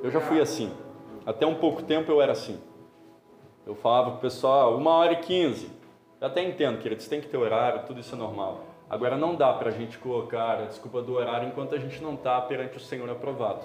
Eu 0.03 0.11
já 0.11 0.21
fui 0.21 0.41
assim. 0.41 0.73
Até 1.27 1.47
um 1.47 1.57
pouco 1.57 1.83
tempo 1.83 2.11
eu 2.11 2.23
era 2.23 2.33
assim. 2.33 2.59
Eu 3.67 3.75
falava 3.75 4.13
pro 4.13 4.21
pessoal, 4.21 4.77
uma 4.77 4.91
hora 4.93 5.13
e 5.13 5.17
quinze. 5.17 5.71
Eu 6.21 6.27
até 6.27 6.43
entendo, 6.43 6.81
queridos, 6.81 7.07
tem 7.07 7.21
que 7.21 7.29
ter 7.29 7.37
horário, 7.37 7.85
tudo 7.87 8.01
isso 8.01 8.15
é 8.15 8.19
normal. 8.19 8.61
Agora 8.89 9.17
não 9.17 9.37
dá 9.37 9.53
para 9.53 9.69
a 9.69 9.73
gente 9.73 9.99
colocar 9.99 10.59
a 10.59 10.65
desculpa 10.65 11.03
do 11.03 11.15
horário 11.15 11.49
enquanto 11.49 11.75
a 11.75 11.79
gente 11.79 12.03
não 12.03 12.15
está 12.15 12.41
perante 12.41 12.79
o 12.79 12.81
Senhor 12.81 13.09
aprovado. 13.11 13.65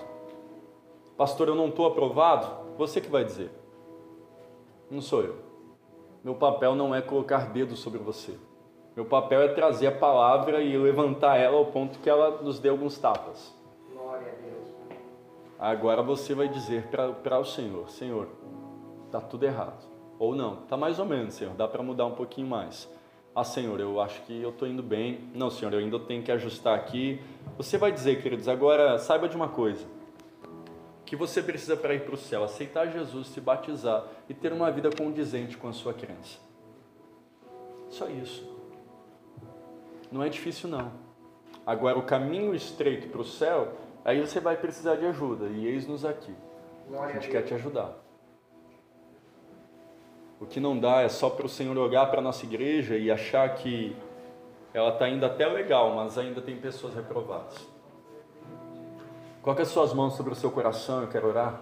Pastor, 1.17 1.47
eu 1.47 1.55
não 1.55 1.69
estou 1.69 1.87
aprovado? 1.87 2.75
Você 2.77 2.99
que 2.99 3.09
vai 3.09 3.23
dizer. 3.23 3.49
Não 4.91 5.01
sou 5.01 5.23
eu. 5.23 5.37
Meu 6.23 6.35
papel 6.35 6.75
não 6.75 6.93
é 6.93 7.01
colocar 7.01 7.51
dedo 7.51 7.75
sobre 7.75 7.99
você. 7.99 8.37
Meu 8.95 9.05
papel 9.05 9.41
é 9.41 9.47
trazer 9.47 9.87
a 9.87 9.91
palavra 9.91 10.61
e 10.61 10.77
levantar 10.77 11.37
ela 11.37 11.57
ao 11.57 11.67
ponto 11.67 11.99
que 11.99 12.09
ela 12.09 12.41
nos 12.41 12.59
dê 12.59 12.69
alguns 12.69 12.97
tapas. 12.97 13.55
Agora 15.59 16.01
você 16.01 16.33
vai 16.33 16.47
dizer 16.47 16.87
para 16.87 17.39
o 17.39 17.45
Senhor: 17.45 17.89
Senhor, 17.89 18.27
está 19.05 19.21
tudo 19.21 19.45
errado. 19.45 19.85
Ou 20.17 20.35
não, 20.35 20.63
está 20.63 20.77
mais 20.77 20.99
ou 20.99 21.05
menos, 21.05 21.33
Senhor, 21.33 21.53
dá 21.55 21.67
para 21.67 21.83
mudar 21.83 22.05
um 22.05 22.15
pouquinho 22.15 22.47
mais. 22.47 22.89
Ah, 23.35 23.43
Senhor, 23.43 23.79
eu 23.81 23.99
acho 23.99 24.21
que 24.21 24.41
eu 24.41 24.49
estou 24.49 24.65
indo 24.65 24.81
bem. 24.81 25.29
Não, 25.33 25.49
Senhor, 25.49 25.73
eu 25.73 25.79
ainda 25.79 25.99
tenho 25.99 26.23
que 26.23 26.31
ajustar 26.31 26.73
aqui. 26.73 27.21
Você 27.57 27.77
vai 27.77 27.91
dizer, 27.91 28.21
queridos, 28.21 28.47
agora 28.47 28.97
saiba 28.97 29.27
de 29.27 29.35
uma 29.35 29.49
coisa: 29.49 29.85
que 31.05 31.15
você 31.15 31.43
precisa 31.43 31.75
para 31.75 31.93
ir 31.93 32.05
para 32.05 32.15
o 32.15 32.17
céu, 32.17 32.43
aceitar 32.43 32.87
Jesus, 32.87 33.27
se 33.27 33.41
batizar 33.41 34.05
e 34.29 34.33
ter 34.33 34.53
uma 34.53 34.71
vida 34.71 34.89
condizente 34.89 35.57
com 35.57 35.67
a 35.67 35.73
sua 35.73 35.93
crença. 35.93 36.39
Só 37.89 38.07
isso. 38.07 38.49
Não 40.11 40.23
é 40.23 40.29
difícil, 40.29 40.69
não. 40.69 40.91
Agora, 41.65 41.97
o 41.97 42.03
caminho 42.03 42.55
estreito 42.55 43.09
para 43.09 43.21
o 43.21 43.25
céu, 43.25 43.73
aí 44.05 44.21
você 44.21 44.39
vai 44.39 44.55
precisar 44.55 44.95
de 44.95 45.05
ajuda. 45.05 45.47
E 45.47 45.67
eis-nos 45.67 46.05
aqui. 46.05 46.33
A 46.97 47.11
gente 47.13 47.29
quer 47.29 47.41
te 47.41 47.53
ajudar. 47.55 47.97
O 50.39 50.45
que 50.45 50.59
não 50.59 50.77
dá 50.77 51.01
é 51.01 51.09
só 51.09 51.29
para 51.29 51.45
o 51.45 51.49
Senhor 51.49 51.75
olhar 51.77 52.05
para 52.05 52.19
a 52.19 52.23
nossa 52.23 52.45
igreja 52.45 52.95
e 52.95 53.09
achar 53.09 53.55
que 53.55 53.95
ela 54.73 54.89
está 54.89 55.09
indo 55.09 55.25
até 55.25 55.47
legal, 55.47 55.95
mas 55.95 56.17
ainda 56.17 56.41
tem 56.41 56.57
pessoas 56.57 56.93
reprovadas. 56.93 57.67
Coloque 59.41 59.61
as 59.61 59.69
suas 59.69 59.93
mãos 59.93 60.15
sobre 60.15 60.33
o 60.33 60.35
seu 60.35 60.51
coração, 60.51 61.01
eu 61.01 61.07
quero 61.07 61.27
orar. 61.27 61.61